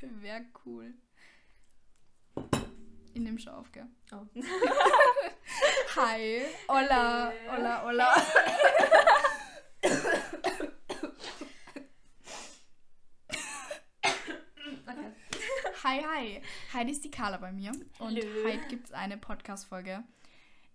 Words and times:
Wäre 0.20 0.44
cool. 0.64 0.94
Ich 3.12 3.20
nehme 3.20 3.38
schon 3.38 3.52
auf, 3.52 3.70
gell? 3.72 3.86
Oh. 4.12 4.24
Hi. 5.96 6.42
Hola. 6.68 7.32
Hola, 7.48 7.82
hola. 7.82 8.14
Okay. 14.86 15.12
Hi, 15.82 16.02
hi. 16.02 16.42
Heute 16.72 16.90
ist 16.90 17.04
die 17.04 17.10
Carla 17.10 17.36
bei 17.38 17.52
mir. 17.52 17.72
Und 17.98 18.16
heute 18.16 18.68
gibt 18.68 18.86
es 18.86 18.92
eine 18.92 19.18
Podcast-Folge. 19.18 20.04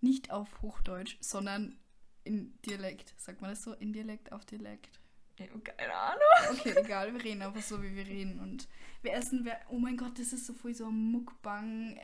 Nicht 0.02 0.30
auf 0.30 0.62
Hochdeutsch, 0.62 1.18
sondern 1.22 1.80
in 2.26 2.60
Dialekt. 2.64 3.14
Sagt 3.18 3.42
man 3.42 3.50
das 3.50 3.64
so? 3.64 3.74
In 3.74 3.94
Dialekt 3.94 4.32
auf 4.32 4.46
Dialekt. 4.46 5.00
Ja, 5.38 5.46
keine 5.64 5.94
Ahnung. 5.94 6.22
Okay, 6.52 6.74
egal, 6.78 7.14
wir 7.14 7.24
reden 7.24 7.42
einfach 7.42 7.62
so, 7.62 7.82
wie 7.84 7.94
wir 7.96 8.06
reden. 8.06 8.40
Und 8.40 8.68
wir 9.02 9.14
essen, 9.14 9.44
wir, 9.46 9.58
oh 9.70 9.78
mein 9.78 9.98
Gott, 9.98 10.18
das 10.18 10.32
ist 10.34 10.46
so 10.46 10.54
voll 10.54 10.74
so 10.74 10.88
ein 10.88 11.12
Mukbang 11.12 12.00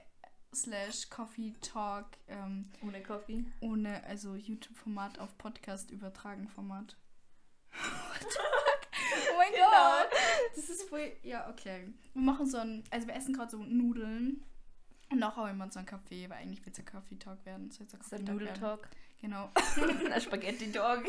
slash 0.54 1.10
Coffee 1.10 1.54
Talk 1.62 2.08
ähm, 2.28 2.70
Ohne 2.86 3.02
Kaffee. 3.02 3.46
ohne, 3.62 4.04
also 4.04 4.36
YouTube-Format 4.36 5.20
auf 5.20 5.38
Podcast 5.38 5.92
übertragen 5.92 6.48
Format. 6.50 6.98
Oh 9.34 9.38
mein 9.38 9.52
Genau. 9.52 9.68
Gott. 9.70 10.10
Das 10.56 10.70
ist 10.70 10.84
voll, 10.90 11.12
ja, 11.24 11.50
okay. 11.50 11.94
Wir 12.14 12.22
machen 12.22 12.46
so 12.46 12.58
ein, 12.58 12.84
also 12.92 13.08
wir 13.08 13.16
essen 13.16 13.34
gerade 13.34 13.52
so 13.52 13.58
Nudeln. 13.58 14.44
Und 15.10 15.20
nachher 15.20 15.48
haben 15.48 15.58
wir 15.58 15.64
uns 15.66 15.74
so 15.74 15.80
einen 15.80 15.88
Kaffee, 15.88 16.30
weil 16.30 16.38
eigentlich 16.38 16.64
wird 16.66 16.78
es 16.78 16.80
ein 16.80 16.86
Coffee 16.86 17.18
Talk 17.18 17.44
werden. 17.46 17.70
Soll 17.72 17.84
jetzt 17.84 17.94
ein 17.94 18.00
Das 18.00 18.08
ist 18.08 18.14
ein 18.14 18.26
Coffee 18.26 18.60
Talk 18.60 18.82
werden. 18.84 18.96
Genau. 19.22 19.52
ein 20.12 20.20
Spaghetti-Dog. 20.20 21.04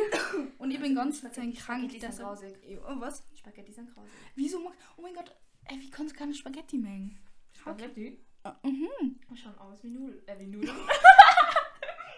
Und 0.59 0.71
ich 0.71 0.79
bin 0.79 0.95
ganz 0.95 1.23
krank, 1.23 1.57
Spaghetti 1.59 1.98
sind 1.98 2.19
grausig. 2.19 2.55
Oh, 2.87 3.01
was? 3.01 3.25
Spaghetti 3.35 3.73
sind 3.73 3.93
grausig. 3.95 4.12
Wieso 4.35 4.61
mag, 4.61 4.75
oh 4.98 5.02
mein 5.02 5.15
Gott, 5.15 5.35
ey, 5.65 5.80
wie 5.80 5.91
kannst 5.91 6.15
du 6.15 6.19
keine 6.19 6.35
Spaghetti 6.35 6.77
mengen? 6.77 7.19
Spaghetti? 7.52 8.18
Ah, 8.45 8.55
mhm. 8.65 9.18
Schauen 9.35 9.57
aus 9.59 9.83
wie 9.83 9.90
Nudeln. 9.90 10.29
Äh, 10.29 10.38
wie 10.38 10.46
Nudeln. 10.46 10.77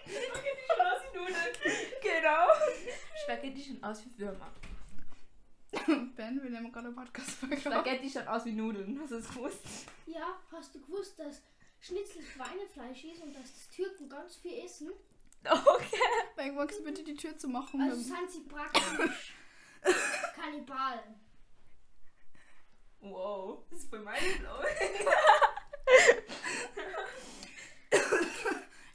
Spaghetti 0.05 0.61
schauen 0.67 0.87
aus 0.87 1.01
wie 1.03 1.17
Nudeln. 1.17 1.53
Genau. 2.01 2.47
Spaghetti 3.23 3.63
schauen 3.63 3.83
aus 3.83 4.05
wie 4.05 4.19
Würmer. 4.19 4.51
Ben, 6.15 6.41
wir 6.41 6.49
nehmen 6.49 6.71
gerade 6.71 6.87
eine 6.87 6.95
Podcast-Folge 6.95 7.55
auf. 7.55 7.61
Spaghetti 7.61 8.09
schauen 8.09 8.27
aus 8.27 8.43
wie 8.45 8.51
Nudeln. 8.51 8.99
Hast 8.99 9.11
du 9.11 9.15
das 9.15 9.29
gewusst? 9.29 9.61
Ja, 10.07 10.39
hast 10.51 10.75
du 10.75 10.81
gewusst, 10.81 11.17
dass 11.19 11.41
Schnitzel 11.79 12.21
Schweinefleisch 12.21 13.05
ist 13.05 13.21
und 13.21 13.33
dass 13.33 13.53
das 13.53 13.69
Türken 13.69 14.09
ganz 14.09 14.35
viel 14.35 14.53
essen? 14.65 14.91
Okay. 15.75 15.99
Ben, 16.35 16.55
magst 16.55 16.79
du 16.79 16.83
bitte 16.83 17.03
die 17.03 17.15
Tür 17.15 17.37
zu 17.37 17.47
machen? 17.47 17.81
Also 17.81 18.01
sind 18.01 18.29
sie 18.29 18.41
praktisch 18.41 19.33
Kannibalen. 20.35 21.19
Wow. 22.99 23.63
Das 23.69 23.79
ist 23.79 23.89
voll 23.89 23.99
mindblowing. 23.99 25.07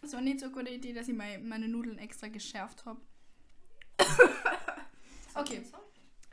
Das 0.03 0.17
war 0.17 0.23
nicht 0.23 0.41
so 0.41 0.47
eine 0.47 0.55
gute 0.55 0.71
Idee, 0.71 0.93
dass 0.93 1.07
ich 1.07 1.15
mein, 1.15 1.47
meine 1.47 1.69
Nudeln 1.69 1.99
extra 1.99 2.27
geschärft 2.27 2.85
habe. 2.85 3.01
Okay. 5.35 5.63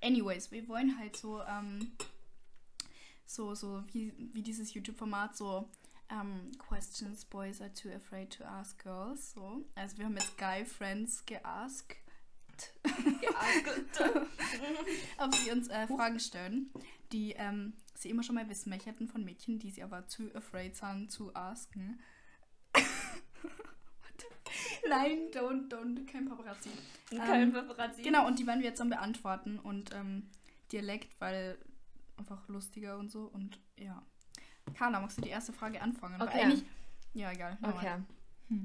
Anyways, 0.02 0.52
wir 0.52 0.68
wollen 0.68 0.98
halt 0.98 1.16
so, 1.16 1.44
ähm, 1.44 1.92
so, 3.28 3.54
so 3.54 3.84
wie, 3.92 4.14
wie 4.34 4.42
dieses 4.42 4.74
YouTube-Format, 4.74 5.38
so 5.38 5.70
ähm, 6.10 6.52
Questions 6.58 7.26
Boys 7.26 7.62
are 7.62 7.74
too 7.74 7.90
afraid 7.90 8.32
to 8.38 8.44
ask 8.44 8.82
girls. 8.84 9.32
So. 9.32 9.66
Also 9.76 9.98
wir 9.98 10.06
haben 10.06 10.16
jetzt 10.16 10.38
Guy 10.38 10.66
Friends 10.66 11.26
geasked, 11.26 11.98
Geaskelt. 13.22 14.00
ob 15.20 15.36
sie 15.36 15.52
uns 15.52 15.68
äh, 15.68 15.88
Fragen 15.88 16.20
stellen, 16.20 16.72
die 17.12 17.34
ähm, 17.34 17.74
sie 17.96 18.10
immer 18.10 18.24
schon 18.24 18.36
mal 18.36 18.50
wissen 18.50 18.70
möchten 18.70 19.08
von 19.08 19.24
Mädchen, 19.24 19.60
die 19.60 19.72
sie 19.72 19.84
aber 19.84 20.08
too 20.08 20.30
afraid 20.34 20.76
sind 20.76 21.12
zu 21.12 21.36
asken. 21.36 22.00
Nein, 24.90 25.30
don't, 25.32 25.70
don't, 25.70 26.06
kein 26.06 26.28
Paparazzi. 26.28 26.70
Kein 27.10 27.44
Ähm, 27.44 27.54
Paparazzi. 27.54 28.02
Genau, 28.02 28.26
und 28.26 28.40
die 28.40 28.48
werden 28.48 28.62
wir 28.62 28.70
jetzt 28.70 28.80
dann 28.80 28.90
beantworten 28.90 29.60
und 29.60 29.94
ähm, 29.94 30.30
Dialekt, 30.72 31.20
weil 31.20 31.58
einfach 32.18 32.48
lustiger 32.48 32.98
und 32.98 33.12
so 33.12 33.26
und 33.26 33.60
ja. 33.78 34.04
Carla, 34.76 35.00
magst 35.00 35.18
du 35.18 35.22
die 35.22 35.30
erste 35.30 35.54
Frage 35.54 35.82
anfangen? 35.82 36.22
Okay. 36.22 36.42
eigentlich, 36.42 36.64
ja, 37.14 37.32
egal. 37.32 37.58
Okay. 37.62 37.86
mal. 37.86 38.04
Hm. 38.50 38.64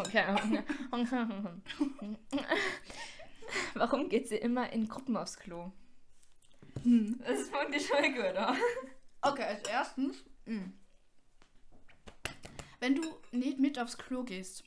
Okay. 0.00 0.26
Oh, 0.90 0.98
okay. 0.98 1.22
Warum 3.74 4.08
geht 4.08 4.28
sie 4.28 4.36
immer 4.36 4.72
in 4.72 4.88
Gruppen 4.88 5.16
aufs 5.16 5.38
Klo? 5.38 5.72
Hm. 6.82 7.18
Das 7.26 7.50
ich 7.76 7.86
schon 7.86 8.02
gut, 8.14 8.24
oder? 8.24 8.56
Okay, 9.22 9.44
als 9.44 9.62
erstens, 9.68 10.24
mh. 10.46 10.72
wenn 12.80 12.94
du 12.94 13.02
nicht 13.30 13.58
mit 13.58 13.78
aufs 13.78 13.96
Klo 13.96 14.24
gehst, 14.24 14.64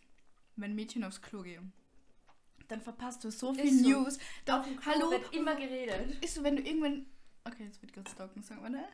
wenn 0.55 0.75
Mädchen 0.75 1.03
aufs 1.03 1.21
Klo 1.21 1.41
gehen, 1.41 1.73
dann 2.67 2.81
verpasst 2.81 3.23
du 3.23 3.31
so 3.31 3.53
viel 3.53 3.65
Ist 3.65 3.83
so. 3.83 3.89
News. 3.89 4.17
Klo 4.45 4.65
hallo, 4.85 5.11
wird 5.11 5.33
immer 5.33 5.55
geredet. 5.55 6.23
ist 6.23 6.35
so, 6.35 6.43
wenn 6.43 6.55
du 6.55 6.63
irgendwann. 6.63 7.05
Okay, 7.43 7.65
jetzt 7.65 7.81
wird 7.81 7.93
kurz 7.93 8.11
stalken, 8.11 8.41
sagen 8.41 8.63
wir, 8.63 8.69
ne? 8.69 8.85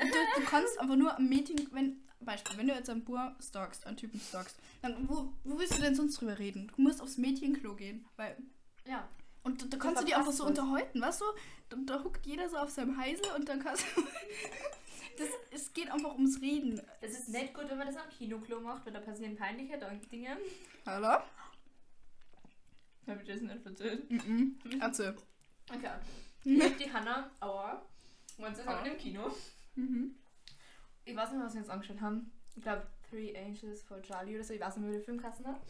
Du, 0.00 0.40
du 0.40 0.46
kannst 0.46 0.78
einfach 0.78 0.96
nur 0.96 1.16
am 1.16 1.28
Meeting, 1.28 1.68
wenn, 1.72 2.02
Beispiel, 2.20 2.56
wenn 2.58 2.66
du 2.66 2.74
jetzt 2.74 2.90
einen 2.90 3.04
Bur 3.04 3.34
stalkst, 3.40 3.86
einen 3.86 3.96
Typen 3.96 4.20
stalkst, 4.20 4.56
dann 4.82 5.08
wo, 5.08 5.32
wo 5.44 5.58
willst 5.58 5.78
du 5.78 5.82
denn 5.82 5.94
sonst 5.94 6.20
drüber 6.20 6.38
reden? 6.38 6.70
Du 6.74 6.82
musst 6.82 7.00
aufs 7.00 7.16
Mädchenklo 7.16 7.74
gehen, 7.74 8.04
weil. 8.16 8.36
Ja. 8.86 9.08
Und 9.42 9.62
da, 9.62 9.66
da 9.66 9.76
kannst 9.76 10.02
du 10.02 10.06
dich 10.06 10.16
einfach 10.16 10.32
so 10.32 10.44
was. 10.44 10.50
unterhalten, 10.50 11.00
weißt 11.00 11.20
du? 11.20 11.24
Da, 11.68 11.76
da 11.84 12.04
huckt 12.04 12.26
jeder 12.26 12.48
so 12.48 12.56
auf 12.56 12.70
seinem 12.70 12.96
Heisel 12.96 13.26
und 13.36 13.48
dann 13.48 13.62
kannst 13.62 13.84
du. 13.94 14.02
das, 15.18 15.28
es 15.50 15.72
geht 15.72 15.90
einfach 15.90 16.14
ums 16.14 16.40
Reden. 16.40 16.80
Das 17.00 17.12
ist 17.12 17.28
nicht 17.28 17.54
gut, 17.54 17.68
wenn 17.68 17.78
man 17.78 17.86
das 17.86 17.96
am 17.96 18.08
Kinoklo 18.08 18.60
macht, 18.60 18.86
weil 18.86 18.92
da 18.92 19.00
passieren 19.00 19.36
peinliche 19.36 19.78
Dinge. 20.10 20.38
Hallo? 20.86 21.22
Hab 23.06 23.20
ich 23.20 23.28
das 23.28 23.40
nicht 23.42 23.66
erzählt? 23.66 24.10
Mhm. 24.10 24.58
Erzähl. 24.80 25.14
Okay. 25.72 25.90
Ich 26.46 26.76
die 26.76 26.92
Hanna, 26.92 27.30
aua, 27.40 27.80
und 28.36 28.54
sie 28.54 28.68
Aua. 28.68 28.82
sind 28.82 28.92
im 28.92 28.98
Kino. 28.98 29.34
Mhm. 29.76 30.14
Ich 31.04 31.14
weiß 31.14 31.30
nicht 31.30 31.38
mehr, 31.38 31.46
was 31.46 31.54
wir 31.54 31.60
uns 31.60 31.70
angeschaut 31.70 32.00
haben. 32.00 32.30
Ich 32.56 32.62
glaube, 32.62 32.86
Three 33.08 33.36
Angels 33.36 33.82
for 33.82 34.00
Charlie 34.02 34.34
oder 34.34 34.44
so. 34.44 34.54
Ich 34.54 34.60
weiß 34.60 34.76
nicht 34.76 34.82
mehr, 34.84 34.92
wie 34.92 34.96
der 34.96 35.04
Film 35.04 35.18
geheißen 35.18 35.46
hat. 35.46 35.60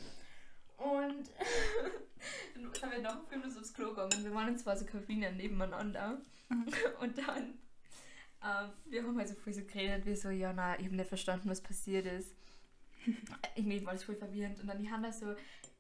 Und 0.77 1.31
dann 2.55 2.75
sind 2.75 2.91
wir 2.91 3.03
nach 3.03 3.17
dem 3.17 3.27
Film 3.27 3.51
so 3.51 3.61
aufs 3.61 3.75
Klo 3.75 3.91
gegangen. 3.91 4.25
Wir 4.25 4.35
waren 4.35 4.49
in 4.49 4.59
zwei 4.59 4.77
so 4.77 4.85
Kabinen 4.85 5.37
nebeneinander. 5.37 6.19
Mhm. 6.49 6.67
Und 7.01 7.19
dann, 7.19 7.59
ähm, 8.43 8.71
wir 8.87 9.03
haben 9.03 9.17
halt 9.17 9.29
so 9.29 9.35
viel 9.35 9.55
so 9.55 9.63
geredet, 9.63 10.07
wir 10.07 10.17
so, 10.17 10.31
ja, 10.31 10.53
na, 10.53 10.79
ich 10.79 10.87
habe 10.87 10.97
nicht 10.97 11.09
verstanden, 11.09 11.49
was 11.49 11.61
passiert 11.61 12.07
ist. 12.07 12.35
Irgendwie 13.57 13.85
war 13.85 13.93
das 13.93 14.05
voll 14.05 14.17
verwirrend. 14.17 14.61
Und 14.61 14.67
dann 14.67 14.79
die 14.79 14.91
Hanna 14.91 15.13
so, 15.13 15.35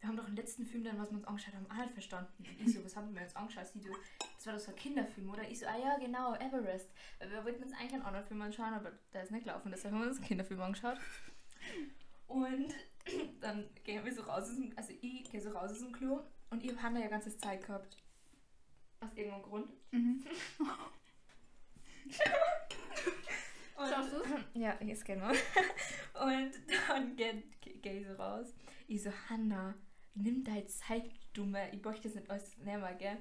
wir 0.04 0.08
haben 0.08 0.16
doch 0.18 0.26
den 0.26 0.36
letzten 0.36 0.66
Film, 0.66 0.84
dann, 0.84 0.98
was 0.98 1.10
wir 1.10 1.16
uns 1.16 1.26
angeschaut 1.26 1.54
haben, 1.54 1.70
auch 1.70 1.82
nicht 1.82 1.94
verstanden. 1.94 2.44
Ich 2.62 2.74
so, 2.74 2.84
was 2.84 2.94
haben 2.94 3.14
wir 3.14 3.22
uns 3.22 3.34
angeschaut? 3.34 3.66
Sie 3.68 3.80
so, 3.80 3.88
das 4.36 4.46
war 4.46 4.52
doch 4.52 4.60
so 4.60 4.70
ein 4.70 4.76
Kinderfilm, 4.76 5.30
oder? 5.30 5.48
Ich 5.48 5.60
so, 5.60 5.66
ah 5.66 5.78
ja, 5.78 5.96
genau, 5.96 6.34
Everest. 6.34 6.90
Wir 7.26 7.42
wollten 7.42 7.62
uns 7.62 7.72
eigentlich 7.72 7.94
einen 7.94 8.02
anderen 8.02 8.26
Film 8.26 8.42
anschauen, 8.42 8.74
aber 8.74 8.92
der 9.14 9.22
ist 9.22 9.30
nicht 9.30 9.44
gelaufen, 9.46 9.70
deshalb 9.70 9.94
haben 9.94 10.02
wir 10.02 10.08
uns 10.08 10.18
einen 10.18 10.26
Kinderfilm 10.26 10.60
angeschaut. 10.60 10.98
Und 12.28 12.74
dann 13.40 13.70
gehen 13.82 14.04
wir 14.04 14.12
so 14.12 14.20
raus 14.24 14.42
aus 14.42 14.56
dem, 14.56 14.74
also 14.76 14.92
ich 15.00 15.30
gehe 15.30 15.40
so 15.40 15.48
raus 15.52 15.70
aus 15.70 15.78
dem 15.78 15.92
Klo 15.92 16.20
und 16.50 16.62
ich 16.62 16.70
habe 16.72 16.82
Hannah 16.82 17.00
ja 17.00 17.08
ganzes 17.08 17.38
Zeit 17.38 17.66
gehabt. 17.66 17.96
Aus 19.00 19.08
irgendeinem 19.14 19.42
Grund. 19.42 19.72
Mhm. 19.90 20.22
Und, 23.76 23.90
Schaust 23.90 24.12
du's? 24.12 24.26
Ja, 24.54 24.76
jetzt 24.82 25.04
genau. 25.04 25.30
Und 26.14 26.52
dann 26.88 27.16
gehe 27.16 27.42
geh 27.80 28.00
ich 28.00 28.06
so 28.06 28.12
raus. 28.14 28.54
Ich 28.86 29.02
so, 29.02 29.10
Hanna, 29.30 29.74
nimm 30.14 30.44
deine 30.44 30.66
Zeit, 30.66 31.04
Dumme. 31.32 31.70
Ich 31.72 31.84
möchte 31.84 32.08
das 32.08 32.14
nicht 32.14 32.30
alles 32.30 32.56
nehmen, 32.58 32.84
gell? 32.98 33.16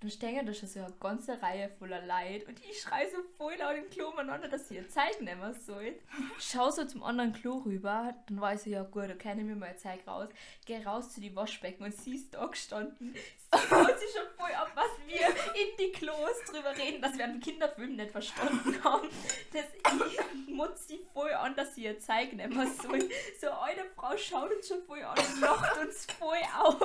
Dann 0.00 0.10
stehen 0.10 0.46
da 0.46 0.54
schon 0.54 0.68
so 0.68 0.80
eine 0.80 0.94
ganze 0.98 1.42
Reihe 1.42 1.68
voller 1.78 2.00
Leid 2.06 2.48
und 2.48 2.58
ich 2.64 2.80
schreie 2.80 3.10
so 3.10 3.18
voll 3.36 3.54
laut 3.58 3.76
im 3.76 3.90
Klo 3.90 4.10
miteinander, 4.10 4.48
dass 4.48 4.68
sie 4.68 4.76
ihr 4.76 4.88
Zeit 4.88 5.20
nehmen 5.20 5.52
soll. 5.52 5.94
Schau 6.38 6.70
so 6.70 6.86
zum 6.86 7.02
anderen 7.02 7.34
Klo 7.34 7.58
rüber, 7.58 8.14
dann 8.26 8.40
weiß 8.40 8.64
ich, 8.64 8.72
ja 8.72 8.82
gut, 8.82 9.10
okay, 9.10 9.34
nimm 9.34 9.48
mir 9.48 9.56
mal 9.56 9.76
Zeit 9.76 10.06
raus. 10.06 10.28
Geh 10.64 10.82
raus 10.82 11.12
zu 11.12 11.20
die 11.20 11.36
Waschbecken 11.36 11.84
und 11.84 11.94
sie 11.94 12.14
ist 12.14 12.32
da 12.32 12.46
gestanden. 12.46 13.14
Sie 13.14 13.74
haut 13.74 13.98
sich 13.98 14.10
schon 14.12 14.26
voll 14.38 14.54
ab, 14.54 14.70
was 14.74 14.88
wir 15.06 15.26
in 15.60 15.76
die 15.78 15.92
Klos 15.92 16.44
drüber 16.46 16.74
reden, 16.78 17.02
dass 17.02 17.18
wir 17.18 17.24
einen 17.24 17.40
Kinderfilm 17.40 17.96
nicht 17.96 18.12
verstanden 18.12 18.82
haben. 18.82 19.08
Dass 19.52 19.64
ich 19.74 20.46
mutz 20.48 20.88
sie 20.88 21.00
voll 21.12 21.32
an, 21.32 21.54
dass 21.56 21.74
sie 21.74 21.84
ihr 21.84 21.98
Zeig 21.98 22.32
nehmen 22.32 22.74
soll. 22.80 23.00
So 23.38 23.50
eine 23.50 23.84
Frau 23.94 24.16
schaut 24.16 24.50
uns 24.50 24.66
schon 24.66 24.82
voll 24.84 25.02
an 25.02 25.18
und 25.18 25.40
lacht 25.42 25.76
uns 25.78 26.06
voll 26.18 26.38
aus. 26.58 26.78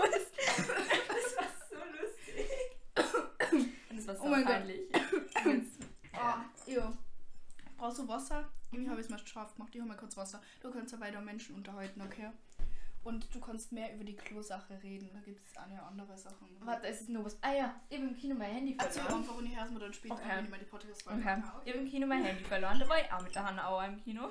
Das 0.58 1.38
war 1.38 1.48
so 1.70 1.76
lustig. 1.78 2.50
Und 3.90 3.98
es 4.00 4.08
war 4.08 4.14
so 4.14 4.14
Oh 4.26 4.30
mein 4.30 4.44
Gott. 4.46 4.54
peinlich. 4.56 4.82
Ah, 6.14 6.46
ja. 6.68 6.94
Brauchst 7.78 8.00
du 8.00 8.08
Wasser? 8.08 8.50
Irgendwie 8.72 8.90
habe 8.90 9.00
ich 9.02 9.06
es 9.06 9.12
mal 9.12 9.20
scharf 9.20 9.54
gemacht. 9.56 9.74
Ich 9.74 9.80
hole 9.82 9.90
mal 9.90 9.98
kurz 9.98 10.16
Wasser. 10.18 10.42
Du 10.62 10.72
kannst 10.72 10.94
ja 10.94 11.00
weiter 11.00 11.22
Menschen 11.22 11.56
unterhalten, 11.56 12.02
okay? 12.02 12.30
Und 13.04 13.34
du 13.36 13.40
kannst 13.40 13.72
mehr 13.72 13.94
über 13.94 14.04
die 14.04 14.16
Klo-Sache 14.16 14.82
reden. 14.82 15.10
Da 15.14 15.20
gibt 15.20 15.46
es 15.46 15.56
eine 15.58 15.82
andere 15.84 16.18
Sachen. 16.18 16.48
Warte, 16.62 16.88
es 16.88 17.02
ist 17.02 17.10
nur 17.10 17.24
was. 17.26 17.38
Ah 17.42 17.54
ja, 17.54 17.76
ich 17.90 17.98
habe 18.00 18.08
im 18.10 18.16
Kino 18.18 18.34
mein 18.36 18.52
Handy 18.52 18.76
Erzähl 18.80 19.04
verloren. 19.04 19.22
einfach 19.22 19.36
und 19.38 19.46
ich 19.46 19.56
höre 19.56 19.66
es 19.66 19.72
mir 19.72 19.80
dann 19.80 19.94
später 19.94 20.16
Okay. 20.16 20.24
wenn 20.38 20.46
ich 20.46 20.50
mal 20.52 20.60
die 20.60 20.66
Podcast-Folge 20.66 21.20
Okay. 21.22 21.38
mache. 21.38 21.62
Ich 21.66 21.74
habe 21.74 21.84
im 21.84 21.90
Kino 21.90 22.08
mein 22.08 22.24
Handy 22.24 22.44
verloren. 22.44 22.80
Da 22.80 22.90
war 22.90 23.00
ich 23.00 23.12
auch 23.14 23.22
mit 23.22 23.36
der 23.36 23.46
Hanna 23.46 23.68
Auer 23.70 23.86
im 23.86 24.02
Kino. 24.04 24.30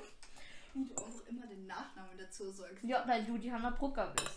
Wie 0.72 0.84
du 0.86 0.94
einfach 1.04 1.26
immer 1.28 1.46
den 1.46 1.66
Nachnamen 1.68 2.18
dazu 2.18 2.50
sagst. 2.50 2.82
Ja, 2.82 3.06
weil 3.06 3.24
du 3.24 3.38
die 3.38 3.52
Hanna 3.52 3.70
Brucker 3.70 4.12
bist. 4.16 4.30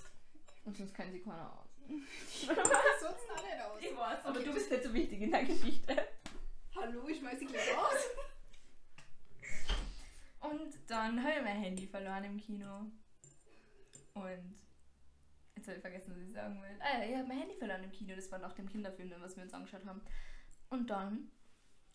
Und 0.66 0.78
sonst 0.78 0.94
kennen 0.94 1.12
sie 1.12 1.22
keiner 1.22 1.52
aus. 1.90 3.00
sonst 3.02 3.30
alle 3.30 3.64
raus. 3.64 3.80
Ich 3.82 3.96
weiß, 3.98 4.26
aber 4.26 4.38
Okay. 4.38 4.46
du 4.46 4.54
bist 4.54 4.72
nicht 4.72 4.84
so 4.84 4.94
wichtig 4.94 5.22
in 5.22 5.32
der 5.32 5.44
Geschichte. 5.44 6.08
Hallo, 6.76 7.08
ich 7.08 7.18
schmeiß 7.18 7.40
dich 7.40 7.48
gleich 7.50 7.76
raus. 7.76 8.04
Und 10.40 10.74
dann 10.88 11.22
habe 11.24 11.34
ich 11.38 11.44
mein 11.44 11.58
Handy 11.62 11.88
verloren 11.88 12.24
im 12.24 12.38
Kino. 12.38 12.86
Und 14.14 14.56
jetzt 15.56 15.68
habe 15.68 15.76
ich 15.78 15.82
vergessen, 15.82 16.14
was 16.16 16.22
ich 16.22 16.32
sagen 16.34 16.62
will. 16.62 16.78
Ah 16.80 17.00
ja, 17.00 17.10
ich 17.10 17.16
habe 17.16 17.28
mein 17.28 17.40
Handy 17.40 17.56
verloren 17.56 17.84
im 17.84 17.92
Kino. 17.92 18.16
Das 18.16 18.32
war 18.32 18.40
nach 18.40 18.54
dem 18.54 18.70
Kinderfilm, 18.70 19.12
was 19.20 19.36
wir 19.36 19.44
uns 19.44 19.54
angeschaut 19.54 19.86
haben. 19.86 20.02
Und 20.70 20.90
dann 20.90 21.32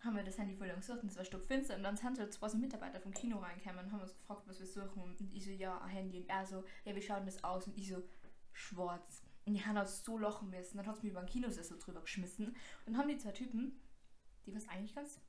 haben 0.00 0.16
wir 0.16 0.24
das 0.24 0.36
Handy 0.38 0.56
verloren 0.56 0.80
gesucht 0.80 1.02
und 1.02 1.10
es 1.10 1.16
war 1.16 1.24
stockfinster. 1.24 1.76
Und 1.76 1.84
dann 1.84 1.96
sind 1.96 2.16
so 2.16 2.26
zwei 2.26 2.52
Mitarbeiter 2.56 3.00
vom 3.00 3.14
Kino 3.14 3.38
reingekommen 3.38 3.84
und 3.86 3.92
haben 3.92 4.00
uns 4.00 4.16
gefragt, 4.16 4.42
was 4.46 4.58
wir 4.58 4.66
suchen. 4.66 5.02
Und 5.02 5.20
ich 5.32 5.44
so, 5.44 5.50
ja, 5.50 5.80
ein 5.80 5.88
Handy. 5.90 6.18
Und 6.20 6.28
er 6.28 6.44
so, 6.44 6.64
ja, 6.84 6.94
wie 6.94 7.02
schaut 7.02 7.26
das 7.26 7.42
aus? 7.44 7.66
Und 7.68 7.78
ich 7.78 7.88
so, 7.88 8.02
schwarz. 8.52 9.22
Und 9.44 9.54
die 9.54 9.64
haben 9.64 9.76
uns 9.76 10.04
so 10.04 10.18
lachen 10.18 10.50
müssen. 10.50 10.76
Dann 10.76 10.86
hat 10.86 10.96
es 10.96 11.02
mir 11.02 11.10
über 11.10 11.20
den 11.20 11.28
Kinosessel 11.28 11.78
drüber 11.78 12.00
geschmissen. 12.00 12.48
Und 12.48 12.56
dann 12.86 12.98
haben 12.98 13.08
die 13.08 13.18
zwei 13.18 13.32
Typen, 13.32 13.80
die 14.46 14.54
was 14.54 14.68
eigentlich 14.68 14.94
ganz 14.94 15.20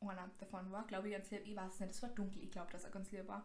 einer 0.00 0.30
davon 0.38 0.70
war, 0.70 0.86
glaube 0.86 1.08
ich, 1.08 1.14
ganz 1.14 1.30
lieb. 1.30 1.42
Ich 1.44 1.56
weiß 1.56 1.80
nicht, 1.80 1.90
es 1.90 2.02
war 2.02 2.10
dunkel, 2.10 2.42
ich 2.42 2.50
glaube, 2.50 2.70
dass 2.70 2.84
er 2.84 2.90
ganz 2.90 3.10
lieb 3.10 3.26
war. 3.26 3.44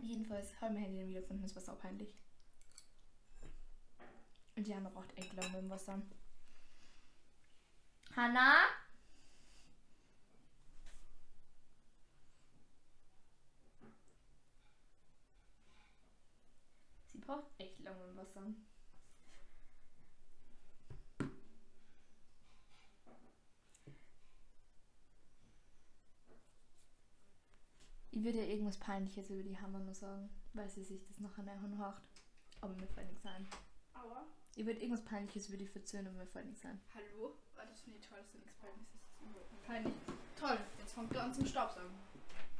Jedenfalls 0.00 0.54
habe 0.60 0.66
ich 0.66 0.72
mein 0.74 0.82
Handy 0.82 0.98
dann 0.98 1.08
wiedergefunden, 1.08 1.44
es 1.44 1.54
war 1.54 1.62
sau 1.62 1.74
peinlich. 1.74 2.14
Und 4.56 4.66
die 4.66 4.74
Hanna 4.74 4.90
braucht 4.90 5.16
echt 5.16 5.32
lange 5.34 5.48
mit 5.50 5.62
dem 5.62 5.70
Wasser. 5.70 6.02
Hanna? 8.14 8.64
Sie 17.06 17.18
braucht 17.18 17.46
echt 17.58 17.80
lange 17.80 17.98
mit 17.98 18.08
dem 18.10 18.16
Wasser. 18.16 18.67
Ich 28.10 28.24
würde 28.24 28.38
ja 28.38 28.44
irgendwas 28.44 28.78
Peinliches 28.78 29.30
über 29.30 29.42
die 29.42 29.58
Hanna 29.58 29.78
nur 29.80 29.94
sagen, 29.94 30.30
weil 30.54 30.68
sie 30.68 30.82
sich 30.82 31.04
das 31.06 31.20
nachher 31.20 31.44
anhört. 31.46 32.00
Aber 32.60 32.74
mir 32.74 32.88
fällt 32.88 33.08
nichts 33.08 33.26
ein. 33.26 33.46
Aua. 33.94 34.26
Ich 34.56 34.66
würde 34.66 34.80
irgendwas 34.80 35.04
Peinliches 35.04 35.48
über 35.48 35.58
die 35.58 35.66
verzögern, 35.66 36.08
aber 36.08 36.18
mir 36.18 36.26
fällt 36.26 36.46
nichts 36.46 36.64
ein. 36.64 36.80
Hallo? 36.94 37.36
Ah, 37.56 37.64
das 37.64 37.80
finde 37.82 37.98
ich 37.98 38.06
toll, 38.08 38.18
dass 38.18 38.32
du 38.32 38.38
nichts 38.38 38.56
Peinliches 38.56 38.94
ist. 38.94 39.66
Peinlich. 39.66 39.94
Toll, 40.38 40.58
jetzt 40.78 40.92
fängt 40.92 41.14
er 41.14 41.22
an 41.22 41.34
zum 41.34 41.46
Staubsaugen. 41.46 41.94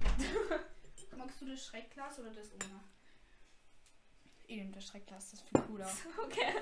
Magst 1.17 1.41
du 1.41 1.47
das 1.47 1.65
Schreckglas 1.65 2.19
oder 2.21 2.31
das 2.31 2.53
ohne? 2.53 2.81
Ich 4.47 4.57
nehme 4.57 4.71
das 4.73 4.87
Schreckglas, 4.87 5.31
das 5.31 5.41
ist 5.41 5.49
viel 5.49 5.61
cooler. 5.63 5.91
Okay. 6.25 6.55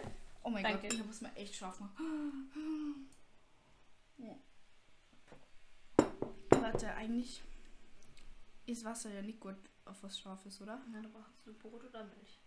Oh 0.43 0.51
mein 0.51 0.63
Danke. 0.63 0.89
Gott, 0.89 1.01
da 1.01 1.05
muss 1.05 1.21
man 1.21 1.35
echt 1.37 1.55
scharf 1.55 1.81
machen. 1.81 2.51
Ja. 4.19 4.35
Warte, 6.49 6.95
eigentlich 6.95 7.43
ist 8.67 8.85
Wasser 8.85 9.13
ja 9.13 9.23
nicht 9.23 9.41
gut 9.41 9.57
auf 9.85 10.03
was 10.03 10.19
Scharfes, 10.19 10.61
oder? 10.61 10.83
Na, 10.91 11.01
du 11.01 11.09
brauchst 11.09 11.47
du 11.47 11.55
Brot 11.55 11.85
oder 11.85 12.05
Milch? 12.05 12.41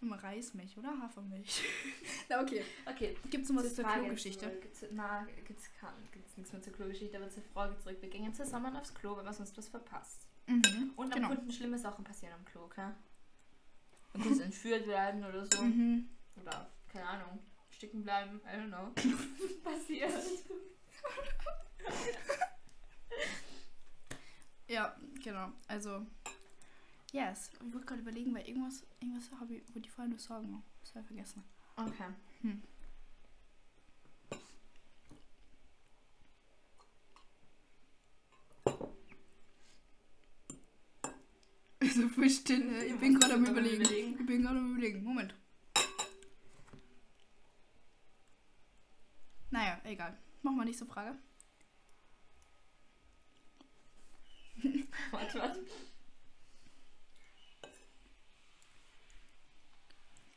Immer 0.00 0.22
Reismilch, 0.22 0.78
oder? 0.78 0.96
Hafermilch. 1.00 1.64
Na 2.28 2.40
okay. 2.40 2.64
Okay. 2.86 3.16
Gibt 3.30 3.44
es 3.44 3.50
noch 3.50 3.64
was 3.64 3.74
zur 3.74 3.84
zur 3.84 3.94
Klogeschichte? 3.94 4.62
na, 4.92 5.26
gibt's, 5.44 5.68
kein, 5.80 5.92
gibt's 6.12 6.36
nichts 6.36 6.52
mehr 6.52 6.62
zur 6.62 6.72
Klogeschichte, 6.72 7.16
aber 7.16 7.28
zur 7.30 7.42
Frage 7.42 7.76
zurück. 7.78 8.00
Wir 8.00 8.08
gehen 8.08 8.32
zusammen 8.32 8.76
aufs 8.76 8.94
Klo, 8.94 9.16
wenn 9.16 9.24
wir 9.24 9.32
sonst 9.32 9.58
was 9.58 9.68
verpasst. 9.68 10.28
Mhm. 10.46 10.92
Und 10.94 11.12
genau. 11.12 11.28
dann 11.28 11.36
könnten 11.36 11.50
schlimme 11.50 11.78
Sachen 11.78 12.04
passieren 12.04 12.34
am 12.34 12.44
Klo, 12.44 12.62
okay? 12.64 12.92
Kannst 14.12 14.40
du 14.40 14.44
entführt 14.44 14.86
werden 14.86 15.24
oder 15.24 15.44
so. 15.46 15.62
Mhm. 15.62 16.08
Oder, 16.40 16.70
keine 16.88 17.06
Ahnung, 17.06 17.40
stecken 17.70 18.04
bleiben. 18.04 18.40
I 18.46 18.50
don't 18.56 18.68
know. 18.68 18.92
Passiert. 19.64 20.12
Ja, 24.68 24.94
genau. 25.24 25.50
Also, 25.66 26.06
yes. 27.12 27.50
Ich 27.54 27.72
wollte 27.72 27.86
gerade 27.86 28.02
überlegen, 28.02 28.34
weil 28.34 28.46
irgendwas, 28.46 28.86
irgendwas 29.00 29.30
habe 29.40 29.54
ich, 29.54 29.74
wollte 29.74 29.88
ich 29.88 29.90
vorhin 29.90 30.12
noch 30.12 30.20
sagen. 30.20 30.62
Das 30.82 30.90
habe 30.90 31.00
ich 31.00 31.06
vergessen. 31.06 31.42
Okay. 31.76 32.04
Hm. 32.42 32.62
So 41.94 42.08
voll? 42.08 42.26
Ich 42.26 42.44
bin 42.44 43.18
gerade 43.18 43.34
am 43.34 43.46
überlegen. 43.46 43.82
Überlegen. 43.82 44.20
Ich 44.20 44.26
bin 44.26 44.42
gerade 44.42 44.58
am 44.58 44.72
überlegen. 44.72 45.02
Moment. 45.02 45.34
Naja, 49.50 49.80
egal. 49.84 50.16
Mach 50.42 50.52
mal 50.52 50.64
nächste 50.64 50.86
Frage. 50.86 51.16
Warte, 55.10 55.38
warte. 55.38 55.60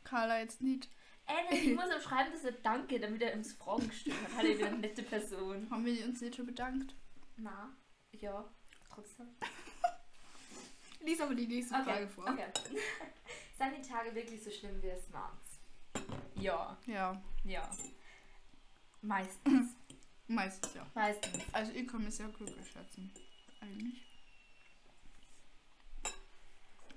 Carla 0.04 0.40
jetzt 0.40 0.62
nicht. 0.62 0.90
Ey, 1.26 1.58
ich 1.70 1.76
muss 1.76 1.86
auch 1.92 2.02
schreiben, 2.02 2.32
dass 2.34 2.44
er 2.44 2.52
Danke, 2.54 3.00
damit 3.00 3.22
er 3.22 3.34
uns 3.36 3.54
Fragen 3.54 3.88
gestellt 3.88 4.18
hat. 4.24 4.38
Hallo, 4.38 4.50
ich 4.50 4.58
bin 4.58 4.68
eine 4.68 4.78
nette 4.80 5.04
Person. 5.04 5.70
Haben 5.70 5.86
wir 5.86 6.06
uns 6.06 6.20
nicht 6.22 6.36
schon 6.36 6.46
bedankt? 6.48 6.94
Na, 7.38 7.72
ja, 8.12 8.44
trotzdem. 8.90 9.28
Lies 11.02 11.22
aber 11.22 11.34
die 11.34 11.48
nächste 11.48 11.76
Frage 11.84 12.08
vor. 12.10 12.26
okay. 12.28 12.48
Sind 13.58 13.78
die 13.78 13.88
Tage 13.88 14.14
wirklich 14.14 14.44
so 14.44 14.52
schlimm 14.52 14.82
wie 14.82 14.90
es 14.90 15.10
macht? 15.10 15.38
Ja, 16.36 16.78
Ja, 16.86 17.22
ja. 17.44 17.70
Meistens. 19.02 19.76
meistens 20.28 20.74
ja. 20.76 20.86
Meistens. 20.94 21.44
Also 21.54 21.72
ich 21.72 21.88
kann 21.88 22.04
mich 22.04 22.16
sehr 22.16 22.28
glücklich 22.28 22.70
schätzen. 22.70 23.12
Eigentlich. 23.62 24.02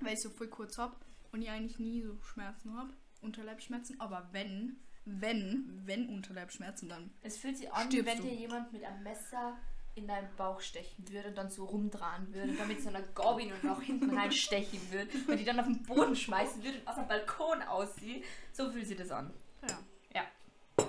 Weil 0.00 0.14
ich 0.14 0.20
so 0.20 0.31
voll 0.31 0.49
kurz 0.49 0.79
hab 0.79 1.05
und 1.32 1.43
ich 1.43 1.50
eigentlich 1.50 1.79
nie 1.79 2.02
so 2.02 2.17
Schmerzen 2.23 2.76
hab. 2.76 2.88
Unterleibsschmerzen. 3.20 4.00
Aber 4.00 4.29
wenn, 4.32 4.76
wenn, 5.05 5.82
wenn 5.85 6.08
Unterleibsschmerzen, 6.08 6.88
dann. 6.88 7.11
Es 7.23 7.37
fühlt 7.37 7.56
sich 7.58 7.73
an, 7.73 7.91
wie 7.91 8.05
wenn 8.05 8.19
du. 8.19 8.25
dir 8.25 8.35
jemand 8.35 8.73
mit 8.73 8.85
einem 8.85 9.02
Messer 9.02 9.57
in 9.97 10.09
deinen 10.09 10.35
Bauch 10.37 10.61
stechen 10.61 11.09
würde 11.09 11.28
und 11.28 11.38
dann 11.38 11.50
so 11.50 11.64
rumdrehen 11.64 12.33
würde, 12.35 12.52
damit 12.54 12.83
so 12.83 12.88
einer 12.88 13.02
Gabin 13.02 13.52
und 13.52 13.71
auch 13.71 13.80
hinten 13.80 14.16
reinstechen 14.16 14.80
würde 14.90 15.11
und 15.28 15.38
die 15.38 15.45
dann 15.45 15.61
auf 15.61 15.66
den 15.66 15.83
Boden 15.85 16.16
schmeißen 16.16 16.62
würde 16.64 16.78
und 16.80 16.88
aus 16.88 16.97
dem 16.97 17.07
Balkon 17.07 17.62
aussieht. 17.62 18.25
So 18.52 18.71
fühlt 18.73 18.87
sich 18.87 18.97
das 18.97 19.11
an. 19.12 19.33
Ja. 19.69 19.78
Ja. 20.14 20.25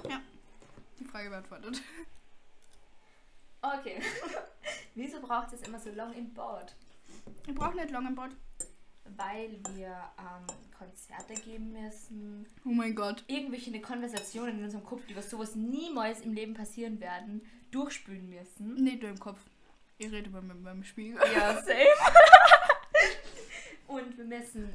Ja. 0.09 0.21
Die 0.99 1.05
Frage 1.05 1.29
beantwortet. 1.29 1.81
Okay. 3.61 4.01
Wieso 4.95 5.21
braucht 5.21 5.53
es 5.53 5.61
immer 5.61 5.79
so 5.79 5.91
lang 5.91 6.13
im 6.13 6.33
Bad? 6.33 6.75
Wir 7.45 7.53
brauchen 7.53 7.75
nicht 7.75 7.91
lange 7.91 8.09
im 8.09 8.15
Bad. 8.15 8.31
Weil 9.17 9.59
wir 9.75 9.95
ähm, 10.17 10.47
Konzerte 10.77 11.35
geben 11.35 11.71
müssen, 11.71 12.45
Oh 12.65 12.69
mein 12.69 12.95
Gott. 12.95 13.23
irgendwelche 13.27 13.69
eine 13.69 13.81
Konversationen 13.81 14.57
in 14.57 14.63
unserem 14.65 14.83
Kopf, 14.83 15.05
die 15.07 15.15
was 15.15 15.29
sowas 15.29 15.55
niemals 15.55 16.21
im 16.21 16.33
Leben 16.33 16.53
passieren 16.53 16.99
werden, 16.99 17.41
durchspülen 17.71 18.29
müssen. 18.29 18.75
Nicht 18.75 19.01
nur 19.01 19.11
im 19.11 19.19
Kopf. 19.19 19.39
Ich 19.97 20.11
rede 20.11 20.29
mal 20.29 20.41
mit 20.41 20.61
meinem 20.61 20.83
Spiegel. 20.83 21.19
Ja, 21.33 21.53
safe. 21.61 21.75
Und 23.87 24.17
wir 24.17 24.25
müssen 24.25 24.69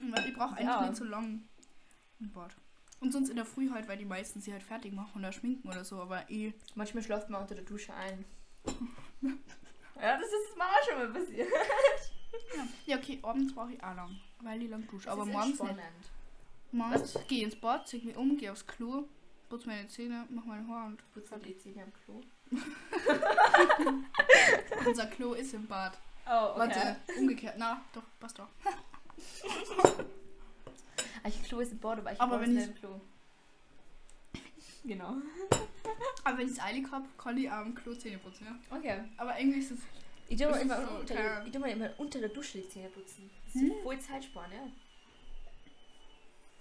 Weil 0.00 0.28
ich 0.28 0.34
brauche 0.34 0.56
eigentlich 0.56 0.66
Ja. 0.66 0.82
nicht 0.86 0.96
so 0.96 1.04
lang 1.04 1.42
im 2.20 2.32
Bad. 2.32 2.56
Und 3.00 3.12
sonst 3.12 3.28
in 3.28 3.36
der 3.36 3.44
Früh 3.44 3.70
halt, 3.70 3.88
weil 3.88 3.98
die 3.98 4.04
meisten 4.04 4.40
sie 4.40 4.52
halt 4.52 4.62
fertig 4.62 4.92
machen 4.92 5.18
oder 5.20 5.32
schminken 5.32 5.68
oder 5.68 5.84
so. 5.84 6.00
Aber 6.00 6.28
eh. 6.30 6.52
Manchmal 6.74 7.02
schläft 7.02 7.28
man 7.30 7.42
unter 7.42 7.54
der 7.54 7.64
Dusche 7.64 7.92
ein. 7.94 8.24
ja, 10.00 10.16
das 10.18 10.26
ist 10.26 10.58
auch 10.58 10.88
schon 10.88 10.98
mal 10.98 11.12
passiert. 11.20 11.48
Ja, 12.56 12.66
ja 12.86 12.96
okay, 12.98 13.18
abends 13.22 13.54
brauche 13.54 13.72
ich 13.72 13.82
auch 13.82 13.94
lang. 13.94 14.16
Weil 14.40 14.62
ich 14.62 14.70
lang 14.70 14.86
dusche. 14.88 15.10
Aber 15.10 15.24
morgens 15.24 15.60
nicht. 15.62 15.76
Morgens 16.72 17.18
gehe 17.28 17.38
ich 17.38 17.44
ins 17.44 17.56
Bad, 17.56 17.86
zieh 17.86 18.00
mich 18.00 18.16
um, 18.16 18.36
gehe 18.38 18.50
aufs 18.50 18.66
Klo, 18.66 19.04
putze 19.48 19.68
meine 19.68 19.86
Zähne, 19.88 20.26
mach 20.30 20.44
meine 20.44 20.66
Haare 20.66 20.86
und 20.86 21.12
Putzt 21.12 21.32
die 21.44 21.58
Zähne 21.58 21.84
am 21.84 21.92
Klo. 22.04 22.22
unser 24.86 25.06
Klo 25.06 25.34
ist 25.34 25.54
im 25.54 25.66
Bad. 25.66 25.98
Oh, 26.26 26.58
Warte, 26.58 26.96
umgekehrt. 27.18 27.56
Na, 27.58 27.82
doch, 27.92 28.02
passt 28.20 28.38
doch. 28.38 28.48
Ah, 31.22 31.28
Ich 31.28 31.42
Klo 31.44 31.60
ist 31.60 31.72
im 31.72 31.78
Bad, 31.78 31.98
aber 31.98 32.12
ich 32.12 32.20
Aber 32.20 32.36
brauche 32.36 32.42
wenn 32.46 32.54
nicht 32.54 32.64
ich- 32.64 32.68
im 32.70 32.74
Klo. 32.76 33.00
Genau. 34.84 35.16
Aber 36.24 36.38
wenn 36.38 36.46
ich 36.46 36.52
es 36.54 36.60
eilig 36.60 36.90
habe, 36.90 37.06
kann 37.16 37.36
ich 37.38 37.50
am 37.50 37.74
Klo 37.74 37.94
Zähne 37.94 38.18
putzen, 38.18 38.46
ja. 38.46 38.76
Okay. 38.76 39.00
Aber 39.16 39.38
irgendwie 39.38 39.60
ist 39.60 39.70
es. 39.72 39.78
Ich 40.32 40.38
tue 40.38 40.50
mir 40.50 40.60
immer, 40.60 40.90
unter, 40.98 41.46
ich 41.46 41.58
mir 41.58 41.70
immer 41.72 41.90
unter 41.98 42.18
der 42.18 42.30
Dusche 42.30 42.56
die 42.56 42.66
Zähne 42.66 42.88
putzen. 42.88 43.30
Das 43.44 43.54
ist 43.54 43.60
Hm? 43.60 43.82
voll 43.82 44.00
Zeitsparen, 44.00 44.50
ja. 44.50 44.66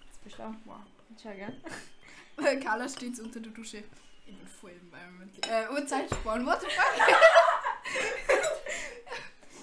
Das 0.06 0.28
ist 0.28 0.36
schlau. 0.36 0.54
Wow. 0.66 0.82
Schau, 1.24 1.30
gell? 1.30 2.60
Carla 2.62 2.90
steht 2.90 3.18
unter 3.22 3.40
der 3.40 3.54
Dusche. 3.54 3.86
Ich 4.26 4.36
bin 4.38 4.46
voll 4.46 4.72
environmental. 4.72 5.50
Äh, 5.50 5.70
und 5.70 5.88
Zeit 5.88 6.10
sparen. 6.10 6.46
What 6.46 6.60
the 6.60 6.68
fuck? 6.68 7.16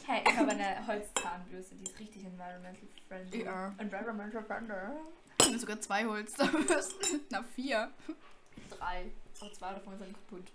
Hey, 0.07 0.23
ich 0.27 0.37
habe 0.39 0.53
eine 0.53 0.87
Holzzahnbürste, 0.87 1.75
die 1.75 1.83
ist 1.85 1.99
richtig 1.99 2.25
environmental 2.25 2.89
friendly. 3.09 3.45
Ja. 3.45 3.75
Environmental 3.77 4.43
friendly. 4.43 4.75
Ich 5.39 5.47
habe 5.49 5.59
sogar 5.59 5.81
zwei 5.83 6.07
Holzzahnbürsten. 6.07 7.21
Na, 7.31 7.43
vier. 7.43 7.93
Drei. 8.71 9.13
Aber 9.39 9.53
zwei 9.53 9.75
davon 9.75 9.99
sind 9.99 10.15
kaputt. 10.15 10.51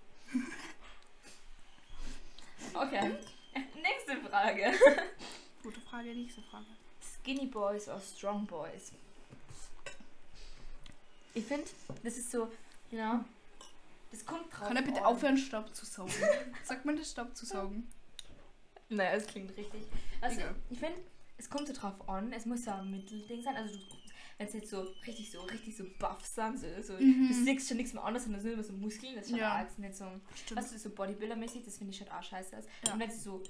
Okay. 2.74 3.16
Nächste 3.84 4.16
Frage. 4.30 4.72
Gute 5.62 5.82
Frage, 5.82 6.14
nächste 6.16 6.42
Frage. 6.42 6.66
Skinny 7.22 7.48
Boys 7.48 7.88
oder 7.90 8.00
Strong 8.00 8.46
Boys? 8.48 8.92
Ich 11.34 11.46
finde, 11.46 11.66
das 12.04 12.18
ist 12.18 12.32
so, 12.32 12.50
you 12.92 12.98
know, 12.98 13.20
das 14.12 14.26
kommt 14.26 14.52
drauf 14.54 14.68
Kann 14.68 14.78
er 14.78 14.84
bitte 14.84 15.00
an. 15.00 15.06
aufhören, 15.06 15.38
Staub 15.38 15.74
zu 15.76 15.86
saugen? 15.86 16.14
Sagt 16.64 16.86
man 16.86 16.96
das 16.96 17.12
Staub 17.12 17.36
zu 17.36 17.46
saugen? 17.46 17.88
Naja, 18.90 19.12
es 19.16 19.26
klingt 19.28 19.56
richtig. 19.58 19.84
Also, 20.22 20.40
Egal. 20.40 20.56
ich 20.70 20.80
finde, 20.80 21.00
es 21.38 21.50
kommt 21.50 21.68
so 21.68 21.74
drauf 21.74 22.08
an, 22.08 22.32
es 22.32 22.46
muss 22.46 22.64
ja 22.66 22.80
ein 22.80 22.92
Mittelding 22.92 23.42
sein. 23.42 23.56
Also, 23.56 23.80
wenn 24.38 24.48
es 24.48 24.54
jetzt 24.54 24.70
so 24.70 24.82
richtig 25.08 25.32
so, 25.32 25.42
richtig 25.42 25.76
so 25.76 25.84
buff 26.00 26.24
sind, 26.26 26.60
so, 26.60 26.68
so 26.82 26.94
Mhm. 26.94 27.28
du 27.28 27.34
siehst 27.34 27.68
schon 27.68 27.78
nichts 27.78 27.94
mehr 27.94 28.04
anderes, 28.04 28.24
sondern 28.26 28.44
nur 28.44 28.54
immer 28.54 28.64
so 28.64 28.74
Muskeln, 28.74 29.16
das 29.16 29.30
schaut 29.30 29.40
Ja. 29.40 29.62
jetzt 29.62 29.80
nicht 29.80 29.96
so, 29.96 30.06
Stimmt. 30.36 30.60
weißt 30.62 30.74
du, 30.74 30.80
so 30.80 30.90
Bodybuilder-mäßig, 30.90 31.64
das 31.66 31.78
finde 31.78 31.92
ich 31.92 31.98
schon 31.98 32.10
auch 32.10 32.22
scheiße 32.24 32.58
aus. 32.58 32.66
Ja. 32.86 32.94
Und 32.94 33.00
wenn 33.00 33.10
sie 33.12 33.20
so, 33.20 33.42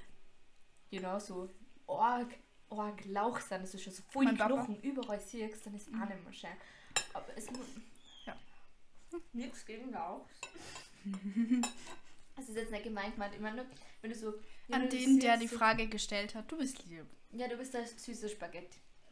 know, 1.00 1.20
so 1.20 1.50
arg, 1.88 2.34
arg 2.70 3.06
Lauch 3.06 3.40
sind, 3.40 3.64
dass 3.64 3.72
du 3.72 3.78
schon 3.80 3.94
so 3.94 4.04
voll 4.10 4.26
Mein 4.26 4.38
Papa. 4.38 4.54
Knochen 4.56 4.82
überall 4.82 5.20
siehst, 5.20 5.66
dann 5.66 5.74
ist 5.76 5.88
es 5.88 5.94
auch 5.94 6.08
nicht 6.08 6.24
mehr 6.24 6.34
schön. 6.34 6.50
Aber 7.14 7.26
es 7.36 7.50
muss, 7.52 7.66
Ja. 8.26 8.36
nichts 9.34 9.66
gegen 9.66 9.92
Lauch. 9.92 10.26
Das 12.36 12.50
ist 12.50 12.56
jetzt 12.56 12.72
nicht 12.72 12.84
gemeint, 12.84 13.14
gemeint. 13.14 13.34
Ich 13.36 13.42
meine, 13.42 13.58
nur, 13.58 13.66
wenn 14.02 14.12
du 14.12 14.18
so. 14.18 14.34
wenn 14.68 14.82
An 14.84 14.90
den, 14.90 15.20
der 15.20 15.38
die 15.38 15.48
Frage 15.48 15.88
gestellt 15.88 16.36
hat, 16.36 16.52
du 16.52 16.58
bist 16.58 16.86
lieb. 16.86 17.06
Ja, 17.32 17.48
du 17.48 17.58
bist 17.58 17.74
der 17.74 17.86
süße 17.86 18.30
Spaghetti. 18.30 18.78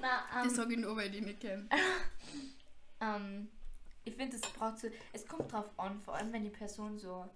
Na, 0.00 0.24
Das 0.34 0.44
ähm, 0.44 0.50
sage 0.56 0.72
ich 0.74 0.78
nur, 0.80 0.96
weil 0.96 1.06
ich 1.06 1.12
die 1.12 1.20
nicht 1.20 1.40
kenne. 1.40 1.68
ähm, 3.00 3.48
ich 4.04 4.14
finde, 4.14 4.36
es 4.36 4.42
braucht 4.42 4.78
so. 4.78 4.88
Es 5.12 5.26
kommt 5.26 5.52
drauf 5.52 5.66
an, 5.78 6.00
vor 6.00 6.14
allem 6.14 6.32
wenn 6.32 6.44
die 6.44 6.50
Person 6.50 6.98
so. 6.98 7.28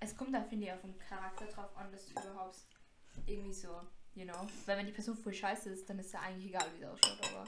Es 0.00 0.16
kommt 0.16 0.34
da, 0.34 0.42
finde 0.42 0.66
ich, 0.66 0.72
auf 0.72 0.80
den 0.80 0.98
Charakter 0.98 1.44
drauf 1.46 1.76
an, 1.76 1.90
dass 1.92 2.06
du 2.06 2.12
überhaupt 2.12 2.56
irgendwie 3.26 3.52
so, 3.52 3.68
you 4.14 4.24
know. 4.24 4.46
Weil 4.66 4.78
wenn 4.78 4.86
die 4.86 4.92
Person 4.92 5.16
voll 5.16 5.34
scheiße 5.34 5.68
ist, 5.70 5.88
dann 5.88 5.98
ist 5.98 6.12
ja 6.12 6.20
eigentlich 6.20 6.46
egal, 6.46 6.64
wie 6.74 6.78
sie 6.78 6.86
ausschaut, 6.86 7.18
aber. 7.32 7.44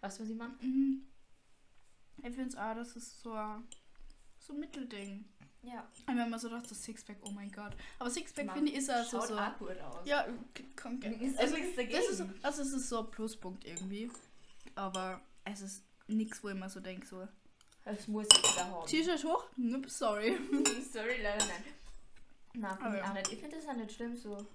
Weißt 0.00 0.18
du, 0.18 0.22
was 0.22 0.30
ich 0.30 0.36
meine? 0.36 0.54
Mhm. 0.62 1.06
Ich 2.18 2.34
finde 2.34 2.48
es 2.48 2.56
auch, 2.56 2.74
das 2.74 2.96
ist 2.96 3.20
so 3.20 3.32
ein 3.32 3.64
so 4.38 4.52
ein 4.52 4.60
Mittelding. 4.60 5.24
Ja. 5.62 5.88
Und 6.06 6.18
wenn 6.18 6.28
man 6.28 6.38
so 6.38 6.48
dachte, 6.50 6.68
so 6.68 6.74
Sixpack, 6.74 7.16
oh 7.22 7.30
mein 7.30 7.50
Gott. 7.50 7.74
Aber 7.98 8.10
Sixpack 8.10 8.52
finde 8.52 8.70
ich 8.72 8.78
ist 8.78 8.88
ja 8.88 9.02
so. 9.02 9.18
Schaut 9.18 9.28
so 9.28 9.38
auch 9.38 9.58
gut 9.58 9.78
aus. 9.80 10.06
ja, 10.06 10.26
k- 10.52 10.64
kommt 10.76 11.00
gerne. 11.00 11.16
Ist 11.22 11.38
Also, 11.38 11.54
nichts 11.56 11.74
dagegen. 11.76 11.94
das 11.98 12.08
ist, 12.10 12.18
so- 12.18 12.28
also 12.42 12.62
es 12.62 12.72
ist 12.72 12.88
so 12.90 12.98
ein 13.00 13.10
Pluspunkt 13.10 13.64
irgendwie. 13.64 14.10
Aber 14.74 15.22
es 15.44 15.62
ist 15.62 15.84
nichts, 16.06 16.42
wo 16.44 16.50
ich 16.50 16.54
mir 16.54 16.68
so 16.68 16.80
denke, 16.80 17.06
so. 17.06 17.26
Das 17.84 18.08
muss 18.08 18.26
ich 18.32 18.38
wieder 18.38 18.70
haben. 18.70 18.86
T-Shirt 18.86 19.24
hoch? 19.24 19.44
Nope, 19.56 19.90
sorry. 19.90 20.38
Sorry, 20.92 21.22
leider 21.22 21.44
nein. 21.44 21.64
Na, 22.54 22.76
finde 22.76 22.86
Aber 22.86 22.94
ich 22.96 23.02
ja. 23.02 23.10
auch 23.10 23.14
nicht. 23.14 23.32
Ich 23.32 23.38
finde 23.40 23.56
das 23.56 23.68
auch 23.68 23.74
nicht 23.74 23.92
schlimm, 23.92 24.16
so. 24.16 24.46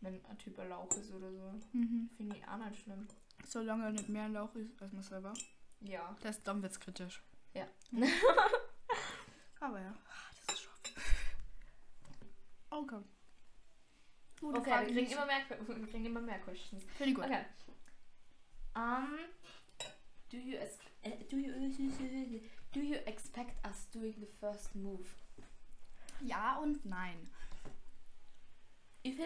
Wenn 0.00 0.24
ein 0.24 0.38
Typ 0.38 0.58
ein 0.58 0.68
Lauch 0.68 0.90
ist 0.96 1.12
oder 1.12 1.30
so. 1.30 1.60
Mhm. 1.72 2.10
Finde 2.16 2.36
ich 2.36 2.48
auch 2.48 2.56
nicht 2.56 2.82
schlimm. 2.82 3.06
Solange 3.46 3.84
er 3.84 3.90
nicht 3.92 4.08
mehr 4.08 4.24
ein 4.24 4.32
Lauch 4.32 4.54
ist 4.56 4.80
als 4.82 4.92
man 4.92 5.02
selber. 5.02 5.32
Ja. 5.80 6.16
Das, 6.22 6.42
dann 6.42 6.60
wird's 6.62 6.80
kritisch. 6.80 7.22
Ja. 7.54 7.66
Aber 9.60 9.80
ja, 9.80 9.90
ah, 9.90 10.30
das 10.46 10.56
ist 10.56 10.62
schon. 10.62 10.72
Okay. 12.70 13.00
Gute 14.40 14.58
Okay, 14.58 14.70
Frage, 14.70 14.86
wir 14.86 14.94
kriegen, 14.94 15.12
immer 15.12 15.26
mehr, 15.26 15.40
wir 15.48 15.86
kriegen 15.88 16.06
immer 16.06 16.20
mehr 16.20 16.38
Questions. 16.40 16.82
Finde 16.96 17.10
ich 17.10 17.14
gut. 17.14 17.24
Okay. 17.26 17.44
Um, 18.74 19.18
do 20.30 20.36
you, 20.38 20.56
äh, 21.02 21.24
do 21.30 21.36
you, 21.36 21.52
do 22.72 22.80
you 22.80 22.94
expect 23.06 23.54
us 23.66 23.88
doing 23.90 24.14
the 24.18 24.26
first 24.40 24.74
move? 24.74 25.04
Ja 26.20 26.58
und 26.58 26.84
nein. 26.84 27.28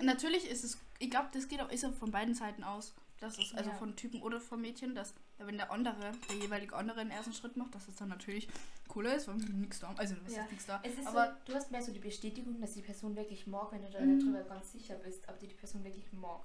Natürlich 0.02 0.49
ist 0.49 0.64
es, 0.64 0.78
ich 0.99 1.11
glaube, 1.11 1.28
das 1.33 1.49
geht 1.49 1.61
auch, 1.61 1.68
ist 1.71 1.85
auch 1.85 1.92
von 1.92 2.11
beiden 2.11 2.35
Seiten 2.35 2.64
aus. 2.64 2.95
Das 3.21 3.38
ist 3.38 3.54
also 3.54 3.71
Ja. 3.71 3.76
von 3.76 3.97
Typen 3.97 4.23
oder 4.23 4.40
von 4.40 4.61
Mädchen, 4.61 4.95
dass 4.95 5.14
wenn 5.38 5.56
der 5.56 5.71
andere, 5.71 6.12
der 6.28 6.37
jeweilige 6.37 6.75
andere 6.76 6.99
den 7.00 7.11
ersten 7.11 7.33
Schritt 7.33 7.56
macht, 7.56 7.75
dass 7.75 7.88
es 7.88 7.97
dann 7.97 8.09
natürlich 8.09 8.49
cooler 8.88 9.14
ist, 9.16 9.28
weil 9.28 9.37
nichts 9.37 9.80
da, 9.80 9.92
also 9.97 10.14
was 10.25 10.35
Ja. 10.35 10.45
ist 10.45 10.50
nichts 10.50 10.66
da. 10.66 10.76
ist 10.78 11.06
aber 11.06 11.26
so, 11.47 11.52
du 11.52 11.54
hast 11.54 11.71
mehr 11.71 11.83
so 11.83 11.92
die 11.92 11.99
Bestätigung, 11.99 12.61
dass 12.61 12.73
die 12.75 12.83
Person 12.83 13.16
wirklich 13.16 13.47
mag, 13.47 13.73
wenn 13.73 13.83
du 13.83 13.90
da 13.90 14.00
Mhm. 14.00 14.18
drüber 14.21 14.42
ganz 14.45 14.73
sicher 14.73 14.97
bist, 14.97 15.26
ob 15.28 15.38
die 15.38 15.49
die 15.49 15.54
Person 15.54 15.83
wirklich 15.85 16.11
mag. 16.12 16.40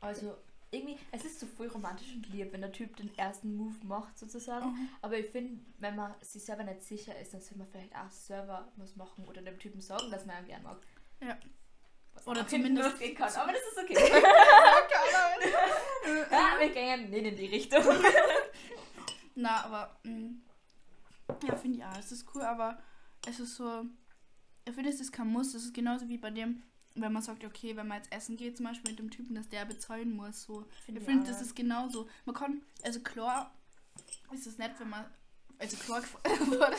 Also 0.00 0.36
irgendwie, 0.72 0.98
es 1.12 1.24
ist 1.24 1.38
so 1.38 1.46
voll 1.46 1.68
romantisch 1.68 2.12
und 2.14 2.28
lieb, 2.30 2.50
wenn 2.52 2.62
der 2.62 2.72
Typ 2.72 2.96
den 2.96 3.16
ersten 3.18 3.54
Move 3.56 3.76
macht 3.84 4.18
sozusagen. 4.18 4.70
Mhm. 4.72 4.88
Aber 5.02 5.18
ich 5.18 5.26
finde, 5.30 5.62
wenn 5.78 5.94
man 5.96 6.14
sich 6.22 6.44
selber 6.44 6.64
nicht 6.64 6.82
sicher 6.82 7.18
ist, 7.20 7.34
dann 7.34 7.40
sollte 7.42 7.58
man 7.58 7.68
vielleicht 7.68 7.94
auch 7.94 8.10
selber 8.10 8.72
was 8.76 8.96
machen 8.96 9.24
oder 9.26 9.42
dem 9.42 9.58
Typen 9.58 9.80
sagen, 9.80 10.10
dass 10.10 10.24
man 10.24 10.42
ihn 10.42 10.46
gern 10.46 10.62
mag. 10.62 10.78
Ja. 11.20 11.36
Was 12.14 12.26
Oder 12.26 12.46
zumindest- 12.46 12.90
losgehen 12.90 13.14
kann. 13.14 13.32
Aber 13.34 13.52
das 13.52 13.60
ist 13.62 13.78
okay. 13.78 13.94
ja, 16.30 16.58
wir 16.58 16.70
gehen 16.70 17.10
nicht 17.10 17.24
in 17.26 17.36
die 17.36 17.46
Richtung. 17.46 17.82
Na, 19.34 19.64
aber 19.64 19.96
mh, 20.04 20.30
ja, 21.46 21.56
finde 21.56 21.78
ich 21.78 21.84
auch, 21.84 21.96
es 21.98 22.12
ist 22.12 22.26
cool, 22.34 22.42
aber 22.42 22.78
es 23.26 23.40
ist 23.40 23.56
so, 23.56 23.84
ich 24.66 24.74
finde, 24.74 24.90
es 24.90 25.00
ist 25.00 25.12
kein 25.12 25.28
Muss, 25.28 25.54
es 25.54 25.64
ist 25.64 25.74
genauso 25.74 26.08
wie 26.08 26.18
bei 26.18 26.30
dem, 26.30 26.62
wenn 26.94 27.12
man 27.12 27.22
sagt, 27.22 27.44
okay, 27.44 27.76
wenn 27.76 27.88
man 27.88 27.98
jetzt 27.98 28.12
essen 28.12 28.36
geht, 28.36 28.56
zum 28.56 28.66
Beispiel 28.66 28.90
mit 28.90 28.98
dem 28.98 29.10
Typen, 29.10 29.34
dass 29.34 29.48
der 29.48 29.64
bezahlen 29.64 30.14
muss, 30.14 30.42
so. 30.42 30.66
Ich 30.86 31.00
finde, 31.00 31.26
das 31.26 31.40
ist 31.40 31.56
genauso. 31.56 32.08
Man 32.24 32.34
kann, 32.34 32.62
also 32.82 33.00
klar 33.00 33.54
ist 34.32 34.46
es 34.46 34.58
nett, 34.58 34.72
wenn 34.78 34.90
man, 34.90 35.04
also 35.58 35.76
klar, 35.76 36.02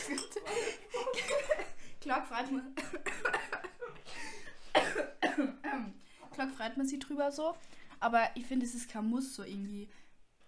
klar 2.01 2.25
freut 2.25 2.51
man, 2.51 2.75
klar 6.31 6.47
freut 6.49 6.77
man 6.77 6.87
sich 6.87 6.99
drüber 6.99 7.31
so, 7.31 7.55
aber 7.99 8.29
ich 8.35 8.45
finde, 8.45 8.65
es 8.65 8.75
ist 8.75 8.89
kein 8.89 9.05
Muss 9.05 9.35
so 9.35 9.43
irgendwie. 9.43 9.89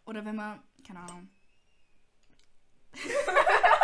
Oder 0.06 0.26
wenn 0.26 0.36
man, 0.36 0.62
keine 0.86 1.00
Ahnung. 1.00 1.30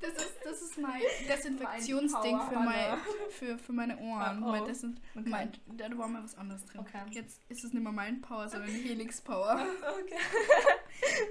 Das 0.00 0.10
ist, 0.12 0.34
das 0.44 0.62
ist 0.62 0.78
mein 0.78 1.02
Desinfektionsding 1.28 2.36
Mein 2.36 2.48
für, 2.48 2.58
mein, 2.58 2.98
für, 3.30 3.58
für 3.58 3.72
meine 3.72 3.98
Ohren. 3.98 4.42
Oh, 4.42 4.46
oh. 4.46 4.50
Mein 4.52 4.64
Desin 4.64 5.00
Okay. 5.16 5.28
mein, 5.28 5.52
da 5.66 5.98
war 5.98 6.06
mal 6.08 6.22
was 6.22 6.36
anderes 6.36 6.64
drin. 6.66 6.80
Okay. 6.80 7.02
Jetzt 7.10 7.40
ist 7.48 7.64
es 7.64 7.72
nicht 7.72 7.82
mehr 7.82 7.92
mein 7.92 8.20
Power, 8.20 8.48
sondern 8.48 8.70
Helix 8.70 9.20
Power. 9.20 9.58
Okay. 9.82 10.18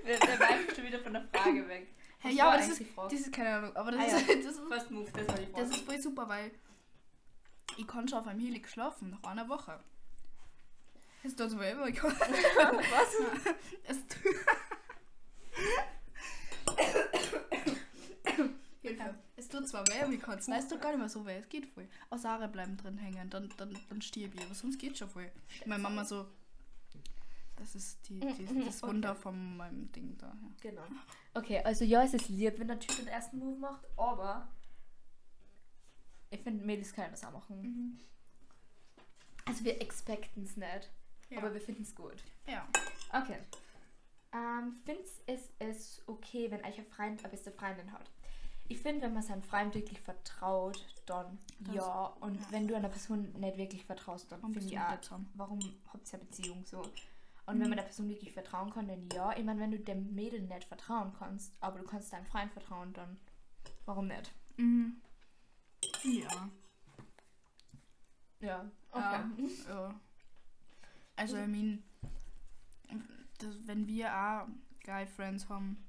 wir, 0.04 0.20
wir 0.20 0.40
weichen 0.40 0.76
schon 0.76 0.86
wieder 0.86 1.00
von 1.00 1.14
der 1.14 1.24
Frage 1.34 1.68
weg. 1.68 1.88
Hey, 2.20 2.34
ja, 2.34 2.48
aber 2.48 2.58
das 2.58 2.70
ist, 2.70 2.82
das 2.96 3.14
ist 3.14 3.32
keine 3.32 3.50
Ahnung. 3.58 3.76
Aber 3.76 3.92
das, 3.92 4.02
Ah, 4.02 4.06
ist, 4.18 4.28
ja. 4.28 4.36
das, 4.44 4.46
ist, 4.46 4.60
First 4.68 4.92
Move, 4.92 5.12
das 5.14 5.28
war 5.28 5.36
die 5.36 5.46
Frage. 5.46 5.64
das 5.68 5.70
ist 5.78 5.86
voll 5.86 6.02
super, 6.02 6.28
weil 6.28 6.52
ich 7.78 7.88
kann 7.88 8.08
schon 8.08 8.20
auf 8.20 8.28
einem 8.28 8.40
Helix 8.40 8.72
schlafen, 8.72 9.12
nach 9.12 9.30
einer 9.30 9.48
Woche. 9.48 9.80
Es 11.24 11.36
tut 11.36 11.50
so 11.50 11.60
weh, 11.60 11.72
aber 11.72 11.90
ich 11.90 11.96
kann. 11.96 12.12
Was? 12.12 13.18
Es 13.84 13.98
Hilfe. 14.24 14.46
Es 19.48 19.54
tut 19.54 19.66
zwar 19.66 19.88
weh, 19.88 20.02
aber 20.02 20.12
ich 20.12 20.20
kann 20.22 20.38
es. 20.38 20.50
Nein, 20.50 20.60
es 20.60 20.68
tut 20.68 20.82
gar 20.82 20.90
nicht 20.90 21.00
mehr 21.00 21.08
so 21.08 21.26
weh. 21.26 21.38
Es 21.38 21.48
geht 21.48 21.68
voll. 21.68 21.88
Aus 22.10 22.26
Haare 22.26 22.50
bleiben 22.50 22.76
drin 22.76 22.98
hängen, 22.98 23.30
dann, 23.30 23.48
dann, 23.56 23.78
dann 23.88 24.02
stirb 24.02 24.36
ich. 24.36 24.42
Aber 24.44 24.54
sonst 24.54 24.78
geht 24.78 24.98
schon 24.98 25.10
voll. 25.10 25.32
Meine 25.66 25.82
Mama 25.82 26.04
so. 26.04 26.28
Das 27.56 27.74
ist 27.74 28.10
die, 28.10 28.20
die, 28.20 28.66
das 28.66 28.84
Wunder 28.84 29.16
von 29.16 29.56
meinem 29.56 29.90
Ding 29.94 30.18
da. 30.18 30.28
Ja. 30.28 30.34
Genau. 30.60 30.84
Okay, 31.34 31.60
also 31.64 31.86
ja, 31.86 32.04
es 32.04 32.14
ist 32.14 32.28
lieb, 32.28 32.60
wenn 32.60 32.68
der 32.68 32.78
Typ 32.78 32.98
den 32.98 33.08
ersten 33.08 33.40
Move 33.40 33.58
macht, 33.58 33.86
aber 33.96 34.50
ich 36.30 36.42
finde, 36.42 36.66
Mädels 36.66 36.92
können 36.94 37.12
das 37.12 37.24
auch 37.24 37.32
machen. 37.32 37.62
Mhm. 37.62 38.00
Also 39.46 39.64
wir 39.64 39.82
expecten 39.82 40.44
es 40.44 40.58
nicht, 40.58 40.92
Ja. 41.30 41.38
aber 41.38 41.54
wir 41.54 41.62
finden 41.62 41.84
es 41.84 41.96
gut. 41.96 42.22
ja. 42.48 42.68
Okay. 43.14 43.38
Ähm, 44.34 44.76
findest 44.86 45.22
es 45.26 45.50
es 45.58 46.04
okay, 46.06 46.52
wenn 46.52 46.64
euch 46.66 46.78
ein 46.78 46.86
Freund 46.86 47.22
eine 47.22 47.30
beste 47.30 47.52
Freundin 47.54 47.92
hat? 47.94 48.12
Ich 48.70 48.80
finde, 48.80 49.04
wenn 49.04 49.14
man 49.14 49.24
seinem 49.24 49.42
Freund 49.44 49.74
wirklich 49.76 50.00
vertraut, 50.02 50.86
dann 51.06 51.38
Das- 51.60 51.76
ja. 51.76 52.06
Und 52.20 52.36
ja. 52.36 52.48
wenn 52.52 52.68
du 52.68 52.76
einer 52.76 52.90
Person 52.90 53.32
nicht 53.34 53.58
wirklich 53.58 53.86
vertraust, 53.86 54.32
dann 54.32 54.42
finde 54.42 54.60
ich 54.60 55.02
zusammen? 55.02 55.30
warum 55.36 55.60
habt 55.94 56.08
ihr 56.12 56.20
eine 56.20 56.26
Beziehung 56.26 56.66
so? 56.66 56.80
Und 56.82 56.92
wenn 57.46 57.58
Mhm. 57.60 57.70
man 57.70 57.78
der 57.78 57.84
Person 57.84 58.10
wirklich 58.10 58.34
vertrauen 58.34 58.70
kann, 58.72 58.88
dann 58.90 59.08
ja. 59.14 59.36
Ich 59.38 59.46
meine, 59.46 59.62
wenn 59.62 59.72
du 59.72 59.80
dem 59.80 60.14
Mädel 60.14 60.42
nicht 60.42 60.66
vertrauen 60.66 61.14
kannst, 61.18 61.56
aber 61.62 61.80
du 61.80 61.86
kannst 61.86 62.12
deinem 62.12 62.26
Freund 62.26 62.52
vertrauen, 62.52 62.92
dann 62.94 63.18
warum 63.86 64.08
nicht? 64.08 64.34
Mhm. 64.58 65.02
Ja. 66.04 66.50
Ja, 68.40 68.70
okay. 68.92 69.24
Ja. 69.68 69.74
ja. 69.74 70.00
Also, 71.16 71.38
I 71.38 71.48
mean, 71.48 71.84
das, 73.40 73.56
wenn 73.66 73.88
wir 73.88 74.14
auch 74.14 74.48
Guy 74.84 75.08
Friends 75.08 75.48
haben, 75.50 75.84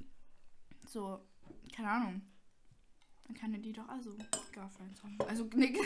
so, 0.87 1.21
keine 1.75 1.91
Ahnung, 1.91 2.23
dann 3.29 3.37
können 3.37 3.63
die 3.63 3.73
doch 3.73 3.89
also 3.89 4.11
Guy 4.53 4.69
Friends 4.69 5.03
haben. 5.03 5.19
Also, 5.29 5.45
ne, 5.55 5.71
genau. 5.71 5.83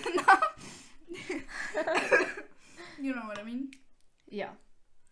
you 3.00 3.12
know 3.12 3.26
what 3.26 3.38
I 3.38 3.44
mean? 3.44 3.70
Ja. 4.26 4.56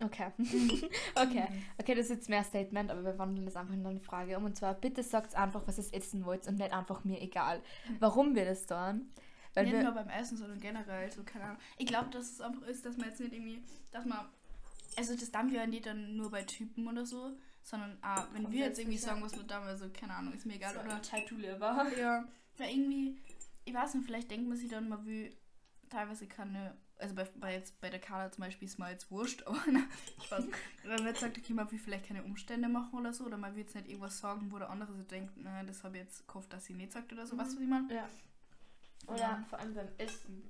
Okay. 0.03 0.31
okay. 1.15 1.47
Okay, 1.79 1.95
das 1.95 2.07
ist 2.07 2.11
jetzt 2.11 2.29
mehr 2.31 2.45
Statement, 2.45 2.91
aber 2.91 3.05
wir 3.05 3.19
wandeln 3.19 3.45
das 3.45 3.57
einfach 3.57 3.75
in 3.75 3.85
eine 3.85 4.01
Frage 4.01 4.39
um. 4.39 4.45
Und 4.45 4.57
zwar, 4.57 4.75
bitte 4.75 5.03
sagt 5.03 5.35
einfach, 5.35 5.67
was 5.67 5.77
ihr 5.77 5.93
essen 5.93 6.25
wollt 6.25 6.47
und 6.47 6.57
nicht 6.57 6.73
einfach 6.73 7.05
mir 7.05 7.21
egal. 7.21 7.63
Warum 7.99 8.35
wir 8.35 8.47
das 8.47 8.67
tun? 8.67 9.11
Weil 9.53 9.65
nicht 9.65 9.75
wir, 9.75 9.83
nur 9.83 9.93
beim 9.93 10.09
Essen, 10.09 10.39
sondern 10.39 10.61
generell, 10.61 11.11
so, 11.11 11.23
keine 11.25 11.45
Ahnung. 11.45 11.59
Ich 11.77 11.87
glaube, 11.87 12.09
dass 12.11 12.31
es 12.31 12.41
einfach 12.41 12.63
ist, 12.63 12.87
dass 12.87 12.97
man 12.97 13.09
jetzt 13.09 13.21
nicht 13.21 13.33
irgendwie, 13.33 13.63
dass 13.91 14.07
man, 14.07 14.21
also 14.97 15.15
das 15.15 15.33
dann 15.33 15.51
wir 15.51 15.67
nicht 15.67 15.87
dann 15.87 16.17
nur 16.17 16.31
bei 16.31 16.45
Typen 16.45 16.87
oder 16.89 17.05
so, 17.05 17.33
sondern 17.71 17.97
ah, 18.03 18.27
wenn 18.33 18.51
wir 18.51 18.67
jetzt 18.67 18.79
irgendwie 18.81 18.99
sagen, 18.99 19.23
was 19.23 19.37
wir 19.37 19.45
damals 19.45 19.79
so, 19.81 19.89
keine 19.91 20.15
Ahnung, 20.15 20.33
ist 20.33 20.45
mir 20.45 20.55
egal, 20.55 20.75
so, 20.75 20.81
oder? 20.81 21.01
Chai 21.03 21.21
to 21.21 21.37
liver. 21.37 21.87
Ja, 21.99 22.25
weil 22.59 22.71
irgendwie, 22.71 23.17
ich 23.65 23.73
weiß 23.73 23.95
nicht, 23.95 24.05
vielleicht 24.07 24.31
denkt 24.31 24.49
man 24.49 24.57
sich 24.59 24.69
dann 24.69 24.89
mal, 24.89 25.07
wie 25.07 25.37
teilweise 25.89 26.27
kann 26.27 26.49
eine, 26.49 26.77
also 26.99 27.15
bei, 27.15 27.25
bei 27.37 27.53
jetzt 27.55 27.81
bei 27.81 27.89
der 27.89 28.01
Carla 28.01 28.31
zum 28.33 28.43
Beispiel 28.43 28.67
ist 28.67 28.79
mir 28.81 28.91
jetzt 28.91 29.09
wurscht, 29.13 29.43
aber 29.47 29.61
na, 29.71 29.83
Spaß. 30.25 30.45
Wenn 30.83 30.97
man 30.97 31.07
jetzt 31.07 31.21
sagt, 31.21 31.39
okay, 31.39 31.53
man 31.55 31.71
will 31.71 31.79
vielleicht 31.79 32.07
keine 32.09 32.25
Umstände 32.25 32.69
machen 32.69 32.99
oder 32.99 33.13
so, 33.13 33.25
oder 33.25 33.37
man 33.37 33.55
will 33.55 33.63
jetzt 33.63 33.75
nicht 33.77 33.87
irgendwas 33.89 34.19
sagen, 34.19 34.51
wo 34.51 34.59
der 34.59 34.69
andere 34.71 34.93
so 34.93 35.03
denkt, 35.05 35.33
na, 35.37 35.63
das 35.63 35.85
habe 35.85 35.97
ich 35.99 36.03
jetzt 36.05 36.27
gehofft, 36.27 36.53
dass 36.53 36.65
sie 36.65 36.75
nicht 36.75 36.91
sagt 36.93 37.13
oder 37.13 37.25
so, 37.27 37.37
Mhm. 37.37 37.41
weißt 37.41 37.53
du, 37.57 37.61
was 37.61 37.67
meine? 37.69 37.95
Ja. 37.95 38.09
Oder 39.07 39.19
Ja. 39.19 39.45
vor 39.49 39.59
allem 39.61 39.75
beim 39.75 39.89
Essen. 39.97 40.43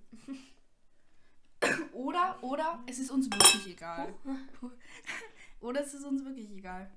Oder, 1.92 2.42
oder 2.42 2.82
es 2.86 2.98
ist 2.98 3.10
uns 3.10 3.26
wirklich 3.30 3.74
egal. 3.76 4.14
Oder 5.60 5.82
es 5.82 5.92
ist 5.92 6.04
uns 6.04 6.24
wirklich 6.24 6.50
egal. 6.52 6.90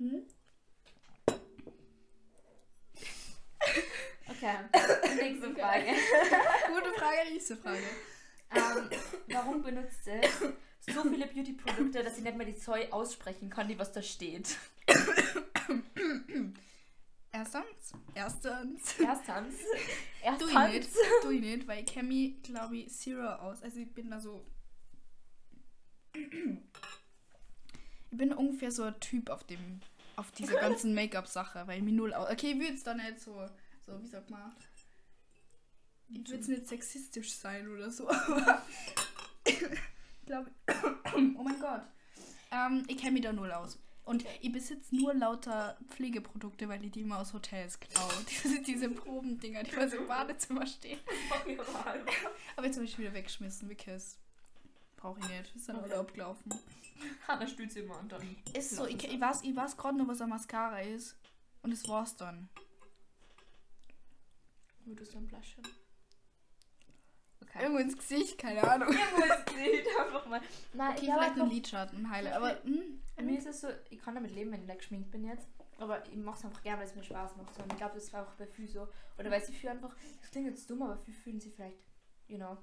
Hm? 0.00 0.24
Okay, 4.28 4.54
nächste 5.20 5.54
Frage. 5.54 5.84
Gute 6.68 6.92
Frage, 6.98 7.30
nächste 7.30 7.56
Frage. 7.58 7.82
ähm, 8.50 8.90
warum 9.28 9.62
benutzt 9.62 10.06
ihr 10.06 10.22
so 10.94 11.02
viele 11.02 11.26
Beauty-Produkte, 11.26 12.02
dass 12.02 12.16
ich 12.16 12.24
nicht 12.24 12.34
mehr 12.34 12.46
die 12.46 12.56
Zoe 12.56 12.90
aussprechen 12.90 13.50
kann, 13.50 13.68
die 13.68 13.78
was 13.78 13.92
da 13.92 14.00
steht? 14.00 14.56
Erstens, 17.32 17.92
erstens. 18.14 18.98
Erstens. 18.98 19.54
Du 20.38 20.48
ich 20.48 20.54
Erstens. 20.54 20.94
nicht, 20.94 21.24
du 21.24 21.30
ich 21.30 21.40
nicht, 21.40 21.68
weil 21.68 21.84
ich 21.84 21.92
kenne 21.92 22.08
mich, 22.08 22.42
glaube 22.42 22.78
ich, 22.78 22.90
zero 22.90 23.26
aus. 23.26 23.62
Also 23.62 23.78
ich 23.80 23.92
bin 23.92 24.10
da 24.10 24.18
so... 24.18 24.44
Ich 28.12 28.18
bin 28.18 28.32
ungefähr 28.32 28.72
so 28.72 28.82
ein 28.82 28.98
Typ 28.98 29.30
auf 29.30 29.44
dem, 29.44 29.80
auf 30.20 30.30
dieser 30.32 30.60
ganzen 30.60 30.94
Make-up-Sache, 30.94 31.66
weil 31.66 31.78
ich 31.78 31.84
mich 31.84 31.94
null 31.94 32.12
aus... 32.12 32.30
Okay, 32.30 32.52
ich 32.52 32.58
will 32.58 32.68
jetzt 32.68 32.86
da 32.86 32.94
nicht 32.94 33.20
so, 33.20 33.48
so, 33.84 34.00
wie 34.02 34.06
sagt 34.06 34.28
man... 34.28 34.54
Ich 36.10 36.28
will 36.28 36.36
jetzt 36.36 36.48
nicht 36.48 36.68
sexistisch 36.68 37.32
sein 37.32 37.68
oder 37.68 37.90
so, 37.90 38.08
aber... 38.10 38.62
ich 39.44 39.64
glaube... 40.26 40.50
oh 41.14 41.42
mein 41.42 41.58
Gott. 41.58 41.82
Ähm, 42.52 42.84
ich 42.86 42.98
kenne 42.98 43.12
mich 43.12 43.22
da 43.22 43.32
null 43.32 43.50
aus. 43.50 43.78
Und 44.04 44.24
ich 44.42 44.52
besitze 44.52 44.94
nur 44.94 45.14
lauter 45.14 45.78
Pflegeprodukte, 45.88 46.68
weil 46.68 46.84
ich 46.84 46.90
die 46.90 47.00
immer 47.00 47.18
aus 47.18 47.32
Hotels 47.32 47.80
klaue. 47.80 48.12
Diese, 48.28 48.60
diese 48.60 48.90
Probendinger, 48.90 49.62
die 49.62 49.70
bei 49.70 49.88
so 49.88 49.98
im 49.98 50.08
Badezimmer 50.08 50.66
stehen. 50.66 50.98
Aber 52.56 52.66
jetzt 52.66 52.76
habe 52.76 52.84
ich 52.84 52.98
wieder 52.98 53.14
weggeschmissen, 53.14 53.68
because 53.68 54.18
brauche 55.00 55.18
ich 55.20 55.28
nicht. 55.28 55.56
Ist 55.56 55.68
dann 55.68 55.76
Okay. 55.76 55.90
alle 55.90 56.00
abgelaufen. 56.00 56.54
Hanna 57.28 57.46
stützt 57.46 57.76
immer 57.76 57.98
und 57.98 58.12
dann. 58.12 58.36
Ist 58.54 58.76
so, 58.76 58.86
ich, 58.86 59.02
ich 59.02 59.20
weiß, 59.20 59.42
ich 59.42 59.56
weiß 59.56 59.76
gerade 59.76 59.96
noch, 59.98 60.06
was 60.08 60.20
ein 60.20 60.28
Mascara 60.28 60.80
ist. 60.80 61.16
Und 61.62 61.72
das 61.72 61.86
war's 61.88 62.16
dann. 62.16 62.48
Wo 64.84 64.94
du 64.94 65.04
dann 65.04 65.26
Blushing. 65.26 65.64
Okay. 67.42 67.62
Irgendwo 67.62 67.80
ins 67.80 67.96
Gesicht, 67.96 68.38
keine 68.38 68.62
Ahnung. 68.62 68.88
Irgendwo 68.92 69.24
ist 69.24 69.46
Gesicht, 69.46 69.86
einfach 70.00 70.26
mal. 70.26 70.40
Nein, 70.72 70.92
Okay, 70.92 71.04
ich 71.04 71.10
habe 71.10 71.22
vielleicht 71.24 71.40
ein 71.40 71.50
Lidschatten, 71.50 71.98
ein 71.98 72.10
Highlight. 72.10 72.34
Aber, 72.34 72.62
hm, 72.64 73.02
bei 73.16 73.22
mir 73.22 73.38
ist 73.38 73.46
es 73.46 73.60
so, 73.62 73.68
ich 73.90 73.98
kann 74.00 74.14
damit 74.14 74.30
leben, 74.32 74.52
wenn 74.52 74.60
ich 74.60 74.66
nicht 74.66 74.78
geschminkt 74.78 75.10
bin 75.10 75.24
jetzt. 75.24 75.46
Aber 75.78 76.06
ich 76.06 76.16
mache 76.16 76.38
es 76.38 76.44
einfach 76.44 76.62
gerne, 76.62 76.80
weil 76.80 76.86
es 76.88 76.94
mir 76.94 77.02
Spaß 77.02 77.36
macht. 77.36 77.54
So. 77.54 77.62
Und 77.62 77.72
ich 77.72 77.78
glaube, 77.78 77.94
das 77.94 78.12
war 78.12 78.26
auch 78.26 78.32
bei 78.34 78.46
Fü 78.46 78.66
so. 78.66 78.86
Oder 79.18 79.30
weil 79.30 79.42
sie 79.44 79.52
für 79.54 79.70
einfach, 79.70 79.94
das 80.20 80.30
klingt 80.30 80.46
jetzt 80.46 80.68
dumm, 80.68 80.82
aber 80.82 80.96
für 80.98 81.10
fühlen 81.12 81.40
sie 81.40 81.50
vielleicht, 81.50 81.78
you 82.28 82.36
know, 82.36 82.56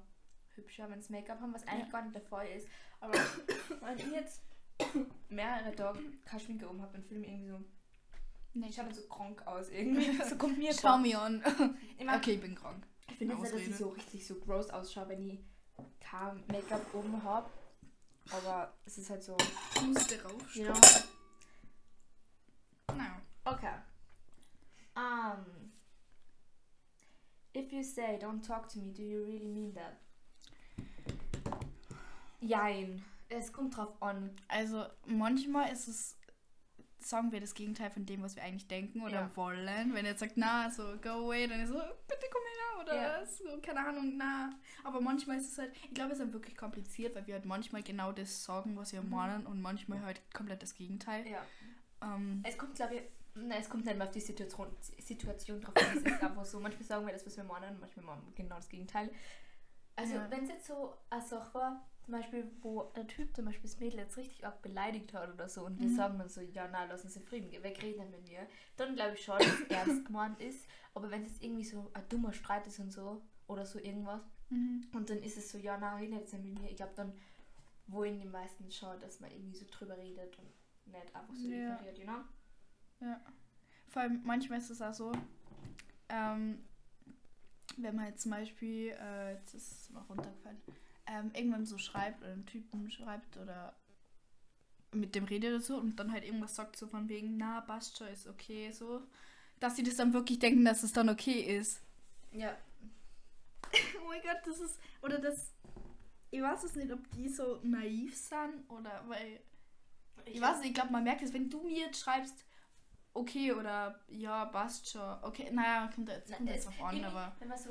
hübscher, 0.58 0.90
wenn 0.90 1.00
sie 1.00 1.12
Make-up 1.12 1.40
haben, 1.40 1.54
was 1.54 1.66
eigentlich 1.66 1.86
Ja. 1.86 1.92
gar 1.92 2.02
nicht 2.02 2.14
der 2.14 2.22
Fall 2.22 2.46
ist. 2.48 2.68
Aber 3.00 3.14
wenn 3.80 3.98
ich 3.98 4.12
jetzt 4.12 4.42
mehrere 5.28 5.74
Tage 5.74 5.98
keine 6.24 6.40
Schminke 6.40 6.68
oben 6.68 6.82
habe, 6.82 6.92
dann 6.92 7.02
fühle 7.04 7.20
ich 7.20 7.26
mich 7.26 7.34
irgendwie 7.40 7.50
so, 7.50 7.64
nee, 8.54 8.66
ich 8.68 8.74
schaue 8.76 8.84
dann 8.86 8.94
so 8.94 9.02
krank 9.08 9.46
aus 9.46 9.68
irgendwie. 9.70 10.12
so 10.28 10.36
kommt 10.36 10.58
mir 10.58 10.72
Schau 10.74 10.98
mir 10.98 11.20
an. 11.20 11.42
Ich 11.98 12.04
mein, 12.04 12.16
Okay, 12.18 12.32
ich 12.34 12.40
bin 12.40 12.54
krank. 12.54 12.86
Ich 13.08 13.16
finde 13.16 13.34
jetzt 13.34 13.42
nicht, 13.42 13.54
dass 13.54 13.60
ich 13.62 13.76
so 13.76 13.88
richtig 13.88 14.26
so 14.26 14.34
gross 14.36 14.70
ausschaue, 14.70 15.08
wenn 15.08 15.26
ich 15.28 15.40
kein 16.00 16.44
Make-up 16.48 16.94
oben 16.94 17.22
habe. 17.22 17.48
Aber 18.30 18.74
es 18.84 18.98
ist 18.98 19.08
halt 19.10 19.22
so, 19.22 19.36
Ich 19.74 19.82
musste 19.82 20.22
rauf. 20.22 20.54
you 20.54 20.64
know. 20.64 20.78
Naja. 22.94 23.20
Okay. 23.44 23.74
Um, 24.94 25.72
if 27.54 27.72
you 27.72 27.82
say 27.82 28.18
don't 28.18 28.42
talk 28.46 28.68
to 28.68 28.78
me, 28.78 28.92
do 28.92 29.02
you 29.02 29.24
really 29.24 29.48
mean 29.48 29.72
that? 29.74 29.98
Jein. 32.40 33.04
Es 33.28 33.52
kommt 33.52 33.76
drauf 33.76 34.00
an. 34.02 34.30
Also, 34.48 34.84
manchmal 35.06 35.70
ist 35.72 35.86
es, 35.88 36.16
sagen 36.98 37.30
wir 37.32 37.40
das 37.40 37.54
Gegenteil 37.54 37.90
von 37.90 38.06
dem, 38.06 38.22
was 38.22 38.36
wir 38.36 38.42
eigentlich 38.42 38.68
denken 38.68 39.02
oder 39.02 39.12
Ja. 39.22 39.36
wollen. 39.36 39.94
Wenn 39.94 40.04
er 40.04 40.12
jetzt 40.12 40.20
sagt, 40.20 40.36
na, 40.36 40.70
so, 40.70 40.82
go 41.02 41.26
away, 41.26 41.46
dann 41.46 41.60
ist 41.60 41.68
so, 41.68 41.74
bitte 42.06 42.26
komm 42.30 42.42
her 42.42 42.82
oder 42.82 42.96
Ja. 43.20 43.26
so, 43.26 43.44
keine 43.60 43.86
Ahnung, 43.86 44.14
na. 44.16 44.50
Aber 44.84 45.00
manchmal 45.00 45.36
ist 45.38 45.52
es 45.52 45.58
halt, 45.58 45.74
ich 45.84 45.94
glaube, 45.94 46.12
es 46.12 46.18
ist 46.18 46.24
halt 46.24 46.32
wirklich 46.32 46.56
kompliziert, 46.56 47.14
weil 47.14 47.26
wir 47.26 47.34
halt 47.34 47.44
manchmal 47.44 47.82
genau 47.82 48.12
das 48.12 48.44
sagen, 48.44 48.76
was 48.76 48.92
wir 48.92 49.02
Mhm. 49.02 49.10
meinen 49.10 49.46
und 49.46 49.60
manchmal 49.60 50.00
halt 50.02 50.22
komplett 50.32 50.62
das 50.62 50.74
Gegenteil. 50.74 51.26
Ja. 51.26 51.44
Ähm, 52.02 52.42
Es 52.46 52.56
kommt, 52.56 52.76
glaube 52.76 52.94
ich, 52.96 53.02
nein, 53.34 53.60
es 53.60 53.68
kommt 53.68 53.84
nicht 53.84 53.96
mehr 53.96 54.06
auf 54.06 54.12
die 54.12 54.20
Situation, 54.20 54.68
Situation 54.98 55.60
drauf 55.60 55.76
an. 55.76 55.98
Es 55.98 56.02
ist 56.02 56.22
einfach 56.22 56.44
so, 56.44 56.60
manchmal 56.60 56.84
sagen 56.84 57.06
wir 57.06 57.12
das, 57.12 57.26
was 57.26 57.36
wir 57.36 57.44
meinen, 57.44 57.74
und 57.74 57.80
manchmal 57.80 58.06
machen 58.06 58.22
wir 58.26 58.34
genau 58.34 58.56
das 58.56 58.68
Gegenteil. 58.68 59.12
Also, 59.96 60.14
Ja. 60.14 60.30
wenn 60.30 60.44
es 60.44 60.48
jetzt 60.50 60.66
so 60.66 60.96
eine 61.10 61.20
Sache 61.22 61.52
war, 61.54 61.88
zum 62.08 62.14
Beispiel, 62.18 62.50
wo 62.62 62.84
der 62.96 63.06
Typ 63.06 63.36
zum 63.36 63.44
Beispiel 63.44 63.68
das 63.68 63.78
Mädel 63.80 63.98
jetzt 63.98 64.16
richtig 64.16 64.46
arg 64.46 64.62
beleidigt 64.62 65.12
hat 65.12 65.30
oder 65.30 65.46
so, 65.46 65.66
und 65.66 65.78
wir 65.78 65.88
Mhm. 65.88 65.94
sagen 65.94 66.18
dann 66.18 66.30
so, 66.30 66.40
ja, 66.40 66.66
na, 66.72 66.84
lass 66.84 67.04
uns 67.04 67.16
in 67.16 67.22
Frieden 67.22 67.50
gehen, 67.50 67.62
wegreden 67.62 68.10
mit 68.10 68.26
mir, 68.26 68.46
dann 68.78 68.94
glaube 68.94 69.12
ich 69.12 69.22
schon, 69.22 69.36
dass 69.36 69.60
es 69.60 69.68
ernst 69.68 70.06
gemeint 70.06 70.40
ist. 70.40 70.66
Aber 70.94 71.10
wenn 71.10 71.20
es 71.22 71.32
jetzt 71.32 71.42
irgendwie 71.44 71.64
so 71.66 71.90
ein 71.92 72.08
dummer 72.08 72.32
Streit 72.32 72.66
ist 72.66 72.78
und 72.78 72.90
so, 72.90 73.20
oder 73.46 73.66
so 73.66 73.78
irgendwas, 73.78 74.22
mhm. 74.48 74.86
und 74.94 75.10
dann 75.10 75.18
ist 75.18 75.36
es 75.36 75.50
so, 75.52 75.58
ja, 75.58 75.76
na, 75.78 75.96
red 75.96 76.10
jetzt 76.10 76.32
nicht 76.32 76.44
mit 76.44 76.58
mir, 76.62 76.70
ich 76.70 76.76
glaube, 76.76 76.94
dann 76.96 77.12
wollen 77.88 78.18
die 78.18 78.26
meisten 78.26 78.70
schon, 78.70 78.98
dass 79.00 79.20
man 79.20 79.30
irgendwie 79.30 79.56
so 79.58 79.66
drüber 79.70 79.98
redet 79.98 80.38
und 80.38 80.48
nicht 80.90 81.14
einfach 81.14 81.34
so 81.36 81.46
Ja. 81.46 81.74
ignoriert, 81.74 81.98
you 81.98 82.04
know? 82.04 82.20
Ja. 83.00 83.20
Vor 83.88 84.00
allem 84.00 84.22
manchmal 84.24 84.60
ist 84.60 84.70
es 84.70 84.80
auch 84.80 84.94
so, 84.94 85.12
ähm, 86.08 86.64
wenn 87.76 87.94
man 87.96 88.06
jetzt 88.06 88.22
zum 88.22 88.30
Beispiel, 88.30 88.96
äh, 88.98 89.34
jetzt 89.34 89.52
ist 89.52 89.72
es 89.72 89.90
noch 89.90 90.08
runtergefallen, 90.08 90.56
ähm, 91.08 91.30
irgendwann 91.34 91.66
so 91.66 91.78
schreibt 91.78 92.22
oder 92.22 92.32
einen 92.32 92.46
Typen 92.46 92.90
schreibt 92.90 93.36
oder 93.36 93.74
mit 94.92 95.14
dem 95.14 95.24
redet 95.24 95.50
oder 95.54 95.60
so 95.60 95.76
und 95.76 95.96
dann 95.96 96.12
halt 96.12 96.24
irgendwas 96.24 96.54
sagt 96.54 96.76
so 96.76 96.86
von 96.86 97.08
wegen, 97.08 97.36
na, 97.36 97.64
schon, 97.96 98.08
ist 98.08 98.26
okay, 98.26 98.70
so, 98.72 99.02
dass 99.60 99.76
sie 99.76 99.82
das 99.82 99.96
dann 99.96 100.12
wirklich 100.12 100.38
denken, 100.38 100.64
dass 100.64 100.82
es 100.82 100.92
dann 100.92 101.08
okay 101.08 101.40
ist. 101.40 101.80
Ja, 102.32 102.56
Oh 104.02 104.08
mein 104.08 104.22
Gott, 104.22 104.40
das 104.44 104.60
ist, 104.60 104.78
oder 105.02 105.18
das, 105.18 105.52
ich 106.30 106.42
weiß 106.42 106.64
es 106.64 106.74
nicht, 106.76 106.92
ob 106.92 107.10
die 107.12 107.28
so 107.28 107.60
naiv 107.62 108.16
sind 108.16 108.68
oder, 108.68 109.02
weil 109.06 109.40
ich 110.24 110.40
weiß 110.40 110.58
nicht, 110.58 110.68
ich 110.68 110.74
glaube, 110.74 110.92
man 110.92 111.04
merkt 111.04 111.22
es, 111.22 111.32
wenn 111.32 111.48
du 111.48 111.62
mir 111.62 111.86
jetzt 111.86 112.00
schreibst, 112.00 112.44
okay 113.14 113.52
oder 113.52 114.00
ja, 114.08 114.44
passt 114.46 114.90
schon. 114.90 115.16
Okay, 115.22 115.50
naja, 115.52 115.90
kommt 115.94 116.08
da 116.08 116.14
jetzt, 116.14 116.32
kommt 116.32 116.48
da 116.48 116.54
jetzt 116.54 116.66
drauf 116.66 116.82
an, 116.82 116.96
irgendwie, 116.96 117.06
aber 117.06 117.36
Wenn 117.38 117.48
man 117.48 117.58
so, 117.58 117.70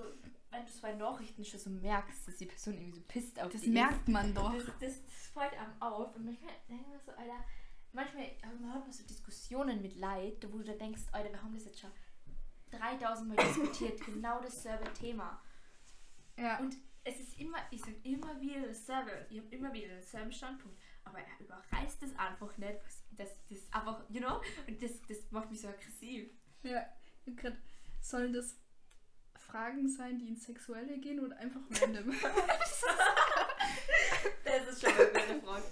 wenn 0.52 0.66
du 0.66 0.72
bei 0.82 0.94
Nachrichten 0.94 1.44
schon 1.44 1.60
so 1.60 1.70
merkst, 1.70 2.28
dass 2.28 2.38
die 2.38 2.46
Person 2.46 2.76
irgendwie 2.76 3.00
so 3.00 3.02
pisst 3.08 3.40
auf 3.40 3.52
das 3.52 3.62
dich 3.62 3.72
merkt 3.72 4.08
man 4.08 4.34
doch. 4.34 4.54
das, 4.54 4.66
das, 4.80 5.04
das 5.04 5.28
fällt 5.34 5.54
einem 5.54 5.82
auf. 5.82 6.16
Und 6.16 6.26
manchmal 6.26 6.54
denkt 6.70 6.88
man 6.88 7.00
so, 7.00 7.12
Alter, 7.12 7.44
manchmal 7.92 8.26
hat 8.26 8.60
man 8.60 8.92
so 8.92 9.04
Diskussionen 9.04 9.82
mit 9.82 9.96
Leid, 9.96 10.46
wo 10.52 10.58
du 10.58 10.64
da 10.64 10.74
denkst, 10.74 11.02
Alter, 11.12 11.32
wir 11.32 11.44
haben 11.44 11.54
das 11.54 11.66
jetzt 11.66 11.80
schon 11.80 11.92
3000 12.72 13.30
Mal 13.30 13.38
diskutiert, 13.38 14.06
genau 14.06 14.42
dasselbe 14.42 14.92
Thema. 14.94 15.42
Ja. 16.38 16.60
Und 16.60 16.76
es 17.04 17.20
ist 17.20 17.40
immer, 17.40 17.58
ich 17.72 17.82
sag 17.82 17.94
immer 18.04 18.40
wieder 18.42 18.68
dasselbe. 18.68 19.26
Ich 19.30 19.38
habe 19.40 19.56
immer 19.56 19.74
wieder 19.74 19.88
denselben 19.88 20.32
Standpunkt. 20.32 20.78
Aber 21.06 21.20
er 21.20 21.40
überreißt 21.40 22.04
es 22.04 22.16
einfach 22.18 22.58
nicht. 22.58 22.80
Das, 23.12 23.30
das 23.50 23.60
einfach, 23.72 24.04
you 24.10 24.20
know? 24.20 24.42
Und 24.68 24.82
das, 24.82 25.02
das 25.08 25.32
macht 25.32 25.50
mich 25.50 25.62
so 25.62 25.70
aggressiv. 25.70 26.30
Ja, 26.64 26.86
ich 27.26 27.34
hab 27.34 27.38
grad, 27.38 27.58
sollen 28.02 28.34
das 28.34 28.58
Fragen 29.52 29.88
sein, 29.90 30.20
die 30.20 30.28
ins 30.30 30.46
Sexuelle 30.46 30.98
gehen 31.00 31.20
oder 31.20 31.38
einfach 31.38 31.62
random? 31.82 32.14
Das 34.44 34.68
ist 34.68 34.82
schon 34.82 34.92
eine 34.94 35.06
gute 35.08 35.42
Frage. 35.46 35.64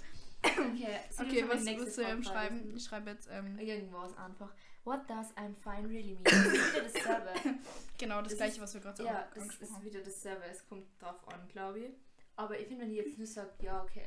Okay, 0.42 0.98
okay, 1.18 1.44
was 1.48 1.64
musst 1.64 1.98
du 1.98 2.02
ähm, 2.02 2.22
schreiben? 2.22 2.76
Ich 2.76 2.84
schreibe 2.84 3.10
jetzt, 3.10 3.28
ähm, 3.30 3.58
Irgendwas 3.58 4.16
einfach. 4.16 4.52
What 4.84 5.08
does 5.10 5.34
I'm 5.36 5.54
fine 5.56 5.88
really 5.88 6.14
mean? 6.14 6.22
Das 6.24 6.34
ist 6.46 6.52
wieder 6.52 6.82
dasselbe. 6.84 7.58
genau 7.98 8.20
das, 8.22 8.28
Das 8.32 8.36
gleiche, 8.38 8.52
ist- 8.54 8.60
was 8.60 8.74
wir 8.74 8.80
gerade 8.80 9.04
ja, 9.04 9.10
auch 9.10 9.34
das 9.34 9.42
angesprochen 9.42 9.68
ist 9.68 9.74
haben. 9.76 9.84
wieder 9.84 10.00
dasselbe. 10.00 10.44
Es 10.44 10.66
kommt 10.68 10.86
drauf 11.02 11.26
an, 11.28 11.48
glaube 11.48 11.80
ich. 11.80 11.90
Aber 12.36 12.58
ich 12.58 12.66
finde, 12.68 12.82
wenn 12.84 12.90
ich 12.92 12.98
jetzt 12.98 13.18
nur 13.18 13.26
sage, 13.26 13.50
ja, 13.60 13.82
okay, 13.82 14.02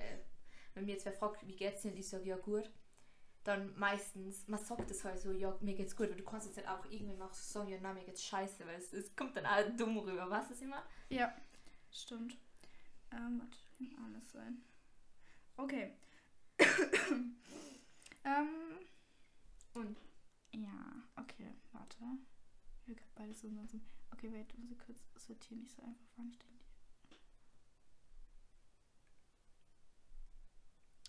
wenn 0.75 0.85
mir 0.85 0.93
jetzt 0.93 1.05
wer 1.05 1.11
fragt, 1.13 1.45
wie 1.45 1.55
geht's 1.55 1.81
dir, 1.81 1.91
und 1.91 1.97
ich 1.97 2.07
sage, 2.07 2.23
ja, 2.25 2.37
gut, 2.37 2.69
dann 3.49 3.77
meistens, 3.77 4.47
man 4.47 4.59
sagt 4.59 4.91
es 4.91 5.03
halt 5.03 5.19
so, 5.19 5.31
ja, 5.31 5.57
mir 5.61 5.73
geht's 5.75 5.95
gut, 5.95 6.09
weil 6.09 6.15
du 6.15 6.23
kannst 6.23 6.45
jetzt 6.45 6.57
nicht 6.57 6.69
auch 6.69 6.85
irgendwann 6.85 7.23
auch 7.23 7.33
so 7.33 7.59
sagen, 7.59 7.69
ja, 7.71 7.79
nein, 7.81 7.95
mir 7.95 8.03
geht's 8.03 8.23
scheiße, 8.23 8.65
weil 8.65 8.75
es, 8.75 8.93
es 8.93 9.15
kommt 9.15 9.35
dann 9.35 9.45
auch 9.45 9.75
dumm 9.75 9.97
rüber, 9.97 10.29
weißt 10.29 10.49
du 10.49 10.53
das 10.53 10.61
immer? 10.61 10.83
Ja, 11.09 11.33
stimmt. 11.91 12.37
Ähm, 13.11 13.41
warte, 13.41 13.57
kann 13.77 14.05
alles 14.05 14.31
sein. 14.31 14.61
Okay. 15.57 15.93
ähm, 18.23 18.49
Und 19.73 19.97
ja, 20.53 21.03
okay, 21.15 21.55
warte. 21.71 21.97
Wir 22.85 22.95
können 22.95 23.11
beides 23.15 23.41
so 23.41 23.49
sonst. 23.49 23.75
Okay, 24.11 24.31
wait, 24.31 24.57
muss 24.57 24.71
ich 24.71 24.79
kurz 24.79 24.99
sortieren, 25.15 25.61
nicht 25.61 25.75
so 25.75 25.81
einfach 25.81 26.05
Fragen 26.15 26.37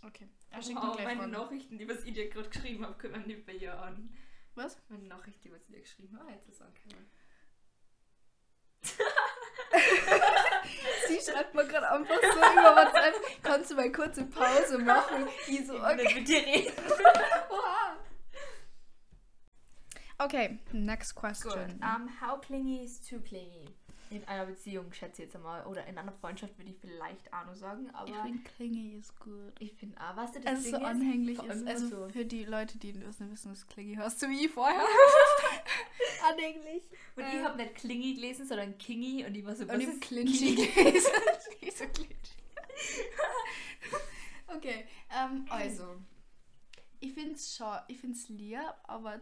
Okay. 0.02 0.28
Er 0.50 0.62
schickt 0.62 0.76
mir 0.76 0.86
wow, 0.88 0.94
gleich 0.96 1.06
meine 1.06 1.20
Fragen. 1.20 1.32
Nachrichten, 1.32 1.78
die 1.78 1.88
was 1.88 2.04
ich 2.04 2.14
dir 2.14 2.28
gerade 2.28 2.48
geschrieben 2.48 2.84
habe, 2.84 2.94
können 2.94 3.14
wir 3.14 3.26
nicht 3.26 3.46
bei 3.46 3.52
ihr 3.52 3.78
an. 3.80 4.10
Was? 4.54 4.78
Meine 4.88 5.04
Nachricht, 5.04 5.44
die 5.44 5.52
was 5.52 5.62
ich 5.62 5.68
dir 5.74 5.80
geschrieben 5.80 6.18
habe, 6.18 6.30
jetzt 6.32 6.48
ist 6.48 6.60
angekommen. 6.62 7.10
Sie 11.08 11.20
schreibt 11.20 11.54
mir 11.54 11.66
gerade 11.66 11.90
einfach 11.90 12.14
so 12.14 12.38
über 12.38 12.76
WhatsApp. 12.76 13.14
Kannst 13.42 13.70
du 13.70 13.74
mal 13.76 13.92
kurze 13.92 14.24
Pause 14.24 14.78
machen? 14.78 15.28
Die 15.46 15.62
so, 15.64 15.74
Ich 15.74 15.80
will 15.82 15.86
okay. 15.86 15.96
nicht 16.02 16.14
mit 16.14 16.28
dir 16.28 16.38
reden. 16.46 16.72
Oha. 17.50 17.96
Okay, 20.18 20.58
next 20.72 21.14
question. 21.14 21.80
Um, 21.82 22.08
how 22.20 22.38
clingy 22.40 22.82
is 22.84 23.00
too 23.00 23.20
clingy? 23.20 23.74
In 24.10 24.26
einer 24.26 24.44
Beziehung, 24.46 24.92
schätze 24.92 25.22
ich 25.22 25.28
jetzt 25.28 25.36
einmal. 25.36 25.64
Oder 25.66 25.86
in 25.86 25.96
einer 25.96 26.10
Freundschaft 26.10 26.58
würde 26.58 26.70
ich 26.70 26.76
vielleicht 26.78 27.30
noch 27.30 27.54
sagen. 27.54 27.88
Aber 27.94 28.08
ich 28.10 28.16
finde, 28.16 28.42
Klingi 28.56 28.96
ist 28.98 29.18
gut. 29.20 29.52
ich 29.60 29.72
finde 29.74 29.96
auch, 30.00 30.16
was 30.16 30.32
das 30.32 30.44
Also 30.46 30.62
so 30.62 30.70
Ding 30.72 30.80
ist, 30.80 30.84
anhänglich 30.86 31.38
ist. 31.38 31.48
allem 31.50 31.68
Also 31.68 31.88
so- 31.88 32.08
für 32.08 32.24
die 32.24 32.44
Leute, 32.44 32.76
die 32.78 32.92
das 32.92 33.20
nicht 33.20 33.30
wissen, 33.32 33.52
was 33.52 33.66
Klingi 33.68 33.94
hast 33.94 34.20
du 34.20 34.28
wie 34.28 34.48
vorher. 34.48 34.84
anhänglich. 36.28 36.82
Und 37.14 37.22
Äh. 37.22 37.38
ich 37.38 37.44
habe 37.44 37.56
nicht 37.56 37.74
Klingi 37.76 38.14
gelesen, 38.14 38.46
sondern 38.46 38.76
Kingi 38.78 39.24
und 39.24 39.34
ich 39.36 39.44
war 39.46 39.54
so, 39.54 39.62
Und 39.64 39.80
ist 39.80 40.00
Clingy 40.00 40.32
Kingi? 40.32 40.66
gelesen. 40.74 41.10
Nicht 41.62 41.78
so 41.78 41.84
clingy. 41.86 42.16
okay, 44.48 44.86
ähm, 45.16 45.46
also. 45.50 45.96
Ich 47.02 47.14
finde 47.14 47.32
es 47.34 47.56
schon, 47.56 47.78
ich 47.88 47.98
finde 47.98 48.16
es 48.16 48.28
lieb, 48.28 48.58
aber 48.84 49.20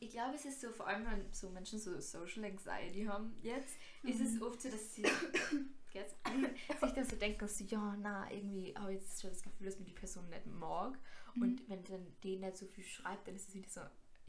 Ich 0.00 0.10
glaube, 0.10 0.34
es 0.34 0.44
ist 0.44 0.60
so, 0.60 0.70
vor 0.70 0.86
allem 0.88 1.06
wenn 1.06 1.32
so 1.32 1.48
Menschen 1.50 1.78
so 1.78 1.98
Social 2.00 2.44
Anxiety 2.44 3.04
haben 3.04 3.36
jetzt, 3.42 3.76
ist 4.02 4.20
es 4.20 4.34
Mhm. 4.34 4.42
oft 4.42 4.60
so, 4.62 4.70
dass 4.70 4.94
sie 4.94 5.02
jetzt, 5.92 6.16
sich 6.80 6.92
dann 6.92 7.04
so 7.04 7.16
denken, 7.16 7.46
sie, 7.48 7.66
ja, 7.66 7.96
na, 8.00 8.30
irgendwie 8.30 8.74
habe 8.76 8.94
ich 8.94 9.00
jetzt 9.00 9.20
schon 9.20 9.30
das 9.30 9.42
Gefühl, 9.42 9.66
dass 9.66 9.78
mir 9.78 9.84
die 9.84 9.92
Person 9.92 10.28
nicht 10.28 10.46
mag. 10.46 10.98
Mhm. 11.34 11.42
Und 11.42 11.68
wenn 11.68 11.84
dann 11.84 12.06
die 12.22 12.36
nicht 12.36 12.56
so 12.56 12.66
viel 12.66 12.84
schreibt, 12.84 13.28
dann 13.28 13.36
ist 13.36 13.48
es 13.48 13.54
wieder 13.54 13.68
so, 13.68 13.80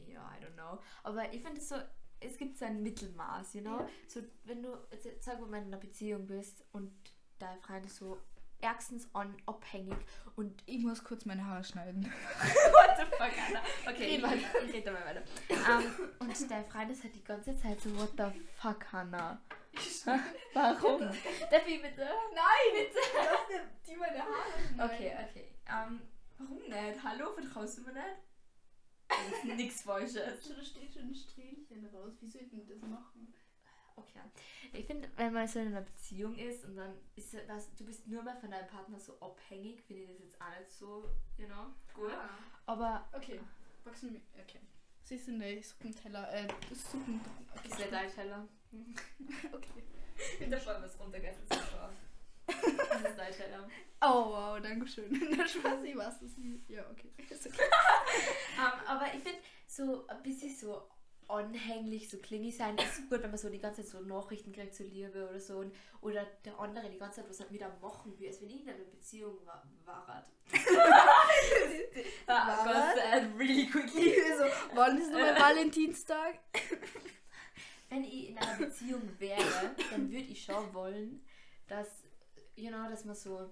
ja, 0.06 0.30
I 0.38 0.44
don't 0.44 0.54
know. 0.54 0.78
Aber 1.02 1.32
ich 1.32 1.42
finde 1.42 1.58
es 1.60 1.68
so, 1.68 1.76
es 2.20 2.36
gibt 2.36 2.56
so 2.58 2.64
ein 2.66 2.82
Mittelmaß, 2.82 3.54
you 3.54 3.60
know? 3.62 3.80
Ja. 3.80 3.88
So, 4.08 4.20
wenn 4.44 4.62
du, 4.62 4.76
jetzt 5.02 5.24
sag 5.24 5.40
mal, 5.40 5.58
in 5.58 5.64
einer 5.64 5.78
Beziehung 5.78 6.26
bist 6.26 6.64
und 6.72 6.92
dein 7.38 7.58
Freund 7.60 7.84
ist 7.86 7.96
so 7.96 8.18
ärgstens 8.64 9.08
an, 9.14 9.36
abhängig 9.46 9.96
und 10.36 10.62
ich 10.66 10.82
muss 10.82 11.04
kurz 11.04 11.24
meine 11.26 11.46
Haare 11.46 11.62
schneiden. 11.62 12.04
What 12.04 12.96
the 12.96 13.04
fuck, 13.04 13.32
Anna? 13.48 13.60
Okay, 13.86 14.04
Red 14.04 14.18
ich, 14.18 14.22
weiter. 14.22 14.64
ich 14.66 14.72
rede 14.72 14.90
mal 14.92 15.04
weiter. 15.04 15.22
Ähm, 15.50 16.10
und 16.18 16.50
dein 16.50 16.64
Freund 16.66 16.90
ist 16.90 17.02
halt 17.04 17.14
die 17.14 17.24
ganze 17.24 17.56
Zeit 17.56 17.80
so, 17.80 17.94
what 17.96 18.10
the 18.16 18.40
fuck, 18.56 18.92
Hannah? 18.92 19.40
Warum? 20.54 21.02
Ich 21.10 21.82
bitte? 21.82 22.08
Nein, 22.34 22.72
bitte! 22.72 22.98
Lass 23.16 23.86
die 23.86 23.96
meine 23.96 24.18
Haare 24.18 24.90
Okay, 24.90 25.12
okay. 25.28 25.48
Ähm, 25.68 26.00
warum 26.38 26.58
nicht? 26.58 27.02
Hallo, 27.02 27.32
vertraust 27.34 27.78
du 27.78 27.82
mir 27.82 27.92
nicht? 27.92 29.56
Nichts 29.56 29.82
Falsches. 29.82 30.48
Da 30.48 30.62
steht 30.64 30.92
schon 30.92 31.08
ein 31.08 31.14
Strähnchen 31.14 31.86
raus. 31.86 32.14
Wie 32.20 32.28
soll 32.28 32.42
ich 32.42 32.50
denn 32.50 32.66
das 32.66 32.80
machen? 32.82 33.32
Okay. 33.96 34.20
Ich 34.72 34.86
finde, 34.86 35.08
wenn 35.16 35.32
man 35.32 35.46
so 35.46 35.60
in 35.60 35.68
einer 35.68 35.82
Beziehung 35.82 36.36
ist 36.36 36.64
und 36.64 36.76
dann 36.76 36.94
ist 37.14 37.34
das, 37.46 37.74
du 37.76 37.84
bist 37.84 38.06
nur 38.08 38.22
mal 38.22 38.36
von 38.36 38.50
deinem 38.50 38.66
Partner 38.66 38.98
so 38.98 39.18
abhängig, 39.20 39.82
finde 39.82 40.02
ich 40.02 40.08
das 40.08 40.18
jetzt 40.20 40.40
auch 40.40 40.58
nicht 40.58 40.70
so, 40.70 41.08
you 41.38 41.46
know, 41.46 41.66
gut. 41.94 42.12
Ah. 42.12 42.28
Aber 42.66 43.08
Okay, 43.12 43.40
wachsen 43.84 44.12
wir. 44.12 44.20
Okay. 44.42 44.60
Siehst 45.02 45.28
du, 45.28 45.32
ne, 45.32 45.62
Suppenteller, 45.62 46.32
äh, 46.32 46.48
Suppen. 46.74 47.20
Okay, 47.54 47.68
ist 47.68 47.78
der 47.78 47.88
dein 47.88 48.10
Teller? 48.10 48.48
okay. 49.52 49.84
Hinter 50.38 50.58
vorne 50.58 50.84
was 50.84 50.98
runtergeht, 50.98 51.36
ist 51.36 51.52
so 51.52 51.60
scharf. 51.70 51.92
Das 52.46 53.10
ist 53.10 53.18
dein 53.18 53.32
Teller. 53.32 53.68
Oh, 54.00 54.30
wow, 54.30 54.60
danke 54.60 54.86
schön. 54.86 55.12
Na, 55.36 55.46
Spaß, 55.46 55.82
ich 55.84 55.96
weiß 55.96 56.20
das 56.20 56.36
nicht. 56.38 56.68
Ja, 56.68 56.88
okay. 56.90 57.10
Ist 57.28 57.46
okay. 57.46 57.62
Ähm, 58.56 58.86
aber 58.86 59.06
ich 59.06 59.20
finde, 59.20 59.40
so 59.66 60.06
ein 60.06 60.22
bisschen 60.22 60.54
so 60.54 60.88
anhänglich, 61.28 62.08
so 62.08 62.18
klingy 62.18 62.50
sein, 62.50 62.76
ist 62.78 63.08
gut, 63.08 63.22
wenn 63.22 63.30
man 63.30 63.38
so 63.38 63.48
die 63.48 63.58
ganze 63.58 63.82
Zeit 63.82 63.90
so 63.90 64.00
Nachrichten 64.00 64.52
kriegt, 64.52 64.74
so 64.74 64.84
Liebe 64.84 65.28
oder 65.28 65.40
so. 65.40 65.58
Und, 65.58 65.74
oder 66.00 66.26
der 66.44 66.58
andere 66.58 66.90
die 66.90 66.98
ganze 66.98 67.20
Zeit 67.20 67.30
was 67.30 67.50
mit 67.50 67.62
einem 67.62 67.80
machen 67.80 68.18
will, 68.18 68.28
als 68.28 68.40
wenn 68.40 68.50
ich 68.50 68.62
in 68.62 68.68
einer 68.68 68.84
Beziehung 68.84 69.34
war. 69.44 69.62
Warat. 69.84 70.26
Warat? 72.26 72.64
Goes 72.64 73.02
sad 73.02 73.38
really 73.38 73.66
quickly. 73.66 74.14
so, 74.38 74.44
wann 74.74 74.98
ist 74.98 75.10
nochmal 75.10 75.34
Valentinstag? 75.40 76.38
Wenn 77.88 78.04
ich 78.04 78.30
in 78.30 78.38
einer 78.38 78.56
Beziehung 78.56 79.02
wäre, 79.18 79.74
dann 79.90 80.10
würde 80.10 80.24
ich 80.24 80.42
schon 80.42 80.74
wollen, 80.74 81.24
dass, 81.68 81.88
you 82.56 82.68
know, 82.68 82.88
dass 82.88 83.04
man 83.04 83.14
so 83.14 83.50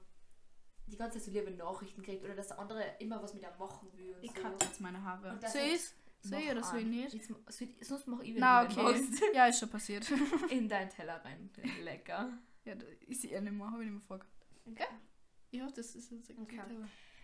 die 0.87 0.97
ganze 0.97 1.19
Zeit 1.19 1.27
so 1.27 1.31
liebe 1.31 1.51
Nachrichten 1.53 2.03
kriegt 2.03 2.25
oder 2.25 2.35
dass 2.35 2.49
der 2.49 2.59
andere 2.59 2.85
immer 2.99 3.23
was 3.23 3.35
mit 3.35 3.45
einem 3.45 3.59
machen 3.59 3.89
will. 3.97 4.17
Ich 4.21 4.33
so. 4.33 4.43
cutte 4.43 4.67
jetzt 4.67 4.81
meine 4.81 5.03
Haare. 5.03 5.39
Siehst 5.47 5.95
Soll 6.23 6.39
ich 6.39 6.51
an. 6.51 6.91
nicht? 6.91 7.15
Jetzt, 7.15 7.33
sonst 7.81 8.07
mach 8.07 8.21
ich, 8.21 8.35
wenn 8.35 8.41
Na, 8.41 8.65
okay. 8.65 9.09
Ja, 9.35 9.47
ist 9.47 9.59
schon 9.59 9.71
passiert. 9.71 10.11
In 10.51 10.69
deinen 10.69 10.89
Teller 10.89 11.23
rein. 11.25 11.51
Lecker. 11.83 12.33
ja, 12.65 12.75
da 12.75 12.87
ist 13.07 13.25
eher 13.25 13.41
nicht 13.41 13.53
mehr, 13.53 13.67
habe 13.71 13.83
ich 13.85 13.91
nicht 13.91 13.99
mehr 13.99 14.07
vorgehabt. 14.07 14.33
Okay. 14.67 14.87
Ja, 15.51 15.67
das 15.67 15.95
ist 15.95 16.11
jetzt 16.11 16.31
Okay. 16.31 16.61
okay. 16.61 16.77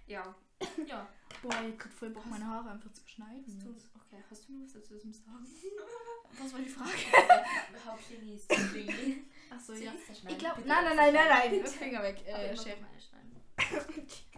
Ja. 0.07 0.35
Ja. 0.87 1.09
Boah, 1.43 1.63
ich 1.69 1.79
krieg 1.79 1.93
voll 1.93 2.11
Bock, 2.11 2.27
meine 2.27 2.45
Haare 2.47 2.71
einfach 2.71 2.93
zu 2.93 3.07
schneiden. 3.07 3.45
Du, 3.63 3.71
okay, 3.71 4.25
hast 4.29 4.49
du 4.49 4.53
noch 4.55 4.65
was 4.65 4.73
dazu 4.73 4.99
zum 4.99 5.13
Sagen? 5.13 5.47
Was 6.43 6.53
war 6.53 6.61
die 6.61 6.69
Frage? 6.69 6.91
Hauptlinie 7.87 8.35
ist. 8.35 8.53
Achso, 8.53 9.73
ja. 9.73 9.93
Ich 10.29 10.39
glaube, 10.39 10.57
Bitte 10.57 10.69
nein, 10.69 10.85
nein, 10.85 10.97
nein, 10.97 11.15
nein, 11.15 11.29
nein. 11.53 11.67
Finger 11.67 12.03
weg. 12.03 12.23
Äh, 12.27 12.55
Chef. 12.55 12.77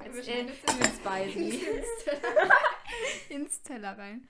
Jetzt 0.05 0.29
äh, 0.29 0.47
wir 0.47 0.95
zwei. 1.03 1.25
ins 3.29 3.63
Teller 3.63 3.99
rein. 3.99 4.29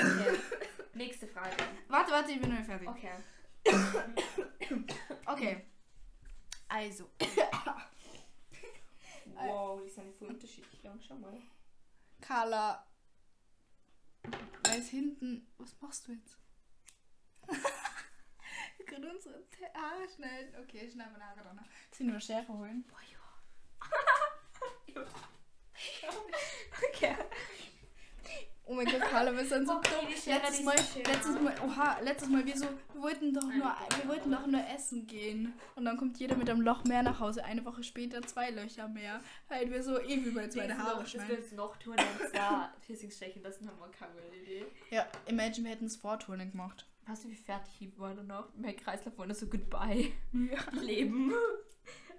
Okay. 0.00 0.38
Nächste 0.94 1.26
Frage. 1.28 1.56
Warte, 1.88 2.12
warte, 2.12 2.32
ich 2.32 2.40
bin 2.40 2.50
noch 2.50 2.58
nicht 2.58 2.66
fertig. 2.66 2.88
Okay. 2.88 3.12
Okay. 5.26 5.66
Also. 6.68 7.10
Wow, 9.34 9.80
die 9.82 9.88
sind 9.88 10.14
voll 10.16 10.28
unterschiedlich 10.28 10.82
lang. 10.82 11.00
Schau 11.00 11.14
mal. 11.14 11.40
Carla. 12.20 12.86
Weiß 14.64 14.88
hinten. 14.90 15.46
Was 15.56 15.74
machst 15.80 16.06
du 16.06 16.12
jetzt? 16.12 16.36
Wir 18.76 18.86
können 18.86 19.10
unsere 19.10 19.42
Haare 19.74 20.06
schneiden. 20.14 20.54
Okay, 20.62 20.84
ich 20.84 20.92
schneide 20.92 21.12
meine 21.12 21.24
Haare 21.24 21.40
danach. 21.42 21.64
Soll 21.90 22.06
ich 22.06 22.12
nur 22.12 22.20
Schere 22.20 22.48
holen? 22.48 22.84
Boah, 22.86 23.00
ja. 23.10 23.18
okay. 26.92 27.16
Oh 28.70 28.74
mein 28.74 28.86
Gott, 28.86 29.00
Carla, 29.00 29.32
wir 29.36 29.44
sind 29.44 29.66
so 29.66 29.74
Okay, 29.74 29.90
dumm. 30.00 30.08
die 30.08 30.30
Letztes 30.30 30.58
die 30.58 30.62
Mal, 30.64 30.76
letztes. 30.76 31.40
Mal, 31.40 31.54
oha, 31.66 31.98
letztes 32.04 32.28
Mal, 32.28 32.46
wir 32.46 32.56
so, 32.56 32.66
wir 32.92 33.02
wollten 33.02 33.34
doch 33.34 33.42
nur, 33.42 33.52
wir 33.98 34.08
wollten 34.08 34.30
doch 34.30 34.46
nur 34.46 34.60
essen 34.72 35.08
gehen. 35.08 35.52
Und 35.74 35.86
dann 35.86 35.96
kommt 35.96 36.20
jeder 36.20 36.36
mit 36.36 36.48
einem 36.48 36.60
Loch 36.60 36.84
mehr 36.84 37.02
nach 37.02 37.18
Hause. 37.18 37.44
Eine 37.44 37.64
Woche 37.64 37.82
später 37.82 38.22
zwei 38.22 38.50
Löcher 38.50 38.86
mehr. 38.86 39.20
Weil 39.48 39.68
wir 39.72 39.82
so 39.82 39.98
ewig 40.00 40.24
über 40.26 40.42
jetzt 40.42 40.56
meine 40.56 40.78
Haare 40.78 41.00
Das 41.02 41.12
wir 41.14 41.20
schneiden. 41.20 41.36
jetzt 41.42 41.52
noch 41.54 41.76
tun 41.78 41.96
und 41.96 42.30
zwar 42.30 42.72
Piercings 42.86 43.16
stechen 43.16 43.42
lassen, 43.42 43.66
haben 43.68 43.78
wir 43.80 43.88
keine 43.90 44.12
Idee. 44.40 44.64
Ja, 44.90 45.04
imagine, 45.26 45.64
wir 45.64 45.72
hätten 45.72 45.86
es 45.86 45.96
vor 45.96 46.20
Turnen 46.20 46.52
gemacht. 46.52 46.86
Weißt 47.08 47.24
du, 47.24 47.28
wie 47.28 47.34
fertig 47.34 47.72
ich 47.80 47.98
war 47.98 48.14
danach? 48.14 48.50
Mein 48.56 48.76
Kreislauf 48.76 49.16
nur 49.18 49.34
so 49.34 49.46
goodbye. 49.46 50.12
Ja. 50.32 50.80
Leben. 50.80 51.32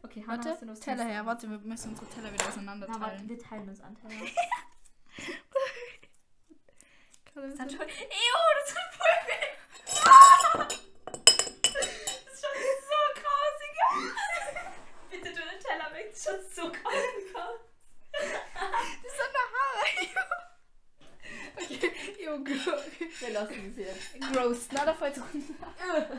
Okay, 0.04 0.22
Hannah, 0.28 0.44
Warte, 0.44 0.66
noch 0.66 0.78
Teller 0.78 1.06
her, 1.06 1.26
warte, 1.26 1.50
wir 1.50 1.60
müssen 1.60 1.92
unsere 1.92 2.08
Teller 2.10 2.34
wieder 2.34 2.46
auseinander 2.46 2.88
Na, 2.90 3.00
warte, 3.00 3.16
teilen. 3.16 3.30
wir 3.30 3.40
teilen 3.40 3.70
uns 3.70 3.80
an. 3.80 3.96
Teller. 3.96 4.26
Das 7.34 7.60
hat 7.60 7.72
schon. 7.72 7.82
Ew, 7.82 7.86
das 8.58 8.68
tut 8.68 8.92
voll 8.98 9.18
weh. 9.28 9.48
Das 11.62 11.86
ist 11.86 12.42
schon 12.42 12.58
so 12.90 13.00
grausig. 13.16 13.76
Bitte 15.12 15.30
du 15.30 15.40
den 15.40 15.60
Teller 15.60 15.90
weg, 15.94 16.08
das 16.10 16.18
ist 16.20 16.26
schon 16.26 16.40
so 16.52 16.64
grausig 16.72 17.36
aus. 17.36 17.60
Das 18.12 19.14
sind 19.18 19.32
doch 19.34 19.50
Haare. 19.56 19.86
okay, 21.58 21.92
yo, 22.24 22.34
girl. 22.44 22.84
Wir 23.20 23.30
lassen 23.30 23.64
es 23.70 23.76
hier. 23.76 23.96
Gross, 24.34 24.68
na, 24.72 24.86
da 24.86 24.94
fällt 24.94 25.18
es 25.18 25.24
runter. 25.24 25.68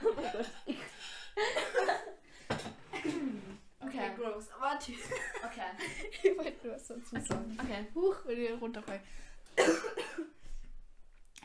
oh 0.05 0.12
mein 0.16 0.33
Gott. 0.33 0.51
Okay, 3.81 4.11
gross. 4.16 4.46
Warte. 4.59 4.92
Okay. 5.44 5.70
Ich 6.22 6.37
wollte 6.38 6.66
nur 6.66 6.77
was 6.77 6.87
dazu 6.87 7.20
sagen. 7.20 7.59
Okay. 7.61 7.87
Huch, 7.94 8.16
wenn 8.25 8.38
ihr 8.38 8.55
runterfallt. 8.55 9.03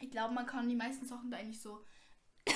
Ich 0.01 0.12
glaube, 0.12 0.33
man 0.33 0.45
kann 0.45 0.69
die 0.69 0.75
meisten 0.75 1.05
Sachen 1.05 1.31
da 1.31 1.38
eigentlich 1.38 1.62
so 1.62 1.83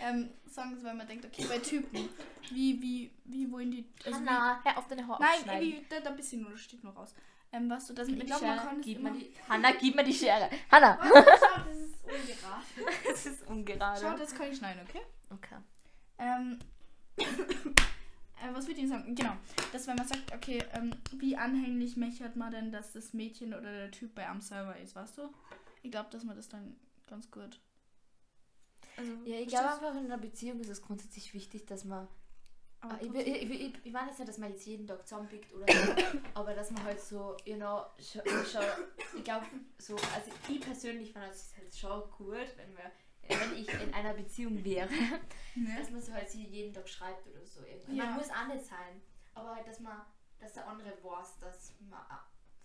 ähm, 0.00 0.30
sagen, 0.46 0.76
wenn 0.82 0.96
man 0.96 1.06
denkt, 1.06 1.24
okay, 1.24 1.46
bei 1.48 1.58
Typen, 1.58 2.08
wie, 2.50 2.82
wie, 2.82 3.10
wie 3.24 3.50
wollen 3.50 3.70
die. 3.70 3.86
Also 4.04 4.18
Hanna, 4.18 4.60
hör 4.64 4.78
auf 4.78 4.88
deine 4.88 5.06
Haare 5.06 5.22
nein, 5.46 5.84
da, 5.88 6.00
da 6.00 6.10
ein 6.10 6.16
bisschen 6.16 6.42
nur, 6.42 6.52
das 6.52 6.60
steht 6.60 6.82
noch 6.84 6.96
raus. 6.96 7.14
Ähm, 7.52 7.68
was 7.68 7.86
du, 7.86 7.94
das, 7.94 8.06
ich 8.08 8.26
glaube, 8.26 8.46
man 8.46 8.58
kann 8.58 8.80
Gib 8.80 8.98
immer. 8.98 9.10
die... 9.10 9.34
Hanna, 9.48 9.72
gib 9.72 9.96
mir 9.96 10.04
die 10.04 10.12
Schere. 10.14 10.48
Hanna. 10.70 10.98
Schau, 11.02 11.20
das 11.20 11.78
ist 11.78 12.04
ungerade. 12.04 12.64
Es 13.12 13.26
ist 13.26 13.46
ungerade. 13.48 14.00
Schau, 14.00 14.16
das 14.16 14.34
kann 14.34 14.50
ich 14.50 14.58
schneiden, 14.58 14.86
okay? 14.88 15.00
Okay. 15.30 15.56
Ähm, 16.18 16.58
äh, 18.42 18.54
was 18.54 18.66
würde 18.66 18.80
ich 18.80 18.88
sagen? 18.88 19.14
Genau, 19.14 19.32
dass 19.72 19.86
wenn 19.86 19.96
man 19.96 20.06
sagt, 20.06 20.34
okay, 20.34 20.62
ähm, 20.74 20.94
wie 21.16 21.36
anhänglich 21.36 21.96
mechert 21.96 22.36
man 22.36 22.52
denn, 22.52 22.72
dass 22.72 22.92
das 22.92 23.12
Mädchen 23.12 23.54
oder 23.54 23.72
der 23.72 23.90
Typ 23.90 24.14
bei 24.14 24.28
am 24.28 24.40
Server 24.40 24.76
ist, 24.78 24.94
weißt 24.94 25.18
du? 25.18 25.30
Ich 25.82 25.90
glaube, 25.90 26.10
dass 26.10 26.24
man 26.24 26.36
das 26.36 26.48
dann 26.48 26.76
ganz 27.08 27.30
gut. 27.30 27.60
Also, 28.96 29.12
Ja, 29.24 29.36
ich 29.38 29.48
glaube 29.48 29.70
einfach 29.70 29.94
in 29.94 30.06
einer 30.06 30.18
Beziehung 30.18 30.60
ist 30.60 30.68
es 30.68 30.82
grundsätzlich 30.82 31.32
wichtig, 31.34 31.66
dass 31.66 31.84
man. 31.84 32.08
Ah, 32.82 32.96
ich, 33.00 33.12
ich, 33.12 33.50
ich, 33.50 33.74
ich, 33.84 33.92
meine 33.92 34.08
jetzt 34.08 34.18
nicht, 34.18 34.28
dass 34.28 34.38
man 34.38 34.50
jetzt 34.50 34.64
jeden 34.64 34.86
Tag 34.86 35.06
zusammenpickt 35.06 35.52
oder 35.52 35.66
so, 35.70 35.92
aber 36.34 36.54
dass 36.54 36.70
man 36.70 36.82
halt 36.84 36.98
so, 36.98 37.36
you 37.44 37.56
know, 37.56 37.82
schon, 37.98 38.22
schon 38.50 38.62
ich 39.16 39.22
glaube, 39.22 39.44
so, 39.78 39.96
also 39.96 40.30
ich 40.48 40.60
persönlich 40.60 41.12
fand 41.12 41.30
es 41.30 41.52
halt 41.58 41.76
schon 41.76 42.10
gut, 42.16 42.56
wenn 42.56 42.74
wir, 42.74 42.90
wenn 43.30 43.56
ich 43.56 43.68
in 43.68 43.94
einer 43.94 44.14
Beziehung 44.14 44.62
wäre, 44.64 44.88
Ne? 45.54 45.76
dass 45.78 45.90
man 45.90 46.00
so 46.00 46.12
halt 46.12 46.28
sie 46.30 46.44
jeden 46.44 46.72
Tag 46.72 46.88
schreibt 46.88 47.26
oder 47.26 47.44
so. 47.44 47.60
Irgendwie. 47.64 47.96
Ja. 47.96 48.04
Man 48.06 48.14
muss 48.16 48.30
auch 48.30 48.46
nicht 48.46 48.64
sein, 48.64 49.00
aber 49.34 49.54
halt, 49.56 49.66
dass 49.66 49.80
man, 49.80 50.00
dass 50.38 50.52
der 50.52 50.66
andere 50.68 50.90
weiß, 51.02 51.38
dass 51.38 51.72
man 51.88 52.00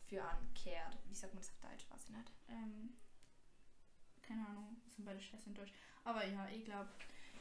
für 0.08 0.24
einen 0.24 0.54
kehrt. 0.54 0.98
Wie 1.08 1.16
sagt 1.16 1.34
man 1.34 1.42
das 1.42 1.50
auf 1.52 1.60
Deutsch? 1.70 1.90
Weiß 1.90 2.04
ich 2.06 2.10
nicht. 2.16 2.32
Ähm, 2.50 2.96
keine 4.22 4.46
Ahnung, 4.48 4.78
wir 4.84 4.92
sind 4.94 5.06
beide 5.06 5.20
scheiße 5.20 5.50
in 5.50 5.56
Deutsch. 5.56 5.74
Aber 6.04 6.26
ja, 6.26 6.48
ich 6.54 6.64
glaube, 6.66 6.90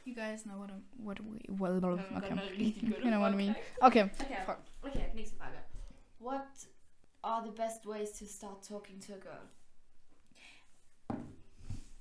you 0.03 0.13
guys 0.15 0.43
know 0.43 0.57
what, 0.59 0.71
I, 0.71 0.81
what 0.97 1.19
we. 1.19 1.39
Well, 1.47 1.79
well, 1.81 1.93
okay. 2.17 2.35
You 2.79 3.09
know 3.11 3.19
what 3.21 3.33
I 3.33 3.35
mean. 3.35 3.55
Okay, 3.81 4.03
Okay. 4.03 4.37
Frage. 4.45 4.61
Okay, 4.81 5.11
nächste 5.13 5.35
Frage. 5.37 5.57
What 6.19 6.47
are 7.21 7.43
the 7.45 7.51
best 7.51 7.85
ways 7.85 8.17
to 8.19 8.25
start 8.25 8.67
talking 8.67 8.99
to 9.01 9.13
a 9.13 9.17
girl? 9.17 9.47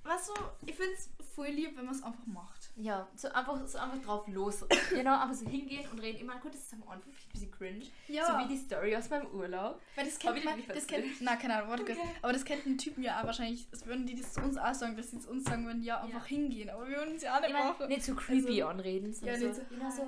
Was 0.04 0.26
so, 0.26 0.34
ich 0.66 0.74
finde 0.74 0.92
es 0.92 1.08
voll 1.34 1.48
lieb, 1.48 1.76
wenn 1.76 1.86
man 1.86 1.94
es 1.94 2.02
einfach 2.02 2.26
macht. 2.26 2.70
Ja, 2.76 3.08
so 3.16 3.28
einfach, 3.28 3.66
so 3.66 3.78
einfach 3.78 4.02
drauf 4.02 4.28
los. 4.28 4.64
genau, 4.90 5.20
einfach 5.20 5.34
so 5.34 5.48
hingehen 5.48 5.88
und 5.90 5.98
reden. 5.98 6.26
Meine, 6.26 6.40
gut, 6.40 6.52
das 6.54 6.60
ist 6.62 6.72
am 6.74 6.82
Anfang 6.88 7.10
vielleicht 7.12 7.28
ein 7.28 7.32
bisschen 7.32 7.50
cringe. 7.50 7.86
Ja, 8.08 8.26
So 8.26 8.38
wie 8.38 8.48
die 8.54 8.58
Story 8.58 8.94
aus 8.96 9.08
meinem 9.10 9.26
Urlaub. 9.28 9.80
weil 9.96 10.04
das 10.04 10.18
kennt 10.18 10.44
man, 10.44 10.62
das 10.68 10.86
kennt, 10.86 11.06
na 11.20 11.36
keine 11.36 11.62
Ahnung. 11.62 11.80
Okay. 11.80 11.96
aber 12.22 12.32
das 12.32 12.44
kennt 12.44 12.66
ein 12.66 12.76
Typen 12.78 13.02
ja 13.02 13.20
auch 13.20 13.24
wahrscheinlich, 13.24 13.68
das 13.70 13.86
würden 13.86 14.04
die 14.06 14.14
das 14.14 14.32
zu 14.34 14.40
uns 14.42 14.56
auch 14.58 14.74
sagen, 14.74 14.96
dass 14.96 15.10
sie 15.10 15.20
zu 15.20 15.30
uns 15.30 15.44
sagen 15.44 15.64
würden, 15.66 15.82
ja, 15.82 16.00
einfach 16.02 16.26
hingehen, 16.26 16.68
aber 16.70 16.86
wir 16.88 16.98
würden 16.98 17.18
sie 17.18 17.28
auch 17.28 17.40
nicht 17.40 17.50
Ich 17.50 17.54
machen. 17.56 17.88
nicht 17.88 18.04
so 18.04 18.14
creepy 18.14 18.62
Also- 18.62 18.66
anreden, 18.68 19.06
ja, 19.12 19.14
sondern 19.14 19.40
nicht 19.40 19.54
so, 19.54 19.60
so, 19.62 19.66
genau 19.74 19.90
so. 19.90 20.06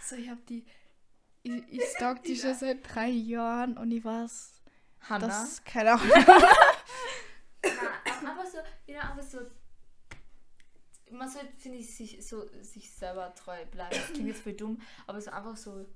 so, 0.00 0.16
ich 0.16 0.28
hab 0.30 0.46
die, 0.46 0.64
ich, 1.42 1.52
ich 1.68 1.82
stalk 1.96 2.22
die 2.22 2.36
schon 2.36 2.54
seit 2.54 2.78
drei 2.94 3.08
Jahren 3.08 3.76
und 3.76 3.90
ich 3.90 4.04
weiß, 4.04 4.52
Hanna. 5.08 5.26
das, 5.26 5.62
keine 5.64 5.92
Ahnung. 5.92 6.08
Nein, 7.62 8.26
aber 8.26 8.46
so, 8.46 8.58
genau, 8.86 9.00
aber 9.02 9.22
so. 9.22 9.38
Man 11.14 11.28
sollte, 11.28 11.52
finde 11.56 11.78
ich, 11.78 11.94
sich, 11.94 12.26
so, 12.26 12.46
sich 12.62 12.90
selber 12.90 13.34
treu 13.34 13.64
bleiben. 13.66 13.94
Das 13.96 14.12
klingt 14.12 14.28
jetzt 14.28 14.42
voll 14.42 14.54
dumm, 14.54 14.80
aber 15.06 15.20
so 15.20 15.30
einfach 15.30 15.56
so. 15.56 15.86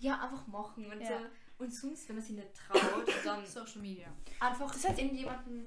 Ja, 0.00 0.20
einfach 0.20 0.46
machen 0.46 0.90
und 0.90 1.00
Ja. 1.00 1.06
so. 1.18 1.24
Und 1.58 1.74
sonst, 1.74 2.08
wenn 2.08 2.16
man 2.16 2.24
sich 2.24 2.36
nicht 2.36 2.54
traut, 2.54 3.06
dann 3.24 3.46
Social 3.46 3.80
Media. 3.80 4.08
einfach 4.40 4.70
das 4.72 4.86
heißt 4.86 4.98
irgendjemanden 4.98 5.66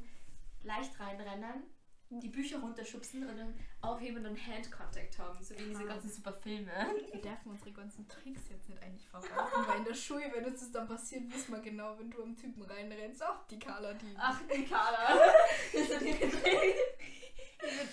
leicht 0.64 1.00
reinrennen, 1.00 1.64
die 2.12 2.28
Bücher 2.30 2.60
runterschubsen 2.60 3.28
und 3.28 3.38
dann 3.38 3.54
aufheben 3.82 4.18
und 4.18 4.24
dann 4.24 4.36
Handkontakt 4.38 5.20
haben, 5.20 5.44
so 5.44 5.54
wie 5.58 5.64
diese 5.64 5.86
ganzen 5.86 6.10
super 6.10 6.34
Filme. 6.34 6.72
Wir 7.12 7.22
dürfen 7.22 7.52
unsere 7.52 7.72
ganzen 7.72 8.08
Tricks 8.08 8.42
jetzt 8.50 8.68
nicht 8.68 8.82
eigentlich 8.82 9.08
verraten, 9.08 9.68
weil 9.68 9.78
in 9.78 9.86
der 9.86 9.94
Schule, 9.94 10.24
wenn 10.34 10.46
uns 10.46 10.60
das 10.62 10.72
dann 10.72 10.88
passiert, 10.88 11.32
wissen 11.32 11.54
wir 11.54 11.60
genau, 11.60 11.98
wenn 12.00 12.10
du 12.10 12.24
am 12.24 12.36
Typen 12.36 12.64
reinrennst, 12.64 13.22
ach, 13.22 13.46
die 13.48 13.60
Carla, 13.60 13.94
die. 13.94 14.16
Ach, 14.18 14.42
die 14.54 14.66
Carla. 14.66 15.20
Das 15.74 15.90
ist 15.90 16.02
die 16.02 16.10
ich, 16.10 16.20
bin, 16.20 16.30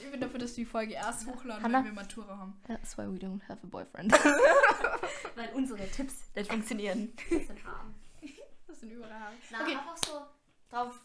ich 0.00 0.10
bin 0.12 0.20
dafür, 0.20 0.38
dass 0.38 0.54
die 0.54 0.64
Folge 0.64 0.94
erst 0.94 1.26
hochladen, 1.26 1.62
Hannah? 1.62 1.78
wenn 1.78 1.86
wir 1.86 1.92
Matura 1.92 2.38
haben. 2.38 2.58
That's 2.68 2.96
why 2.96 3.02
we 3.02 3.16
don't 3.18 3.42
have 3.48 3.58
a 3.62 3.66
boyfriend. 3.66 4.12
Weil 5.34 5.48
unsere 5.54 5.86
Tipps 5.90 6.14
nicht 6.34 6.50
funktionieren. 6.50 7.12
Das 7.30 7.46
sind 7.48 7.64
Haaren. 7.64 7.94
Das 8.66 8.80
sind 8.80 8.90
überall 8.92 9.12
Haare. 9.12 9.32
Na, 9.50 9.62
Okay. 9.62 9.72
einfach 9.76 9.96
so 9.98 10.20
drauf 10.70 11.00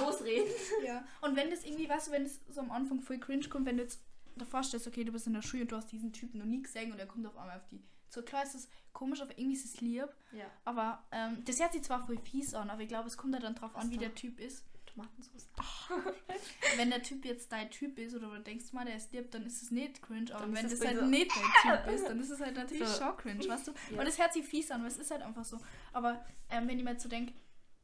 losreden. 0.00 0.46
Ja. 0.84 1.04
Und 1.20 1.36
wenn 1.36 1.50
das 1.50 1.64
irgendwie, 1.64 1.88
weißt 1.88 2.08
du, 2.08 2.12
wenn 2.12 2.24
das 2.24 2.40
so 2.48 2.60
am 2.60 2.70
Anfang 2.70 3.00
voll 3.00 3.18
cringe 3.18 3.48
kommt, 3.48 3.66
wenn 3.66 3.76
du 3.76 3.82
jetzt 3.82 4.00
davor 4.36 4.62
stehst, 4.62 4.86
okay, 4.86 5.04
du 5.04 5.12
bist 5.12 5.26
in 5.26 5.34
der 5.34 5.42
Schule 5.42 5.62
und 5.62 5.72
du 5.72 5.76
hast 5.76 5.92
diesen 5.92 6.12
Typen 6.12 6.38
noch 6.38 6.46
nie 6.46 6.62
gesehen 6.62 6.92
und 6.92 6.98
er 6.98 7.06
kommt 7.06 7.26
auf 7.26 7.36
einmal 7.36 7.56
auf 7.58 7.66
die. 7.68 7.82
So 8.08 8.22
klar 8.22 8.42
ist 8.42 8.54
es 8.54 8.68
komisch, 8.92 9.20
aber 9.20 9.38
irgendwie 9.38 9.56
ist 9.56 9.64
es 9.64 9.80
lieb. 9.80 10.08
Ja. 10.32 10.46
Aber 10.64 11.04
ähm, 11.12 11.42
das 11.44 11.60
hört 11.60 11.72
sich 11.72 11.82
zwar 11.82 12.04
voll 12.06 12.18
fies 12.18 12.54
an, 12.54 12.70
aber 12.70 12.82
ich 12.82 12.88
glaube, 12.88 13.06
es 13.08 13.16
kommt 13.16 13.34
ja 13.34 13.40
dann 13.40 13.54
drauf 13.54 13.70
Was 13.74 13.84
an, 13.84 13.90
wie 13.90 13.98
der 13.98 14.14
Typ 14.14 14.40
ist. 14.40 14.64
Tomatensauce. 14.86 15.48
Wenn 16.76 16.90
der 16.90 17.02
Typ 17.02 17.24
jetzt 17.24 17.52
dein 17.52 17.70
Typ 17.70 17.98
ist 17.98 18.14
oder 18.14 18.28
du 18.34 18.40
denkst 18.40 18.72
mal, 18.72 18.84
der 18.84 18.96
ist 18.96 19.12
lieb, 19.12 19.30
dann 19.30 19.44
ist 19.46 19.62
es 19.62 19.70
nicht 19.70 20.02
cringe. 20.02 20.34
Aber 20.34 20.46
Dann 20.46 20.54
wenn 20.56 20.66
es 20.66 20.72
das 20.72 20.78
voll 20.80 20.88
halt 20.88 20.98
so- 21.00 21.04
nicht 21.06 21.30
dein 21.30 21.84
Typ 21.84 21.94
ist, 21.94 22.08
dann 22.08 22.20
ist 22.20 22.30
es 22.30 22.40
halt 22.40 22.56
natürlich 22.56 22.88
So. 22.88 23.04
schon 23.04 23.16
cringe, 23.16 23.48
weißt 23.48 23.68
du? 23.68 23.72
Ja. 23.92 24.00
Und 24.00 24.06
es 24.06 24.18
hört 24.18 24.32
sich 24.32 24.44
fies 24.44 24.70
an, 24.70 24.80
aber 24.80 24.88
es 24.88 24.96
ist 24.96 25.10
halt 25.12 25.22
einfach 25.22 25.44
so. 25.44 25.58
Aber 25.92 26.24
ähm, 26.50 26.66
wenn 26.68 26.78
ich 26.78 26.84
mir 26.84 26.90
jetzt 26.92 27.02
so 27.04 27.08
denke, 27.08 27.32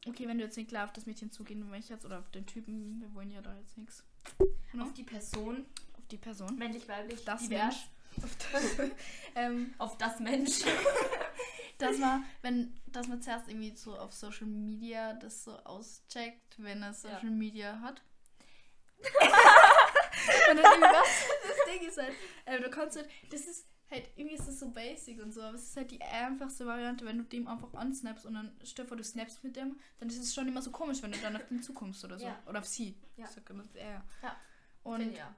okay, 0.09 0.27
wenn 0.27 0.37
du 0.37 0.43
jetzt 0.43 0.57
nicht 0.57 0.69
klar 0.69 0.85
auf 0.85 0.93
das 0.93 1.05
Mädchen 1.05 1.31
zugehen 1.31 1.67
möchtest 1.69 2.05
oder 2.05 2.19
auf 2.19 2.29
den 2.31 2.45
Typen, 2.45 2.99
wir 3.01 3.13
wollen 3.13 3.31
ja 3.31 3.41
da 3.41 3.55
jetzt 3.57 3.77
nichts. 3.77 4.03
Ne? 4.73 4.83
Auf 4.83 4.93
die 4.93 5.03
Person, 5.03 5.65
Auf 5.97 6.07
die 6.07 6.17
Person. 6.17 6.55
männlich, 6.57 6.87
weiblich, 6.87 7.23
Das 7.25 7.43
divers. 7.43 7.59
Mensch. 7.59 8.23
Auf 8.23 8.35
das, 8.51 8.89
ähm, 9.35 9.73
Auf 9.77 9.97
das 9.97 10.19
Mensch. 10.19 10.61
dass 11.77 11.97
man, 11.97 12.25
wenn, 12.41 12.73
dass 12.87 13.07
man 13.07 13.21
zuerst 13.21 13.47
irgendwie 13.47 13.75
so 13.75 13.95
auf 13.97 14.13
Social 14.13 14.47
Media 14.47 15.13
das 15.13 15.43
so 15.43 15.55
auscheckt, 15.57 16.55
wenn 16.57 16.81
er 16.81 16.93
Social 16.93 17.29
Media 17.29 17.79
hat. 17.81 18.01
Und 20.49 20.57
dann 20.57 20.57
irgendwie 20.57 20.81
was? 20.81 21.27
Das 21.47 21.57
Ding 21.73 21.87
ist 21.87 21.97
halt, 21.97 22.13
äh, 22.45 22.59
du 22.59 22.69
kannst 22.69 22.97
halt, 22.97 23.07
das 23.29 23.41
ist 23.41 23.67
halt, 23.89 24.09
irgendwie 24.15 24.35
ist 24.35 24.47
das 24.47 24.59
so 24.59 24.69
basic 24.69 25.21
und 25.21 25.31
so, 25.31 25.41
aber 25.41 25.55
es 25.55 25.63
ist 25.63 25.77
halt 25.77 25.91
die 25.91 26.01
einfachste 26.01 26.65
Variante, 26.65 27.05
wenn 27.05 27.17
du 27.17 27.23
dem 27.23 27.47
einfach 27.47 27.73
ansnappst 27.73 28.25
und 28.25 28.33
dann 28.33 28.51
vor, 28.87 28.97
du 28.97 29.03
snappst 29.03 29.43
mit 29.43 29.55
dem, 29.55 29.79
dann 29.99 30.09
ist 30.09 30.19
es 30.19 30.33
schon 30.33 30.47
immer 30.47 30.61
so 30.61 30.71
komisch, 30.71 31.01
wenn 31.01 31.11
du 31.11 31.17
dann 31.19 31.35
auf 31.35 31.47
den 31.47 31.61
zukommst 31.61 32.03
oder 32.03 32.19
so. 32.19 32.25
Ja. 32.25 32.37
Oder 32.47 32.59
auf 32.59 32.65
sie. 32.65 32.95
Ja. 33.15 33.25
Ich 33.25 33.31
sag 33.31 33.49
immer, 33.49 33.63
er. 33.73 34.03
Ja. 34.21 34.35
Und, 34.83 35.15
ja. 35.15 35.35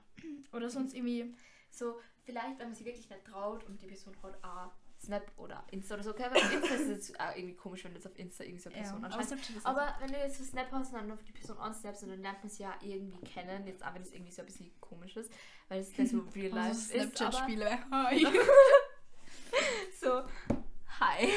oder 0.52 0.70
sonst 0.70 0.94
irgendwie, 0.94 1.34
So, 1.72 2.00
vielleicht, 2.24 2.60
wenn 2.60 2.68
man 2.68 2.76
sich 2.76 2.86
wirklich 2.86 3.10
nicht 3.10 3.26
traut 3.26 3.64
und 3.66 3.82
die 3.82 3.88
Person 3.88 4.16
hat 4.24 4.44
auch 4.44 4.72
Snap 5.02 5.32
oder 5.38 5.64
Insta 5.72 5.96
oder 5.96 6.04
so. 6.04 6.12
Okay, 6.12 6.26
weil 6.30 6.42
Insta 6.54 6.76
ist 6.76 6.82
es 6.82 6.88
jetzt 6.90 7.20
auch 7.20 7.36
irgendwie 7.36 7.56
komisch, 7.56 7.84
wenn 7.84 7.92
du 7.92 7.98
jetzt 7.98 8.08
auf 8.08 8.18
Insta 8.18 8.44
irgendwie 8.44 8.62
so 8.62 8.70
eine 8.70 8.78
ja. 8.78 8.84
Person 8.84 9.06
Aber 9.06 9.14
anschaust. 9.14 9.30
Snapchat 9.30 9.56
ist 9.56 9.66
Aber 9.66 9.96
wenn 10.00 10.12
du 10.12 10.18
jetzt 10.20 10.38
so 10.38 10.44
Snap 10.44 10.68
hast 10.72 10.94
und 10.94 11.00
dann 11.00 11.12
auf 11.12 11.24
die 11.24 11.32
Person 11.32 11.58
ansnappst 11.58 12.04
und 12.04 12.10
dann 12.10 12.22
lernt 12.22 12.44
man 12.44 12.50
sie 12.50 12.64
ja 12.64 12.74
irgendwie 12.82 13.22
kennen, 13.22 13.66
jetzt 13.66 13.86
auch 13.86 13.94
wenn 13.94 14.02
es 14.02 14.12
irgendwie 14.12 14.32
so 14.32 14.42
ein 14.42 14.46
bisschen 14.46 14.72
komisch 14.82 15.16
ist, 15.16 15.32
weil 15.70 15.80
es 15.80 15.98
nicht 15.98 16.12
so 16.12 16.20
real 16.36 16.52
life 16.52 16.70
also 16.70 16.94
ist. 16.94 17.22
Aber 17.22 17.32
Snapchat-Spiele. 17.32 17.80
Hi. 17.92 18.28
so, 20.02 20.24
hi. 21.00 21.30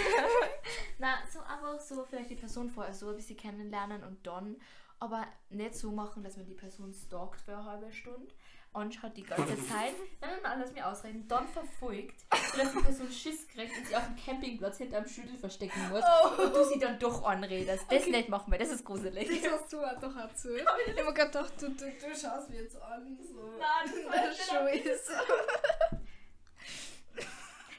Na, 0.98 1.18
so 1.32 1.40
einfach 1.40 1.80
so 1.80 2.04
vielleicht 2.04 2.30
die 2.30 2.36
Person 2.36 2.68
vorher 2.68 2.92
so 2.92 3.10
ein 3.10 3.16
bisschen 3.16 3.36
kennenlernen 3.36 4.02
und 4.02 4.26
dann 4.26 4.56
aber 4.98 5.26
nicht 5.50 5.74
so 5.74 5.90
machen, 5.90 6.22
dass 6.22 6.36
man 6.36 6.46
die 6.46 6.54
Person 6.54 6.92
stalkt 6.92 7.40
für 7.40 7.56
eine 7.56 7.64
halbe 7.64 7.92
Stunde, 7.92 8.32
anschaut 8.74 9.16
die 9.16 9.22
ganze 9.22 9.56
Zeit, 9.68 9.92
nein, 10.20 10.30
nein, 10.30 10.40
nein, 10.42 10.60
lass 10.60 10.72
mich 10.72 10.82
ausreden, 10.82 11.26
dann 11.28 11.46
verfolgt, 11.48 12.20
sodass 12.50 12.72
die 12.72 12.78
Person 12.78 13.10
Schiss 13.10 13.46
kriegt 13.48 13.76
und 13.76 13.86
sie 13.86 13.96
auf 13.96 14.06
dem 14.06 14.16
Campingplatz 14.16 14.78
hinter 14.78 14.98
einem 14.98 15.08
Schüttel 15.08 15.36
verstecken 15.36 15.80
muss 15.90 16.04
und 16.38 16.54
du 16.54 16.64
sie 16.64 16.78
dann 16.78 16.98
doch 16.98 17.24
anredest. 17.24 17.84
Das 17.90 18.06
nicht 18.06 18.28
machen 18.28 18.50
wir, 18.50 18.58
das 18.58 18.70
ist 18.70 18.84
gruselig. 18.84 19.42
Das 19.42 19.52
hast 19.52 19.72
du 19.72 19.80
halt 19.80 20.02
doch 20.02 20.16
erzählt. 20.16 20.66
Ich 20.86 20.98
hab 20.98 21.06
mir 21.06 21.12
gedacht, 21.12 21.52
du, 21.60 21.68
du, 21.68 21.84
du 21.84 22.16
schaust 22.16 22.50
mir 22.50 22.62
jetzt 22.62 22.80
an. 22.80 23.18
So. 23.22 23.58
Nein, 23.58 23.92
das 24.04 24.84
ist. 24.84 25.10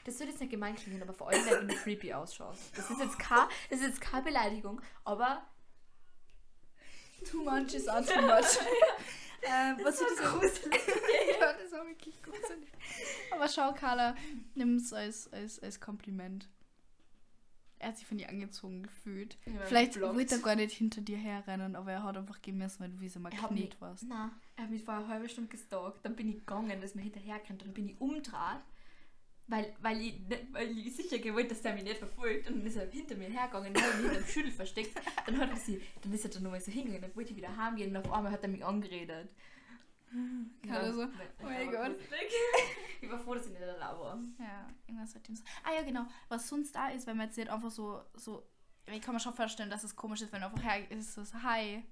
Das 0.04 0.18
soll 0.18 0.26
jetzt 0.28 0.40
nicht 0.40 0.50
gemein 0.50 0.76
klingen, 0.76 1.02
aber 1.02 1.14
vor 1.14 1.30
allem, 1.30 1.44
wenn 1.46 1.68
du 1.68 1.74
creepy 1.76 2.12
ausschaust. 2.12 2.76
Das 2.76 2.90
ist 2.90 3.00
jetzt 3.00 3.18
keine, 3.18 3.48
das 3.70 3.80
ist 3.80 3.86
jetzt 3.86 4.00
keine 4.00 4.22
Beleidigung, 4.22 4.80
aber 5.04 5.42
Too 7.24 7.42
much 7.42 7.74
is 7.74 7.88
auch 7.88 8.04
too 8.04 8.20
much. 8.20 8.58
ähm, 9.44 9.76
was 9.84 10.00
war 10.00 10.08
ist 10.08 10.20
das? 10.20 10.30
gruselig. 10.32 10.80
ja, 11.40 11.52
das 11.52 11.72
war 11.72 11.86
wirklich 11.86 12.22
gruselig. 12.22 12.68
Aber 13.32 13.48
schau, 13.48 13.72
Carla, 13.72 14.14
nimm 14.54 14.76
es 14.76 14.92
als, 14.92 15.32
als, 15.32 15.58
als 15.60 15.80
Kompliment. 15.80 16.48
er 17.78 17.88
hat 17.88 17.98
sich 17.98 18.06
von 18.06 18.16
dir 18.18 18.28
angezogen 18.28 18.82
gefühlt. 18.82 19.36
Ja, 19.46 19.60
Vielleicht 19.66 19.94
blockt. 19.94 20.14
wollte 20.16 20.34
er 20.36 20.40
gar 20.40 20.56
nicht 20.56 20.72
hinter 20.76 21.00
dir 21.02 21.18
herrennen, 21.18 21.76
aber 21.76 21.92
er 21.92 22.02
hat 22.02 22.16
einfach 22.16 22.40
gemessen, 22.40 22.80
weil 22.80 22.90
du 22.90 23.00
wie 23.00 23.08
so 23.08 23.20
Magnet 23.20 23.50
mich- 23.50 23.80
warst. 23.80 24.04
Nein, 24.04 24.30
er 24.56 24.64
hat 24.64 24.70
mich 24.70 24.82
vor 24.84 24.94
einer 24.94 25.08
halben 25.08 25.28
Stunde 25.28 25.50
gestalkt. 25.50 26.04
Dann 26.04 26.16
bin 26.16 26.28
ich 26.28 26.38
gegangen, 26.38 26.82
ist 26.82 26.96
mir 26.96 27.02
hinterhergerannt. 27.02 27.62
Dann 27.62 27.74
bin 27.74 27.88
ich 27.88 28.00
umdraht, 28.00 28.64
weil, 29.46 29.74
weil, 29.80 30.00
ich, 30.00 30.18
nicht- 30.20 30.52
weil 30.52 30.70
ich 30.78 30.96
sicher 30.96 31.18
gewollt, 31.18 31.50
dass 31.50 31.60
der 31.62 31.74
mich 31.74 31.84
nicht 31.84 31.98
verfolgt. 31.98 32.48
Und 32.48 32.58
dann 32.58 32.66
ist 32.66 32.76
er 32.76 32.90
hinter 32.90 33.14
mir 33.16 33.28
hergegangen, 33.28 33.74
dann 33.74 33.82
hat 33.82 33.94
mich 33.96 34.02
hinter 34.06 34.20
dem 34.20 34.26
Schüttel 34.28 34.52
versteckt. 34.52 34.96
Dann, 35.26 35.38
hat 35.38 35.50
er 35.50 35.56
sie, 35.56 35.82
dann 36.02 36.12
ist 36.12 36.24
er 36.24 36.30
dann 36.30 36.42
nochmal 36.44 36.60
so 36.60 36.70
hingegangen, 36.72 37.02
dann 37.02 37.16
wollte 37.16 37.30
ich 37.30 37.36
wieder 37.36 37.56
heimgehen 37.56 37.90
und 37.94 38.04
auf 38.04 38.12
einmal 38.12 38.32
hat 38.32 38.42
er 38.42 38.48
mich 38.48 38.64
angeredet. 38.64 39.28
Kann 40.10 40.50
er 40.62 40.92
so? 40.92 41.02
Oh 41.02 41.44
mein 41.44 41.70
Gott. 41.70 41.96
Ich 43.00 43.10
war 43.10 43.18
froh, 43.18 43.34
dass 43.34 43.44
ich 43.44 43.52
nicht 43.52 43.62
allein 43.62 43.80
war. 43.98 44.18
Ja, 44.38 44.66
irgendwas 44.86 45.12
mit 45.14 45.28
dem. 45.28 45.36
Ah 45.62 45.74
ja, 45.76 45.82
genau. 45.82 46.06
Was 46.28 46.48
sonst 46.48 46.74
da 46.74 46.88
ist, 46.88 47.06
wenn 47.06 47.18
man 47.18 47.26
jetzt 47.26 47.36
nicht 47.36 47.50
einfach 47.50 47.70
so, 47.70 48.00
so. 48.14 48.46
Ich 48.86 49.02
kann 49.02 49.12
mir 49.14 49.20
schon 49.20 49.34
vorstellen, 49.34 49.68
dass 49.68 49.84
es 49.84 49.94
komisch 49.94 50.22
ist, 50.22 50.32
wenn 50.32 50.42
einfach 50.42 50.62
her 50.62 50.90
ist, 50.90 51.12
so, 51.12 51.22
so 51.22 51.42
hi. 51.42 51.82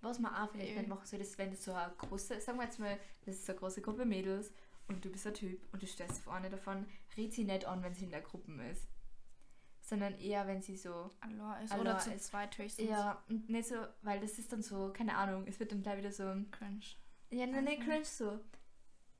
Was 0.00 0.18
man 0.18 0.34
auch 0.34 0.50
vielleicht 0.50 0.70
Ja. 0.72 0.78
nicht 0.78 0.88
machen 0.88 1.04
soll, 1.06 1.20
ist, 1.20 1.36
wenn 1.36 1.50
das 1.50 1.62
so 1.64 1.74
eine 1.74 1.92
große, 1.98 2.40
sagen 2.40 2.56
wir 2.58 2.64
jetzt 2.64 2.78
mal, 2.78 2.98
das 3.26 3.34
ist 3.36 3.44
so 3.44 3.52
eine 3.52 3.58
große 3.58 3.82
Gruppe 3.82 4.06
Mädels 4.06 4.50
und 4.88 5.04
du 5.04 5.10
bist 5.10 5.26
ein 5.26 5.34
Typ 5.34 5.60
und 5.72 5.82
du 5.82 5.86
stellst 5.86 6.26
eine 6.28 6.50
davon, 6.50 6.86
red 7.16 7.32
sie 7.32 7.44
nicht 7.44 7.64
an, 7.64 7.82
wenn 7.82 7.94
sie 7.94 8.04
in 8.04 8.10
der 8.10 8.20
Gruppe 8.22 8.52
ist. 8.70 8.86
Sondern 9.80 10.14
eher, 10.18 10.46
wenn 10.46 10.62
sie 10.62 10.76
so, 10.76 11.10
Allah 11.20 11.58
ist. 11.60 11.72
Allah 11.72 11.80
oder 11.82 11.98
zu 11.98 12.10
ist- 12.12 12.26
zweit 12.26 12.56
höchstens. 12.56 12.88
ja, 12.88 13.22
und 13.28 13.48
nicht 13.50 13.68
so, 13.68 13.76
weil 14.02 14.20
das 14.20 14.38
ist 14.38 14.50
dann 14.52 14.62
so, 14.62 14.92
keine 14.92 15.16
Ahnung, 15.16 15.44
es 15.46 15.60
wird 15.60 15.72
dann 15.72 15.82
gleich 15.82 15.98
wieder 15.98 16.12
so, 16.12 16.24
Cringe. 16.50 16.80
ja, 17.30 17.46
nein, 17.46 17.64
Mhm. 17.64 17.84
cringe 17.84 18.04
so. 18.04 18.40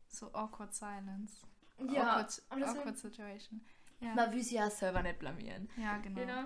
So 0.08 0.32
awkward 0.32 0.72
silence. 0.74 1.42
Ja, 1.92 2.12
awkward, 2.18 2.42
aber 2.48 2.68
awkward 2.68 2.96
situation. 2.96 3.60
Ja, 4.00 4.14
Man 4.14 4.32
will 4.32 4.42
sie 4.42 4.54
ja 4.56 4.70
selber 4.70 5.02
nicht 5.02 5.18
blamieren. 5.18 5.68
ja 5.76 5.98
genau. 5.98 6.20
Genau. 6.20 6.44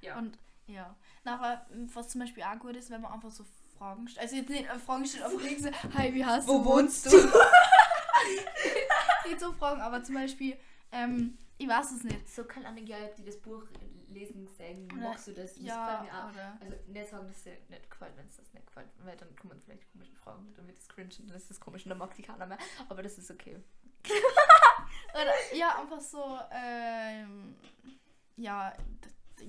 Ja. 0.00 0.18
Und 0.18 0.38
ja. 0.66 0.96
Nachher, 1.24 1.66
was 1.94 2.08
zum 2.08 2.20
Beispiel 2.22 2.42
auch 2.42 2.58
gut 2.58 2.74
ist, 2.76 2.90
wenn 2.90 3.00
man 3.00 3.12
einfach 3.12 3.30
so 3.30 3.44
Fragen 3.78 4.08
stellt. 4.08 4.24
Also 4.24 4.36
jetzt 4.36 4.48
nicht 4.48 4.64
äh, 4.68 4.78
Fragen 4.78 5.04
stellt, 5.06 5.40
links, 5.42 5.62
so, 5.62 5.70
hi, 5.94 6.12
wie 6.14 6.24
heißt 6.24 6.48
Wo 6.48 6.58
du? 6.58 6.64
wohnst 6.64 7.06
du? 7.12 7.16
Nicht 9.26 9.40
so 9.40 9.52
Fragen, 9.52 9.80
aber 9.80 10.02
zum 10.02 10.14
Beispiel, 10.14 10.56
ähm, 10.92 11.36
ich 11.58 11.68
weiß 11.68 11.92
es 11.92 12.04
nicht. 12.04 12.28
So 12.28 12.44
kann 12.44 12.64
Anne 12.66 12.80
ja, 12.82 12.96
die 13.18 13.24
das 13.24 13.38
Buch 13.40 13.64
lesen, 14.08 14.46
sagen, 14.58 14.88
Oder- 14.92 15.02
magst 15.10 15.26
du 15.28 15.32
das? 15.32 15.54
Das 15.54 15.62
Ja, 15.64 16.02
mir 16.04 16.12
auch. 16.24 16.30
oder. 16.32 16.58
Also 16.60 16.76
nicht 16.86 17.08
sagen, 17.10 17.26
dass 17.26 17.42
dir 17.42 17.56
nicht 17.68 17.90
gefällt, 17.90 18.16
wenn 18.16 18.26
es 18.26 18.36
das 18.36 18.52
nicht 18.52 18.66
gefällt, 18.66 18.88
weil 19.04 19.16
dann 19.16 19.34
kommen 19.36 19.60
vielleicht 19.64 19.90
komische 19.92 20.14
Fragen, 20.14 20.52
dann 20.54 20.66
wird 20.66 20.78
es 20.78 20.88
cringe 20.88 21.10
und 21.18 21.28
dann 21.30 21.36
ist 21.36 21.50
es 21.50 21.60
komisch 21.60 21.84
und 21.84 21.90
dann 21.90 21.98
mag 21.98 22.14
die 22.14 22.22
keiner 22.22 22.46
mehr. 22.46 22.58
Aber 22.88 23.02
das 23.02 23.18
ist 23.18 23.30
okay. 23.30 23.58
Oder 25.14 25.32
ja, 25.56 25.80
einfach 25.80 26.00
so, 26.00 26.38
ähm, 26.52 27.56
ja, 28.36 28.72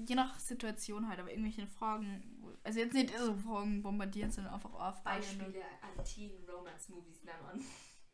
je 0.08 0.16
nach 0.16 0.40
Situation 0.40 1.08
halt, 1.08 1.20
aber 1.20 1.30
irgendwelche 1.30 1.68
Fragen, 1.68 2.24
also 2.64 2.80
jetzt 2.80 2.94
nicht 2.94 3.16
so 3.18 3.36
Fragen 3.36 3.84
bombardieren, 3.84 4.32
sondern 4.32 4.54
einfach 4.54 4.72
Fragen. 4.72 5.04
Beispiele 5.04 5.62
an 5.82 6.04
Teen-Romance-Movies 6.06 7.24
nennen. 7.24 7.66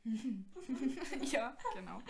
ja, 1.32 1.56
genau. 1.74 2.02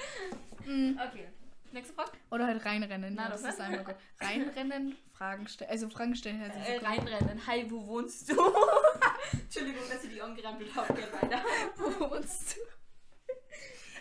Mm, 0.65 0.97
Okay. 1.09 1.27
Nächste 1.71 1.93
Frage. 1.95 2.11
Oder 2.29 2.45
halt 2.45 2.63
reinrennen. 2.63 3.15
Na, 3.15 3.23
ja, 3.23 3.29
das 3.29 3.41
ist 3.41 3.59
einfach 3.59 3.83
gut. 3.83 3.95
Reinrennen, 4.21 4.95
Fragen 5.11 5.47
stellen, 5.47 5.71
also 5.71 5.89
Fragen 5.89 6.15
stellen 6.15 6.39
hört 6.39 6.53
sich 6.53 6.63
so 6.65 6.71
Äh, 6.71 6.77
reinrennen. 6.85 7.47
Hi, 7.47 7.65
wo 7.67 7.87
wohnst 7.87 8.29
du? 8.29 8.35
Entschuldigung, 9.31 9.81
dass 9.91 10.03
ich 10.03 10.11
die 10.13 10.21
angerempelt 10.21 10.75
habe. 10.75 10.93
Geht 10.93 11.11
weiter. 11.13 11.41
Wo 11.77 12.11
wohnst 12.11 12.55
du? 12.57 12.59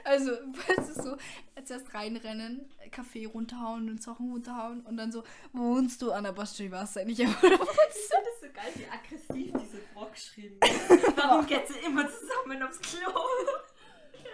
Also, 0.04 0.32
weißt 0.32 0.96
du 0.96 1.02
so, 1.02 1.16
jetzt 1.56 1.70
erst 1.70 1.94
reinrennen, 1.94 2.68
Kaffee 2.90 3.24
runterhauen 3.24 3.88
und 3.88 4.02
Sachen 4.02 4.30
runterhauen 4.32 4.80
und 4.80 4.96
dann 4.98 5.10
so, 5.12 5.22
wo 5.52 5.76
wohnst 5.76 6.02
du? 6.02 6.10
An 6.12 6.24
der 6.24 6.32
Bastille 6.32 6.72
warst 6.72 6.96
du 6.96 7.04
nicht, 7.06 7.20
aber 7.22 7.30
Ich 7.30 7.38
finde 7.40 7.58
das 7.60 8.40
so 8.40 8.46
geil, 8.52 8.72
wie 8.74 8.86
aggressiv 8.86 9.52
diese 9.60 9.78
Frage 9.94 10.10
geschrieben 10.10 10.58
ist. 10.62 11.16
Warum 11.16 11.46
geht 11.46 11.68
sie 11.68 11.78
immer 11.86 12.06
zusammen 12.10 12.62
aufs 12.64 12.80
Klo? 12.80 13.12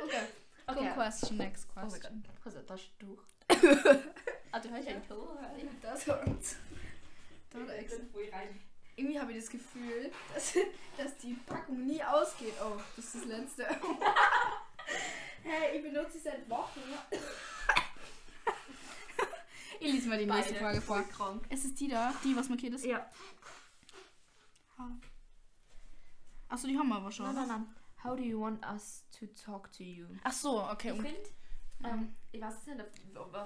Okay. 0.04 0.22
Okay. 0.66 0.84
Good 0.84 0.94
question, 0.94 1.36
next 1.38 1.66
Oh 1.70 1.80
mein 1.80 1.88
Gott. 1.88 2.00
question. 2.00 2.24
Hast 2.44 2.54
du 2.56 2.60
ein 2.60 2.66
Taschentuch? 2.66 3.22
Ah, 4.52 4.58
du 4.60 4.70
hörst 4.70 4.88
ein 4.88 5.02
Klo? 5.06 5.28
Das 5.82 6.08
und. 6.08 6.44
Irgendwie 8.96 9.20
habe 9.20 9.32
ich 9.32 9.38
das 9.38 9.50
Gefühl, 9.50 10.10
dass, 10.34 10.54
dass 10.96 11.16
die 11.18 11.34
Packung 11.46 11.86
nie 11.86 12.02
ausgeht. 12.02 12.54
Oh, 12.62 12.78
das 12.96 13.04
ist 13.06 13.14
das 13.16 13.24
letzte. 13.24 13.66
Hey, 15.44 15.76
ich 15.78 15.82
benutze 15.84 16.12
sie 16.14 16.18
seit 16.18 16.48
Wochen. 16.50 16.80
Ich 19.80 19.92
lese 19.92 20.08
mal 20.08 20.18
die 20.18 20.26
nächste 20.26 20.54
Beide 20.54 20.80
Frage 20.80 20.80
vor. 20.80 21.02
krank. 21.04 21.46
Es 21.50 21.64
ist 21.64 21.78
die 21.78 21.86
da, 21.86 22.12
die 22.24 22.34
was 22.34 22.48
markiert 22.48 22.74
ist. 22.74 22.84
Ja. 22.84 23.08
Achso, 26.48 26.66
die 26.66 26.76
haben 26.76 26.88
wir 26.88 26.96
aber 26.96 27.12
schon. 27.12 27.26
Nein, 27.26 27.34
nein, 27.36 27.48
nein. 27.48 27.74
How 28.04 28.14
do 28.16 28.22
you 28.22 28.40
want 28.40 28.64
us 28.64 29.04
to 29.18 29.26
talk 29.26 29.70
to 29.72 29.82
you? 29.84 30.06
Ach 30.24 30.32
so, 30.32 30.62
okay. 30.70 30.92
Ich 30.94 31.00
finde, 31.02 31.20
ähm, 31.84 32.14
ich 32.32 32.40
weiß 32.40 32.66
nicht, 32.66 32.84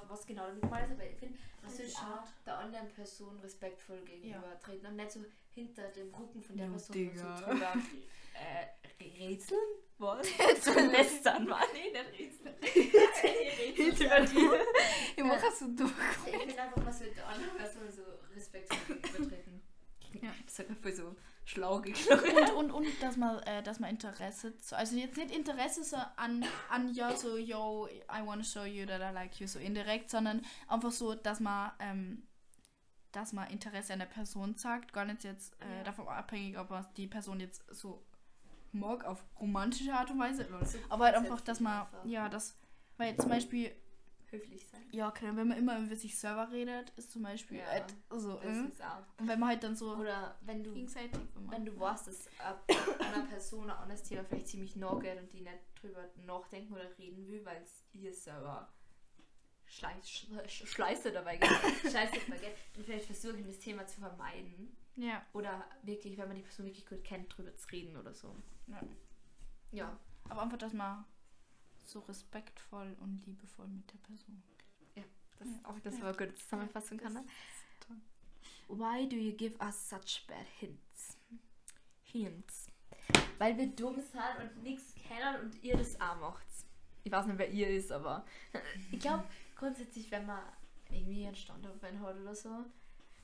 was 0.08 0.26
genau 0.26 0.46
damit 0.46 0.62
gemeint 0.62 0.86
ist, 0.90 0.92
aber 0.92 1.08
ich 1.10 1.16
finde, 1.16 1.38
Das 1.62 1.78
ist 1.80 1.94
schade. 1.96 2.28
der 2.44 2.58
anderen 2.58 2.88
Person 2.88 3.38
respektvoll 3.40 4.00
gegenüber 4.04 4.58
treten 4.60 4.86
und 4.86 4.96
nicht 4.96 5.12
so 5.12 5.20
hinter 5.54 5.88
dem 5.90 6.14
Rücken 6.14 6.42
von 6.42 6.56
der 6.56 6.66
Jo, 6.66 6.72
Person 6.72 6.94
Digga. 6.94 7.36
so 7.38 7.44
drüber 7.46 7.72
äh, 8.34 9.02
rätseln. 9.18 9.60
Was? 9.98 10.26
so 10.64 10.72
lästern, 10.72 11.46
Mann. 11.46 11.62
Nee, 11.72 11.90
nicht 11.92 12.20
rätseln. 12.20 12.56
Hinter 13.74 14.20
dir. 14.26 14.60
ich 15.16 15.24
mach 15.24 15.40
das 15.40 15.58
so 15.60 15.68
durch. 15.68 15.92
Ich 16.26 16.36
finde 16.36 16.62
einfach, 16.62 16.82
man 16.82 16.92
sollte 16.92 17.14
der 17.14 17.28
anderen 17.28 17.56
Person 17.56 17.90
so 17.90 18.02
respektvoll 18.34 18.96
gegenübertreten. 18.96 19.62
Ja. 20.20 20.30
Das 20.44 20.58
hat 20.58 20.66
voll 20.82 20.92
so 20.92 21.14
schlau 21.52 21.80
geklungen. 21.80 22.50
Und, 22.56 22.70
und, 22.72 22.86
und 22.86 23.02
dass 23.02 23.16
man, 23.16 23.38
äh, 23.40 23.62
dass 23.62 23.78
man 23.80 23.90
Interesse, 23.90 24.56
zu, 24.58 24.76
also 24.76 24.96
jetzt 24.96 25.16
nicht 25.16 25.30
Interesse 25.34 25.84
so 25.84 25.96
an, 26.16 26.44
an 26.70 26.92
ja, 26.94 27.14
so, 27.16 27.36
yo, 27.36 27.86
I 28.10 28.24
want 28.26 28.42
to 28.42 28.48
show 28.48 28.64
you 28.64 28.86
that 28.86 29.00
I 29.00 29.12
like 29.14 29.38
you, 29.40 29.46
so 29.46 29.58
indirekt, 29.58 30.10
sondern 30.10 30.42
einfach 30.68 30.90
so, 30.90 31.14
dass 31.14 31.40
man, 31.40 31.72
ähm, 31.78 32.22
dass 33.12 33.32
man 33.32 33.48
Interesse 33.50 33.92
an 33.92 33.98
der 33.98 34.06
Person 34.06 34.56
zeigt, 34.56 34.92
gar 34.92 35.04
nicht 35.04 35.24
jetzt 35.24 35.54
äh, 35.60 35.78
Ja. 35.78 35.84
davon 35.84 36.08
abhängig, 36.08 36.58
ob 36.58 36.70
man 36.70 36.86
die 36.96 37.06
Person 37.06 37.40
jetzt 37.40 37.62
so 37.72 38.02
mag, 38.72 39.04
auf 39.04 39.22
romantische 39.38 39.92
Art 39.92 40.10
und 40.10 40.18
Weise, 40.18 40.48
aber 40.88 41.04
halt 41.04 41.16
einfach, 41.16 41.40
dass 41.42 41.60
man, 41.60 41.86
ja, 42.04 42.28
das, 42.30 42.56
weil 42.96 43.14
zum 43.18 43.28
Beispiel, 43.28 43.74
Höflich 44.32 44.66
sein. 44.66 44.82
ja, 44.92 45.10
keine, 45.10 45.36
wenn 45.36 45.48
man 45.48 45.58
immer 45.58 45.78
über 45.78 45.94
sich 45.94 46.18
selber 46.18 46.50
redet, 46.50 46.90
ist 46.96 47.12
zum 47.12 47.22
Beispiel, 47.22 47.58
Ja, 47.58 47.76
äh, 47.76 47.84
so, 48.10 48.38
auch. 48.40 48.40
und 49.18 49.28
wenn 49.28 49.38
man 49.38 49.50
halt 49.50 49.62
dann 49.62 49.76
so 49.76 49.94
Oder 49.94 50.36
wenn 50.40 50.64
du 50.64 50.72
gegenseitig, 50.72 51.20
wenn 51.50 51.64
du 51.66 51.78
weißt, 51.78 52.06
dass 52.08 52.28
einer 52.98 53.26
Person 53.26 53.70
ein 53.70 53.76
anderes 53.76 54.02
Thema 54.02 54.24
vielleicht 54.24 54.48
ziemlich 54.48 54.74
nah 54.76 54.94
geht 54.98 55.18
und 55.20 55.32
die 55.32 55.42
nicht 55.42 55.58
drüber 55.80 56.08
nachdenken 56.26 56.72
oder 56.72 56.88
reden 56.98 57.28
will, 57.28 57.44
weil 57.44 57.60
es 57.62 57.84
ihr 57.92 58.12
selber 58.14 58.68
Schleiß, 59.66 60.04
Sch- 60.04 60.66
Schleiße 60.66 61.12
dabei 61.12 61.36
geht, 61.36 61.48
Scheiße 61.92 62.12
dabei 62.26 62.38
geht, 62.38 62.54
dann 62.74 62.84
vielleicht 62.84 63.06
versuchen, 63.06 63.46
das 63.46 63.58
Thema 63.58 63.86
zu 63.86 64.00
vermeiden. 64.00 64.76
ja, 64.96 65.24
Oder 65.32 65.64
wirklich, 65.82 66.16
wenn 66.18 66.28
man 66.28 66.36
die 66.36 66.42
Person 66.42 66.66
wirklich 66.66 66.86
gut 66.86 67.02
kennt, 67.04 67.34
drüber 67.36 67.54
zu 67.56 67.68
reden 67.70 67.96
oder 67.96 68.12
so. 68.14 68.34
ja. 68.66 68.80
Ja. 69.72 69.98
Aber 70.28 70.42
einfach, 70.42 70.58
dass 70.58 70.72
man 70.74 71.04
so 71.92 72.00
respektvoll 72.00 72.96
und 73.00 73.24
liebevoll 73.26 73.68
mit 73.68 73.92
der 73.92 73.98
Person. 73.98 74.42
Das, 75.38 75.48
Ja. 75.48 75.54
auch 75.64 75.78
das 75.80 75.94
Ja. 75.94 76.00
war 76.02 76.08
eine 76.08 76.16
gute 76.18 76.34
Zusammenfassung, 76.34 76.98
kann 76.98 77.14
Das 77.14 77.22
ne? 77.24 77.30
Why 78.68 79.08
do 79.08 79.16
you 79.16 79.32
give 79.36 79.58
us 79.60 79.88
such 79.90 80.26
bad 80.26 80.46
hints? 80.58 81.18
Hints. 82.04 82.68
Weil 83.38 83.56
wir 83.58 83.66
dumm 83.66 83.96
sind 84.00 84.20
und 84.40 84.62
nichts 84.62 84.94
kennen 84.94 85.40
und 85.42 85.62
ihr 85.62 85.76
das 85.76 86.00
auch 86.00 86.16
macht. 86.20 86.46
Ich 87.04 87.10
weiß 87.12 87.26
nicht, 87.26 87.38
wer 87.38 87.50
ihr 87.50 87.68
ist, 87.68 87.90
aber 87.90 88.24
ich 88.92 89.00
glaube 89.00 89.24
grundsätzlich, 89.56 90.10
wenn 90.10 90.24
man 90.26 90.40
irgendwie 90.90 91.26
einen 91.26 91.34
Standardbein 91.36 92.00
hat 92.00 92.16
oder 92.16 92.34
so, 92.34 92.64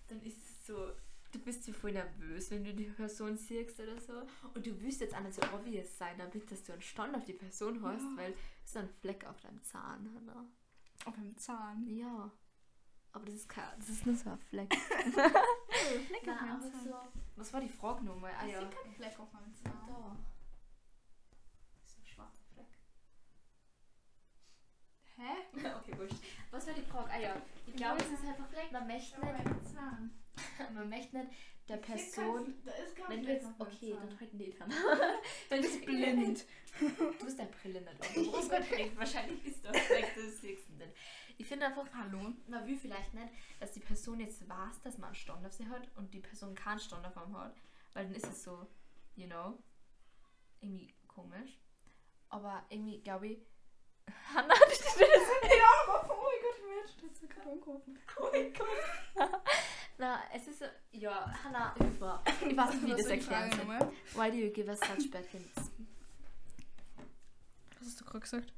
dann 0.09 0.21
ist 0.23 0.39
es 0.39 0.67
so, 0.67 0.93
du 1.33 1.39
bist 1.41 1.67
ja 1.67 1.75
voll 1.75 1.93
nervös, 1.93 2.51
wenn 2.51 2.65
du 2.65 2.75
die 2.75 2.85
Person 2.85 3.37
siehst 3.37 3.79
oder 3.81 4.01
so. 4.01 4.23
Und 4.55 4.65
du 4.67 4.81
willst 4.81 5.01
jetzt 5.01 5.15
auch 5.15 5.21
nicht 5.21 5.35
so 5.35 5.43
obvious 5.55 5.97
sein, 5.99 6.17
damit 6.19 6.51
dass 6.51 6.63
du 6.63 6.73
einen 6.73 6.83
Stand 6.83 7.15
auf 7.17 7.25
die 7.25 7.33
Person 7.35 7.83
hast, 7.83 8.03
Ja. 8.03 8.17
weil 8.17 8.33
es 8.65 8.71
ist 8.71 8.77
ein 8.77 8.89
Fleck 9.01 9.27
auf 9.27 9.41
deinem 9.41 9.63
Zahn. 9.63 10.11
Hannah. 10.15 10.47
Auf 11.05 11.15
dem 11.15 11.37
Zahn. 11.37 11.87
Ja. 11.87 12.31
Aber 13.13 13.25
das 13.25 13.35
ist 13.37 13.49
kein, 13.49 13.65
das 13.79 13.89
ist 13.89 14.05
nur 14.07 14.15
so 14.17 14.31
ein 14.31 14.39
Fleck. 14.39 14.75
Fleck 15.07 16.23
Na, 16.27 16.35
auf 16.35 16.41
meinem 16.41 16.61
Zahn. 16.63 16.85
so. 16.85 16.95
Was 17.37 17.53
war 17.53 17.61
die 17.61 17.69
Frage 17.69 18.05
nochmal? 18.05 18.33
Ah 18.39 18.47
Ich 18.47 18.53
ja. 18.53 18.61
sehe 18.61 18.71
keinen 18.71 18.95
Fleck 18.95 19.19
auf 19.19 19.33
meinem 19.33 19.55
Zahn. 19.55 19.73
Da. 19.87 20.17
Das 21.83 21.91
ist 21.93 21.99
ein 21.99 22.07
schwarzer 22.07 22.43
Fleck. 22.53 22.67
Hä? 25.17 25.33
okay, 25.77 25.99
wurscht. 25.99 26.17
Was 26.51 26.67
war 26.67 26.75
die 26.75 26.83
Frage? 26.83 27.11
Ah 27.11 27.19
ja. 27.19 27.43
Ich 27.67 27.75
glaube, 27.77 28.01
es 28.03 28.11
ist 28.11 28.25
einfach, 28.25 28.47
man 28.73 28.87
möchte 28.87 29.21
nicht, 29.21 29.75
Zahn. 29.75 30.11
man 30.75 30.89
möchte 30.89 31.19
nicht 31.19 31.31
der 31.69 31.77
Person. 31.77 32.55
Da 32.65 32.73
ist 32.73 32.97
kein 32.97 33.09
Wenn 33.09 33.23
du 33.23 33.33
jetzt, 33.33 33.47
okay, 33.59 33.93
Zahn. 33.93 34.09
dann 34.09 34.21
halt 34.21 34.35
nicht 34.35 34.61
an. 34.63 34.73
Wenn 35.49 35.63
du 35.63 35.81
blind. 35.85 36.45
Du 36.81 37.27
hast 37.27 37.39
deine 37.39 37.51
Brille 37.51 37.81
nicht 37.81 38.01
auf. 38.01 38.13
Du 38.15 38.37
hast 38.37 38.51
Gott 38.51 38.71
recht, 38.79 38.97
wahrscheinlich 38.97 39.45
ist 39.45 39.65
das 39.65 39.77
Fleck, 39.77 40.15
das 40.15 40.43
nicht. 40.43 40.59
Ich 41.37 41.47
finde 41.47 41.67
einfach, 41.67 41.87
Hallo. 41.95 42.33
man 42.49 42.67
will 42.67 42.77
vielleicht 42.77 43.15
nicht, 43.15 43.29
dass 43.61 43.73
die 43.73 43.81
Person 43.81 44.19
jetzt 44.21 44.49
weiß, 44.49 44.83
dass 44.83 44.99
man 44.99 45.09
einen 45.09 45.15
Stand 45.15 45.47
auf 45.47 45.53
sie 45.53 45.69
hat 45.69 45.89
und 45.97 46.13
die 46.13 46.21
Person 46.21 46.55
keinen 46.55 46.81
Stand 46.81 47.07
auf 47.07 47.17
einem 47.17 47.37
hat. 47.39 47.55
Weil 47.93 48.07
dann 48.07 48.15
ist 48.15 48.27
es 48.27 48.43
so, 48.43 48.67
you 49.15 49.27
know, 49.27 49.57
irgendwie 50.61 50.95
komisch. 51.07 51.61
Aber 52.29 52.65
irgendwie 52.71 53.01
glaube 53.03 53.29
ich, 53.29 53.39
Hannah, 54.35 54.55
das 54.69 54.81
ist 54.81 55.01
Ja, 55.01 55.71
oh 55.89 56.07
mein 56.07 56.43
Gott, 56.43 56.63
Mensch, 56.67 56.97
das 57.01 57.23
ist 57.23 57.31
gerade 57.31 57.49
umgerufen. 57.49 57.99
Oh 58.21 58.29
mein 58.33 58.53
Gott. 58.53 59.41
Na, 59.99 60.21
es 60.33 60.47
ist 60.47 60.61
so, 60.61 60.65
ja, 60.93 61.33
Hannah, 61.43 61.75
über. 61.81 62.23
Ich 62.49 62.57
weiß 62.57 62.75
nicht, 62.75 62.85
wie 62.87 62.91
das 63.03 63.07
erklären 63.07 63.51
soll. 63.51 63.93
Why 64.15 64.31
do 64.31 64.37
you 64.37 64.51
give 64.53 64.69
us 64.71 64.79
such 64.79 65.11
bad 65.11 65.27
hints? 65.27 65.55
Was 67.79 67.87
hast 67.89 68.01
du 68.01 68.05
gerade 68.05 68.21
gesagt? 68.21 68.53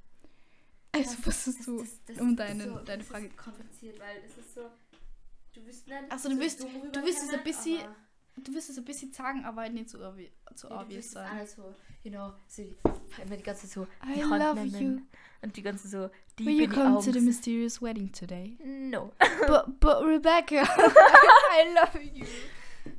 Also, 0.92 1.16
was 1.24 1.46
hast 1.46 1.66
du 1.66 1.86
um 2.20 2.36
deine, 2.36 2.82
deine 2.84 3.04
Frage... 3.04 3.28
Das 3.28 3.36
ist 3.36 3.38
kompliziert, 3.44 3.98
weil 4.00 4.22
es 4.24 4.36
ist 4.36 4.54
so, 4.54 4.70
du 5.54 5.64
wirst 5.66 5.86
nicht. 5.86 5.98
Ach 6.10 6.18
so, 6.18 6.28
du 6.28 6.38
wirst- 6.38 6.60
dumm 6.62 6.92
du 6.92 7.02
wirst 7.04 7.22
es 7.22 7.30
ein 7.30 7.44
bisschen 7.44 7.80
Du 8.42 8.54
wirst 8.54 8.70
es 8.70 8.78
ein 8.78 8.84
bisschen 8.84 9.12
sagen, 9.12 9.44
aber 9.44 9.68
nicht 9.68 9.94
obvi 9.94 10.30
so 10.54 10.68
Ja, 10.68 10.80
obvious 10.80 11.12
sein. 11.12 11.26
alles 11.30 11.52
so, 11.52 11.74
you 12.02 12.10
know, 12.10 12.32
so 12.46 12.62
die, 12.62 12.76
immer 13.22 13.36
die 13.36 13.42
ganze 13.42 13.66
so, 13.66 13.86
I 14.04 14.20
love 14.22 14.62
you. 14.62 15.00
und 15.42 15.56
die 15.56 15.62
ganze 15.62 15.88
so, 15.88 16.10
die 16.38 16.46
Will 16.46 16.60
you 16.60 16.68
come 16.68 16.96
Augen 16.96 17.04
to 17.04 17.12
the 17.12 17.20
mysterious 17.20 17.80
wedding 17.80 18.10
today? 18.12 18.56
No. 18.64 19.12
but, 19.46 19.80
but 19.80 20.02
Rebecca, 20.04 20.62
I 21.52 21.72
love 21.74 22.02
you. 22.02 22.26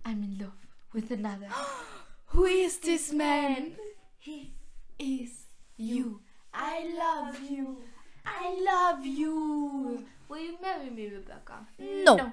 I'm 0.05 0.23
in 0.23 0.37
love 0.39 0.53
with 0.93 1.11
another. 1.11 1.47
Who 2.33 2.45
is 2.45 2.79
this 2.79 3.11
man? 3.11 3.75
He 4.19 4.53
Is 4.99 5.47
you. 5.77 6.21
I 6.53 6.85
love 6.95 7.39
you. 7.49 7.77
I 8.23 8.55
love 8.63 9.03
you. 9.05 10.05
Will 10.29 10.39
you 10.39 10.57
marry 10.61 10.89
me, 10.91 11.07
Rebecca? 11.09 11.65
No. 11.79 12.31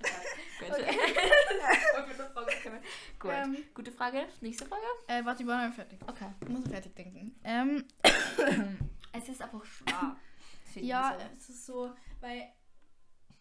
Gut. 0.58 0.68
Gut. 3.18 3.30
Ähm, 3.32 3.56
Gute 3.74 3.92
Frage. 3.92 4.26
Nächste 4.40 4.66
Frage. 4.66 4.82
Äh, 5.06 5.24
warte, 5.24 5.42
ich 5.42 5.48
war 5.48 5.66
noch 5.66 5.74
fertig. 5.74 5.98
Okay. 6.06 6.30
Ich 6.40 6.48
muss 6.48 6.66
fertig 6.68 6.94
denken. 6.94 7.34
Ähm, 7.44 7.84
Es 9.12 9.28
ist 9.28 9.42
einfach 9.42 9.64
schwer. 9.64 10.16
ja, 10.76 11.18
es 11.36 11.50
ist 11.50 11.66
so, 11.66 11.92
weil, 12.20 12.50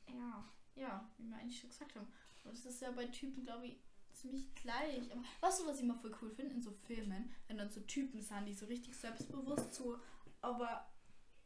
ja, 0.07 0.43
ja, 0.75 1.09
wie 1.17 1.29
wir 1.29 1.37
eigentlich 1.37 1.59
schon 1.59 1.69
gesagt 1.69 1.95
haben. 1.95 2.07
Und 2.43 2.53
es 2.53 2.65
ist 2.65 2.81
ja 2.81 2.91
bei 2.91 3.05
Typen, 3.05 3.43
glaube 3.45 3.67
ich, 3.67 3.77
ziemlich 4.13 4.53
gleich. 4.53 5.09
Aber 5.11 5.21
weißt 5.39 5.61
du, 5.61 5.67
was 5.67 5.77
ich 5.77 5.83
immer 5.83 5.95
voll 5.95 6.13
cool 6.21 6.29
finde 6.29 6.55
in 6.55 6.61
so 6.61 6.71
Filmen? 6.71 7.33
Wenn 7.47 7.57
dann 7.57 7.69
so 7.69 7.79
Typen 7.81 8.21
sind, 8.21 8.45
die 8.45 8.53
so 8.53 8.65
richtig 8.65 8.97
selbstbewusst 8.97 9.73
so, 9.73 9.97
aber, 10.41 10.85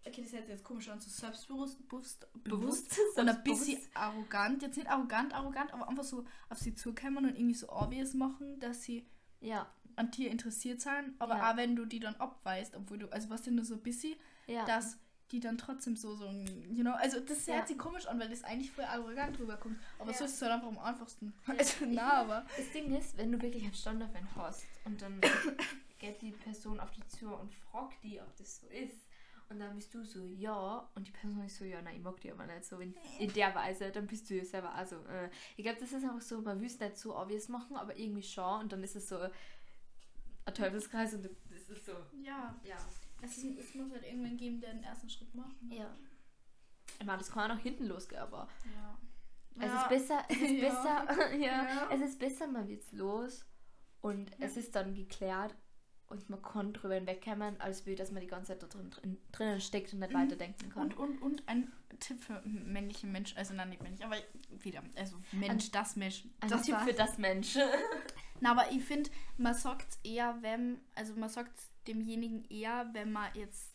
okay, 0.08 0.22
das 0.22 0.32
hört 0.34 0.44
sich 0.44 0.52
jetzt 0.54 0.64
komisch 0.64 0.90
an, 0.90 1.00
so 1.00 1.10
selbstbewusst, 1.10 1.88
bewusst, 1.90 2.28
bewusst 2.44 2.90
Bewusst. 2.90 3.18
und 3.18 3.30
ein 3.30 3.44
bisschen 3.44 3.80
arrogant. 3.94 4.62
Jetzt 4.62 4.78
nicht 4.78 4.90
arrogant, 4.90 5.34
arrogant, 5.34 5.74
aber 5.74 5.88
einfach 5.88 6.04
so 6.04 6.26
auf 6.50 6.58
sie 6.60 6.74
zukommen 6.76 7.18
und 7.26 7.36
irgendwie 7.36 7.56
so 7.56 7.70
obvious 7.70 8.14
machen, 8.14 8.60
dass 8.60 8.84
sie 8.84 9.08
Ja. 9.42 9.68
an 9.96 10.12
dir 10.12 10.30
interessiert 10.32 10.82
sind, 10.82 11.14
aber 11.20 11.38
Ja. 11.38 11.52
auch 11.52 11.58
wenn 11.58 11.76
du 11.76 11.86
die 11.86 12.00
dann 12.00 12.16
abweist, 12.16 12.76
obwohl 12.76 12.98
du, 13.00 13.08
also 13.12 13.30
was 13.30 13.42
denn 13.44 13.56
nur 13.56 13.66
so 13.66 13.76
ein 13.76 13.82
bisschen, 13.84 14.16
Ja. 14.48 14.66
dass 14.66 14.98
die 15.32 15.40
dann 15.40 15.58
trotzdem 15.58 15.96
so, 15.96 16.14
so, 16.16 16.26
you 16.70 16.82
know, 16.84 16.92
also 16.92 17.20
das 17.20 17.48
hört 17.48 17.68
sich 17.68 17.78
komisch 17.80 18.06
an, 18.06 18.20
weil 18.20 18.30
das 18.30 18.44
eigentlich 18.44 18.72
voll 18.72 18.84
arrogant 18.86 19.40
rüberkommt, 19.40 19.80
aber 19.98 20.14
so 20.14 20.24
ist 20.26 20.36
es 20.36 20.42
halt 20.44 20.52
einfach 20.52 20.68
am 20.68 20.78
einfachsten. 20.78 21.34
Also, 21.48 21.86
na, 21.90 22.14
aber, 22.22 22.46
Das 22.56 22.72
Ding 22.72 22.96
ist, 22.96 23.18
wenn 23.18 23.32
du 23.32 23.42
wirklich 23.42 23.64
einen 23.64 23.74
Stand 23.74 24.04
auf 24.04 24.14
einen 24.14 24.36
hast 24.36 24.66
und 24.84 25.02
dann 25.02 25.20
geht 26.00 26.22
die 26.22 26.32
Person 26.32 26.80
auf 26.80 26.92
die 26.92 27.06
zu 27.08 27.34
und 27.34 27.52
fragt 27.56 28.04
die, 28.04 28.22
ob 28.22 28.36
das 28.38 28.60
so 28.62 28.68
ist. 28.68 29.08
Und 29.50 29.60
dann 29.60 29.76
bist 29.76 29.94
du 29.94 30.04
so, 30.04 30.26
ja. 30.26 30.90
Und 30.96 31.08
die 31.08 31.12
Person 31.12 31.44
ist 31.46 31.58
so, 31.58 31.66
ja, 31.66 31.82
nein, 31.82 31.98
ich 31.98 32.02
mag 32.02 32.20
die 32.20 32.32
aber 32.32 32.46
nicht 32.48 32.66
so 32.66 32.80
in, 32.80 32.96
in 33.20 33.32
der 33.34 33.54
Weise. 33.54 33.92
Dann 33.92 34.08
bist 34.08 34.28
du 34.30 34.36
ja 34.36 34.44
selber 34.44 34.74
also. 34.74 34.96
Äh. 35.06 35.30
Ich 35.56 35.64
glaube, 35.64 35.80
das 35.80 35.92
ist 35.92 36.04
einfach 36.04 36.22
so, 36.22 36.42
man 36.42 36.60
will 36.60 36.68
es 36.68 36.80
nicht 36.80 36.98
so 36.98 37.16
obvious 37.16 37.48
machen, 37.50 37.76
aber 37.78 37.96
irgendwie 37.98 38.24
schon. 38.24 38.62
Und 38.62 38.72
dann 38.72 38.84
ist 38.84 38.96
es 38.96 39.08
so 39.08 39.18
ein 39.20 40.54
Teufelskreis 40.54 41.14
und 41.14 41.26
das 41.26 41.70
ist 41.70 41.86
so, 41.86 41.94
ja, 42.24 42.56
ja. 42.64 42.76
es, 43.22 43.38
ist, 43.38 43.58
es 43.60 43.76
muss 43.76 43.92
halt 43.92 44.04
irgendwen 44.04 44.38
geben, 44.38 44.60
der 44.62 44.74
den 44.74 44.84
ersten 44.84 45.10
Schritt 45.10 45.34
macht. 45.36 45.56
Ja. 45.70 45.96
Ich 47.00 47.06
meine, 47.06 47.18
das 47.18 47.32
kann 47.32 47.50
auch 47.52 47.56
nach 47.56 47.62
hinten 47.64 47.86
losgehen, 47.86 48.22
aber 48.22 48.48
Ja. 48.76 48.98
es 49.60 49.66
Ja. 49.66 49.82
ist 49.82 49.90
besser, 49.90 50.24
es 50.30 50.38
ist 50.38 50.52
Ja. 50.62 50.70
besser, 51.06 51.34
ja, 51.36 51.64
Ja. 51.66 51.90
es 51.92 52.02
ist 52.02 52.20
besser, 52.20 52.48
man 52.48 52.68
wird's 52.68 52.92
los 52.92 53.46
und 54.02 54.32
es 54.40 54.56
ist 54.58 54.76
dann 54.76 54.94
geklärt 54.94 55.56
und 56.10 56.30
man 56.30 56.42
kann 56.42 56.74
drüber 56.74 56.96
hinwegkommen, 56.96 57.60
als 57.60 57.86
wie, 57.86 57.96
dass 57.96 58.12
man 58.12 58.22
die 58.22 58.28
ganze 58.28 58.54
Zeit 58.54 58.64
da 58.64 58.68
drin, 58.68 58.90
drin, 58.92 59.18
drinnen 59.32 59.60
steckt 59.62 59.94
und 59.94 60.00
nicht 60.00 60.12
Mhm. 60.14 60.18
weiterdenken 60.18 60.70
kann. 60.70 60.84
Und, 60.94 60.98
und, 60.98 61.22
und 61.22 61.48
ein 61.48 61.72
Tipp 62.00 62.22
für 62.24 62.42
männliche 62.46 63.08
Menschen, 63.08 63.38
also 63.38 63.54
nein, 63.54 63.70
nicht 63.70 63.82
männlich, 63.82 64.04
aber 64.06 64.18
wieder, 64.50 64.84
also 64.96 65.18
Mensch, 65.32 65.66
Ein- 65.66 65.72
das 65.72 65.96
Mensch, 65.96 66.24
Ein 66.42 66.50
das 66.50 66.62
Tipp 66.64 66.76
war- 66.76 66.86
für 66.86 66.94
das 66.94 67.18
Mensch. 67.18 67.58
Na, 68.42 68.52
aber 68.52 68.70
ich 68.72 68.84
finde, 68.84 69.10
man 69.38 69.54
sagt 69.54 69.98
eher, 70.04 70.38
wenn, 70.42 70.80
also 70.94 71.16
man 71.16 71.30
sagt 71.30 71.58
demjenigen 71.88 72.44
eher, 72.50 72.90
wenn 72.94 73.12
man 73.12 73.34
jetzt 73.34 73.74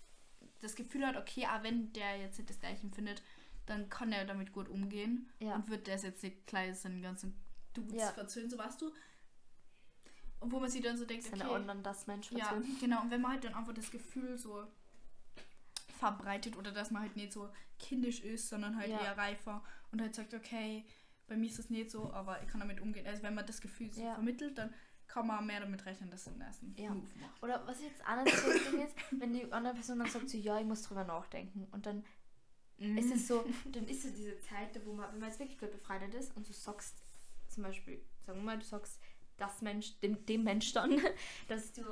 das 0.60 0.74
Gefühl 0.76 1.06
hat, 1.06 1.16
okay, 1.16 1.46
auch 1.46 1.62
wenn 1.62 1.92
der 1.94 2.18
jetzt 2.18 2.36
nicht 2.38 2.50
das 2.50 2.60
Gleiche 2.60 2.82
empfindet, 2.82 3.22
dann 3.66 3.88
kann 3.88 4.12
er 4.12 4.24
damit 4.26 4.52
gut 4.52 4.68
umgehen 4.68 5.30
Ja. 5.38 5.54
und 5.54 5.68
wird 5.70 5.88
das 5.88 6.02
jetzt 6.02 6.22
nicht 6.22 6.46
gleich 6.46 6.76
seinen 6.78 7.00
ganzen 7.02 7.34
Dudes 7.72 7.94
Ja. 8.00 8.08
verzöhnen, 8.12 8.50
so 8.50 8.58
weißt 8.58 8.82
du. 8.82 8.92
Und 10.40 10.52
wo 10.52 10.58
man 10.60 10.70
sich 10.70 10.82
dann 10.82 10.96
so 10.96 11.04
denkt, 11.04 11.26
okay, 11.26 11.42
anderen 11.54 11.82
das 11.82 12.06
Mensch 12.06 12.32
ja, 12.32 12.60
genau, 12.80 13.02
und 13.02 13.10
wenn 13.10 13.20
man 13.20 13.32
halt 13.32 13.44
dann 13.44 13.54
einfach 13.54 13.74
das 13.74 13.90
Gefühl 13.90 14.38
so 14.38 14.66
verbreitet 15.98 16.56
oder 16.56 16.72
dass 16.72 16.90
man 16.90 17.02
halt 17.02 17.16
nicht 17.16 17.32
so 17.32 17.50
kindisch 17.78 18.20
ist, 18.20 18.48
sondern 18.48 18.76
halt 18.76 18.88
Ja. 18.88 19.02
eher 19.02 19.18
reifer 19.18 19.62
und 19.92 20.00
halt 20.00 20.14
sagt, 20.14 20.32
okay, 20.34 20.84
bei 21.26 21.36
mir 21.36 21.46
ist 21.46 21.58
das 21.58 21.70
nicht 21.70 21.90
so, 21.90 22.12
aber 22.12 22.42
ich 22.42 22.48
kann 22.48 22.60
damit 22.60 22.80
umgehen. 22.80 23.06
Also 23.06 23.22
wenn 23.22 23.34
man 23.34 23.46
das 23.46 23.60
Gefühl 23.60 23.92
so 23.92 24.00
Ja. 24.02 24.14
vermittelt, 24.14 24.56
dann 24.58 24.72
kann 25.06 25.26
man 25.26 25.46
mehr 25.46 25.60
damit 25.60 25.84
rechnen, 25.86 26.10
dass 26.10 26.24
den 26.24 26.40
ersten 26.40 26.74
Ja. 26.78 26.90
Move 26.90 27.06
macht. 27.20 27.42
Oder 27.42 27.66
was 27.66 27.80
jetzt 27.82 28.00
Ding 28.70 28.84
ist, 28.84 28.94
wenn 29.10 29.32
die 29.32 29.52
andere 29.52 29.74
Person 29.74 29.98
dann 29.98 30.08
sagt 30.08 30.30
so, 30.30 30.38
ja, 30.38 30.58
ich 30.58 30.66
muss 30.66 30.82
drüber 30.82 31.04
nachdenken 31.04 31.66
und 31.72 31.84
dann 31.86 32.04
ist 32.78 33.12
es 33.12 33.28
so, 33.28 33.44
dann 33.72 33.86
ist 33.88 34.04
es 34.04 34.14
diese 34.14 34.40
Zeit, 34.40 34.80
wo 34.86 34.94
man, 34.94 35.12
wenn 35.12 35.20
man 35.20 35.28
jetzt 35.28 35.38
wirklich 35.38 35.58
gut 35.58 35.72
befreundet 35.72 36.14
ist 36.14 36.34
und 36.36 36.48
du 36.48 36.52
sagst 36.52 37.02
zum 37.48 37.64
Beispiel, 37.64 38.00
sagen 38.24 38.38
wir 38.38 38.44
mal, 38.44 38.58
du 38.58 38.64
sagst 38.64 39.00
das 39.40 39.62
Mensch, 39.62 39.98
dem, 40.00 40.24
dem 40.26 40.44
Mensch 40.44 40.72
dann, 40.72 41.00
dass 41.48 41.72
du 41.72 41.82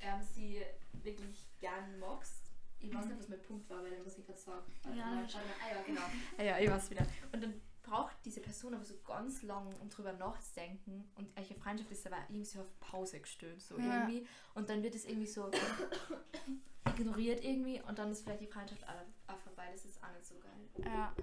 ähm, 0.00 0.22
sie 0.34 0.62
wirklich 1.02 1.46
gern 1.60 1.98
magst. 1.98 2.50
Ich 2.78 2.94
weiß 2.94 3.04
nicht, 3.06 3.18
was 3.18 3.28
mein 3.28 3.42
Punkt 3.42 3.68
war, 3.68 3.82
weil 3.82 3.90
dann 3.90 4.02
muss 4.02 4.16
ich 4.16 4.24
gerade 4.26 4.38
sagen. 4.38 4.64
Warte 4.82 4.98
Ja. 4.98 5.04
Ah 5.06 5.74
ja, 5.74 5.82
genau. 5.82 6.00
ah 6.38 6.42
ja, 6.42 6.58
ich 6.58 6.70
weiß 6.70 6.90
wieder. 6.90 7.06
Und 7.32 7.42
dann 7.42 7.60
braucht 7.82 8.16
diese 8.24 8.40
Person 8.40 8.72
aber 8.74 8.84
so 8.84 8.94
ganz 9.06 9.42
lang, 9.42 9.74
um 9.80 9.88
drüber 9.90 10.12
nachzudenken 10.14 11.10
und 11.16 11.28
eure 11.38 11.54
Freundschaft 11.54 11.90
ist 11.90 12.06
aber 12.06 12.18
irgendwie 12.28 12.44
so 12.44 12.60
auf 12.60 12.80
Pause 12.80 13.20
gestellt, 13.20 13.60
so 13.60 13.78
Ja. 13.78 14.06
irgendwie. 14.06 14.26
Und 14.54 14.68
dann 14.70 14.82
wird 14.82 14.94
es 14.94 15.04
irgendwie 15.04 15.26
so 15.26 15.50
ignoriert 16.86 17.44
irgendwie 17.44 17.80
und 17.82 17.98
dann 17.98 18.10
ist 18.12 18.22
vielleicht 18.22 18.40
die 18.42 18.46
Freundschaft 18.46 18.82
auch, 18.84 19.32
auch 19.34 19.38
vorbei. 19.40 19.68
Das 19.72 19.84
ist 19.84 20.02
auch 20.02 20.12
nicht 20.12 20.26
so 20.26 20.34
geil. 20.38 20.84
Ja. 20.84 21.14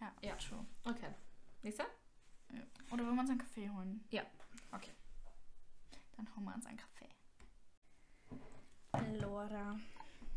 Ja, 0.00 0.12
Ja. 0.22 0.34
true. 0.36 0.64
Okay. 0.84 1.08
Nächster? 1.62 1.86
Oder 2.92 3.06
wenn 3.06 3.14
wir 3.14 3.20
uns 3.22 3.30
einen 3.30 3.38
Kaffee 3.38 3.70
holen. 3.70 4.04
Ja. 4.10 4.22
Okay. 4.70 4.92
Dann 6.16 6.28
holen 6.36 6.44
wir 6.44 6.54
uns 6.54 6.66
einen 6.66 6.78
Kaffee. 6.78 7.08
Laura. 9.18 9.80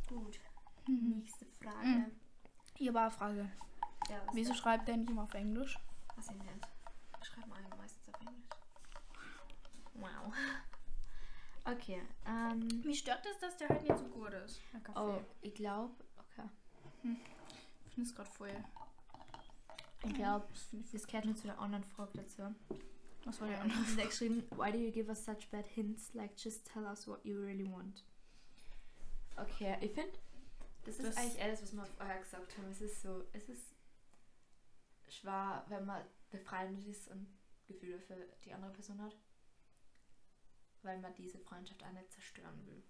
Gut. 0.08 0.39
Mhm. 0.88 1.20
Nächste 1.20 1.45
Frage. 1.45 1.86
Mhm. 1.86 2.12
Hier 2.78 2.93
war 2.93 3.03
eine 3.03 3.12
Frage. 3.12 3.51
Ja, 4.10 4.22
was 4.26 4.36
Wieso 4.36 4.53
schreibt 4.53 4.88
der 4.88 4.97
nicht 4.97 5.10
immer 5.10 5.24
auf 5.24 5.34
Englisch? 5.34 5.78
Was 6.16 6.30
ich 6.30 6.38
nicht. 6.38 6.68
Schreiben 7.22 7.51
wir 7.51 7.78
meistens 7.78 8.08
auf 8.08 8.22
Englisch. 8.22 8.45
Wow. 9.93 10.34
Okay. 11.68 11.99
Ähm, 12.28 12.68
Mich 12.86 12.99
stört 12.99 13.26
es, 13.26 13.39
dass 13.39 13.58
der 13.58 13.70
halt 13.70 13.82
nicht 13.82 13.97
so 13.97 14.06
gut 14.06 14.32
ist. 14.34 14.62
Oh, 14.93 15.20
ich 15.41 15.56
glaube, 15.56 15.95
okay. 16.16 16.47
Ich 17.88 17.93
finde 17.95 18.08
es 18.08 18.16
gerade 18.16 18.30
voll. 18.30 18.51
Ich 20.06 20.14
glaube, 20.14 20.47
das 20.91 21.08
gehört 21.08 21.26
nur 21.26 21.36
zu 21.36 21.47
der 21.47 21.60
anderen 21.60 21.84
Frage 21.84 22.12
dazu. 22.16 22.43
Was 23.26 23.41
war 23.41 23.47
die 23.47 23.56
andere? 23.56 23.84
sie 23.86 24.01
hat 24.01 24.10
geschrieben, 24.10 24.43
why 24.51 24.72
do 24.72 24.78
you 24.78 24.91
give 24.91 25.10
us 25.10 25.26
such 25.26 25.49
bad 25.51 25.66
hints? 25.68 26.14
Like, 26.14 26.32
just 26.38 26.66
tell 26.72 26.84
us 26.86 27.08
what 27.08 27.24
you 27.26 27.39
really 27.39 27.70
want. 27.72 28.03
Okay, 29.38 29.78
ich 29.82 29.91
finde, 29.93 30.12
das 30.86 30.99
ist 30.99 31.08
Das- 31.08 31.18
eigentlich 31.18 31.41
alles, 31.41 31.62
was 31.64 31.74
wir 31.76 31.86
vorher 31.86 32.20
gesagt 32.20 32.58
haben. 32.58 32.70
Es 32.72 32.82
ist 32.82 33.01
so, 33.01 33.24
es 33.34 33.49
ist 33.49 33.76
schwer, 35.10 35.66
wenn 35.70 35.86
man 35.86 36.03
befreundet 36.30 36.86
ist 36.88 37.08
und 37.10 37.28
Gefühle 37.68 37.99
für 37.99 38.16
die 38.45 38.53
andere 38.53 38.72
Person 38.72 39.01
hat. 39.01 39.16
Weil 40.84 40.99
man 40.99 41.14
diese 41.16 41.39
Freundschaft 41.39 41.84
auch 41.84 41.91
nicht 41.93 42.12
zerstören 42.12 42.64
will. 42.68 42.84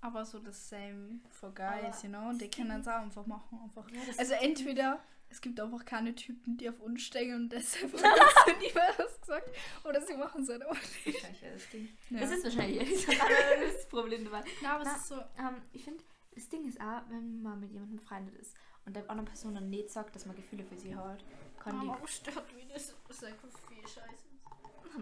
Aber 0.00 0.24
so 0.24 0.40
das 0.40 0.68
same 0.68 1.20
for 1.30 1.54
guys, 1.54 1.68
Aber 1.84 2.02
you 2.02 2.08
know? 2.08 2.28
Und 2.30 2.40
die 2.42 2.50
können 2.50 2.68
das 2.82 2.88
auch 2.88 3.00
einfach 3.02 3.26
machen. 3.26 3.60
Einfach. 3.62 3.88
Ja, 3.90 4.00
Also 4.18 4.34
ist- 4.34 4.42
entweder 4.42 5.02
es 5.28 5.40
gibt 5.40 5.58
einfach 5.60 5.84
keine 5.84 6.14
Typen, 6.14 6.56
die 6.56 6.68
auf 6.68 6.80
uns 6.80 7.02
stehen 7.02 7.34
und 7.34 7.48
deshalb 7.50 7.92
haben 7.92 8.58
nie 8.58 8.72
was 8.74 9.20
gesagt. 9.20 9.50
Oder 9.84 10.00
sie 10.00 10.16
machen 10.16 10.42
es 10.42 10.48
halt 10.48 10.64
auch 10.64 10.74
nicht. 10.74 11.06
wahrscheinlich 11.06 11.40
ja 11.42 11.50
das 11.52 11.70
Ding. 11.70 11.88
Ja. 12.10 12.20
Das 12.20 12.30
ist 12.30 12.44
wahrscheinlich 12.44 13.06
das 13.74 13.88
Problem 13.88 14.24
dabei. 14.24 14.44
Na, 14.62 14.74
aber 14.76 14.84
Na, 14.84 14.92
es 14.94 15.02
ist 15.02 15.08
so. 15.08 15.16
Ähm, 15.16 15.62
ich 15.72 15.84
finde, 15.84 16.04
das 16.34 16.48
Ding 16.48 16.66
ist 16.68 16.80
auch, 16.80 17.02
wenn 17.08 17.42
man 17.42 17.60
mit 17.60 17.72
jemandem 17.72 17.96
befreundet 17.98 18.34
ist 18.36 18.54
und 18.84 18.94
der 18.94 19.02
anderen 19.10 19.26
Person 19.26 19.54
dann 19.54 19.68
nicht 19.68 19.90
sagt, 19.90 20.14
dass 20.14 20.26
man 20.26 20.36
Gefühle 20.36 20.64
für 20.64 20.76
sie 20.78 20.94
hat, 20.94 21.24
kann 21.58 21.80
die. 21.80 21.88
Aber 21.88 22.06
stört 22.06 22.54
mich 22.54 22.66
das. 22.68 22.94
Das 23.08 23.16
ist 23.18 23.24
einfach 23.30 23.48
viel 23.68 23.82
Scheiße. 23.82 24.26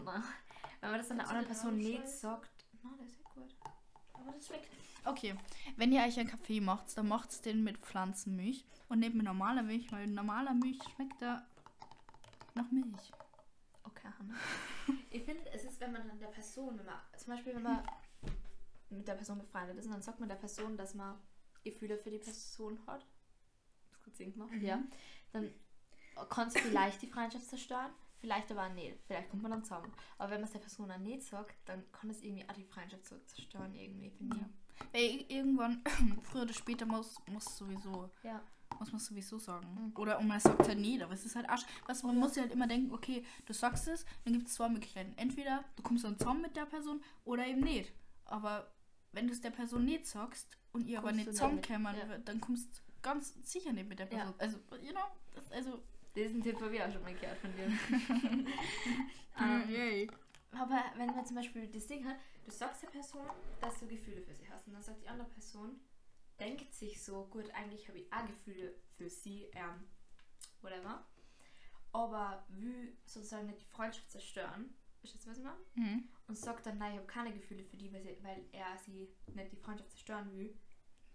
Nein. 0.05 0.23
Wenn 0.81 0.91
man 0.91 0.99
das 0.99 1.09
dann 1.09 1.19
der 1.19 1.29
anderen 1.29 1.47
Person 1.47 1.77
nicht 1.77 2.09
sagt. 2.09 2.51
Nein, 2.83 2.95
das 2.99 3.09
ist. 3.09 3.24
Aber 4.25 4.37
das 4.37 4.47
schmeckt. 4.47 4.69
Okay, 5.05 5.37
wenn 5.77 5.93
ihr 5.93 6.03
euch 6.03 6.19
einen 6.19 6.29
Kaffee 6.29 6.61
macht, 6.61 6.97
dann 6.97 7.09
macht 7.09 7.45
den 7.45 7.63
mit 7.63 7.79
Pflanzenmilch 7.79 8.65
und 8.89 9.01
nicht 9.01 9.15
mit 9.15 9.25
normaler 9.25 9.63
Milch, 9.63 9.93
weil 9.93 10.07
normaler 10.07 10.55
Milch 10.55 10.79
schmeckt 10.95 11.21
da 11.21 11.47
nach 12.55 12.71
Milch. 12.71 13.13
Okay, 13.83 14.09
Hanna. 14.19 14.35
ich 15.11 15.23
finde, 15.23 15.43
es 15.53 15.65
ist, 15.65 15.79
wenn 15.81 15.93
man 15.93 16.09
dann 16.09 16.19
der 16.19 16.29
Person, 16.29 16.79
wenn 16.79 16.87
man, 16.87 16.99
zum 17.19 17.35
Beispiel, 17.35 17.55
wenn 17.55 17.63
man 17.63 17.83
mit 18.89 19.07
der 19.07 19.15
Person 19.15 19.39
befreundet 19.39 19.77
ist, 19.77 19.87
und 19.87 19.93
dann 19.93 20.03
sagt 20.03 20.21
man 20.21 20.29
der 20.29 20.37
Person, 20.37 20.77
dass 20.77 20.95
man 20.95 21.19
Gefühle 21.63 21.99
für 21.99 22.11
die 22.11 22.19
Person 22.19 22.79
hat. 22.87 23.07
Das 23.91 24.03
kurz 24.03 24.17
Sinn 24.17 24.33
gemacht. 24.33 24.53
Ja. 24.61 24.83
Dann 25.33 25.53
kann 26.31 26.49
es 26.49 26.55
vielleicht 26.55 27.03
die 27.03 27.09
Freundschaft 27.09 27.47
zerstören, 27.47 27.93
vielleicht 28.25 28.51
aber 28.51 28.71
nicht. 28.71 28.97
Vielleicht 29.07 29.29
kommt 29.29 29.43
man 29.43 29.51
dann 29.53 29.65
zusammen. 29.65 29.93
Aber 30.17 30.31
wenn 30.31 30.41
man 30.41 30.47
es 30.47 30.53
der 30.53 30.61
Person 30.61 30.91
auch 30.91 30.99
nicht 30.99 31.23
sagt, 31.23 31.57
dann 31.67 31.85
kann 31.93 32.09
es 32.09 32.23
irgendwie 32.23 32.49
auch 32.49 32.55
die 32.55 32.65
Freundschaft 32.65 33.07
so 33.07 33.19
zerstören, 33.19 33.75
irgendwie, 33.75 34.11
finde 34.11 34.39
Ja. 34.39 34.49
Weil 34.93 35.25
irgendwann, 35.29 35.83
früher 36.23 36.43
oder 36.43 36.55
später, 36.55 36.87
muss, 36.87 37.21
muss 37.27 37.45
sowieso. 37.57 38.11
Ja. 38.23 38.43
muss 38.79 38.91
man 38.93 38.99
sowieso 39.01 39.39
sagen. 39.39 39.67
Mhm. 39.75 39.93
Oder 39.97 40.19
und 40.19 40.27
man 40.27 40.41
sagt 40.41 40.67
halt 40.67 40.79
nicht, 40.79 41.03
aber 41.03 41.13
es 41.13 41.27
ist 41.27 41.37
halt 41.37 41.49
Arsch. 41.51 41.65
Du, 41.87 42.07
man 42.07 42.17
muss 42.17 42.35
ja 42.35 42.43
halt 42.43 42.53
immer 42.53 42.67
denken, 42.67 42.93
okay, 42.95 43.25
du 43.45 43.53
sagst 43.53 43.87
es, 43.89 44.07
dann 44.25 44.33
gibt 44.33 44.49
es 44.49 44.55
zwei 44.55 44.69
Möglichkeiten. 44.71 45.13
Entweder 45.17 45.63
du 45.77 45.83
kommst 45.83 46.05
dann 46.05 46.19
zusammen 46.19 46.41
mit 46.41 46.57
der 46.57 46.65
Person 46.65 47.03
oder 47.25 47.47
eben 47.47 47.61
nicht. 47.61 47.93
Aber 48.25 48.73
wenn 49.13 49.27
du 49.27 49.33
es 49.35 49.43
der 49.43 49.51
Person 49.51 49.85
nicht 49.85 50.07
sagst 50.07 50.57
und 50.73 50.87
ihr 50.87 50.99
aber 50.99 51.09
Kommst 51.09 51.17
nicht 51.17 51.27
du 51.27 51.31
nicht 51.33 51.39
zusammenkommen, 51.67 51.95
mit, 52.01 52.11
ja. 52.11 52.19
dann 52.19 52.41
kommst 52.41 52.79
du 52.79 52.81
ganz 53.03 53.35
sicher 53.43 53.73
nicht 53.73 53.89
mit 53.89 53.99
der 53.99 54.11
Ja. 54.11 54.17
Person. 54.17 54.35
Also, 54.39 54.59
you 54.83 54.93
know, 54.93 55.05
das, 55.35 55.53
also, 55.53 55.83
Diesen 56.15 56.43
Tipp 56.43 56.61
habe 56.61 56.75
ich 56.75 56.83
auch 56.83 56.93
schon 56.93 57.03
mal 57.03 57.15
gehört 57.15 57.39
von 57.39 57.51
dir. 57.57 57.67
Ähm, 59.39 59.69
yay. 59.69 60.11
Aber 60.53 60.85
wenn 60.97 61.09
man 61.09 61.27
zum 61.27 61.37
Beispiel 61.37 61.67
das 61.67 61.87
Ding 61.87 62.05
hat, 62.07 62.17
du 62.45 62.51
sagst 62.51 62.83
der 62.83 62.89
Person, 62.89 63.27
dass 63.61 63.81
du 63.81 63.89
Gefühle 63.89 64.23
für 64.23 64.35
sie 64.35 64.49
hast 64.49 64.67
und 64.69 64.75
dann 64.75 64.83
sagt 64.83 65.03
die 65.03 65.09
andere 65.09 65.29
Person, 65.29 65.81
denkt 66.39 66.73
sich 66.73 67.03
so, 67.03 67.27
gut, 67.27 67.51
eigentlich 67.55 67.89
habe 67.89 67.99
ich 67.99 68.13
auch 68.13 68.27
Gefühle 68.27 68.75
für 68.97 69.11
sie, 69.11 69.49
ähm, 69.55 69.89
whatever, 70.63 71.05
aber 71.93 72.45
will 72.49 72.97
sozusagen 73.07 73.47
nicht 73.47 73.61
die 73.61 73.67
Freundschaft 73.67 74.11
zerstören, 74.11 74.75
verstehst 75.01 75.27
du, 75.27 75.31
was 75.31 75.39
ich 75.39 75.45
meine? 75.45 75.59
Mhm. 75.75 76.09
Und 76.27 76.39
sagt 76.39 76.67
dann, 76.67 76.79
nein, 76.79 76.93
ich 76.93 76.99
habe 76.99 77.07
keine 77.07 77.33
Gefühle 77.33 77.65
für 77.65 77.77
die, 77.77 77.93
weil, 77.93 78.03
sie, 78.03 78.17
weil 78.23 78.45
er 78.53 78.79
sie 78.79 79.09
nicht 79.35 79.53
die 79.53 79.57
Freundschaft 79.57 79.91
zerstören 79.91 80.33
will. 80.37 80.57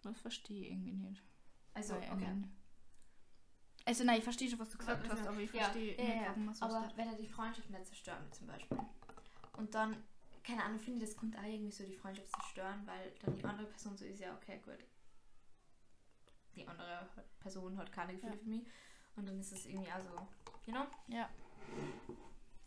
Das 0.02 0.20
verstehe 0.22 0.62
ich 0.62 0.72
irgendwie 0.72 0.94
nicht. 0.94 1.24
Also, 1.74 1.96
Weil, 1.96 2.12
okay. 2.14 2.44
Also, 3.86 4.04
nein, 4.04 4.18
ich 4.20 4.24
verstehe 4.24 4.50
schon, 4.50 4.60
was 4.60 4.70
du 4.70 4.78
gesagt 4.78 5.10
hast, 5.10 5.26
aber 5.28 5.40
ich 5.40 5.50
verstehe 5.50 5.96
ja, 5.98 6.04
nicht, 6.04 6.16
ja, 6.22 6.28
warum 6.28 6.46
man 6.46 6.54
so 6.54 6.66
Aber 6.66 6.84
steht. 6.86 6.98
wenn 6.98 7.08
er 7.08 7.16
die 7.16 7.28
Freundschaft 7.28 7.70
nicht 7.70 7.86
zerstören 7.88 8.24
will, 8.24 8.32
zum 8.34 8.48
Beispiel. 8.48 8.78
Und 9.58 9.74
dann, 9.74 10.04
keine 10.44 10.64
Ahnung, 10.64 10.80
finde 10.80 11.04
ich, 11.04 11.10
das 11.10 11.18
könnte 11.20 11.40
auch 11.40 11.44
irgendwie 11.44 11.72
so 11.72 11.84
die 11.86 11.96
Freundschaft 11.96 12.30
zerstören, 12.30 12.86
weil 12.86 13.12
dann 13.24 13.36
die 13.36 13.44
andere 13.44 13.68
Person 13.68 13.98
so 13.98 14.06
ist, 14.06 14.20
ja, 14.20 14.34
okay, 14.36 14.60
gut. 14.64 14.78
Die 16.56 16.68
andere 16.68 17.08
Person 17.40 17.78
hat 17.78 17.92
keine 17.92 18.14
Gefühle 18.14 18.34
Ja. 18.34 18.40
für 18.40 18.50
mich. 18.50 18.68
Und 19.16 19.28
dann 19.28 19.40
ist 19.40 19.52
es 19.52 19.66
irgendwie 19.66 19.90
also, 19.92 20.10
you 20.66 20.74
know? 20.74 20.86
Ja. 21.08 21.30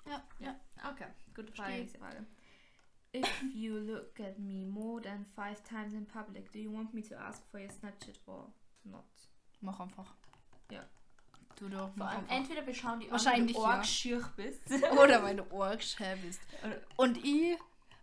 Ja, 0.07 0.23
ja. 0.41 0.61
Okay, 0.91 1.07
gut, 1.35 1.47
Verstehe. 1.51 1.55
Frage. 1.65 1.79
nächste 1.79 1.99
Frage. 1.99 2.27
If 3.15 3.43
you 3.55 3.79
look 3.79 4.19
at 4.21 4.39
me 4.39 4.67
more 4.67 5.01
than 5.03 5.25
five 5.37 5.63
times 5.65 5.93
in 5.93 6.07
public, 6.07 6.51
do 6.53 6.59
you 6.59 6.73
want 6.73 6.93
me 6.95 7.03
to 7.03 7.15
ask 7.15 7.45
for 7.51 7.61
your 7.61 7.71
Snapchat 7.71 8.19
or 8.27 8.53
not? 8.85 9.05
Mach 9.61 9.79
einfach. 9.81 10.15
Ja. 10.71 10.85
Du 11.59 11.69
doch, 11.69 11.95
Vor 11.97 12.09
allem, 12.09 12.25
entweder 12.29 12.67
wir 12.67 12.75
schauen 12.75 13.01
die 13.01 13.11
Wahrscheinlich, 13.11 13.57
an, 13.57 13.63
wenn 13.63 13.63
du 13.63 13.69
ja. 13.69 13.77
arg 13.77 13.87
schier 13.87 14.33
bist. 14.37 14.61
Oder 14.99 15.23
weil 15.23 15.37
du 15.37 15.63
arg 15.63 15.83
schön 15.83 16.21
bist. 16.23 16.41
Und 16.97 17.17
ich, 17.25 17.57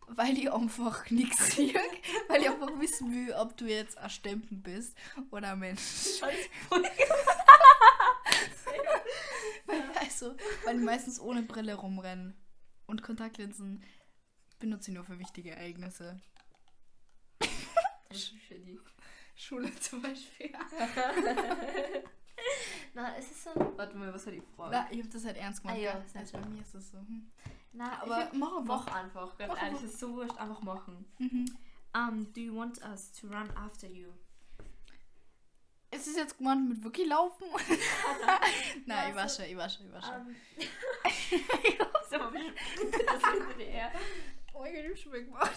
weil 0.08 0.38
ich 0.38 0.52
einfach 0.52 1.10
nichts 1.10 1.56
sehe, 1.56 1.80
weil 2.28 2.42
ich 2.42 2.50
einfach 2.50 2.80
wissen 2.80 3.12
will, 3.12 3.34
ob 3.34 3.58
du 3.58 3.66
jetzt 3.66 3.98
ein 3.98 4.10
Stempel 4.10 4.58
bist 4.58 4.98
oder 5.32 5.52
ein 5.54 5.60
Mensch. 5.60 5.82
Weil, 9.66 9.84
also, 10.00 10.36
weil 10.66 10.78
ich 10.78 10.84
meistens 10.84 11.20
ohne 11.20 11.44
Brille 11.44 11.76
rumrennen. 11.76 12.36
Und 12.88 13.04
Kontaktlinsen 13.04 13.84
benutze 14.58 14.90
ich 14.90 14.96
nur 14.96 15.04
für 15.06 15.20
wichtige 15.20 15.52
Ereignisse. 15.52 16.20
Für 18.48 18.56
die. 18.56 18.80
Schule 19.40 19.74
zum 19.80 20.02
Beispiel. 20.02 20.52
Na, 22.94 23.16
es 23.18 23.32
ist 23.32 23.44
so. 23.44 23.52
Warte 23.76 23.96
mal, 23.98 24.14
was 24.14 24.26
war 24.26 24.34
die 24.34 24.42
Frage? 24.56 24.72
Na, 24.76 24.88
ich 24.92 25.00
habe 25.00 25.10
das 25.10 25.26
halt 25.26 25.38
ernst 25.38 25.62
gemacht. 25.62 25.78
Ah 25.78 25.82
ja, 25.82 26.04
sehr 26.08 26.22
also 26.22 26.38
bei 26.38 26.44
schön. 26.44 26.54
mir 26.54 26.62
ist 26.62 26.76
das 26.76 26.92
so. 26.92 26.98
Hm. 26.98 27.32
Na, 27.72 28.02
Aber 28.02 28.30
mach 28.34 28.62
mach 28.64 28.88
einfach. 28.88 28.96
einfach, 28.96 29.38
ganz 29.38 29.54
Mach 29.54 29.64
ehrlich, 29.64 29.84
es 29.84 29.92
ist 29.94 30.00
so 30.00 30.16
wurscht, 30.16 30.38
einfach 30.38 30.62
machen. 30.62 31.06
Mhm. 31.20 31.46
Um, 31.96 32.32
do 32.34 32.42
you 32.42 32.56
want 32.56 32.82
us 32.84 33.12
to 33.14 33.28
run 33.28 33.50
after 33.56 33.88
you? 33.88 34.10
Ist 35.92 36.08
es 36.08 36.16
jetzt 36.16 36.38
gemeint 36.38 36.70
mit 36.70 36.84
wirklich 36.84 37.08
laufen? 37.08 37.46
Nein, 38.86 39.10
ich 39.10 39.16
war 39.16 39.28
schon, 39.28 39.46
ich 39.46 39.58
war 39.58 39.68
schon, 39.70 39.88
ich 39.88 39.94
war 39.94 40.02
schon. 40.04 40.28
Um, 40.28 40.36
so, 42.10 42.18
das 42.18 43.58
her. 43.58 43.92
Oh 44.54 44.62
mein 44.62 44.74
Gott, 44.74 44.84
ich 44.84 44.92
hab 44.92 44.98
schon 44.98 45.12
weggemacht. 45.14 45.56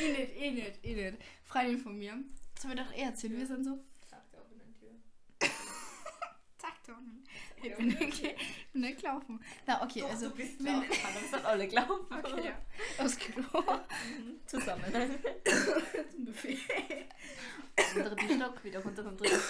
Ich 0.00 0.18
nicht, 0.18 0.36
ich 0.36 0.52
nicht, 0.52 0.78
ich 0.82 0.96
nicht. 0.96 1.16
Freundin 1.44 1.78
von 1.78 1.96
mir. 1.98 2.14
Das 2.54 2.64
haben 2.64 2.76
wir 2.76 2.84
doch 2.84 2.92
eh 2.92 3.02
erzählt. 3.02 3.36
Wir 3.36 3.46
sind 3.46 3.64
so. 3.64 3.78
Er 4.10 4.18
auch 4.40 4.50
in 4.50 4.58
der 4.58 4.72
Tür. 4.78 5.50
Zack, 6.58 6.74
da 6.86 6.92
unten. 6.94 7.24
Ich 7.62 7.74
bin 7.76 7.88
nicht, 7.88 8.22
ich 8.22 8.72
bin 8.72 8.82
nicht 8.82 9.00
gelaufen. 9.00 9.42
Na, 9.66 9.82
okay, 9.82 10.00
Doch, 10.00 10.10
also. 10.10 10.28
du 10.28 10.36
bist 10.36 10.58
wenn- 10.62 10.82
gelaufen, 10.82 10.90
wir 11.20 11.28
sind 11.28 11.44
alle 11.44 11.68
gelaufen. 11.68 12.06
Okay, 12.10 12.44
ja. 12.46 13.04
Aus 13.04 13.16
Klo. 13.16 13.42
Mhm, 13.42 14.40
Zusammen. 14.46 14.84
Zum 16.12 16.24
Buffet. 16.26 16.58
Unter 17.96 18.14
den 18.14 18.36
Stock, 18.40 18.62
wieder 18.64 18.80
runter 18.82 19.02
vom 19.02 19.16
dritten 19.16 19.40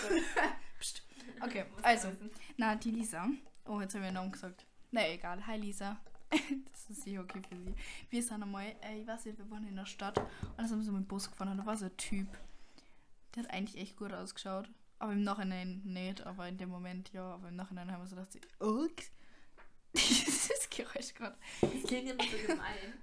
Stock. 0.80 1.04
Okay, 1.42 1.64
Muss 1.74 1.82
also. 1.84 2.08
Na, 2.56 2.74
die 2.76 2.90
Lisa. 2.92 3.28
Oh, 3.66 3.80
jetzt 3.80 3.94
haben 3.94 4.02
wir 4.02 4.08
einen 4.08 4.14
Namen 4.14 4.32
gesagt. 4.32 4.64
Na, 4.92 5.08
egal. 5.08 5.44
Hi, 5.46 5.56
Lisa. 5.58 6.00
das 6.72 6.90
ist 6.90 7.02
sicher 7.02 7.20
okay 7.22 7.40
für 7.48 7.56
sie. 7.56 7.74
Wir 8.10 8.22
sind 8.22 8.42
einmal, 8.42 8.66
äh, 8.82 9.00
ich 9.00 9.06
weiß 9.06 9.24
nicht, 9.26 9.38
wir 9.38 9.50
waren 9.50 9.66
in 9.66 9.76
der 9.76 9.86
Stadt 9.86 10.18
und 10.18 10.28
dann 10.58 10.66
sind 10.68 10.78
wir 10.78 10.84
so 10.84 10.92
mit 10.92 11.02
dem 11.02 11.06
Bus 11.08 11.30
gefahren 11.30 11.48
und 11.50 11.58
da 11.58 11.66
war 11.66 11.76
so 11.76 11.86
ein 11.86 11.96
Typ. 11.96 12.28
Der 13.34 13.44
hat 13.44 13.50
eigentlich 13.50 13.80
echt 13.80 13.96
gut 13.96 14.12
ausgeschaut. 14.12 14.70
Aber 14.98 15.12
im 15.12 15.22
Nachhinein 15.22 15.82
nicht, 15.84 16.24
aber 16.24 16.48
in 16.48 16.56
dem 16.56 16.68
Moment 16.70 17.12
ja. 17.12 17.34
Aber 17.34 17.48
im 17.48 17.56
Nachhinein 17.56 17.90
haben 17.90 18.00
wir 18.02 18.06
so 18.06 18.16
gedacht, 18.16 18.38
ups. 18.60 19.10
Dieses 19.94 20.68
Geräusch 20.70 21.14
gerade. 21.14 21.36
Das 21.60 21.70
klingt 21.84 22.10
immer 22.10 22.24
so 22.24 22.46
gemein. 22.46 22.94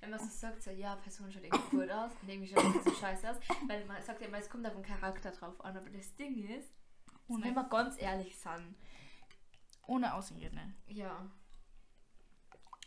Wenn 0.00 0.10
man 0.10 0.18
so 0.20 0.26
sagt, 0.26 0.62
so, 0.62 0.70
ja, 0.70 0.94
Person 0.96 1.32
schaut 1.32 1.42
irgendwie 1.44 1.70
gut 1.76 1.90
aus 1.90 2.10
und 2.22 2.28
irgendwie 2.28 2.48
schaut 2.52 2.62
irgendwie 2.64 2.90
so 2.90 2.96
scheiße 2.96 3.30
aus. 3.30 3.36
Weil 3.66 3.84
man 3.86 4.02
sagt 4.02 4.20
ja 4.20 4.26
immer, 4.28 4.38
es 4.38 4.48
kommt 4.50 4.66
auf 4.66 4.74
den 4.74 4.82
Charakter 4.82 5.30
drauf 5.30 5.60
an. 5.64 5.76
Aber 5.76 5.88
das 5.90 6.14
Ding 6.16 6.36
ist, 6.48 6.68
Ohne- 7.28 7.44
wenn 7.46 7.54
wir 7.54 7.64
ganz 7.64 8.00
ehrlich 8.00 8.36
sind, 8.36 8.74
Ohne 9.86 10.14
Ausreden. 10.14 10.74
ja. 10.88 11.30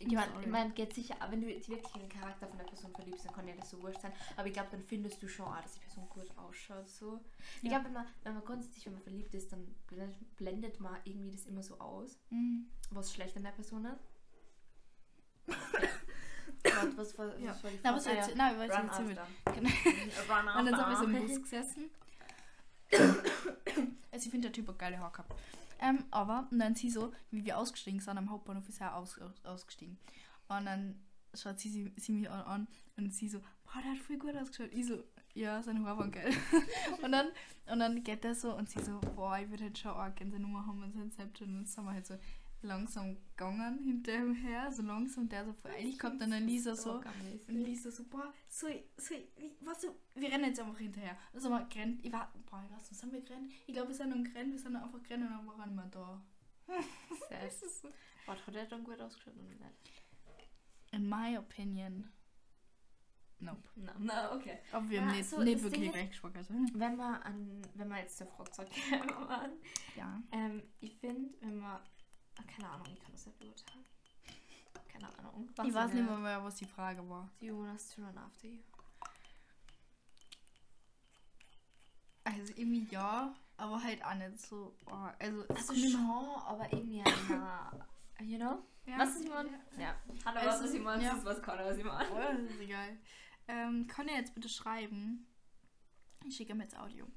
Ich 0.01 0.09
Ja, 0.09 0.25
meine, 0.47 0.69
ich 0.69 0.75
geht 0.75 0.93
sicher, 0.93 1.15
wenn 1.29 1.41
du 1.41 1.47
jetzt 1.51 1.67
wirklich 1.67 1.93
in 1.93 2.01
den 2.01 2.09
Charakter 2.09 2.47
von 2.47 2.57
der 2.57 2.63
Person 2.65 2.93
verliebst, 2.95 3.25
dann 3.25 3.33
kann 3.33 3.47
ja 3.49 3.55
das 3.55 3.69
so 3.69 3.81
wurscht 3.81 3.99
sein. 4.01 4.13
Aber 4.37 4.47
ich 4.47 4.53
glaube, 4.53 4.69
dann 4.71 4.81
findest 4.83 5.21
du 5.21 5.27
schon 5.27 5.45
auch, 5.45 5.61
dass 5.61 5.73
die 5.73 5.81
Person 5.81 6.07
gut 6.07 6.27
ausschaut. 6.37 6.87
So. 6.89 7.19
Ich 7.57 7.63
Ja. 7.63 7.69
glaube, 7.79 7.85
wenn 7.85 7.93
man, 7.93 8.05
wenn 8.23 8.33
man 8.35 8.45
grundsätzlich, 8.45 8.85
wenn 8.85 8.93
man 8.93 9.01
verliebt 9.01 9.35
ist, 9.35 9.51
dann 9.51 9.75
blendet, 9.87 10.35
blendet 10.37 10.79
man 10.79 10.95
irgendwie 11.03 11.31
das 11.31 11.45
immer 11.47 11.61
so 11.63 11.77
aus, 11.81 12.17
Mhm. 12.29 12.67
was 12.91 13.13
schlecht 13.13 13.35
an 13.35 13.43
der 13.43 13.51
Person 13.51 13.83
ist. 13.85 14.07
Warte, 16.63 16.97
was, 16.97 17.17
war, 17.17 17.27
was 17.33 17.41
Ja. 17.41 17.63
war 17.63 17.71
die 17.71 17.83
was 17.83 18.05
Frage? 18.05 18.19
Ah, 18.21 18.29
Na, 18.35 18.57
was 18.57 18.77
Run 18.77 18.85
jetzt 18.85 18.99
mit? 19.01 19.19
Genau. 19.55 19.69
Und 20.59 20.65
dann 20.65 20.75
sind 20.75 20.89
wir 20.89 20.95
so 20.97 21.03
im. 21.05 21.27
Bus 21.27 21.41
gesessen. 21.41 21.89
also 24.11 24.25
ich 24.25 24.29
finde 24.31 24.47
der 24.47 24.53
Typ 24.53 24.67
hat 24.69 24.79
geile 24.79 24.97
Haare 24.99 25.11
gehabt. 25.11 25.33
Ähm, 25.82 26.03
aber, 26.11 26.47
und 26.51 26.59
dann 26.59 26.75
sie 26.75 26.89
so, 26.89 27.13
wie 27.32 27.45
wir 27.45 27.57
ausgestiegen 27.57 27.99
sind, 27.99 28.17
am 28.17 28.30
Hauptbahnhof 28.30 28.67
ist 28.67 28.82
er 28.82 28.95
aus, 28.95 29.19
aus, 29.19 29.43
ausgestiegen. 29.45 29.97
Und 30.47 30.65
dann 30.65 30.99
schaut 31.34 31.59
sie, 31.59 31.69
sie, 31.69 31.93
sie 31.95 32.11
mich 32.11 32.30
an 32.30 32.67
und 32.97 33.13
sie 33.13 33.30
so, 33.30 33.39
boah, 33.39 33.82
der 33.84 33.91
hat 33.91 33.99
voll 33.99 34.17
gut 34.17 34.36
ausgeschaut. 34.36 34.73
Ich 34.73 34.88
so, 34.88 35.03
ja, 35.34 35.61
seine 35.61 35.86
Haare 35.86 35.99
waren 35.99 36.11
geil. 36.11 36.34
und, 37.03 37.11
dann, 37.11 37.27
und 37.71 37.80
dann 37.80 38.03
geht 38.03 38.25
er 38.25 38.36
so 38.36 38.55
und 38.55 38.69
sie 38.69 38.84
so, 38.84 38.99
boah, 39.15 39.38
ich 39.39 39.49
würde 39.49 39.65
halt 39.65 39.77
schon 39.77 39.91
auch 39.91 40.13
gerne 40.15 40.32
seine 40.32 40.43
Nummer 40.43 40.65
haben 40.65 40.84
und 40.84 40.93
sein 40.93 41.11
Snapchat. 41.11 41.47
Und 41.47 41.55
dann 41.55 41.65
sind 41.65 41.86
wir 41.86 41.93
halt 41.93 42.05
so 42.05 42.15
langsam 42.62 43.18
gegangen 43.32 43.80
hinter 43.84 44.16
ihm 44.18 44.34
her, 44.36 44.72
so 44.72 44.82
langsam, 44.82 45.30
der 45.30 45.45
so 45.45 45.53
eilig 45.70 45.97
gehabt 45.97 46.22
und 46.22 46.30
dann 46.32 46.45
Lisa 46.45 46.76
so, 46.76 47.01
und 47.47 47.55
Lisa 47.55 47.89
so, 47.91 48.03
boah, 48.05 48.34
so, 48.47 48.68
so, 48.97 49.16
was 49.62 49.82
so, 49.82 49.95
wir 50.16 50.32
rennen 50.32 50.45
jetzt 50.45 50.60
einfach 50.60 50.78
hinterher. 50.78 51.18
Sind 51.34 51.51
wir 51.51 51.66
gerannt, 51.66 52.05
ich 52.05 52.12
war, 52.12 52.34
boah, 52.49 52.64
ich 52.66 52.72
weiß 52.76 52.91
nicht, 52.91 52.99
sind 52.99 53.14
wir 53.14 53.22
gerannt? 53.22 53.51
Ich 53.66 53.74
glaube, 53.74 53.89
wir 53.89 53.95
sind 53.95 54.10
noch 54.10 54.24
gerannt, 54.32 54.51
wir 54.51 54.60
sind 54.60 54.74
dann 54.74 54.84
einfach 54.84 55.01
gerannt 55.03 55.24
und 55.24 55.32
dann 55.32 55.47
waren 55.47 55.76
wir 55.76 55.86
da. 55.88 56.22
Das 57.30 57.62
ist 57.64 57.82
so. 57.82 57.89
Warte, 58.26 58.45
hat 58.45 58.55
er 58.55 58.66
dann 58.66 58.84
gut 58.84 58.99
ausgeschaut 58.99 59.34
oder 59.36 59.43
nicht? 59.43 59.62
In 60.91 61.07
my 61.07 61.38
opinion, 61.38 62.10
Nope. 63.41 63.70
Na, 63.76 63.95
na 63.99 64.34
okay. 64.36 64.60
Aber 64.72 64.89
wir 64.89 65.01
haben 65.01 65.10
Ja, 65.12 65.16
nicht, 65.16 65.30
so, 65.30 65.41
nicht 65.41 65.64
wirklich 65.64 65.93
weggeschwackert. 65.93 66.47
Wenn 66.49 66.95
man 66.97 67.22
an, 67.22 67.62
wenn 67.76 67.88
man 67.88 67.99
jetzt 67.99 68.20
der 68.20 68.28
sagt, 68.51 68.72
an, 69.30 69.51
Ja. 69.95 70.22
ähm, 70.32 70.64
ich 70.82 70.97
finde, 70.97 71.34
wenn 71.41 71.57
man, 71.57 71.80
ah, 72.39 72.51
keine 72.51 72.69
Ahnung, 72.69 72.87
ich 72.91 72.99
kann 73.01 73.11
das 73.11 73.25
nicht 73.25 73.39
beurteilen. 73.39 73.85
Keine 74.91 75.17
Ahnung. 75.17 75.49
Ich 75.63 75.73
weiß 75.73 75.93
nicht 75.93 76.09
mehr, 76.09 76.43
was 76.43 76.55
die 76.55 76.65
Frage 76.65 77.07
war. 77.09 77.29
Do 77.39 77.45
you 77.45 77.57
want 77.57 77.71
us 77.71 77.89
to 77.89 78.01
run 78.01 78.17
after 78.17 78.47
you? 78.47 78.59
Also 82.23 82.53
irgendwie 82.55 82.87
ja, 82.91 83.33
aber 83.57 83.81
halt 83.81 84.03
auch 84.03 84.13
nicht 84.13 84.39
so. 84.39 84.75
Oh, 84.85 85.09
also, 85.19 85.45
Also 85.49 85.73
schon, 85.73 86.41
aber 86.45 86.71
irgendwie 86.71 87.03
na, 87.29 87.71
you 88.19 88.37
know? 88.37 88.59
Ja. 88.85 88.99
Was 88.99 89.15
ist 89.15 89.23
ich 89.23 89.29
meine? 89.29 89.49
Ja. 89.77 89.95
Hanna 90.25 90.39
Also, 90.39 90.63
was 90.63 90.73
ich 90.73 90.81
meine, 90.81 91.03
ja. 91.03 91.09
das 91.11 91.19
ist 91.19 91.25
was 91.25 91.41
Connor, 91.41 91.65
was 91.65 91.77
meine. 91.77 92.09
Oh, 92.11 92.43
das 92.43 92.51
ist 92.51 92.59
egal. 92.59 92.97
Ähm, 93.47 93.87
kann 93.87 94.07
er 94.07 94.17
jetzt 94.17 94.35
bitte 94.35 94.49
schreiben? 94.49 95.27
Ich 96.25 96.35
schicke 96.35 96.53
ihm 96.53 96.61
jetzt 96.61 96.77
Audio. 96.77 97.07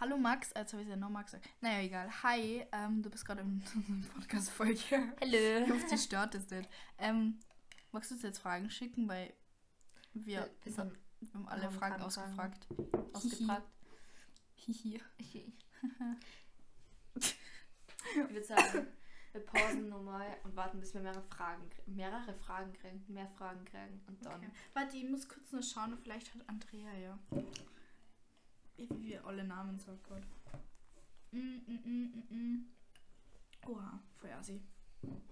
Hallo 0.00 0.16
Max, 0.18 0.52
als 0.52 0.72
habe 0.72 0.82
ich 0.82 0.88
ja 0.88 0.96
noch 0.96 1.08
Max 1.08 1.32
gesagt. 1.32 1.48
Naja, 1.60 1.80
egal. 1.82 2.10
Hi, 2.22 2.66
ähm, 2.72 3.02
du 3.02 3.08
bist 3.10 3.24
gerade 3.24 3.40
in 3.40 3.48
unserem 3.74 4.04
Podcast-Folge. 4.14 4.72
Ich 4.74 4.90
Hallo. 4.92 5.74
hoffe, 5.74 5.86
die 5.90 5.98
stört 5.98 6.34
es 6.34 6.50
nicht. 6.50 6.68
Ähm, 6.98 7.38
magst 7.92 8.10
du 8.10 8.14
uns 8.14 8.22
jetzt 8.22 8.38
Fragen 8.38 8.68
schicken? 8.68 9.08
Weil 9.08 9.32
wir, 10.12 10.40
Wir 10.40 10.50
wir, 10.64 10.72
sind- 10.72 10.92
haben 11.32 11.48
alle 11.48 11.62
haben 11.64 11.74
Fragen 11.74 11.92
keine 11.94 12.04
ausgefragt. 12.06 12.66
Ausgefragt. 13.12 13.68
Hihi. 14.56 15.00
Ich 18.08 18.30
würde 18.30 18.44
sagen, 18.44 18.86
wir 19.32 19.40
pausen 19.44 19.88
nochmal 19.88 20.36
und 20.44 20.54
warten, 20.54 20.78
bis 20.78 20.94
wir 20.94 21.00
mehrere 21.00 21.22
Fragen, 21.24 21.68
mehrere 21.86 22.32
Fragen 22.34 22.72
kriegen, 22.72 23.04
mehr 23.08 23.26
Fragen 23.36 23.64
kriegen 23.64 24.00
und 24.06 24.24
dann. 24.24 24.36
Okay. 24.36 24.48
Warte, 24.74 24.96
ich 24.96 25.08
muss 25.10 25.28
kurz 25.28 25.50
noch 25.52 25.62
schauen, 25.62 25.98
vielleicht 26.02 26.32
hat 26.32 26.48
Andrea 26.48 26.92
ja. 26.94 27.18
Wie 28.76 28.88
wir 29.02 29.24
alle 29.26 29.44
Namen 29.44 29.78
sagt. 29.78 30.10
Mm, 31.32 31.38
mm, 31.38 31.80
mm, 31.84 32.24
mm, 32.30 32.34
mm. 32.34 32.66
Oha, 33.66 34.00
assi. 34.38 34.62
Hm. 35.02 35.22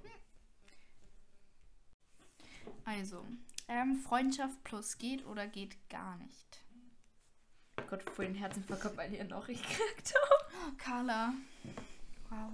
Also, 2.84 3.24
ähm, 3.68 3.96
Freundschaft 3.96 4.62
plus 4.64 4.98
geht 4.98 5.24
oder 5.26 5.46
geht 5.46 5.88
gar 5.88 6.16
nicht? 6.16 6.64
Gott, 7.88 8.04
den 8.18 8.34
Herzinfarkt 8.34 8.82
gehabt, 8.82 8.96
weil 8.96 9.12
ich 9.12 9.20
eine 9.20 9.28
Nachricht 9.28 9.62
gekriegt 9.68 10.14
habe. 10.14 10.54
Oh, 10.68 10.72
Carla. 10.78 11.34
Wow. 12.30 12.52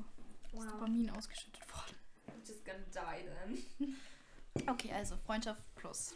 Wow. 0.53 0.65
Ist 0.65 0.73
Dopamin 0.73 1.11
ausgeschüttet 1.11 1.63
worden. 1.73 1.97
I'm 2.29 2.47
just 2.47 2.65
gonna 2.65 2.79
die 2.93 3.25
then. 3.79 3.97
Okay, 4.67 4.93
also 4.93 5.17
Freundschaft 5.17 5.63
plus. 5.77 6.15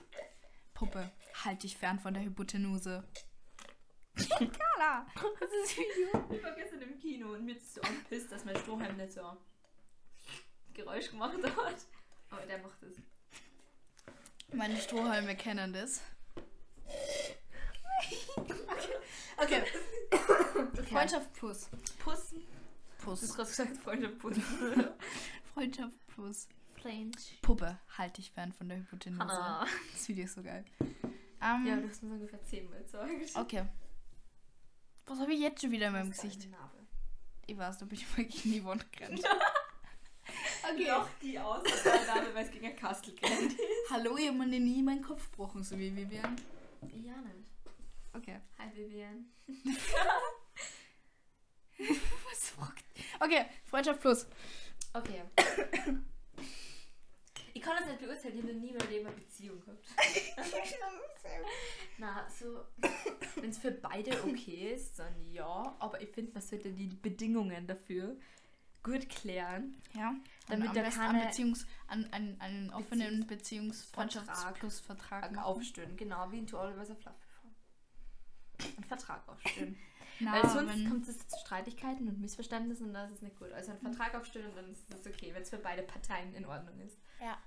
Puppe, 0.75 1.11
halt 1.45 1.63
dich 1.63 1.77
fern 1.77 2.01
von 2.01 2.15
der 2.15 2.25
Hypotenuse. 2.25 3.05
Carla! 4.17 5.07
Das 5.41 5.51
ist 5.65 5.77
Video. 5.77 6.25
Ich 6.31 6.43
war 6.43 6.53
gestern 6.53 6.83
im 6.83 6.99
Kino 6.99 7.33
und 7.33 7.45
mir 7.45 7.57
ist 7.57 7.75
so 7.75 7.81
angepisst, 7.83 8.31
dass 8.33 8.45
mein 8.45 8.57
Strohhalm 8.57 8.97
nicht 8.97 9.13
so 9.13 9.37
Geräusch 10.73 11.11
gemacht 11.11 11.37
hat. 11.43 11.77
Aber 12.31 12.47
der 12.47 12.59
macht 12.59 12.83
es. 12.83 12.97
Meine 14.53 14.77
Strohhalme 14.77 15.37
kennen 15.37 15.73
das. 15.73 16.01
Okay. 19.37 19.63
okay. 20.73 20.83
Freundschaft 20.91 21.33
plus. 21.35 21.69
Pussen. 21.99 22.43
Du 23.05 23.11
hast 23.11 23.21
Puss. 23.21 23.35
gerade 23.37 23.49
gesagt, 23.49 23.77
Freundschaft 23.79 24.19
pussen. 24.19 24.45
Freundschaft 25.53 26.07
plus. 26.09 26.49
Puppe, 27.43 27.79
halt 27.97 28.19
dich 28.19 28.31
fern 28.31 28.53
von 28.53 28.69
der 28.69 28.79
Hypotenuse. 28.79 29.23
Hanna. 29.23 29.67
Das 29.93 30.07
Video 30.09 30.25
ist 30.25 30.35
so 30.35 30.43
geil. 30.43 30.65
Ähm, 31.41 31.67
Ja, 31.67 31.77
du 31.77 31.89
hast 31.89 32.01
so 32.03 32.07
ungefähr 32.07 32.43
zehnmal 32.45 32.83
gesagt. 32.83 33.11
okay. 33.37 33.65
Was 35.07 35.19
habe 35.21 35.33
ich 35.35 35.41
jetzt 35.41 35.61
schon 35.61 35.71
wieder 35.71 35.89
in 35.89 35.93
meinem 35.93 36.11
ist 36.11 36.23
Gesicht? 36.23 36.49
Ich 37.47 37.59
weiß, 37.59 37.79
da 37.79 37.85
bin 37.85 37.99
ich 37.99 38.17
wirklich 38.17 38.45
in 38.47 38.53
die 38.53 38.65
Wand 38.65 38.91
gerannt. 38.93 39.23
Okay. 40.67 40.89
Noch 40.89 41.07
die 41.21 41.39
Ausnahme, 41.39 42.35
weil 42.35 42.47
es 42.47 42.51
gegen 42.51 42.67
ein 42.67 42.77
Kastel 42.77 43.15
kennt. 43.15 43.55
Hallo, 43.91 44.17
ich 44.17 44.29
habe 44.29 44.39
mir 44.39 44.47
nie 44.59 44.83
meinen 44.83 45.03
Kopf 45.03 45.31
gebrochen, 45.31 45.63
so 45.63 45.79
wie 45.79 45.95
Vivian. 45.95 46.37
Ja, 47.05 47.17
nicht. 47.21 47.45
Okay. 48.15 48.41
Hi, 48.59 48.75
Vivian. 48.75 49.27
Was 52.31 52.49
fragt? 52.49 52.85
Okay, 53.21 53.45
Freundschaft 53.67 54.01
plus. 54.01 54.27
Okay. 54.95 55.23
Ich 57.57 57.63
kann 57.63 57.77
das 57.79 57.87
nicht 57.87 58.01
beurteilen, 58.01 58.35
ich 58.37 58.43
habe 58.43 58.53
noch 58.53 58.61
nie 58.61 58.71
in 58.71 58.77
meinem 58.77 58.91
Leben 58.91 59.07
eine 59.07 59.15
Beziehung 59.17 59.61
gehabt. 59.61 59.87
Na, 61.99 62.29
so, 62.29 62.65
wenn 63.37 63.51
es 63.51 63.59
für 63.59 63.71
beide 63.71 64.11
okay 64.25 64.73
ist, 64.75 64.99
dann 64.99 65.15
ja, 65.31 65.75
aber 65.79 66.01
ich 66.03 66.11
finde, 66.11 66.33
man 66.33 66.43
sollte 66.43 66.73
die 66.73 66.89
Bedingungen 66.89 67.67
dafür 67.69 68.17
gut 68.83 69.09
klären. 69.09 69.81
Ja, 69.95 70.15
Damit 70.49 70.69
am 70.71 70.75
da 70.75 70.91
keine- 70.91 71.21
an 71.21 71.27
Beziehungs, 71.29 71.67
an, 71.87 72.07
an, 72.11 72.37
einen 72.41 72.71
offenen 72.71 73.27
Beziehungsfreundschafts 73.27 74.29
Vertrag. 74.29 74.55
plus 74.59 74.81
Vertrag. 74.81 75.25
Vertrag 75.25 75.45
aufstellen, 75.47 75.97
genau, 75.97 76.31
wie 76.33 76.39
in 76.41 76.47
To 76.49 76.59
All 76.59 76.77
Was 76.77 76.91
a 76.91 76.95
Fluff. 76.97 77.15
Einen 78.77 78.85
Vertrag 78.85 79.29
aufstellen. 79.29 79.79
Na, 80.21 80.33
Weil 80.43 80.49
sonst 80.51 80.89
kommt 80.89 81.09
es 81.09 81.27
zu 81.29 81.39
Streitigkeiten 81.41 82.09
und 82.09 82.21
Missverständnissen 82.21 82.87
und 82.89 82.95
das 82.95 83.11
ist 83.11 83.23
nicht 83.23 83.37
gut. 83.37 83.53
Also 83.53 83.71
einen 83.73 83.81
Vertrag 83.81 84.15
aufstellen 84.15 84.49
und 84.51 84.57
dann 84.57 84.71
ist 84.71 84.93
es 84.93 85.07
okay, 85.07 85.33
wenn 85.35 85.43
es 85.43 85.51
für 85.51 85.59
beide 85.59 85.83
Parteien 85.83 86.35
in 86.35 86.45
Ordnung 86.47 86.79
ist. 86.81 86.99
Ja, 87.21 87.39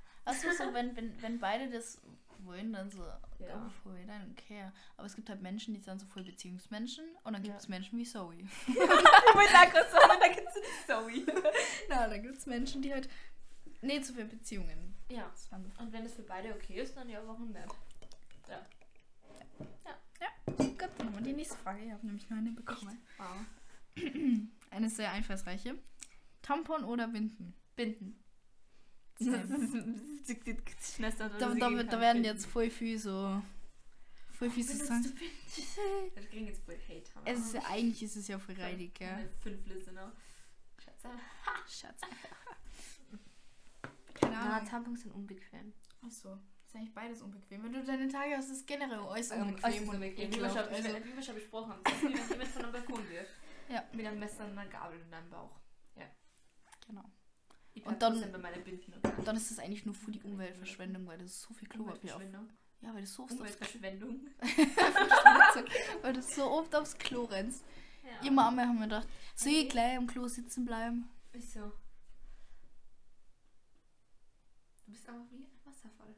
du, 0.44 0.52
so, 0.54 0.64
wenn, 0.74 0.96
wenn, 0.96 1.22
wenn 1.22 1.40
beide 1.40 1.70
das 1.70 2.02
wollen, 2.40 2.72
dann 2.74 2.90
so, 2.92 3.04
Ja. 3.40 3.58
go 3.58 3.70
for 3.84 3.96
it, 3.98 4.08
I 4.08 4.12
don't 4.12 4.36
care. 4.36 4.72
Aber 4.96 5.06
es 5.08 5.16
gibt 5.16 5.30
halt 5.30 5.42
Menschen, 5.42 5.74
die 5.74 5.80
sind 5.82 6.00
so 6.00 6.06
voll 6.08 6.24
Beziehungsmenschen 6.24 7.06
und 7.24 7.34
dann 7.34 7.42
gibt 7.42 7.54
Ja. 7.56 7.60
es 7.60 7.68
Menschen 7.68 7.98
wie 8.00 8.06
Zoe. 8.06 8.36
Ich 8.68 8.76
wollte 8.76 9.54
da 9.54 9.90
sagen, 9.90 10.20
da 10.20 10.28
gibt 10.28 10.48
es 10.48 10.88
Zoe. 10.88 11.26
Na, 11.90 12.08
dann 12.08 12.22
gibt 12.24 12.38
es 12.38 12.46
Menschen, 12.46 12.82
die 12.82 12.94
halt 12.94 13.10
nicht 13.82 14.06
so 14.06 14.14
viele 14.14 14.26
Beziehungen 14.26 14.96
Ja. 15.10 15.32
Und 15.80 15.92
wenn 15.94 16.06
es 16.06 16.14
für 16.16 16.24
beide 16.24 16.54
okay 16.54 16.82
ist, 16.82 16.96
dann 16.98 17.10
ja, 17.10 17.22
warum 17.26 17.52
nicht? 17.52 17.68
Ja. 18.50 18.66
Gut, 20.58 20.90
dann 20.98 21.08
haben 21.08 21.16
wir 21.16 21.22
die 21.22 21.34
nächste 21.34 21.58
Frage. 21.58 21.84
Ich 21.84 21.92
habe 21.92 22.06
nämlich 22.06 22.30
noch 22.30 22.38
eine 22.38 22.52
bekommen. 22.52 22.98
Wow. 23.18 23.38
Eine 24.72 24.90
sehr 24.90 25.12
einfallsreiche. 25.12 25.76
Tampon 26.42 26.84
oder 26.84 27.08
Binden? 27.08 27.54
Binden. 27.76 28.24
Da, 29.20 29.38
da, 31.40 31.84
da 31.84 32.00
werden 32.02 32.24
jetzt 32.24 32.46
voll 32.46 32.70
viel 32.70 33.00
so. 33.00 33.42
Voll 34.32 34.50
viel 34.52 34.64
so 34.64 34.86
sagen. 34.86 35.12
Wir 36.14 36.24
kriegen 36.28 36.46
jetzt 36.48 36.64
voll 36.64 36.78
Hate. 36.88 37.16
Hammer. 37.16 37.28
Es 37.28 37.40
ist, 37.40 37.54
ja- 37.56 37.64
eigentlich 37.68 38.04
ist 38.04 38.16
es 38.16 38.28
ja 38.28 38.38
voll 38.38 38.56
reidig, 38.56 38.94
gell? 38.94 39.30
Fünf 39.42 39.66
Listener. 39.66 40.12
Schätze. 40.78 41.10
Schatz. 41.68 42.02
Keine 44.14 44.34
Na, 44.34 44.58
Ahnung. 44.58 44.70
Tampons 44.70 45.02
sind 45.02 45.16
unbequem. 45.16 45.74
Achso. 46.06 46.38
Ist 46.68 46.76
eigentlich 46.76 46.94
beides 46.94 47.22
unbequem. 47.22 47.64
Wenn 47.64 47.74
du 47.74 47.84
deine 47.84 48.08
Tage 48.10 48.36
hast, 48.38 48.52
ist 48.52 48.58
es 48.60 48.66
generell 48.66 49.00
alles 49.00 49.32
Ähm, 49.32 49.42
unbequem 49.42 49.66
also 49.66 49.80
und 49.80 49.86
so 49.86 49.92
bequem, 50.00 50.32
wie 50.32 50.36
wir 50.42 50.50
schon, 50.50 50.58
Also, 50.58 50.90
wie 51.06 51.16
wir 51.16 51.24
schon 51.24 51.36
besprochen 51.36 51.72
haben. 51.72 51.82
Das 51.84 51.94
ist 51.94 52.02
wie 52.04 52.14
wenn 52.14 52.30
jemand 52.30 52.48
von 52.50 52.62
einem 52.64 52.72
Balkon 52.74 53.10
wirft. 53.10 53.32
Ja. 53.70 53.84
Mit 53.94 54.06
einem 54.06 54.20
Messer 54.20 54.46
und 54.46 54.52
einer 54.58 54.70
Gabel 54.70 55.00
in 55.00 55.10
deinem 55.12 55.30
Bauch. 55.30 55.60
genau. 56.86 57.04
Ich 57.78 57.86
Und 57.86 58.02
dann- 58.02 58.20
dann 59.24 59.36
ist 59.38 59.52
es 59.52 59.60
eigentlich 59.60 59.86
nur 59.86 59.94
für 59.94 60.12
die 60.12 60.22
Umweltverschwendung, 60.24 61.06
weil 61.06 61.20
das 61.20 61.42
so 61.44 61.54
viel 61.54 61.68
Klopapier 61.68 62.16
auf. 62.16 62.22
Ja, 62.82 62.94
weil 62.94 63.02
du 63.02 63.08
so 63.08 63.24
oft 63.24 63.32
aufs, 63.34 63.40
Umweltverschwendung. 63.40 64.20
weil 66.02 66.14
du 66.14 66.22
so 66.24 66.44
oft 66.52 66.76
aufs 66.76 66.98
Klo 66.98 67.26
rennst. 67.26 67.64
Ja. 68.04 68.28
Immer 68.28 68.48
einmal 68.48 68.68
haben 68.68 68.78
wir 68.80 68.86
gedacht, 68.86 69.08
soll 69.36 69.52
ich 69.54 69.70
gleich 69.70 69.96
am 69.98 70.08
Klo 70.08 70.28
sitzen 70.28 70.66
bleiben? 70.66 71.08
Wieso? 71.34 71.72
Du 74.86 74.92
bist 74.92 75.08
aber 75.08 75.24
wie 75.30 75.44
ein 75.44 75.60
Wasserfall. 75.66 76.16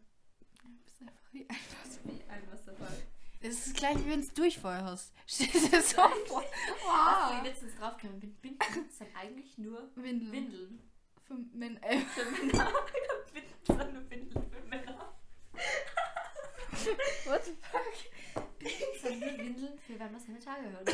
Du 0.61 0.69
bist 0.85 1.01
einfach 1.01 1.33
wie 1.33 1.41
ein 1.49 1.57
Wasser. 1.83 1.99
Wie 2.05 2.23
ein 2.29 2.51
Wasserfall. 2.51 2.97
Es 3.41 3.67
ist 3.67 3.75
gleich, 3.75 3.97
wie 3.97 4.09
wenn 4.09 4.21
du 4.21 4.27
Durchfall 4.33 4.83
hast. 4.83 5.13
Stell 5.27 5.47
dir 5.47 5.69
das 5.71 5.89
so 5.91 5.95
vor. 6.27 6.43
Hast 6.43 7.31
du 7.31 7.35
Wow. 7.37 7.43
letztens 7.43 7.75
draufgekommen? 7.75 8.19
Bin- 8.19 8.35
Binden 8.37 8.89
sind 8.89 9.15
eigentlich 9.15 9.57
nur 9.57 9.89
Windeln. 9.95 10.31
Windeln. 10.31 10.88
Für 11.29 11.35
Men 11.53 11.77
äh, 11.83 11.99
Für 11.99 12.25
Männer. 12.25 12.73
Windeln 14.09 14.49
für 14.51 14.67
Männer. 14.67 15.13
what 17.25 17.45
the 17.45 17.51
fuck? 17.61 17.93
Das 18.63 19.11
nur 19.11 19.37
Windeln 19.37 19.77
für 19.77 19.99
wenn 19.99 20.11
man 20.11 20.19
seine 20.19 20.39
Tage 20.39 20.71
hört. 20.71 20.89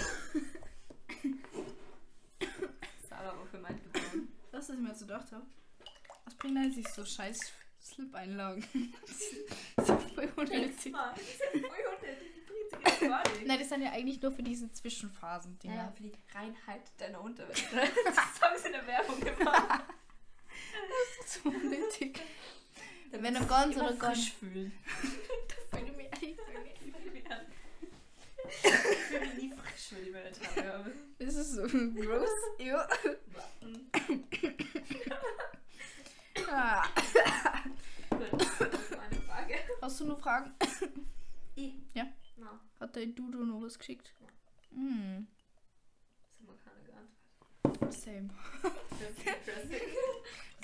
Sarah 3.07 3.37
war 3.37 3.45
für 3.45 3.59
mein 3.59 3.81
geboren. 3.81 4.27
Das, 4.51 4.67
was 4.67 4.75
ich 4.75 4.81
mir 4.81 4.89
jetzt 4.89 4.99
gedacht 4.99 5.31
habe. 5.31 5.45
Was 6.25 6.35
bringt 6.35 6.57
eigentlich 6.57 6.87
so 6.89 7.05
scheiß 7.05 7.39
Slip-Einlagen? 7.81 8.61
voll 10.15 10.33
unnötig. 10.35 10.75
Die 10.75 10.81
sind 10.81 10.95
voll 10.95 11.85
unnötig. 11.95 12.35
Sich 12.69 12.83
jetzt 12.83 12.99
gar 12.99 13.23
nicht. 13.29 13.47
Nein, 13.47 13.59
das 13.59 13.69
sind 13.69 13.81
ja 13.83 13.91
eigentlich 13.91 14.21
nur 14.21 14.33
für 14.33 14.43
diese 14.43 14.69
Zwischenphasen-Dinger. 14.69 15.75
Naja, 15.75 15.91
für 15.95 16.03
die 16.03 16.11
Reinheit 16.33 16.91
deiner 16.97 17.21
Unterwäsche. 17.21 17.65
Das 18.05 18.41
haben 18.41 18.57
sie 18.59 18.67
in 18.67 18.73
der 18.73 18.85
Werbung 18.85 19.21
gemacht. 19.21 19.85
So 21.25 21.49
unnötig. 21.49 22.19
Wenn 23.11 23.33
du 23.33 23.45
ganz 23.45 23.75
oder 23.77 23.93
ganz- 23.93 24.17
frisch 24.17 24.33
fühlen. 24.33 24.71
Wenn 25.71 25.85
du 25.87 25.93
mir 25.93 26.03
ehrlich 26.11 26.35
Entschuldigung, 29.71 30.13
meine 30.13 30.31
Tage. 30.31 30.91
Das 31.19 31.35
ist 31.35 31.51
so 31.53 31.61
gross. 31.63 32.29
ja. 32.59 32.87
Ah. 36.51 36.83
Gut, 38.09 38.31
das 38.33 38.41
ist 38.73 38.91
meine 38.97 39.21
Frage. 39.27 39.55
Hast 39.81 39.99
du 39.99 40.05
noch 40.05 40.19
Fragen? 40.19 40.53
Ich? 41.55 41.73
Ja. 41.93 42.07
Na, 42.37 42.59
Hat 42.79 42.95
der 42.95 43.05
Dudu 43.07 43.45
noch 43.45 43.61
was 43.61 43.77
geschickt? 43.79 44.13
Hm, 44.71 45.27
das 46.39 46.57
haben 46.65 46.81
wir 46.85 46.93
keine 46.93 47.77
geantwortet. 47.79 48.01
same. 48.01 48.29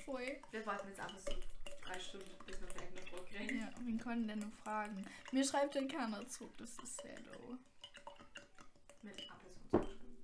Voll. 0.05 0.37
Wir 0.51 0.65
warten 0.65 0.87
jetzt 0.87 0.99
einfach 0.99 1.19
so 1.19 1.31
drei 1.83 1.99
Stunden, 1.99 2.29
bis 2.45 2.59
wir 2.61 2.67
vielleicht 2.67 2.95
noch 2.95 3.17
vorkriegen. 3.17 3.59
Ja, 3.59 3.69
wen 3.81 3.97
können 3.99 4.27
denn 4.27 4.39
noch 4.39 4.53
fragen? 4.63 5.05
Mir 5.31 5.43
schreibt 5.43 5.75
dann 5.75 5.87
keiner 5.87 6.27
zurück, 6.27 6.51
das 6.57 6.77
ist 6.83 7.01
sehr 7.01 7.19
low. 7.21 7.57
Mit 9.01 9.19
A 9.31 9.35
Person 9.35 9.63
zurückschreiben. 9.69 10.17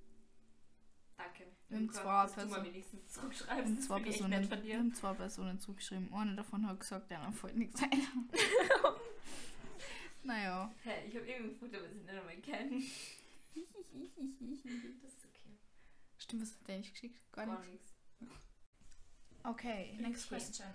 Danke. 1.16 1.46
Wir 1.68 1.76
haben 1.78 1.90
zwei 1.92 2.26
Personen. 2.26 2.74
Wir 2.74 3.56
haben 3.56 3.80
zwei 3.80 4.00
Personen, 4.00 4.50
wir 4.50 4.56
dir. 4.56 4.78
haben 4.78 4.94
zwei 4.94 5.14
Personen 5.14 5.58
zugeschrieben. 5.60 6.12
Eine 6.14 6.36
davon 6.36 6.66
hat 6.66 6.80
gesagt, 6.80 7.10
der 7.10 7.20
wollte 7.42 7.58
nichts 7.58 7.80
sein. 7.80 7.90
naja. 10.22 10.72
Hä, 10.84 11.08
ich 11.08 11.16
habe 11.16 11.26
irgendein 11.26 11.56
Foto, 11.56 11.82
was 11.82 11.90
ich 11.92 12.02
nicht 12.02 12.10
einmal 12.10 12.36
kenne. 12.36 12.82
Das 13.80 15.12
ist 15.14 15.24
okay. 15.24 15.58
Stimmt, 16.18 16.42
was 16.42 16.52
hat 16.54 16.68
der 16.68 16.78
nicht 16.78 16.92
geschickt? 16.92 17.20
Gar, 17.32 17.46
Gar 17.46 17.58
nichts. 17.60 17.72
nichts. 17.72 17.94
Okay, 19.44 19.96
next 20.00 20.26
Okay. 20.26 20.36
question. 20.36 20.66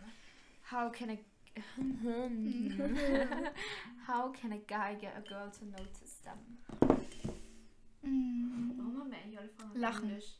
How 0.71 0.89
can 0.89 1.09
a 1.11 1.19
How 4.07 4.31
can 4.31 4.53
a 4.53 4.57
guy 4.57 4.95
get 4.95 5.15
a 5.17 5.21
girl 5.21 5.49
to 5.51 5.65
notice 5.65 6.15
them? 6.23 6.39
Mm, 8.03 8.77
Warum 8.77 8.99
haben 9.01 9.11
wir 9.11 9.17
eigentlich 9.17 9.39
alle 9.39 9.49
Fragen 9.49 9.79
Lachen. 9.79 10.09
Englisch? 10.09 10.35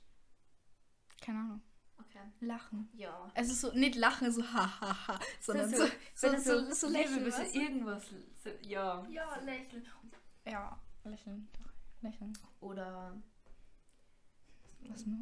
keine 1.21 1.39
Ahnung. 1.39 1.61
Okay. 1.99 2.19
Lachen. 2.41 2.89
Ja. 2.93 3.31
Es 3.35 3.49
ist 3.49 3.61
so, 3.61 3.71
nicht 3.73 3.95
lachen, 3.95 4.31
so 4.31 4.43
hahaha, 4.43 5.19
sondern 5.39 5.69
so- 5.69 5.85
so, 5.85 5.91
so, 6.15 6.31
Wenn 6.33 6.41
so, 6.41 6.53
es 6.57 6.79
so, 6.81 6.87
so 6.87 6.93
lächeln. 6.93 7.23
bisschen 7.23 7.51
irgendwas. 7.53 8.03
So, 8.43 8.49
ja. 8.67 9.05
Ja, 9.09 9.37
lächeln. 9.39 9.85
Ja, 10.45 10.77
lächeln. 11.05 11.47
Lächeln. 12.01 12.33
Oder. 12.59 13.15
Was 14.89 15.05
noch? 15.05 15.15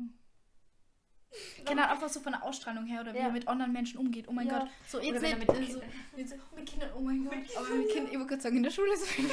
Genau, 1.66 1.88
einfach 1.88 2.10
so 2.10 2.20
von 2.20 2.34
der 2.34 2.44
Ausstrahlung 2.44 2.86
her 2.86 3.02
oder 3.02 3.14
wie 3.14 3.18
Ja. 3.20 3.26
er 3.28 3.32
mit 3.32 3.48
anderen 3.48 3.72
Menschen 3.72 4.00
umgeht. 4.00 4.28
Oh 4.28 4.32
mein 4.34 4.48
Ja. 4.48 4.60
Gott. 4.60 4.70
So, 4.88 5.00
jetzt 5.00 5.12
Oder 5.12 5.22
wenn 5.22 5.40
mit 5.40 5.50
äh, 5.50 5.72
so, 5.72 5.82
jetzt 6.18 6.30
so, 6.32 6.36
mit 6.56 6.66
Kindern, 6.70 6.92
oh 6.96 7.00
mein 7.00 7.24
Gott. 7.24 7.34
Aber 7.58 7.70
mit 7.76 7.90
Kindern, 7.90 8.08
ich 8.12 8.18
wollte 8.18 8.28
gerade 8.30 8.42
sagen, 8.42 8.58
in 8.58 8.64
der 8.64 8.72
Schule 8.72 8.94
ist 8.94 9.04
es 9.04 9.10
Okay, 9.10 9.30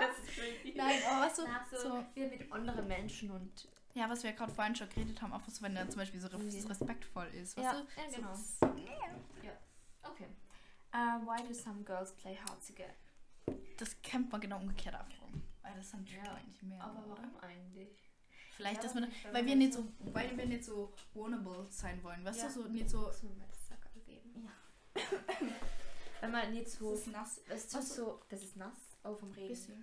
das 0.00 0.18
ist 0.18 0.36
creepy. 0.36 0.74
Nein, 0.76 0.98
aber 1.10 1.26
was 1.26 1.36
so, 1.36 1.42
Na, 1.46 1.66
so, 1.70 1.76
so, 1.88 2.04
wie 2.14 2.26
mit 2.26 2.52
anderen 2.52 2.86
Menschen 2.86 3.30
und. 3.30 3.68
ja, 3.94 4.08
was 4.08 4.22
wir 4.22 4.30
ja 4.30 4.36
gerade 4.36 4.52
vorhin 4.52 4.76
schon 4.76 4.88
geredet 4.90 5.20
haben, 5.22 5.32
einfach 5.32 5.50
so, 5.50 5.62
wenn 5.62 5.74
er 5.76 5.88
zum 5.88 5.98
Beispiel 5.98 6.20
so 6.20 6.28
respektvoll 6.28 7.26
ist, 7.28 7.56
weißt 7.56 7.64
Ja, 7.64 7.72
du? 7.72 7.78
ja, 8.00 8.16
genau. 8.16 8.34
so, 8.34 8.66
Okay. 10.08 10.26
Uh, 10.94 11.18
why 11.26 11.42
do 11.46 11.52
some 11.52 11.82
girls 11.82 12.12
play 12.12 12.36
hard 12.36 12.64
to 12.66 12.72
get? 12.72 12.94
Das 13.78 14.00
kennt 14.02 14.30
man 14.30 14.40
genau 14.40 14.58
umgekehrt 14.58 14.94
ab. 14.94 15.08
Weil 15.62 15.74
das 15.76 15.90
sind 15.90 16.08
Ja, 16.10 16.22
ja, 16.24 16.34
eigentlich 16.34 16.62
mehr. 16.62 16.80
Aber 16.80 17.00
oder? 17.06 17.08
warum 17.22 17.36
eigentlich? 17.42 18.05
Vielleicht, 18.56 18.76
Ja, 18.76 18.82
dass 18.84 18.94
nicht, 18.94 19.32
weil 19.32 19.44
wir 19.46 19.54
nicht 19.56 19.72
so- 19.74 19.86
weil 20.12 20.36
wir 20.36 20.46
nicht 20.46 20.64
so 20.64 20.92
vulnerable 21.14 21.66
sein 21.70 22.02
wollen, 22.02 22.24
weißt 22.24 22.40
Ja. 22.40 22.46
du, 22.48 22.52
so 22.62 22.68
nicht 22.68 22.88
so. 22.90 23.10
Ja. 23.10 24.50
Wenn 26.20 26.30
man 26.30 26.52
nicht 26.52 26.70
so. 26.70 26.90
Das 26.92 27.00
ist 27.00 27.06
nass. 27.12 27.40
Es 27.48 27.68
tut 27.68 27.82
so. 27.84 28.20
Das 28.30 28.42
ist 28.42 28.56
nass. 28.56 28.76
Oh, 29.04 29.14
vom 29.14 29.30
Regen. 29.32 29.48
Bisschen. 29.48 29.82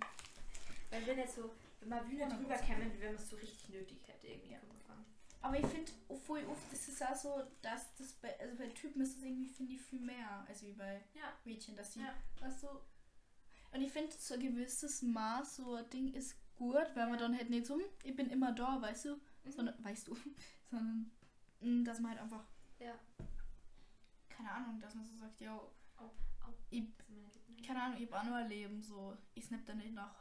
Weil 0.90 1.06
wir 1.06 1.14
nicht 1.16 1.30
so. 1.32 1.50
Wenn 1.80 1.88
man 1.90 2.16
Ja, 2.18 2.28
drüber 2.28 2.56
kämen, 2.56 2.92
wie 2.94 3.00
wenn 3.00 3.14
man 3.14 3.22
es 3.22 3.30
so 3.30 3.36
richtig 3.36 3.68
nötig 3.68 3.98
hätte, 4.08 4.26
irgendwie. 4.26 4.52
Man 4.54 4.80
dran. 4.86 5.04
Aber 5.42 5.58
ich 5.58 5.66
finde, 5.66 5.92
voll 6.26 6.44
oft 6.46 6.72
ist 6.72 6.88
es 6.88 7.02
auch 7.02 7.14
so, 7.14 7.42
dass 7.62 7.94
das 7.96 8.12
bei, 8.14 8.38
also 8.40 8.56
bei 8.56 8.66
Typen 8.68 9.02
ist 9.02 9.18
es 9.18 9.22
irgendwie, 9.22 9.48
finde 9.48 9.74
ich, 9.74 9.80
viel 9.82 10.00
mehr, 10.00 10.44
als 10.48 10.62
wie 10.62 10.72
bei 10.72 11.02
Ja. 11.14 11.32
Mädchen, 11.44 11.76
dass 11.76 11.92
sie, 11.92 12.00
Ja. 12.00 12.14
du. 12.62 12.68
Und 13.72 13.82
ich 13.82 13.92
finde, 13.92 14.12
so 14.18 14.34
ein 14.34 14.40
gewisses 14.40 15.02
Maß, 15.02 15.56
so 15.56 15.74
ein 15.74 15.88
Ding 15.90 16.12
ist 16.14 16.34
gut, 16.56 16.86
weil 16.94 17.08
man 17.08 17.18
dann 17.18 17.36
halt 17.36 17.50
nicht 17.50 17.66
so, 17.66 17.80
ich 18.02 18.14
bin 18.16 18.30
immer 18.30 18.52
da, 18.52 18.80
weißt 18.80 19.06
du, 19.06 19.16
Mhm. 19.44 19.50
sondern, 19.52 19.84
weißt 19.84 20.08
du, 20.08 20.16
sondern, 20.70 21.10
mm, 21.60 21.84
dass 21.84 22.00
man 22.00 22.12
halt 22.12 22.20
einfach, 22.22 22.44
Ja. 22.78 22.98
keine 24.28 24.50
Ahnung, 24.50 24.80
dass 24.80 24.94
man 24.94 25.04
so 25.04 25.14
sagt, 25.16 25.40
ja, 25.40 25.60
ich, 26.70 26.80
Lippen. 26.80 27.30
keine 27.64 27.82
Ahnung, 27.82 27.98
ich 28.02 28.10
hab 28.10 28.20
auch 28.20 28.24
nur 28.28 28.36
ein 28.36 28.48
Leben, 28.48 28.82
so, 28.82 29.16
ich 29.34 29.44
snap 29.44 29.64
dann 29.66 29.78
nicht 29.78 29.92
nach 29.94 30.14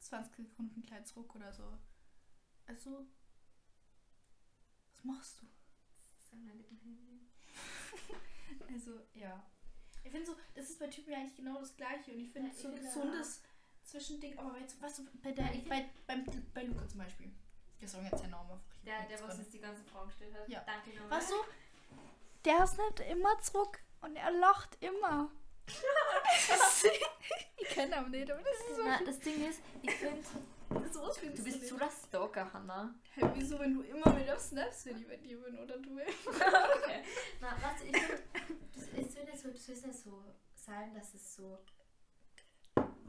20 0.00 0.36
Sekunden 0.48 0.82
gleich 0.82 1.04
zurück 1.06 1.34
oder 1.34 1.52
so. 1.52 1.78
Also, 2.66 3.06
was 4.92 5.04
machst 5.04 5.42
du? 5.42 5.46
Also, 8.72 9.00
ja. 9.14 9.42
Ich 10.04 10.10
finde 10.12 10.26
so, 10.26 10.36
das 10.54 10.70
ist 10.70 10.78
bei 10.78 10.86
Typen 10.88 11.12
ja 11.12 11.18
eigentlich 11.18 11.34
genau 11.36 11.58
das 11.58 11.74
Gleiche 11.76 12.12
und 12.12 12.20
ich 12.20 12.30
finde 12.30 12.48
Ja, 12.50 12.54
so 12.54 12.70
gesundes 12.72 13.42
Zwischending, 13.86 14.36
aber 14.36 14.58
jetzt, 14.58 14.82
weißt 14.82 14.98
du, 14.98 15.04
bei, 15.22 15.30
der, 15.30 15.54
ich 15.54 15.68
bei, 15.68 15.88
beim, 16.06 16.24
bei 16.52 16.64
Luca 16.64 16.86
zum 16.88 16.98
Beispiel. 16.98 17.30
Wir 17.78 17.88
sagen 17.88 18.04
jetzt 18.10 18.22
einfach. 18.22 18.44
ich 18.78 18.84
Der, 18.84 19.06
der, 19.06 19.22
was 19.22 19.38
uns 19.38 19.48
die 19.48 19.60
ganzen 19.60 19.86
Fragen 19.86 20.08
gestellt 20.08 20.34
hat. 20.34 20.48
Ja. 20.48 20.64
Danke 20.66 20.90
nochmal. 20.90 21.18
Weißt 21.18 21.30
du, 21.30 21.36
der 22.44 22.66
snappt 22.66 23.00
immer 23.00 23.38
zurück 23.40 23.78
und 24.00 24.16
er 24.16 24.32
lacht 24.32 24.76
immer. 24.80 25.30
ich 27.56 27.68
kenne 27.68 27.96
ihn 27.96 28.10
nicht, 28.10 28.30
aber 28.30 28.42
das 28.42 28.56
ist 28.56 28.76
so. 28.76 28.82
Na, 28.84 29.00
das 29.04 29.18
Ding 29.20 29.48
ist, 29.48 29.60
ich 29.82 29.90
finde, 29.92 30.22
so 30.92 31.02
was 31.02 31.20
du 31.20 31.30
bist 31.30 31.44
nicht. 31.44 31.68
so 31.68 31.76
der 31.76 31.90
Stalker, 31.90 32.52
Hannah. 32.52 32.94
Hey, 33.12 33.30
wieso, 33.34 33.58
wenn 33.58 33.74
du 33.74 33.82
immer 33.82 34.16
wieder 34.18 34.38
snaps, 34.38 34.86
wenn 34.86 34.98
ich 34.98 35.06
bei 35.06 35.16
dir 35.16 35.40
bin 35.42 35.58
oder 35.58 35.78
du? 35.78 35.90
Okay. 35.96 37.02
Na, 37.40 37.56
was 37.62 37.82
ich 37.82 37.96
finde, 37.96 38.22
ist 39.00 39.12
so 39.12 39.20
nicht 39.22 39.38
so, 39.38 39.50
das 39.50 39.66
soll 39.66 39.74
nicht 39.76 39.98
so 39.98 40.24
sein, 40.54 40.94
dass 40.94 41.14
es 41.14 41.36
so, 41.36 41.58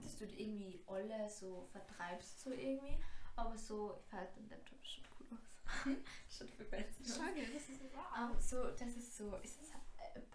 dass 0.08 0.16
du 0.16 0.26
irgendwie 0.26 0.82
alle 0.88 1.30
so 1.30 1.68
vertreibst, 1.74 2.40
so 2.40 2.52
irgendwie. 2.52 2.98
Aber 3.36 3.58
so, 3.58 4.00
ich 4.00 4.10
fand 4.10 4.36
den 4.38 4.50
Laptop 4.50 4.84
schon 4.86 5.04
cool 5.20 5.38
aus. 5.38 5.98
Schaut 6.30 6.50
viel 6.52 6.66
besser 6.66 7.02
aus. 7.02 7.18
Schade, 7.18 7.42
das 7.54 7.70
ist 7.70 7.94
wahr. 7.94 8.32
Ähm, 8.32 8.40
so, 8.40 8.72
das 8.72 8.96
ist 8.96 9.18
so, 9.18 9.36
ist 9.38 9.60
das 9.60 9.72
eine 9.72 10.16
App? 10.16 10.28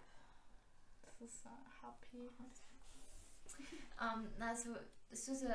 Das 1.01 1.21
ist 1.21 1.45
uh, 1.45 1.49
HP. 1.81 2.29
Ähm, 4.01 4.33
na, 4.37 4.55
so, 4.55 4.75
das 5.09 5.27
ist 5.27 5.41
so 5.41 5.47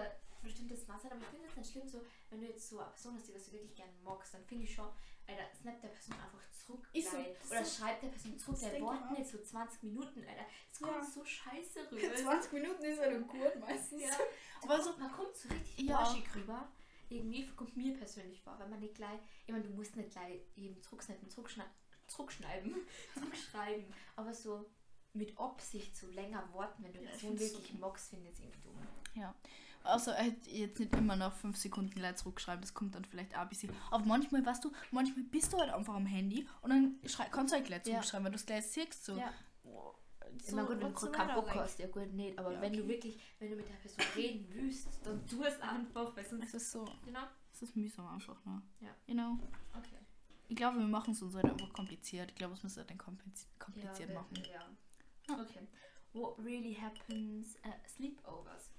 bestimmtes 0.42 0.86
Maß 0.86 1.04
hat, 1.04 1.12
aber 1.12 1.20
ich 1.22 1.28
finde 1.28 1.46
es 1.48 1.56
nicht 1.56 1.70
schlimm, 1.72 1.88
so, 1.88 2.00
wenn 2.30 2.40
du 2.40 2.46
jetzt 2.46 2.68
so 2.68 2.78
eine 2.78 2.90
Person 2.90 3.14
hast, 3.16 3.28
die 3.28 3.34
was 3.34 3.44
du 3.46 3.52
wirklich 3.52 3.74
gerne 3.74 3.92
magst, 4.02 4.34
dann 4.34 4.44
finde 4.44 4.64
ich 4.64 4.74
schon, 4.74 4.88
Alter, 5.26 5.44
snappt 5.60 5.82
der 5.84 5.88
Person 5.88 6.14
einfach 6.14 6.50
zurück. 6.52 6.88
Ist 6.92 7.10
so, 7.10 7.16
das 7.18 7.50
Oder 7.50 7.64
so- 7.64 7.78
schreibt 7.82 8.02
der 8.02 8.08
Person 8.08 8.38
zurück, 8.38 8.58
das 8.60 8.70
der 8.70 8.80
Wort 8.80 9.10
nicht 9.18 9.30
so 9.30 9.38
20 9.42 9.82
Minuten, 9.82 10.20
Alter. 10.26 10.46
Es 10.72 10.78
kommt 10.80 10.92
Ja. 10.96 11.04
so 11.04 11.24
scheiße 11.24 11.90
rüber. 11.92 12.14
20 12.16 12.52
Minuten 12.52 12.82
ist 12.84 12.98
ja 12.98 13.10
nur 13.10 13.28
gut 13.28 13.60
meistens. 13.60 14.02
Ja. 14.02 14.10
Aber 14.62 14.82
so- 14.82 14.96
man 14.96 15.12
kommt 15.12 15.36
so 15.36 15.48
richtig 15.50 15.86
Ja. 15.88 16.14
rüber. 16.34 16.72
Irgendwie 17.10 17.46
kommt 17.48 17.76
mir 17.76 17.96
persönlich 17.96 18.40
vor, 18.42 18.58
wenn 18.58 18.68
man 18.70 18.80
nicht 18.80 18.94
gleich, 18.94 19.18
ich 19.46 19.52
meine, 19.52 19.64
du 19.64 19.70
musst 19.70 19.96
nicht 19.96 20.10
gleich 20.10 20.40
eben 20.56 20.80
zurücksnappen, 20.82 21.28
zurückschneiden, 21.30 21.72
zurückschneiden, 22.06 22.74
zurückschreiben, 23.14 23.94
aber 24.16 24.32
so 24.34 24.64
mit 25.14 25.36
Absicht 25.38 25.96
so 25.96 26.06
länger 26.08 26.48
warten, 26.52 26.84
wenn 26.84 26.92
du 26.92 26.98
Ja, 27.00 27.06
die 27.10 27.14
ich 27.16 27.20
Person 27.20 27.36
find's 27.38 27.52
so 27.52 27.58
wirklich 27.60 27.78
magst, 27.78 28.10
finde 28.10 28.28
ich 28.28 28.34
es 28.34 28.40
irgendwie 28.40 28.60
dumm. 28.60 28.78
Ja. 29.14 29.34
Also 29.84 30.10
er 30.10 30.24
hätte 30.24 30.50
jetzt 30.50 30.78
nicht 30.80 30.94
immer 30.94 31.16
nach 31.16 31.32
5 31.32 31.56
Sekunden 31.56 31.90
gleich 31.90 32.16
zurückschreiben, 32.16 32.60
das 32.60 32.74
kommt 32.74 32.94
dann 32.94 33.04
vielleicht 33.04 33.34
auch 33.34 33.40
ein 33.40 33.48
bisschen. 33.48 33.72
Aber 33.90 34.04
manchmal, 34.04 34.44
weißt 34.44 34.64
du, 34.64 34.72
manchmal 34.90 35.24
bist 35.24 35.52
du 35.52 35.58
halt 35.58 35.70
einfach 35.70 35.94
am 35.94 36.06
Handy 36.06 36.46
und 36.62 36.70
dann 36.70 36.98
kannst 37.30 37.52
du 37.52 37.56
halt 37.56 37.66
gleich 37.66 37.86
Ja. 37.86 37.94
zurückschreiben, 37.94 38.24
weil 38.24 38.32
du 38.32 38.36
es 38.36 38.46
gleich 38.46 38.66
siehst. 38.66 39.04
So. 39.04 39.16
Ja. 39.16 39.32
So, 40.44 40.56
meine, 40.56 40.68
gut, 40.68 40.80
wenn 40.80 40.92
du 40.92 41.10
keinen 41.10 41.34
Bock 41.34 41.54
hast, 41.54 41.78
ja 41.78 41.86
gut, 41.86 42.12
nicht, 42.12 42.38
aber 42.38 42.52
Ja, 42.52 42.60
wenn 42.60 42.72
du 42.72 42.80
okay. 42.80 42.88
wirklich, 42.88 43.18
wenn 43.38 43.50
du 43.50 43.56
mit 43.56 43.68
der 43.68 43.74
Person 43.74 44.04
reden 44.14 44.46
willst, 44.50 44.88
dann 45.04 45.26
tu 45.26 45.42
es 45.42 45.60
einfach, 45.60 46.14
weil 46.14 46.24
sonst, 46.24 46.44
Es 46.44 46.54
ist 46.54 46.72
so, 46.72 46.84
genau, 47.04 47.22
es 47.52 47.62
ist 47.62 47.76
mühsam 47.76 48.06
einfach, 48.06 48.44
ne? 48.44 48.62
Ja. 48.80 48.90
You 49.06 49.14
know? 49.14 49.38
okay. 49.76 49.98
Ich 50.48 50.56
glaube, 50.56 50.78
wir 50.78 50.86
machen 50.86 51.12
es 51.12 51.22
uns 51.22 51.34
halt 51.34 51.44
einfach 51.44 51.72
kompliziert. 51.72 52.30
Ich 52.30 52.36
glaube, 52.36 52.54
es 52.54 52.62
müsste 52.62 52.84
dann 52.84 52.96
kompliz 52.96 53.46
kompliziert 53.58 54.10
ja, 54.10 54.14
machen. 54.14 54.34
Ja. 54.36 55.34
Ja. 55.34 55.42
Okay. 55.42 55.66
What 56.14 56.38
really 56.38 56.74
happens 56.74 57.56
at 57.62 57.86
sleepovers? 57.88 58.70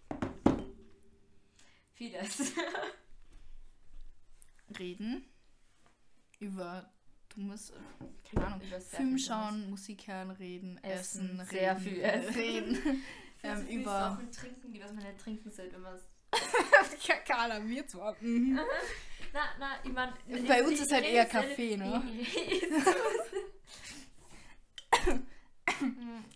Vieles. 2.00 2.54
Reden 4.80 5.26
über 6.39 6.89
dummes, 7.36 7.74
keine 8.24 8.47
Ahnung, 8.47 8.62
Über 8.62 8.80
Film 8.80 9.18
schauen, 9.18 9.70
Musik 9.70 10.08
hören, 10.08 10.32
reden, 10.32 10.82
Essen, 10.82 11.41
essen, 11.41 11.50
sehr 11.50 11.76
reden, 11.76 11.82
viel 11.82 12.02
essen. 12.02 12.34
reden. 12.39 13.04
Ähm, 13.43 13.68
über 13.68 13.91
Sachen 13.91 14.32
trinken, 14.32 14.72
die 14.72 14.82
was 14.82 14.93
man 14.93 15.04
nicht 15.04 15.20
trinken 15.20 15.52
sollte, 15.52 15.74
wenn 15.74 15.82
man 15.82 15.95
es. 15.95 16.08
Carla, 17.26 17.60
mir 17.60 17.86
zwar. 17.86 18.16
Mhm. 18.22 18.62
Na, 19.34 19.41
na, 19.60 19.72
ich 19.84 19.91
meine. 19.91 20.14
Bei 20.47 20.64
uns 20.64 20.80
ist 20.80 20.93
halt 20.93 21.04
eher 21.04 21.26
Kaffee, 21.26 21.76
ne? 21.76 22.02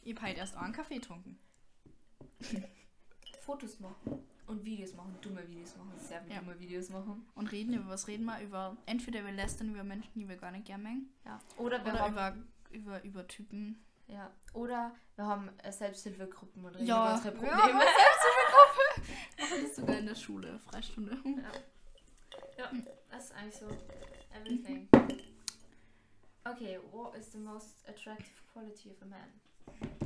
Ich 0.03 0.13
habe 0.15 0.21
halt 0.27 0.37
erst 0.37 0.57
auch 0.57 0.61
einen 0.61 0.73
Kaffee 0.73 0.95
getrunken. 0.95 1.39
Fotos 3.45 3.79
machen 3.79 4.23
und 4.47 4.63
Videos 4.65 4.93
machen, 4.93 5.15
dumme 5.21 5.47
Videos 5.47 5.75
machen, 5.77 5.91
sehr 5.97 6.21
viele 6.21 6.35
Ja. 6.35 6.39
dumme 6.41 6.59
Videos 6.59 6.89
machen. 6.89 7.25
Und 7.35 7.51
reden 7.51 7.73
über 7.73 7.89
was 7.89 8.07
reden 8.07 8.25
wir? 8.25 8.39
Über 8.41 8.75
entweder 8.85 9.23
wir 9.25 9.31
lästern 9.31 9.69
über 9.71 9.83
Menschen, 9.83 10.11
die 10.15 10.27
wir 10.27 10.37
gar 10.37 10.51
nicht 10.51 10.65
gerne 10.65 10.83
mengen. 10.83 11.09
Ja. 11.25 11.39
Oder 11.57 11.83
wir 11.83 11.93
Oder 11.93 12.01
haben, 12.01 12.13
über, 12.13 12.35
über, 12.71 13.03
über 13.03 13.27
Typen. 13.27 13.83
ja. 14.07 14.31
Oder 14.53 14.93
wir 15.15 15.25
haben 15.25 15.49
äh, 15.59 15.71
Selbsthilfegruppen 15.71 16.63
und 16.65 16.75
reden 16.75 16.85
Ja, 16.87 17.05
über 17.05 17.15
unsere 17.31 17.45
ja, 17.45 17.55
Probleme. 17.57 17.79
Machen 19.39 19.63
das 19.63 19.75
sogar 19.75 19.97
in 19.97 20.05
der 20.05 20.15
Schule, 20.15 20.59
Freistunde. 20.59 21.17
Ja, 22.57 22.71
das 23.11 23.25
ist 23.25 23.31
eigentlich 23.33 23.55
so 23.55 23.67
everything. 24.33 24.87
Okay, 26.45 26.79
what 26.91 27.15
is 27.15 27.31
the 27.31 27.37
most 27.39 27.87
attractive 27.87 28.41
quality 28.51 28.89
of 28.91 29.01
a 29.01 29.05
man? 29.05 30.02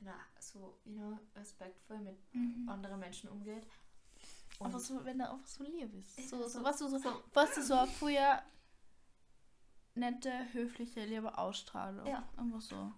Na, 0.00 0.14
so, 0.38 0.78
you 0.84 0.94
know, 0.94 1.18
respektvoll 1.34 1.98
mit 1.98 2.16
Mhm. 2.34 2.68
anderen 2.68 3.00
Menschen 3.00 3.28
umgeht. 3.30 3.66
Und 4.58 4.66
Aber 4.66 4.78
so, 4.80 5.04
wenn 5.04 5.18
du 5.18 5.30
einfach 5.30 5.46
so 5.46 5.64
lieb 5.64 5.92
bist. 5.92 6.18
Ich 6.18 6.28
So, 6.28 6.40
so, 6.42 6.48
so- 6.48 6.64
was 6.64 6.78
du 6.78 6.88
so, 6.88 7.22
was 7.34 7.54
du 7.54 7.62
so 7.62 7.86
früher 7.86 8.42
nette, 9.94 10.32
höfliche, 10.52 11.04
liebe 11.04 11.36
Ausstrahlung. 11.36 12.06
Ja. 12.06 12.28
Einfach 12.36 12.60
so. 12.60 12.92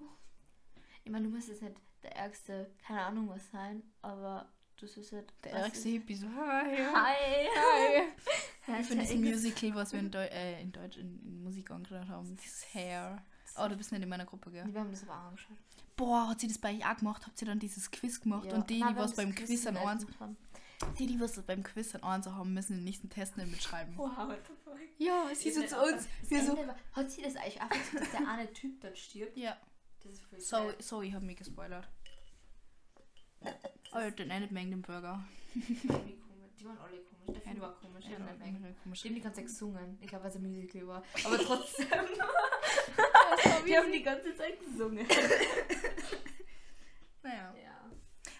ich 1.04 1.10
meine, 1.10 1.28
du 1.28 1.34
musst 1.34 1.48
jetzt 1.48 1.62
nicht 1.62 1.76
der 2.02 2.16
ärgste, 2.16 2.70
keine 2.86 3.02
Ahnung 3.04 3.28
was 3.28 3.50
sein, 3.50 3.82
aber 4.02 4.50
du 4.76 4.86
sollst 4.86 5.12
halt. 5.12 5.32
Der 5.44 5.52
ärgste 5.52 5.88
Hippie 5.88 6.14
so, 6.14 6.26
hi. 6.28 6.76
Hi! 6.76 7.48
Hi. 7.56 8.02
Hi! 8.66 8.82
Für 8.84 8.96
dieses 8.96 9.16
Musical, 9.16 9.74
was 9.74 9.92
wir 9.92 10.00
in, 10.00 10.10
Deu 10.10 10.24
äh, 10.24 10.60
in 10.62 10.72
Deutsch 10.72 10.96
in, 10.98 11.18
in 11.26 11.42
Musik 11.42 11.70
angeschaut 11.70 12.08
haben. 12.08 12.36
Dieses 12.36 12.72
Hair. 12.74 13.22
Oh, 13.62 13.68
du 13.68 13.76
bist 13.76 13.92
nicht 13.92 14.02
in 14.02 14.08
meiner 14.08 14.24
Gruppe, 14.26 14.50
gell? 14.50 14.64
Wir 14.72 14.80
haben 14.80 14.90
das 14.90 15.02
aber 15.02 15.12
auch 15.20 15.26
angeschaut. 15.28 15.56
Boah, 15.96 16.28
hat 16.28 16.40
sie 16.40 16.48
das 16.48 16.58
bei 16.58 16.74
euch 16.74 16.86
auch 16.86 16.96
gemacht? 16.96 17.26
Habt 17.26 17.40
ihr 17.42 17.46
dann 17.46 17.58
dieses 17.58 17.90
Quiz 17.90 18.20
gemacht? 18.20 18.46
Ja. 18.46 18.54
Und 18.54 18.70
die, 18.70 18.78
Nein, 18.78 18.94
die 18.94 19.00
was 19.00 19.14
beim 19.14 19.34
Quiz 19.34 19.66
an 19.66 19.74
gemacht. 19.74 20.06
die, 20.98 21.06
die 21.06 21.20
was 21.20 21.40
beim 21.42 21.62
Quiz 21.62 21.94
an 21.94 22.02
eins 22.02 22.26
haben, 22.26 22.54
müssen 22.54 22.76
den 22.76 22.84
nächsten 22.84 23.10
Test 23.10 23.36
nicht 23.36 23.50
mitschreiben. 23.50 23.96
Wow, 23.98 24.16
what 24.16 24.38
the 24.46 24.54
fuck? 24.64 24.78
Ja, 24.98 25.26
sie 25.34 25.50
so 25.52 25.60
zu 25.62 25.76
uns. 25.78 26.06
auch- 26.06 26.30
Wir 26.30 26.44
so, 26.44 26.56
war- 26.56 26.74
Hat 26.92 27.10
sie 27.10 27.20
das 27.22 27.36
eigentlich 27.36 27.60
einfach 27.60 27.78
gesagt, 27.78 28.00
dass 28.02 28.10
der 28.12 28.28
eine 28.28 28.52
Typ 28.52 28.80
dort 28.80 28.96
stirbt? 28.96 29.36
ja, 29.36 29.56
Das 30.02 30.12
ist 30.12 30.22
voll 30.22 30.38
Zoe, 30.38 30.70
sad. 30.72 30.82
Zoe 30.82 31.12
hat 31.12 31.22
mich 31.22 31.36
gespoilert. 31.36 31.86
Oh, 33.92 34.10
den 34.16 34.30
endet 34.30 34.52
mir 34.52 34.64
den 34.64 34.80
Burger. 34.82 35.22
Die 35.54 35.88
waren 36.64 36.78
alle 36.78 36.98
komisch. 37.00 37.26
Der 37.34 37.40
Film 37.42 37.60
war 37.60 37.72
komisch. 37.74 38.04
Ja, 38.04 38.10
ja, 38.12 38.72
komisch. 38.82 39.02
die 39.02 39.08
haben 39.08 39.14
die 39.16 39.20
ganze 39.20 39.36
Zeit 39.40 39.46
gesungen. 39.46 39.98
Ich 40.00 40.06
glaube, 40.08 40.24
weil 40.24 40.30
es 40.30 40.36
ein 40.36 40.42
Musical 40.42 40.86
war. 40.86 41.02
Aber 41.24 41.38
trotzdem. 41.38 41.86
die 43.66 43.76
haben 43.76 43.92
die 43.92 44.02
ganze 44.02 44.34
Zeit 44.34 44.58
gesungen. 44.60 45.06
Naja. 47.22 47.54
Ja. 47.62 47.90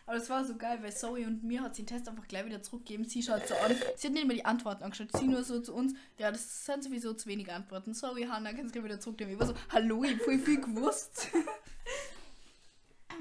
Aber 0.07 0.19
das 0.19 0.31
war 0.31 0.45
so 0.45 0.57
geil, 0.57 0.79
weil 0.83 0.93
Zoe 0.93 1.27
und 1.27 1.45
mir 1.45 1.63
hat 1.63 1.75
sie 1.75 1.83
den 1.83 1.89
Test 1.89 2.09
einfach 2.09 2.27
gleich 2.27 2.45
wieder 2.47 2.63
zurückgegeben. 2.63 3.05
Sie 3.05 3.23
schaut 3.23 3.47
so 3.47 3.55
an. 3.55 3.77
Sie 3.95 4.09
hat 4.09 4.15
nicht 4.15 4.27
mehr 4.27 4.37
die 4.37 4.45
Antworten 4.45 4.83
angeschaut. 4.83 5.13
Sie 5.17 5.29
nur 5.29 5.45
so 5.45 5.61
zu 5.61 5.75
uns. 5.75 5.95
Ja, 6.19 6.33
das 6.33 6.65
sind 6.65 6.83
sowieso 6.83 7.13
zu 7.15 7.29
wenig 7.29 7.53
Antworten. 7.53 7.95
Sorry, 7.95 8.23
Hannah, 8.23 8.53
kannst 8.53 8.75
du 8.75 8.81
gleich 8.81 8.85
wieder 8.85 9.01
zurücknehmen. 9.01 9.35
Ich 9.35 9.41
war 9.41 9.47
so, 9.47 9.55
hallo, 9.69 10.03
ich 10.03 10.15
hab 10.15 10.23
voll 10.23 10.39
viel 10.39 10.61
gewusst. 10.61 11.29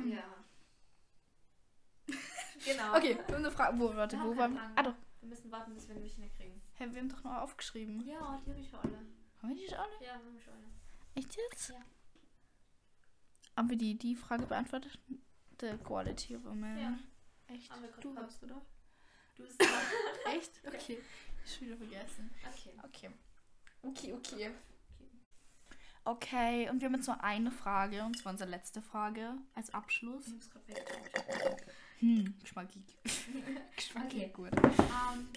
Ja. 0.05 0.24
genau. 2.65 2.95
Okay, 2.95 3.17
wir 3.28 3.36
haben 3.36 3.43
eine 3.43 3.51
Frage. 3.51 3.78
Wo, 3.78 3.93
warte, 3.93 4.15
Wir 4.15 4.24
wo 4.24 4.30
haben 4.30 4.38
waren 4.38 4.53
wir? 4.53 4.72
Ah, 4.76 4.84
doch. 4.84 4.93
Wir 5.20 5.28
müssen 5.28 5.51
warten, 5.51 5.74
bis 5.74 5.89
wir 5.89 5.95
welche 5.95 6.22
nicht 6.22 6.38
kriegen. 6.38 6.61
Hä, 6.76 6.88
wir 6.89 7.01
haben 7.01 7.09
doch 7.09 7.22
noch 7.24 7.36
aufgeschrieben. 7.41 7.99
Ja, 8.07 8.41
die 8.45 8.49
habe 8.49 8.61
ich 8.61 8.70
schon 8.70 8.80
alle. 8.80 9.05
Haben 9.41 9.49
wir 9.49 9.55
die 9.55 9.67
schon 9.67 9.78
alle? 9.78 9.91
Ja, 10.05 10.13
haben 10.13 10.34
wir 10.34 10.39
schon 10.39 10.53
alle. 10.53 10.78
Echt 11.20 11.38
jetzt? 11.51 11.70
Ja. 11.70 11.76
Haben 13.57 13.70
wir 13.70 13.78
die, 13.78 13.97
die 13.97 14.15
Frage 14.15 14.45
beantwortet? 14.45 14.97
The 15.59 15.78
quality 15.84 16.36
of 16.38 16.45
a 16.45 16.55
man. 16.55 16.80
Ja. 16.80 16.99
Echt? 17.47 17.70
Du 18.01 18.15
hast, 18.15 18.41
oder? 18.43 18.61
Du 19.36 19.43
bist. 19.43 19.61
Echt? 20.26 20.61
Okay. 20.65 20.99
Ich 21.45 21.55
schon 21.55 21.67
wieder 21.67 21.78
vergessen. 21.78 22.30
Okay. 22.47 22.72
Okay. 22.84 23.09
Okay, 23.82 24.13
okay. 24.13 24.51
Okay, 26.05 26.70
und 26.70 26.80
wir 26.80 26.88
haben 26.88 26.95
jetzt 26.95 27.07
nur 27.07 27.22
eine 27.24 27.51
Frage, 27.51 28.03
und 28.03 28.17
zwar 28.17 28.32
unsere 28.32 28.49
letzte 28.49 28.82
Frage 28.82 29.36
als 29.53 29.74
Abschluss. 29.74 30.28
Ich 30.28 30.34
hab's 30.34 30.49
gerade 30.49 30.67
weggetan. 30.70 31.57
Hm, 31.99 32.36
geschmackig. 32.39 32.97
geschmackig 33.76 34.24
Okay. 34.24 34.32
gut. 34.34 34.51
Um, 34.63 35.28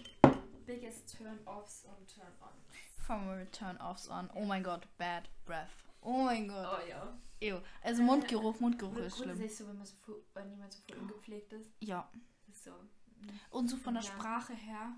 biggest 0.65 1.17
Turn-Offs 1.17 1.85
und 1.85 2.09
Turn-Ons. 2.09 2.92
Fangen 3.07 3.29
wir 3.29 3.37
mit 3.37 3.53
Turn-Offs 3.53 4.09
an. 4.09 4.31
Oh 4.35 4.45
mein 4.45 4.63
Gott, 4.63 4.87
bad 4.99 5.29
breath. 5.45 5.69
Oh 6.01 6.25
mein 6.25 6.49
Gott. 6.49 6.69
Oh 6.85 6.89
ja. 6.89 7.19
Ew. 7.41 7.61
Also 7.83 8.03
Mundgeruch, 8.03 8.61
Mundgeruch 8.61 8.97
ist 8.99 9.17
schlimm. 9.17 9.31
Grundsätzlich 9.31 9.57
so, 9.59 9.69
wenn, 9.69 9.77
man 9.79 9.87
so 9.87 9.97
voll, 10.05 10.23
wenn 10.35 10.51
jemand 10.51 10.73
so 10.73 10.81
voll 10.89 10.99
ungepflegt 10.99 11.53
ist. 11.53 11.71
Ja. 11.81 12.09
ist 12.49 12.65
so. 12.65 12.73
Und 13.51 13.69
so 13.69 13.77
von 13.77 13.95
der 13.95 14.03
Ja. 14.03 14.11
Sprache 14.11 14.53
her. 14.55 14.93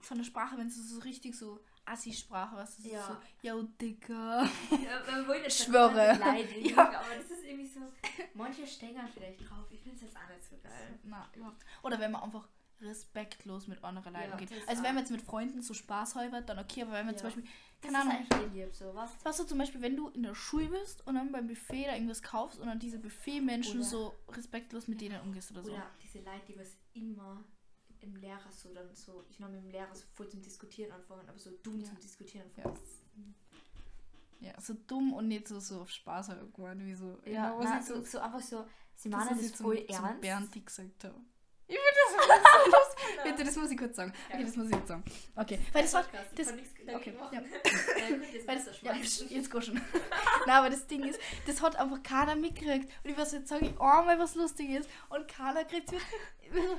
Von 0.00 0.16
der 0.18 0.24
Sprache, 0.24 0.56
wenn 0.56 0.66
es 0.68 0.76
so 0.76 0.98
richtig 1.00 1.36
so 1.36 1.60
Assi-Sprache, 1.84 2.56
was 2.56 2.78
ist 2.78 2.86
Ja. 2.86 3.06
so, 3.06 3.16
yo, 3.48 3.62
Dicker. 3.80 4.48
Ja, 4.70 5.46
Ich 5.46 5.58
schwöre. 5.64 6.14
Beleidigen, 6.14 6.68
Ja. 6.74 6.88
aber 6.88 7.14
das 7.16 7.30
ist 7.30 7.44
irgendwie 7.44 7.66
so. 7.66 7.80
Manche 8.34 8.66
stängern 8.66 9.08
vielleicht 9.12 9.40
drauf. 9.48 9.66
Ich 9.70 9.80
finde 9.80 9.96
es 9.96 10.02
jetzt 10.02 10.16
auch 10.16 10.28
nicht 10.28 10.44
so 10.48 10.56
geil. 10.62 10.98
Na, 11.04 11.28
überhaupt. 11.34 11.64
Oder 11.82 11.98
wenn 12.00 12.10
man 12.12 12.22
einfach 12.22 12.48
respektlos 12.82 13.66
mit 13.66 13.82
anderen 13.84 14.14
Leuten 14.14 14.30
Ja, 14.30 14.36
geht. 14.36 14.50
das 14.50 14.68
Also 14.68 14.82
wenn 14.82 14.94
man 14.94 15.04
jetzt 15.04 15.10
mit 15.10 15.22
Freunden 15.22 15.62
so 15.62 15.74
Spaß 15.74 16.14
halbert, 16.14 16.48
dann 16.48 16.58
okay, 16.58 16.82
aber 16.82 16.92
wenn 16.92 17.06
man 17.06 17.14
Ja. 17.14 17.20
zum 17.20 17.26
Beispiel, 17.28 17.44
Das 17.80 17.92
keine 17.92 18.14
ist 18.20 18.30
Ahnung, 18.32 18.52
eh 18.54 18.58
lieb, 18.64 18.74
so 18.74 18.94
was. 18.94 19.10
was 19.22 19.36
du 19.36 19.44
zum 19.44 19.58
Beispiel, 19.58 19.80
wenn 19.82 19.96
du 19.96 20.08
in 20.08 20.22
der 20.22 20.34
Schule 20.34 20.68
bist 20.68 21.06
und 21.06 21.14
dann 21.14 21.32
beim 21.32 21.46
Buffet 21.46 21.86
da 21.86 21.94
irgendwas 21.94 22.22
kaufst 22.22 22.58
und 22.58 22.66
dann 22.66 22.78
diese 22.78 22.98
Buffet-Menschen 22.98 23.82
so 23.82 24.14
respektlos 24.28 24.88
mit 24.88 25.00
denen 25.00 25.20
umgehst 25.20 25.50
oder 25.50 25.62
so. 25.64 25.72
Oder 25.72 25.90
diese 26.02 26.18
Leute, 26.18 26.46
die 26.48 26.58
was 26.58 26.76
immer 26.94 27.44
im 28.00 28.16
Lehrer 28.16 28.50
so 28.50 28.72
dann 28.72 28.94
so, 28.94 29.24
ich 29.28 29.38
noch 29.40 29.48
mit 29.50 29.62
dem 29.62 29.70
Lehrer 29.70 29.94
so 29.94 30.04
voll 30.14 30.28
zum 30.28 30.40
Diskutieren 30.42 30.92
anfangen, 30.92 31.28
aber 31.28 31.38
so 31.38 31.50
dumm 31.62 31.80
Ja. 31.80 31.86
zum 31.86 31.98
Diskutieren 32.00 32.50
Ja. 32.56 32.64
anfangen. 32.64 33.34
Ja, 34.40 34.58
so 34.58 34.74
dumm 34.86 35.12
und 35.12 35.28
nicht 35.28 35.46
so, 35.48 35.60
so 35.60 35.82
auf 35.82 35.90
Spaß 35.90 36.30
halt 36.30 36.40
irgendwann, 36.40 36.84
wie 36.86 36.94
so. 36.94 37.18
Ja, 37.26 37.60
ich 37.78 37.84
so, 37.86 38.02
so 38.02 38.20
einfach 38.20 38.40
so, 38.40 38.64
sie 38.96 39.10
das 39.10 39.18
meinen 39.26 39.38
ist 39.38 39.42
das 39.42 39.50
jetzt 39.50 39.60
voll 39.62 39.76
zum, 39.86 39.88
zum 39.96 40.04
ernst. 40.06 40.20
Bernd 40.22 40.54
die 40.54 40.64
gesagt 40.64 41.04
habe. 41.04 41.20
Ich 41.70 41.76
finde 41.76 41.92
das 42.02 42.12
so 42.12 42.70
lustig. 42.70 43.22
Bitte, 43.24 43.44
das 43.44 43.56
muss 43.56 43.70
ich 43.70 43.78
kurz 43.78 43.96
sagen. 43.96 44.12
Okay, 44.28 44.44
das 44.44 44.56
muss 44.56 44.66
ich 44.66 44.74
jetzt 44.74 44.88
sagen. 44.88 45.04
Okay, 45.36 45.58
weil 45.72 45.82
das 45.82 45.94
war, 45.94 46.04
das, 46.34 46.48
okay, 46.48 47.14
ja. 47.32 47.40
Weil 48.46 48.56
das, 48.56 48.82
ja, 48.82 48.92
pst, 48.94 49.30
jetzt 49.30 49.50
go 49.50 49.60
schon. 49.60 49.74
Nein, 49.74 50.56
aber 50.56 50.70
das 50.70 50.86
Ding 50.88 51.04
ist, 51.04 51.20
das 51.46 51.62
hat 51.62 51.76
einfach 51.76 52.02
keiner 52.02 52.34
mitgekriegt. 52.34 52.90
Und 53.04 53.10
ich 53.10 53.16
weiß 53.16 53.32
jetzt 53.32 53.48
sage 53.48 53.66
ich 53.66 53.80
einmal 53.80 54.18
was 54.18 54.34
lustig 54.34 54.70
ist 54.70 54.90
und 55.10 55.28
keiner 55.28 55.64
kriegt 55.64 55.86
es 55.88 55.92
mit. 55.92 56.02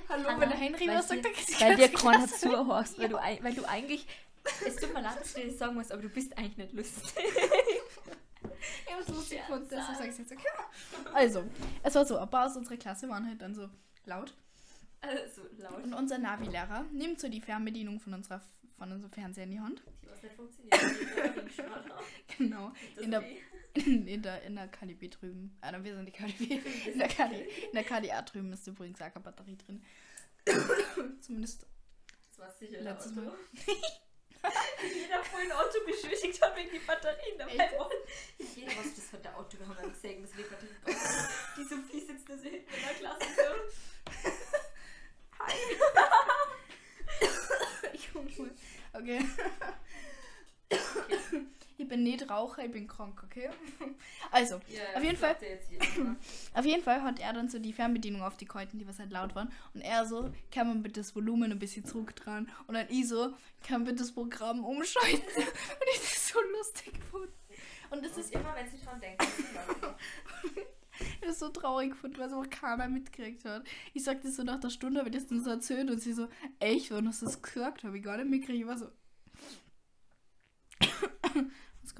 Hallo, 0.09 0.27
Hanna, 0.27 0.41
wenn 0.41 0.49
der 0.49 0.57
Henry 0.57 0.87
was 0.87 1.07
sagt, 1.07 1.23
dann 1.23 1.31
kriegt 1.31 1.61
Weil 1.61 1.75
dir 1.77 1.89
keiner 1.89 2.27
zuhörst, 2.27 2.99
weil, 2.99 3.07
du, 3.07 3.15
weil 3.15 3.53
du 3.53 3.65
eigentlich. 3.65 4.05
Es 4.65 4.75
tut 4.75 4.93
mir 4.93 5.01
leid, 5.01 5.21
dass 5.21 5.35
ich 5.35 5.47
das 5.47 5.57
sagen 5.57 5.75
muss, 5.75 5.91
aber 5.91 6.01
du 6.01 6.09
bist 6.09 6.37
eigentlich 6.37 6.57
nicht 6.57 6.73
lustig. 6.73 7.13
Ich 8.85 8.93
hab's 8.93 9.07
lustig 9.07 9.39
gefunden, 9.39 9.67
deshalb 9.71 9.97
sag 9.97 10.07
ich 10.09 10.17
jetzt 10.17 10.31
okay. 10.31 10.47
Also, 11.13 11.45
es 11.83 11.95
war 11.95 12.05
so, 12.05 12.17
ein 12.17 12.29
paar 12.29 12.47
aus 12.47 12.57
unserer 12.57 12.77
Klasse 12.77 13.07
waren 13.07 13.25
halt 13.25 13.41
dann 13.41 13.55
so 13.55 13.69
laut. 14.05 14.33
Also 15.01 15.41
laut. 15.57 15.83
Und 15.83 15.93
unser 15.93 16.17
Navi-Lehrer 16.17 16.85
nimmt 16.91 17.19
so 17.19 17.27
die 17.27 17.41
Fernbedienung 17.41 17.99
von, 17.99 18.13
unserer, 18.13 18.41
von 18.77 18.91
unserem 18.91 19.11
Fernseher 19.11 19.45
in 19.45 19.51
die 19.51 19.59
Hand. 19.59 19.83
Die 20.03 20.09
was 20.09 20.23
nicht 20.23 20.35
funktioniert. 20.35 20.71
Genau. 22.37 22.71
In 22.97 23.11
der, 23.11 23.23
in, 23.73 24.07
in 24.07 24.21
der, 24.21 24.41
in 24.43 24.55
der 24.55 24.67
KDB 24.67 25.09
drüben. 25.09 25.57
Ah, 25.61 25.71
wir 25.81 25.95
sind 25.95 26.05
die 26.05 26.11
KDB. 26.11 26.61
In 26.91 26.99
der, 26.99 27.07
KD, 27.07 27.35
in 27.67 27.73
der 27.73 27.83
KDA 27.83 28.21
drüben 28.21 28.51
ist 28.53 28.67
übrigens 28.67 29.01
auch 29.01 29.11
keine 29.11 29.23
Batterie 29.23 29.57
drin. 29.57 29.83
Zumindest. 31.21 31.65
Das 32.29 32.39
war 32.39 32.51
sicher 32.51 32.81
Letztes 32.81 33.11
Auto. 33.11 33.21
Mal. 33.21 33.37
Jeder 34.81 35.23
vorhin 35.23 35.51
ein 35.51 35.57
Auto 35.57 35.85
beschuldigt 35.85 36.41
hat 36.41 36.55
wegen 36.57 36.71
die 36.71 36.79
Batterien 36.79 37.37
dabei. 37.37 37.69
Jeder 38.55 38.71
was 38.77 38.95
das 38.95 39.13
hat 39.13 39.23
der 39.23 39.37
Auto, 39.37 39.59
wir 39.59 39.67
haben 39.67 39.77
ja 39.79 39.87
gesehen, 39.87 40.23
dass 40.23 40.31
die 40.31 40.41
Batterien 40.41 40.75
drauf 40.83 40.95
sind. 40.95 41.29
Die 41.57 41.63
Sophie 41.69 41.99
sitzt 41.99 42.27
da 42.27 42.35
so 42.35 42.43
hinten 42.43 42.73
in 42.73 42.81
der 42.81 42.93
Klasse 42.95 43.27
so. 43.35 43.43
Hi. 45.39 45.53
ich 47.93 48.13
hol 48.15 48.23
mal. 48.23 48.51
Okay. 48.93 49.19
Ich 51.77 51.87
bin 51.87 52.03
nicht 52.03 52.20
Raucher, 52.31 52.65
ich 52.65 52.71
bin 52.71 52.87
krank, 52.87 53.21
okay? 53.23 53.49
Also, 54.31 54.61
Ja, 54.67 54.97
Auf 54.97 55.03
jeden 55.03 55.17
Fall. 55.17 55.35
Jeder. 55.69 56.15
Auf 56.53 56.65
jeden 56.65 56.83
Fall 56.83 57.03
hat 57.03 57.19
er 57.19 57.33
dann 57.33 57.49
so 57.49 57.59
die 57.59 57.73
Fernbedienung 57.73 58.21
auf 58.21 58.37
die 58.37 58.45
gehalten, 58.45 58.79
die 58.79 58.87
was 58.87 58.99
halt 58.99 59.11
laut 59.11 59.35
waren. 59.35 59.51
Und 59.73 59.81
er 59.81 60.05
so, 60.05 60.31
kann 60.51 60.67
man 60.67 60.81
bitte 60.83 61.01
das 61.01 61.15
Volumen 61.15 61.51
ein 61.51 61.59
bisschen 61.59 61.85
zurück 61.85 62.15
dran? 62.15 62.49
Und 62.67 62.75
dann 62.75 62.87
ich 62.89 63.07
so, 63.07 63.33
kann 63.67 63.83
bitte 63.83 63.97
das 63.97 64.11
Programm 64.13 64.63
umschalten? 64.63 65.19
Und 65.35 65.87
ich 65.93 65.99
das 65.99 66.29
so 66.29 66.39
lustig 66.57 66.93
gefunden. 66.93 67.33
Und 67.89 68.05
das 68.05 68.17
ist 68.17 68.33
immer, 68.33 68.55
wenn 68.55 68.69
sie 68.69 68.83
dran 68.85 69.01
denken. 69.01 69.25
das 71.19 71.31
ist 71.31 71.39
so 71.39 71.49
traurig 71.49 71.91
gefunden, 71.91 72.17
weil 72.17 72.27
es 72.27 72.33
auch 72.33 72.49
keiner 72.49 72.87
mitgekriegt 72.87 73.43
hat. 73.43 73.63
Ich 73.93 74.05
sagte 74.05 74.31
so 74.31 74.43
nach 74.43 74.61
der 74.61 74.69
Stunde, 74.69 74.99
habe 74.99 75.09
ich 75.09 75.15
das 75.15 75.27
dann 75.27 75.43
so 75.43 75.49
erzählt 75.49 75.89
und 75.91 75.99
sie 75.99 76.13
so, 76.13 76.29
echt, 76.59 76.91
wann 76.91 77.07
hast 77.07 77.21
du 77.21 77.25
das 77.25 77.41
gesagt? 77.41 77.83
Habe 77.83 77.97
ich 77.97 78.03
gar 78.03 78.15
nicht 78.17 78.29
mitgekriegt. 78.29 78.61
Ich 78.61 78.67
war 78.67 78.77
so. 78.77 78.87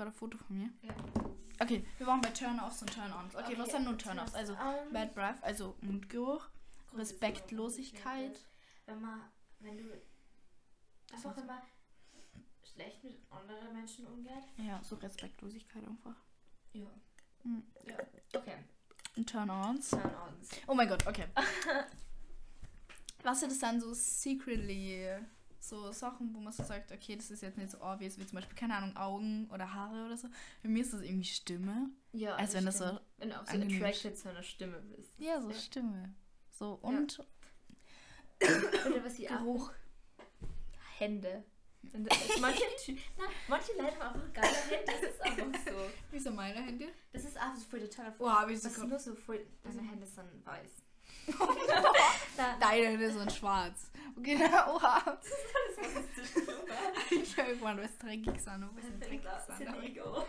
Gerade 0.02 0.12
ein 0.12 0.18
Foto 0.18 0.38
von 0.38 0.58
mir? 0.58 0.70
Ja. 0.82 0.95
Okay, 1.60 1.86
wir 1.99 2.08
waren 2.08 2.22
bei 2.22 2.30
Turn-Offs 2.32 2.82
und 2.82 2.91
Turn-Ons. 2.91 3.36
Okay, 3.36 3.56
was 3.58 3.70
sind 3.70 3.86
nun 3.86 3.99
Turn-Offs? 3.99 4.34
Also 4.34 4.54
Ähm, 4.54 4.91
Bad 4.91 5.14
Breath, 5.14 5.43
also 5.43 5.76
Mundgeruch, 5.82 6.49
Respektlosigkeit. 6.95 8.39
Wenn 8.88 8.99
man, 8.99 9.22
wenn 9.60 9.78
du 9.78 9.84
einfach 11.14 11.36
man 11.36 11.62
schlecht 12.64 13.04
mit 13.04 13.20
anderen 13.30 13.74
Menschen 13.74 14.08
umgeht. 14.08 14.43
Ja, 14.58 14.82
so 14.84 14.95
Respektlosigkeit 14.95 15.84
einfach. 15.88 16.16
Ja. 16.74 16.88
Mhm. 17.43 17.64
Ja. 17.86 17.95
Okay. 18.39 18.58
Turn-Ons. 19.26 19.91
Turn-ons. 19.91 20.49
Oh 20.66 20.74
mein 20.74 20.89
Gott, 20.89 21.06
okay. 21.06 21.28
Was 23.24 23.39
sind 23.39 23.52
das 23.52 23.60
dann 23.60 23.80
so 23.80 23.93
secretly? 23.93 25.06
So 25.64 25.91
Sachen, 25.91 26.34
wo 26.34 26.39
man 26.39 26.51
so 26.51 26.64
sagt, 26.64 26.91
okay, 26.91 27.16
das 27.16 27.30
ist 27.30 27.41
jetzt 27.43 27.55
nicht 27.57 27.70
so 27.70 27.80
obvious, 27.82 28.18
wie 28.18 28.26
zum 28.26 28.36
Beispiel, 28.38 28.55
keine 28.57 28.76
Ahnung, 28.76 28.97
Augen 28.97 29.47
oder 29.53 29.72
Haare 29.72 30.05
oder 30.07 30.18
so. 30.18 30.28
Bei 30.64 30.70
mir 30.70 30.82
ist 30.82 30.91
das 30.91 31.01
irgendwie 31.01 31.24
Stimme. 31.24 31.91
Ja, 32.14 32.36
Als 32.36 32.55
wenn 32.55 32.66
das 32.66 32.80
so. 32.80 32.99
Wenn 33.18 33.30
du 33.30 33.39
auch 33.39 33.45
so 33.45 33.55
attracted 33.62 34.18
zu 34.18 34.30
einer 34.30 34.41
Stimme 34.41 34.82
bist. 34.82 35.12
Ja, 35.20 35.39
so 35.39 35.49
Ja. 35.49 35.55
Stimme. 35.55 36.16
So, 36.49 36.74
und 36.82 37.20
Oder 38.41 39.05
was 39.05 39.14
die 39.16 39.26
Geruch. 39.28 39.72
Hände. 40.97 41.43
Das- 41.84 42.39
manche, 42.39 42.64
Nein, 42.88 43.28
manche 43.47 43.72
Leute 43.74 43.99
haben 43.99 44.16
einfach 44.16 44.34
geile 44.34 44.47
Hände. 44.55 44.86
Das 44.86 45.12
ist 45.12 45.22
einfach 45.22 45.59
so. 45.66 45.89
Wie 46.12 46.20
sind 46.20 46.36
meine 46.36 46.59
Hände? 46.62 46.88
Das 47.14 47.24
ist 47.24 47.38
einfach 47.38 47.57
so 47.57 47.66
voll 47.70 47.80
der 47.82 47.89
tolle 47.89 48.16
Oh, 48.20 48.30
hab 48.30 48.49
ich 48.49 48.59
Das 48.62 48.72
ist 48.72 48.80
so 48.80 48.86
nur 48.88 48.99
so 48.99 49.14
voll. 49.16 49.45
Deine 49.64 49.82
Hände 49.84 50.05
sind 50.07 50.43
weiß. 50.45 50.72
Deine 52.60 52.88
Hände 52.88 53.12
sind 53.12 53.32
schwarz. 53.32 53.92
Okay, 54.18 54.36
na, 54.40 54.68
oha. 54.74 55.18
Das 55.82 55.88
ist. 55.88 56.38
Ich 57.12 57.38
habe 57.38 57.50
irgendwann 57.50 57.82
was 57.82 57.98
dreckig 57.98 58.40
sein, 58.42 58.70
was 58.76 58.86
ein 58.86 59.00
dreckig 59.00 59.22
Das 59.24 59.48
sein. 59.48 59.62
ist 59.62 59.68
aber- 59.68 59.84
ego. 59.84 60.26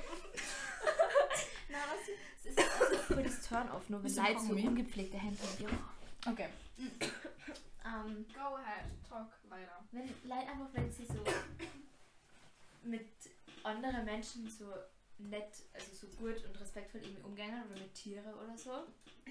Na, 1.68 1.78
was? 1.78 2.08
Es 2.44 2.46
ist 2.56 2.58
also 2.80 2.96
voll 3.02 3.22
das 3.22 3.40
Turn-off, 3.48 3.88
nur 3.88 4.02
wenn 4.02 4.14
Leute 4.16 4.40
so 4.40 4.52
ungepflegte 4.54 5.16
Hände 5.18 5.38
haben. 5.42 5.64
Ja. 6.24 6.30
Okay. 6.32 6.48
Ähm, 7.84 8.24
Go 8.32 8.54
ahead, 8.54 8.84
talk 9.08 9.26
weiter. 9.48 9.84
wenn 9.90 10.06
Leute 10.22 10.48
einfach, 10.48 10.68
wenn 10.72 10.88
sie 10.92 11.04
so 11.04 11.14
mit 12.84 13.08
anderen 13.64 14.04
Menschen 14.04 14.48
so 14.48 14.66
nett, 15.18 15.62
also 15.72 15.94
so 15.94 16.06
gut 16.16 16.44
und 16.44 16.60
respektvoll 16.60 17.00
irgendwie 17.02 17.22
umgehen 17.22 17.62
oder 17.64 17.80
mit 17.80 17.94
Tieren 17.94 18.34
oder 18.34 18.56
so. 18.56 18.70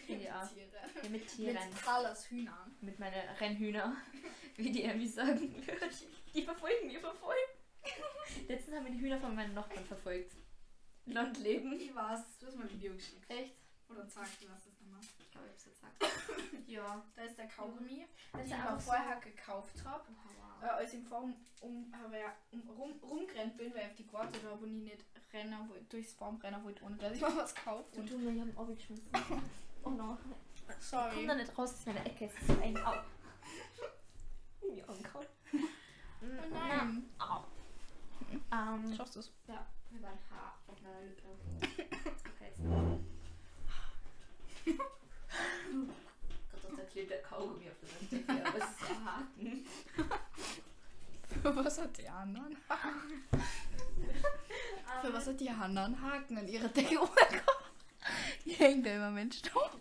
Finde 0.05 0.23
ich 0.23 0.31
auch. 0.31 0.47
Tiere. 0.47 0.69
Ja, 1.03 1.09
mit 1.09 1.27
Tieren. 1.27 1.69
Mit 1.69 1.81
Carlos 1.83 2.29
Hühnern. 2.29 2.75
Mit 2.81 2.99
meinen 2.99 3.29
Rennhühner, 3.39 3.95
wie 4.55 4.71
die 4.71 4.83
irgendwie 4.83 5.07
sagen. 5.07 5.53
Die 6.33 6.43
verfolgen 6.43 6.87
mich 6.87 6.97
verfolgen. 6.97 7.51
Letztens 8.47 8.77
haben 8.77 8.85
wir 8.85 8.91
die 8.93 9.01
Hühner 9.01 9.19
von 9.19 9.35
meinen 9.35 9.53
Nachbarn 9.53 9.85
verfolgt. 9.85 10.35
Landleben. 11.05 11.73
Ich 11.79 11.93
weiß, 11.93 12.37
du 12.39 12.45
hast 12.47 12.55
mal 12.55 12.63
ein 12.63 12.71
Video 12.71 12.93
geschickt. 12.93 13.29
Echt? 13.29 13.60
Oder 13.91 14.05
sagst 14.07 14.41
du 14.41 14.47
das 14.47 14.65
nochmal? 14.65 15.01
Ich 15.19 15.31
glaube, 15.31 15.47
ich 15.47 15.53
hab's 15.53 15.65
jetzt 15.65 15.81
gesagt. 15.81 16.63
ja. 16.67 17.01
Da 17.15 17.21
ist 17.23 17.37
der 17.37 17.47
Kaugummi, 17.47 18.05
Das 18.31 18.41
den 18.41 18.45
ist 18.45 18.47
ich 18.47 18.53
einfach 18.55 18.81
vorher 18.81 19.19
gekauft 19.19 19.83
habe. 19.85 20.03
Oh, 20.09 20.65
Äh, 20.65 20.69
als 20.69 20.93
ich 20.93 20.99
im 20.99 21.05
Forum 21.05 21.35
um, 21.61 21.93
aber 22.05 22.17
ja, 22.17 22.33
um, 22.51 22.61
rum, 22.69 22.93
rumgerannt 23.03 23.57
bin, 23.57 23.73
weil 23.73 23.81
ich 23.81 23.87
auf 23.89 23.95
die 23.95 24.07
gewartet 24.07 24.41
habe 24.43 24.63
und 24.63 24.77
ich 24.77 24.93
nicht 24.93 25.05
rennen 25.33 25.69
wollte, 25.69 25.83
durchs 25.85 26.13
Forum 26.13 26.37
rennen 26.37 26.63
wollte, 26.63 26.83
ohne 26.83 26.95
dass 26.97 27.13
ich 27.13 27.21
mal 27.21 27.35
was 27.35 27.53
kaufe. 27.55 27.85
Du, 27.93 27.99
Und 28.01 28.09
du, 28.09 28.19
wir 28.19 28.41
haben 28.41 28.57
abgeschmissen. 28.57 29.09
Oh 29.83 29.89
no. 29.89 30.15
Komm 30.67 30.75
sorry. 30.79 31.25
da 31.25 31.33
nicht 31.33 31.57
raus 31.57 31.73
aus 31.73 31.85
meiner 31.87 32.05
Ecke. 32.05 32.25
Es 32.25 32.49
ist 32.49 32.61
eng. 32.61 32.77
Au. 32.85 32.93
Ja, 34.75 34.85
angehauen. 34.85 35.25
Oh 35.53 36.49
nein. 36.53 37.09
Au. 37.17 37.43
Ähm, 38.51 38.93
Schaffst 38.95 39.15
du 39.15 39.19
es? 39.21 39.31
ja, 39.47 39.65
wir 39.89 40.01
waren 40.03 40.19
Haar 40.29 40.59
auf 40.67 40.79
meiner 40.83 41.01
Lippe. 41.01 41.27
Okay, 41.61 41.87
jetzt. 42.41 42.61
Gott, 44.65 44.77
da 46.77 46.83
klebt 46.83 47.11
der 47.11 47.21
Kaugummi 47.21 47.69
auf 47.69 47.75
der 47.81 48.19
Decke, 48.19 48.45
aber 48.47 48.57
es 48.57 48.63
ist 48.63 48.89
ein 48.89 49.05
Haken. 49.05 49.65
Für 51.41 51.55
was 51.55 51.79
hat 51.81 51.97
die 51.97 52.09
anderen? 52.09 52.57
Für 55.01 55.13
was 55.13 55.27
hat 55.27 55.39
die 55.39 55.49
anderen 55.49 56.01
Haken 56.01 56.37
an 56.37 56.47
ihrer 56.47 56.67
Decke? 56.67 56.99
Oh 57.01 57.09
mein 57.15 57.31
Gott. 57.31 57.57
Die 58.45 58.51
hängt 58.51 58.85
da 58.85 58.91
immer 58.91 59.11
Mensch 59.11 59.41
drauf. 59.43 59.71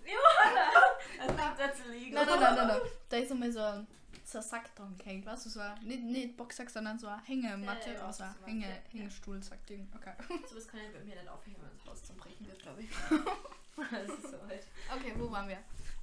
Das 1.19 1.27
kommt 1.27 1.59
dazu 1.59 1.83
liegen. 1.91 2.15
Nein, 2.15 2.27
nein, 2.27 2.41
nein, 2.41 2.55
nein, 2.55 2.67
nein. 2.69 2.81
Da 3.09 3.17
ist 3.17 3.31
immer 3.31 3.51
so 3.51 3.61
ein, 3.61 3.87
so 4.25 4.39
ein 4.39 4.45
Sack 4.45 4.75
dran 4.77 4.97
gehängt, 4.97 5.27
weißt 5.27 5.47
du, 5.47 5.51
so 5.51 5.61
ein, 5.61 5.83
nicht, 5.83 6.03
nicht 6.03 6.37
Boxsack, 6.37 6.71
sondern 6.71 6.99
so 6.99 7.09
eine 7.09 7.23
Hängematte, 7.25 7.91
Ja, 7.91 7.97
ja, 7.97 8.07
also 8.07 8.25
Hänge, 8.45 8.67
meinst, 8.67 8.93
ja. 8.93 8.99
Hängestuhl, 8.99 9.43
sagt 9.43 9.69
Ding. 9.69 9.91
Okay. 9.95 10.13
So 10.49 10.57
was 10.57 10.69
kann 10.69 10.81
ich 10.81 10.93
bei 10.93 11.01
mir 11.01 11.17
nicht 11.17 11.29
aufhängen, 11.29 11.57
wenn 11.61 11.77
das 11.79 11.87
Haus 11.87 12.05
zum 12.05 12.17
Brechen 12.17 12.47
wird, 12.47 12.59
glaube 12.61 12.83
ich. 12.83 12.91
das 13.91 14.19
ist 14.19 14.31
so 14.31 14.41
halt. 14.47 14.67
Okay, 14.95 15.15
wo 15.17 15.31
waren 15.31 15.49
wir? 15.49 15.59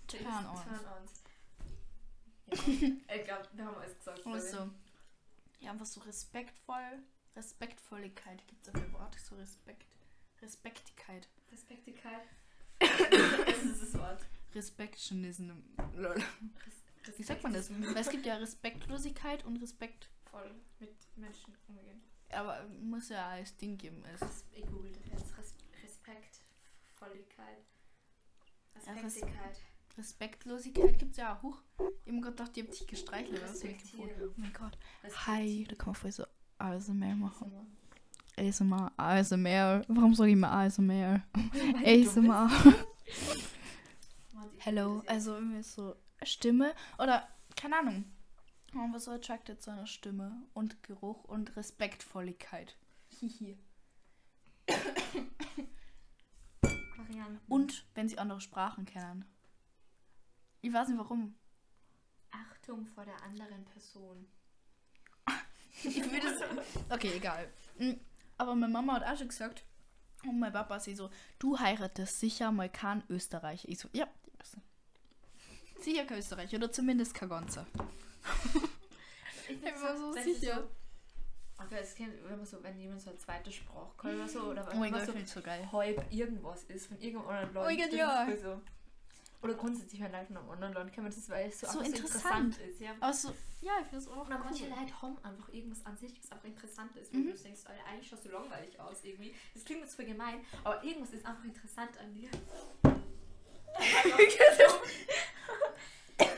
Turn-ons. 0.07 0.61
Turn-ons. 0.63 1.11
Ja, 2.47 3.15
ich 3.15 3.23
glaube, 3.25 3.47
wir 3.53 3.65
haben 3.65 3.75
alles 3.75 3.97
gesagt. 3.97 4.25
Also, 4.25 4.69
ja, 5.59 5.71
einfach 5.71 5.85
so 5.85 6.01
respektvoll. 6.01 7.03
Respektvolligkeit 7.35 8.45
gibt 8.47 8.65
es 8.65 8.71
dafür 8.71 8.91
Wort. 8.93 9.15
So 9.19 9.35
Respekt. 9.35 9.85
Respektigkeit. 10.41 11.27
Respektigkeit. 11.51 12.23
das 12.79 13.63
ist 13.63 13.81
das 13.81 13.99
Wort. 13.99 14.25
Respectionism. 14.55 15.51
Lol. 15.95 16.15
Wie 17.15 17.23
sagt 17.23 17.43
man 17.43 17.53
das? 17.53 17.69
Weil 17.69 17.97
es 17.97 18.09
gibt 18.09 18.25
ja 18.25 18.35
Respektlosigkeit 18.35 19.45
und 19.45 19.57
Respekt. 19.57 20.09
Voll 20.31 20.51
mit 20.79 20.95
Menschen 21.15 21.55
umgehen. 21.67 22.01
Aber 22.31 22.65
muss 22.81 23.09
ja 23.09 23.27
als 23.29 23.55
Ding 23.57 23.77
geben. 23.77 24.03
Es 24.13 24.21
Res 24.21 24.45
ich 24.51 24.65
google 24.65 24.91
das 24.91 25.05
jetzt. 25.05 25.37
Res 25.37 25.53
Respektvolligkeit. 27.01 27.63
Ja, 28.85 28.93
Res- 28.93 29.03
Respektigkeit. 29.03 29.57
Respektlosigkeit 29.97 30.99
gibt 30.99 31.11
es 31.11 31.17
ja 31.17 31.35
auch. 31.35 31.43
Huch. 31.43 31.61
Ich 32.05 32.13
hab 32.13 32.21
gerade 32.21 32.35
gedacht, 32.35 32.55
die 32.55 32.61
haben 32.61 32.69
dich 32.71 32.87
gestreichelt. 32.87 33.41
Respektieren. 33.41 34.09
Oh 34.21 34.33
mein 34.37 34.53
Gott. 34.53 34.77
Hi, 35.25 35.65
da 35.67 35.75
kann 35.75 35.87
man 35.87 35.95
voll 35.95 36.11
so 36.11 36.23
ASMR 36.59 37.15
machen. 37.15 37.51
ASMR, 38.37 38.91
ASMR. 38.97 39.83
Warum 39.87 40.13
sage 40.13 40.29
ich 40.29 40.33
immer 40.33 40.51
ASMR? 40.51 41.23
ASMR. 41.83 42.49
Hello. 44.59 45.01
Also 45.07 45.35
irgendwie 45.35 45.63
so 45.63 45.95
Stimme 46.23 46.73
oder 46.99 47.27
keine 47.55 47.77
Ahnung. 47.79 48.05
Man 48.73 48.91
war 48.93 48.99
so 48.99 49.11
attracted 49.11 49.61
zu 49.61 49.71
einer 49.71 49.87
Stimme 49.87 50.43
und 50.53 50.83
Geruch 50.83 51.23
und 51.23 51.55
Respektvolligkeit. 51.55 52.77
Hihi. 53.19 53.57
Varianten. 57.07 57.51
Und 57.51 57.85
wenn 57.95 58.09
sie 58.09 58.17
andere 58.17 58.41
Sprachen 58.41 58.85
kennen. 58.85 59.25
Ich 60.61 60.73
weiß 60.73 60.89
nicht 60.89 60.97
warum. 60.97 61.35
Achtung 62.31 62.85
vor 62.87 63.05
der 63.05 63.21
anderen 63.23 63.63
Person. 63.65 64.27
Ich 65.83 65.97
würde. 66.11 66.63
Okay, 66.89 67.13
egal. 67.15 67.51
Mm, 67.77 67.93
Aber 68.37 68.55
meine 68.55 68.73
Mama 68.73 68.93
hat 68.95 69.03
auch 69.03 69.17
schon 69.17 69.27
gesagt, 69.27 69.63
und 70.23 70.39
mein 70.39 70.51
Papa 70.51 70.79
sie 70.79 70.95
so, 70.95 71.09
du 71.39 71.59
heiratest 71.59 72.19
sicher 72.19 72.51
mal 72.51 72.69
keinen 72.69 73.03
Österreicher. 73.09 73.69
Ich 73.69 73.79
so, 73.79 73.89
ja. 73.93 74.07
Sicher 75.79 76.05
kein 76.05 76.17
Österreicher 76.17 76.57
oder 76.57 76.71
zumindest 76.71 77.13
kein 77.13 77.29
ganzer. 77.29 77.67
Ich 79.47 79.63
war 79.63 79.95
so 79.95 80.11
sie 80.13 80.33
sicher. 80.33 80.63
So, 80.63 80.69
okay, 81.59 81.77
das 81.79 81.95
kennt, 81.95 82.13
wenn 82.27 82.37
man 82.37 82.45
so, 82.45 82.61
wenn 82.63 82.79
jemand 82.79 83.01
so 83.01 83.09
eine 83.09 83.19
zweite 83.19 83.51
Sprache 83.51 83.91
kann 83.97 84.15
oder 84.15 84.27
so, 84.27 84.41
oder 84.43 84.63
Oh 84.67 84.71
wenn 84.71 84.79
mein 84.79 84.91
man 84.91 85.05
Gott, 85.05 85.27
so 85.27 85.41
so 85.41 85.45
halb 85.71 86.05
irgendwas 86.11 86.63
ist 86.65 86.87
von 86.87 86.99
irgendeinem 86.99 87.29
anderen 87.29 87.53
Land. 87.53 87.65
Oh 87.65 87.69
mein 87.69 87.77
Gott, 87.77 87.93
ja. 87.93 88.27
So. 88.41 88.61
Oder 89.43 89.53
grundsätzlich, 89.53 90.01
wenn 90.01 90.11
Leute 90.11 90.25
von 90.27 90.37
einem 90.37 90.49
anderen 90.49 90.73
Land 90.73 90.93
kommen, 90.93 91.05
das 91.07 91.17
ist, 91.17 91.29
weil 91.29 91.47
es 91.47 91.59
so, 91.59 91.67
So 91.67 91.79
interessant. 91.81 91.95
so 91.95 92.17
interessant 92.17 92.57
ist. 92.59 92.79
Ja. 92.81 92.91
Aber 92.99 93.13
so, 93.13 93.33
ja, 93.61 93.73
ich 93.81 93.85
finde 93.87 94.03
es 94.03 94.07
auch 94.07 94.25
Oder 94.25 94.39
manche 94.39 94.63
cool. 94.63 94.69
Leute 94.79 95.01
haben 95.01 95.17
einfach 95.23 95.49
irgendwas 95.49 95.85
an 95.85 95.95
sich, 95.95 96.19
was 96.19 96.31
einfach 96.31 96.45
interessant 96.45 96.95
ist. 96.97 97.13
Mhm. 97.13 97.27
du 97.31 97.37
denkst, 97.37 97.61
Alter, 97.65 97.85
eigentlich 97.85 98.07
schaust 98.07 98.25
du 98.25 98.29
langweilig 98.29 98.79
aus 98.79 99.03
irgendwie. 99.03 99.35
Das 99.53 99.63
klingt 99.63 99.81
jetzt 99.81 99.95
voll 99.95 100.05
gemein, 100.05 100.39
aber 100.63 100.83
irgendwas 100.83 101.11
ist 101.13 101.23
einfach 101.25 101.43
interessant 101.43 101.97
an 101.99 102.13
dir. 102.13 102.29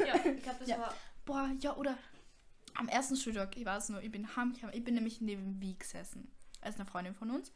ja, 0.05 0.15
ich 0.25 0.43
glaube, 0.43 0.59
das 0.59 0.67
Ja. 0.67 0.79
war. 0.79 0.93
Boah, 1.25 1.49
ja, 1.59 1.75
oder 1.77 1.97
am 2.79 2.87
ersten 2.87 3.17
Schultag, 3.17 3.57
ich 3.57 3.65
weiß 3.65 3.89
nur, 3.89 4.01
ich 4.01 4.11
bin 4.11 4.35
heimgekommen, 4.37 4.73
ich 4.73 4.83
bin 4.83 4.95
nämlich 4.95 5.19
neben 5.19 5.61
Wie 5.61 5.77
gesessen. 5.77 6.31
Als 6.61 6.75
eine 6.75 6.85
Freundin 6.85 7.13
von 7.13 7.29
uns. 7.29 7.51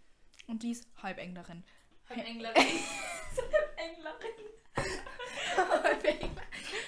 Und 0.47 0.63
die 0.63 0.71
ist 0.71 0.85
halb 1.01 1.17
Englerin. 1.17 1.63
Halb 2.09 2.27
Englerin. 2.27 2.55
Englerin. 3.77 4.33
halb, 5.83 6.03
Engl 6.03 6.29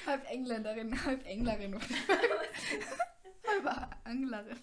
halb 0.05 0.29
Engländerin, 0.29 1.05
halb 1.05 1.25
Englerin. 1.25 1.79
halb 3.47 3.97
Anglerin. 4.03 4.57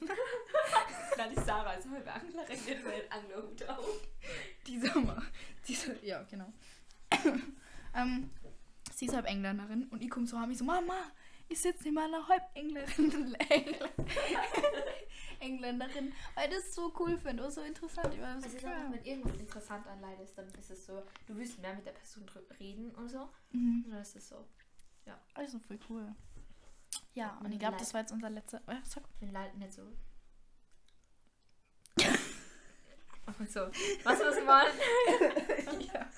Nein, 1.17 1.31
die 1.35 1.41
Sarah 1.41 1.73
ist 1.73 1.89
halb 1.89 2.15
Anglerin, 2.15 2.59
die 2.67 2.75
hat 2.75 2.85
einen 2.85 3.13
Anglerhut 3.25 3.69
auf. 3.69 4.01
Dieser 4.67 5.01
Mal. 5.01 5.23
Dieser, 5.67 6.05
ja, 6.05 6.23
genau. 6.25 6.53
ähm, 7.95 8.31
sie 8.93 9.07
ist 9.07 9.15
halb 9.15 9.27
Engländerin 9.27 9.89
und 9.89 10.03
ich 10.03 10.11
komme 10.11 10.27
so 10.27 10.39
heim, 10.39 10.51
ich 10.51 10.59
so, 10.59 10.65
Mama, 10.65 11.11
ich 11.53 11.61
sitze 11.61 11.85
neben 11.85 11.99
einer 11.99 12.27
halb 12.27 12.43
Englerin. 12.55 13.35
Engl 13.49 13.91
Engländerin, 15.41 16.13
weil 16.35 16.49
ich 16.49 16.57
das 16.57 16.75
so 16.75 16.93
cool 17.01 17.19
finde 17.19 17.45
und 17.45 17.51
so 17.51 17.63
interessant. 17.63 18.15
Ich 18.15 18.21
war 18.21 18.39
so 18.39 18.45
Also 18.45 18.57
ich 18.57 18.63
sag, 18.63 18.93
wenn 18.93 19.05
irgendwas 19.05 19.37
interessant 19.39 19.87
an 19.87 20.01
Leid 20.01 20.21
ist, 20.21 20.39
dann 20.39 20.47
ist 20.55 20.71
es 20.71 20.87
so, 20.87 21.03
du 21.27 21.37
willst 21.37 21.59
mehr 21.59 21.75
mit 21.75 21.85
der 21.85 21.93
Person 21.93 22.25
reden 22.61 22.91
und 22.93 23.09
so. 23.09 23.29
Mhm. 23.51 23.83
Und 23.85 23.91
dann 23.91 24.03
ist 24.03 24.17
es 24.17 24.29
so, 24.29 24.47
Also 25.35 25.59
voll 25.59 25.81
cool. 25.91 26.15
Ja, 27.15 27.37
und 27.39 27.47
Und 27.47 27.53
ich 27.53 27.59
glaube, 27.59 27.77
das 27.77 27.93
war 27.93 28.01
jetzt 28.01 28.13
unser 28.13 28.31
letzter. 28.31 28.63
Äh, 28.67 28.77
sag. 28.85 29.03
wenn 29.21 29.33
Leute 29.33 29.59
nicht 29.59 29.73
so. 29.73 29.83
So, 33.49 33.61
was 34.05 34.21
was 34.21 34.45
meine? 34.45 34.69
ja. 35.95 36.11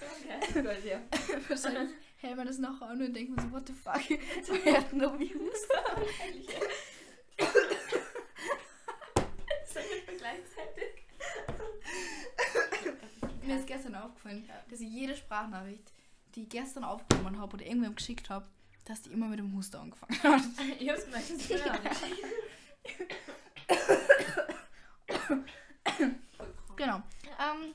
Okay, 0.42 0.62
gut, 0.62 0.84
ja. 0.84 1.00
Wahrscheinlich 1.48 1.90
hält 2.24 2.36
man 2.36 2.46
das 2.46 2.58
noch 2.58 2.80
an 2.80 3.00
und 3.00 3.14
denkt 3.14 3.36
man 3.36 3.44
so, 3.44 3.52
what 3.52 3.66
the 3.66 3.72
fuck? 3.72 4.08
Wir 4.64 4.78
hatten 4.78 4.96
noch 4.96 5.18
Views. 5.18 5.68
Sagen 9.66 9.86
wir 10.06 10.16
gleichzeitig. 10.16 11.04
Mir 13.42 13.58
ist 13.58 13.66
gestern 13.66 13.96
aufgefallen, 13.96 14.48
dass 14.70 14.80
ich 14.80 14.88
jede 14.88 15.16
Sprachnachricht, 15.16 15.92
die 16.34 16.44
ich 16.44 16.48
gestern 16.48 16.84
aufgenommen 16.84 17.38
habe 17.38 17.54
oder 17.56 17.66
irgendwem 17.66 17.94
geschickt 17.94 18.30
habe, 18.30 18.46
dass 18.84 19.02
die 19.02 19.10
immer 19.10 19.26
mit 19.26 19.38
dem 19.38 19.54
Huster 19.54 19.80
angefangen 19.80 20.22
hat. 20.22 20.42
Ich 20.78 20.88
hab's 20.88 21.04
auch 21.06 21.16
nicht. 21.16 21.48
Genau. 26.76 26.96
Ähm, 26.96 27.74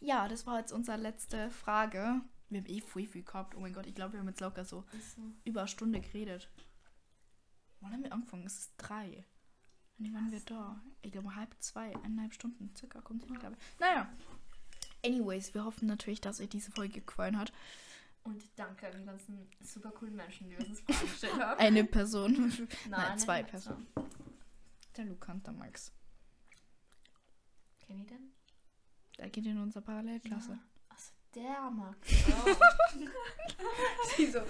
ja, 0.00 0.28
das 0.28 0.46
war 0.46 0.58
jetzt 0.58 0.72
unsere 0.72 0.96
letzte 0.96 1.50
Frage. 1.50 2.20
Wir 2.50 2.60
haben 2.60 2.66
eh 2.68 2.80
viel, 2.80 3.06
viel 3.06 3.22
gehabt. 3.22 3.54
Oh 3.54 3.60
mein 3.60 3.72
Gott, 3.72 3.86
ich 3.86 3.94
glaube, 3.94 4.14
wir 4.14 4.20
haben 4.20 4.28
jetzt 4.28 4.40
locker 4.40 4.64
so 4.64 4.84
über 5.44 5.60
eine 5.60 5.68
Stunde 5.68 6.00
geredet. 6.00 6.50
Wann 7.80 7.92
haben 7.92 8.02
wir 8.02 8.12
angefangen? 8.12 8.44
Es 8.44 8.58
ist 8.58 8.72
drei. 8.76 9.24
Und 9.98 10.06
wann 10.06 10.14
waren 10.14 10.32
wir 10.32 10.40
da? 10.40 10.82
Ich 11.02 11.12
glaube, 11.12 11.34
halb 11.34 11.54
zwei, 11.60 11.94
eineinhalb 11.96 12.34
Stunden 12.34 12.74
circa 12.76 13.00
kommt 13.00 13.24
hin, 13.24 13.38
glaube 13.38 13.56
ich. 13.58 13.78
Naja. 13.80 14.10
Anyways, 15.04 15.54
wir 15.54 15.64
hoffen 15.64 15.86
natürlich, 15.86 16.20
dass 16.20 16.40
euch 16.40 16.48
diese 16.48 16.70
Folge 16.72 17.00
gefallen 17.00 17.38
hat. 17.38 17.52
Und 18.22 18.44
danke 18.56 18.86
an 18.88 18.98
die 18.98 19.04
ganzen 19.06 19.48
super 19.62 19.90
coolen 19.92 20.14
Menschen, 20.16 20.48
die 20.50 20.56
uns 20.56 20.80
Fragen 20.86 21.00
gestellt 21.08 21.34
haben. 21.40 21.58
Eine 21.60 21.84
Person. 21.84 22.68
Nein, 22.88 23.12
nicht 23.14 23.20
zwei 23.24 23.42
Personen. 23.42 23.86
Der 24.96 25.04
Luca 25.06 25.32
und 25.32 25.46
der 25.46 25.54
Max. 25.54 25.86
so. 25.86 25.92
Kenn 27.86 28.00
ich 28.00 28.06
den? 28.06 28.32
Der 29.16 29.30
geht 29.30 29.46
in 29.46 29.58
unsere 29.58 29.82
Parallelklasse. 29.84 30.52
Achso, 30.52 30.62
der 31.34 31.70
Max. 31.70 32.08
Oh. 32.28 32.56
Sie 34.16 34.30
so. 34.30 34.40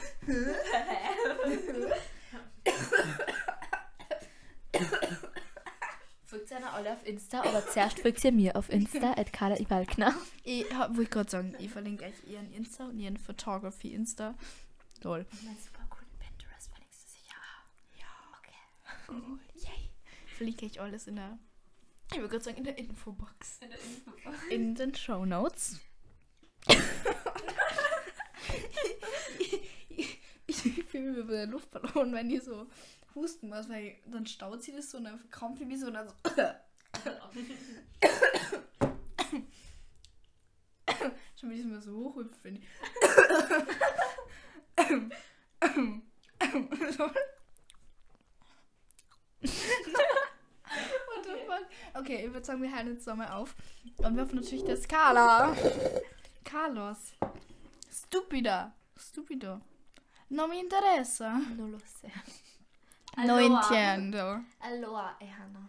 Folgt 6.25 6.53
einer 6.53 6.73
alle 6.73 6.93
auf 6.93 7.07
Insta, 7.07 7.41
aber 7.41 7.67
zuerst 7.67 8.01
folgt 8.01 8.25
ihr 8.25 8.33
mir 8.33 8.57
auf 8.57 8.71
Insta, 8.71 9.13
at 9.13 9.33
Carla 9.33 9.59
Ibalkner. 9.59 10.15
Ich 10.45 10.65
wollte 10.71 11.07
gerade 11.07 11.31
sagen, 11.31 11.57
ich 11.59 11.71
verlinke 11.71 12.05
euch 12.05 12.25
ihren 12.29 12.53
Insta 12.53 12.85
und 12.85 12.99
ihren 12.99 13.17
Photography 13.17 13.93
Insta. 13.93 14.35
Lol. 15.03 15.27
Und 15.31 15.45
mein 15.45 15.57
super 15.57 15.85
coolen 15.91 16.11
Pinterest 16.19 16.71
verlinkst 16.71 17.03
du 17.03 17.09
sicher. 17.09 17.37
Ja. 17.99 18.07
Okay. 18.39 18.55
Cool. 19.09 19.41
Yay. 19.55 19.91
Verlinke 20.37 20.67
ich 20.67 20.81
alles 20.81 21.07
in 21.07 21.17
der. 21.17 21.39
Ich 22.13 22.19
würde 22.19 22.29
gerade 22.29 22.45
sagen, 22.45 22.57
in 22.59 22.65
der 22.65 22.79
Infobox. 22.79 23.59
In 23.61 23.71
der 23.71 23.79
Info. 23.79 24.11
In 24.51 24.75
den 24.75 24.95
Show 24.95 25.25
Notes. 25.25 25.81
Ich 30.47 30.85
fühle 30.85 31.13
mir 31.13 31.25
bei 31.25 31.33
der 31.33 31.47
Luftballon, 31.47 32.13
wenn 32.13 32.29
die 32.29 32.39
so 32.39 32.67
husten 33.15 33.49
muss, 33.49 33.69
weil 33.69 33.97
dann 34.07 34.27
staut 34.27 34.63
sie 34.63 34.73
das 34.73 34.91
so 34.91 34.99
und 34.99 35.05
dann 35.05 35.19
verkrampft 35.19 35.63
wie 35.69 35.77
so 35.77 35.87
und 35.89 35.95
dann 35.95 36.09
so. 36.09 36.15
Schon 41.39 41.51
wie 41.51 41.57
das 41.57 41.67
mal 41.67 41.81
so 41.81 42.15
ich. 42.45 42.61
What 51.07 51.25
the 51.25 51.33
fuck? 51.47 51.67
Okay, 51.95 52.27
ich 52.27 52.33
würde 52.33 52.45
sagen, 52.45 52.63
wir 52.63 52.73
halten 52.73 52.93
jetzt 52.93 53.07
nochmal 53.07 53.29
auf. 53.29 53.55
Und 53.99 54.15
wir 54.15 54.23
hoffen 54.23 54.37
natürlich, 54.37 54.65
dass 54.65 54.87
Carla. 54.87 55.57
Carlos. 56.45 57.15
Stupido. 57.89 58.73
Stupido. 58.97 59.61
Non 60.29 60.49
mi 60.49 60.59
interessa. 60.59 61.33
Non 61.57 61.71
lo 61.71 61.79
sé. 61.85 62.11
No 63.17 63.35
Allora. 63.37 63.63
entiendo. 63.63 64.45
Allora, 64.59 65.17
e 65.19 65.27
Hannah. 65.27 65.69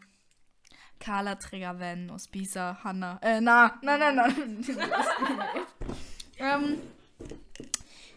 Carla 0.99 1.35
Tregaven, 1.35 2.09
Ospisa, 2.11 2.77
Hanna. 2.83 3.17
Äh, 3.21 3.39
na, 3.41 3.79
na, 3.81 3.97
na, 3.97 4.11
na. 4.11 4.27
ähm. 6.37 6.79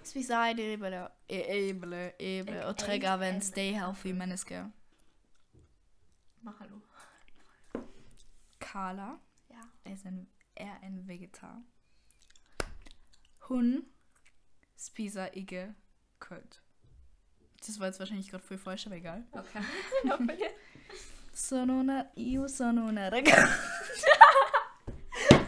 Spisa, 0.02 0.50
Ebele, 0.50 1.10
Ebele, 1.26 2.14
Ebele, 2.18 2.66
och 2.68 2.76
Tregaven, 2.76 3.40
stay 3.40 3.72
healthy, 3.72 4.12
menneske. 4.12 4.70
Mach 6.42 6.60
hallo. 6.60 6.82
Carla 8.60 9.18
Ja. 9.48 9.90
ist 9.90 10.04
ein, 10.04 10.26
er 10.54 10.78
ein 10.82 11.06
Vegetar. 11.08 11.62
Hun, 13.48 13.84
Spisa, 14.78 15.28
Ige, 15.34 15.74
Köln. 16.18 16.48
Das 17.66 17.78
war 17.78 17.86
jetzt 17.88 17.98
wahrscheinlich 17.98 18.28
gerade 18.28 18.42
voll 18.44 18.58
falsch, 18.58 18.86
aber 18.86 18.96
egal. 18.96 19.24
Okay. 20.04 20.50
Sono 21.32 21.80
una, 21.80 22.10
io 22.14 22.46
sono 22.46 22.86
una 22.86 23.08
ragazza. 23.08 23.46
Du 25.30 25.40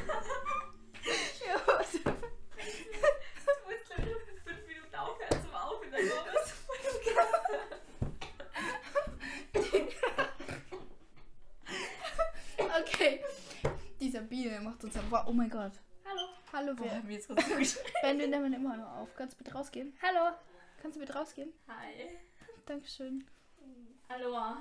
musst 3.64 3.86
glaube 3.86 4.10
ich 4.10 4.16
für 4.24 4.40
fünf 4.44 4.66
Minuten 4.66 4.94
aufhören 4.94 5.42
zum 5.42 5.54
Aufnehmen. 5.54 6.10
Okay. 12.80 13.24
Die 14.00 14.10
Sabine 14.10 14.60
macht 14.60 14.84
uns. 14.84 14.94
Oh 15.26 15.32
mein 15.32 15.48
Gott. 15.50 15.72
Hallo. 16.66 16.74
Boah, 16.74 17.00
wir 17.04 17.14
jetzt. 17.14 17.28
Ben, 17.28 17.38
wir 18.18 18.26
nehmen 18.26 18.52
immer 18.52 18.76
noch 18.76 18.90
auf. 18.96 19.14
Kannst 19.14 19.34
du 19.34 19.38
bitte 19.38 19.52
rausgehen? 19.52 19.92
Hallo. 20.02 20.34
Kannst 20.82 20.96
du 20.96 21.00
bitte 21.00 21.12
rausgehen? 21.12 21.52
Hi. 21.68 22.18
Dankeschön. 22.66 23.24
Hallo. 24.08 24.56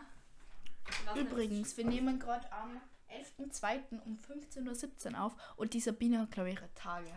Übrigens, 1.15 1.75
wir 1.77 1.85
nehmen 1.85 2.19
gerade 2.19 2.51
am 2.51 2.79
11.02. 3.39 4.01
um 4.05 4.19
15.17 4.19 5.13
Uhr 5.13 5.21
auf 5.23 5.35
und 5.55 5.73
die 5.73 5.79
Sabine 5.79 6.19
hat, 6.19 6.31
glaube 6.31 6.49
ich, 6.49 6.55
ihre 6.57 6.71
Tage. 6.75 7.09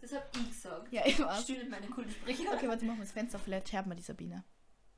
Das 0.00 0.14
hab 0.14 0.34
ich 0.34 0.48
gesagt. 0.48 0.90
Ja, 0.90 1.04
ich 1.04 1.18
weiß. 1.18 1.42
Stühle 1.42 1.68
meine 1.68 1.88
coolen 1.88 2.10
Sprüche. 2.10 2.48
Okay, 2.48 2.68
warte, 2.68 2.86
machen 2.86 2.98
wir 2.98 3.04
das 3.04 3.12
Fenster. 3.12 3.38
Vielleicht 3.38 3.70
hört 3.74 3.86
man 3.86 3.98
die 3.98 4.02
Sabine. 4.02 4.44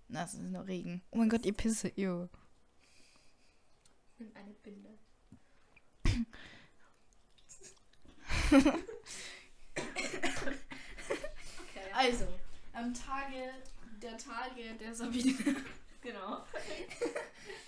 Na, 0.06 0.22
es 0.22 0.34
ist 0.34 0.42
nur 0.42 0.64
Regen. 0.64 1.02
Oh 1.10 1.16
mein 1.16 1.28
Gott, 1.28 1.44
ihr 1.44 1.54
Pisse. 1.54 1.88
Ew. 1.96 2.28
Nimm 4.18 4.30
eine 4.36 4.52
Binde. 4.52 4.96
okay. 8.52 8.72
Also, 12.04 12.26
am 12.74 12.92
Tage 12.92 13.54
der 14.02 14.18
Tage 14.18 14.74
der 14.78 14.94
Sabine. 14.94 15.34
Genau. 16.02 16.44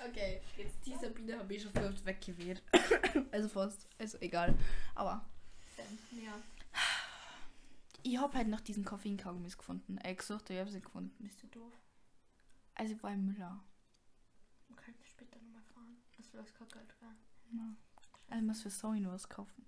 Okay, 0.07 0.43
jetzt 0.59 0.85
die 0.85 0.95
Sabine 0.95 1.39
habe 1.39 1.55
ich 1.55 1.63
schon 1.63 1.73
fast 1.73 2.05
weggewählt. 2.05 2.63
also 3.33 3.49
fast. 3.49 3.89
Also 3.99 4.19
egal. 4.21 4.55
Aber 4.95 5.25
ja. 6.11 6.39
ich 8.03 8.19
habe 8.19 8.37
halt 8.37 8.49
noch 8.49 8.61
diesen 8.61 8.85
Koffeinkaugummis 8.85 9.57
gefunden. 9.57 9.97
Äh, 10.05 10.15
gesucht, 10.15 10.51
ich 10.51 10.59
habe 10.59 10.71
sie 10.71 10.83
gefunden. 10.83 11.17
Bist 11.25 11.43
du 11.43 11.47
doof? 11.47 11.73
Also 12.75 12.93
ich 12.93 13.03
war 13.03 13.15
im 13.15 13.25
Müller. 13.25 13.65
Man 14.69 14.77
kann 14.77 14.95
später 15.03 15.39
nochmal 15.39 15.63
fahren. 15.73 15.97
Das 16.19 16.31
will 16.35 16.41
das 16.43 16.53
Kackgeld 16.53 16.95
werden. 17.01 17.19
Ja. 17.53 17.75
Also 18.29 18.45
muss 18.45 18.61
für 18.61 18.69
Zoe 18.69 19.01
nur 19.01 19.15
was 19.15 19.31
kaufen. 19.31 19.65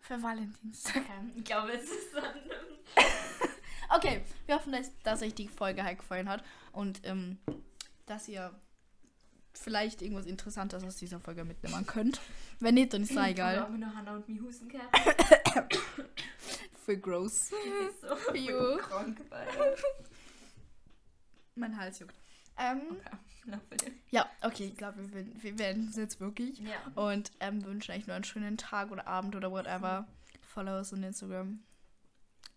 Für 0.00 0.22
Valentinstag. 0.22 1.02
Okay. 1.02 1.32
Ich 1.36 1.44
glaube, 1.44 1.72
es 1.72 1.84
ist 1.84 2.14
dann. 2.14 2.34
Okay, 3.92 4.22
wir 4.46 4.54
hoffen, 4.54 4.70
dass, 4.72 4.92
dass 5.02 5.20
euch 5.20 5.34
die 5.34 5.48
Folge 5.48 5.82
halt 5.82 5.98
gefallen 5.98 6.28
hat 6.28 6.44
und 6.70 7.00
ähm, 7.04 7.38
dass 8.06 8.28
ihr 8.28 8.54
vielleicht 9.52 10.00
irgendwas 10.00 10.26
Interessantes 10.26 10.84
aus 10.84 10.94
dieser 10.96 11.18
Folge 11.18 11.44
mitnehmen 11.44 11.84
könnt. 11.86 12.20
Wenn 12.60 12.74
nicht, 12.74 12.94
dann 12.94 13.02
ist 13.02 13.10
es 13.16 13.16
egal. 13.16 13.68
wir 13.68 13.78
noch 13.78 13.94
Hannah 13.94 14.14
und 14.14 14.28
mich 14.28 14.40
husten. 14.40 14.70
Für 16.84 16.96
gross. 16.98 17.50
so. 18.00 18.34
Jo. 18.34 18.76
Krank. 18.78 19.20
Mein 21.56 21.76
Hals 21.76 21.98
juckt. 21.98 22.14
Ähm, 22.60 22.80
Okay. 23.72 23.92
Ja, 24.10 24.28
okay, 24.42 24.66
ich 24.66 24.76
glaube, 24.76 24.98
wir, 24.98 25.14
werden- 25.14 25.42
wir 25.42 25.58
werden 25.58 25.88
es 25.88 25.96
jetzt 25.96 26.20
wirklich. 26.20 26.58
Ja. 26.60 26.76
Und 26.94 27.32
ähm, 27.40 27.64
wünschen 27.64 27.92
euch 27.92 28.06
nur 28.06 28.14
einen 28.14 28.24
schönen 28.24 28.56
Tag 28.58 28.90
oder 28.92 29.06
Abend 29.06 29.34
oder 29.34 29.50
whatever. 29.50 30.06
Follow 30.42 30.72
us 30.76 30.92
on 30.92 31.02
Instagram. 31.02 31.62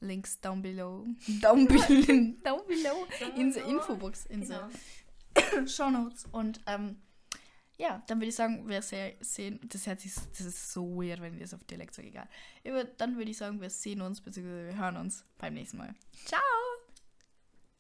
Links 0.01 0.39
down 0.41 0.61
below. 0.61 1.05
Down, 1.41 1.65
be 1.67 1.77
down 2.43 2.61
below. 2.67 3.07
In 3.35 3.51
the 3.53 3.61
Infobox. 3.61 4.25
In 4.25 4.41
Genau. 4.41 4.67
the 5.35 5.67
Show 5.73 5.89
Notes. 5.89 6.25
Und 6.31 6.59
ähm, 6.67 7.01
ja, 7.77 8.03
dann 8.07 8.17
würde 8.19 8.27
ich 8.30 8.35
sagen, 8.35 8.67
wir 8.67 8.81
se- 8.81 9.15
sehen, 9.21 9.59
das, 9.63 9.88
hört 9.88 9.99
sich, 10.01 10.13
das 10.15 10.41
ist 10.41 10.73
so 10.73 10.95
weird, 11.01 11.21
wenn 11.21 11.34
ich 11.35 11.41
das 11.41 11.53
auf 11.53 11.63
Dialekt 11.63 11.93
sage, 11.95 12.09
egal. 12.09 12.27
Dann 12.97 13.15
würde 13.15 13.31
ich 13.31 13.38
sagen, 13.38 13.61
wir 13.61 13.69
sehen 13.69 14.01
uns, 14.01 14.21
beziehungsweise 14.21 14.67
wir 14.73 14.77
hören 14.77 14.97
uns 14.97 15.23
beim 15.38 15.53
nächsten 15.53 15.77
Mal. 15.77 15.93
Ciao! 16.25 16.41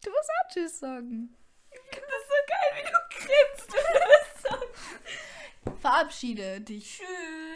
Du 0.03 0.09
musst 0.09 0.29
auch 0.29 0.53
Tschüss 0.53 0.79
sagen. 0.79 1.35
Ich 1.75 1.79
finde 1.97 2.07
das 2.07 2.27
so 2.27 2.35
geil, 2.47 2.69
wie 2.75 2.91
du 2.91 3.12
grinst. 3.25 3.73
Verabschiede 5.81 6.61
dich. 6.61 6.97
Tschüss. 6.97 7.52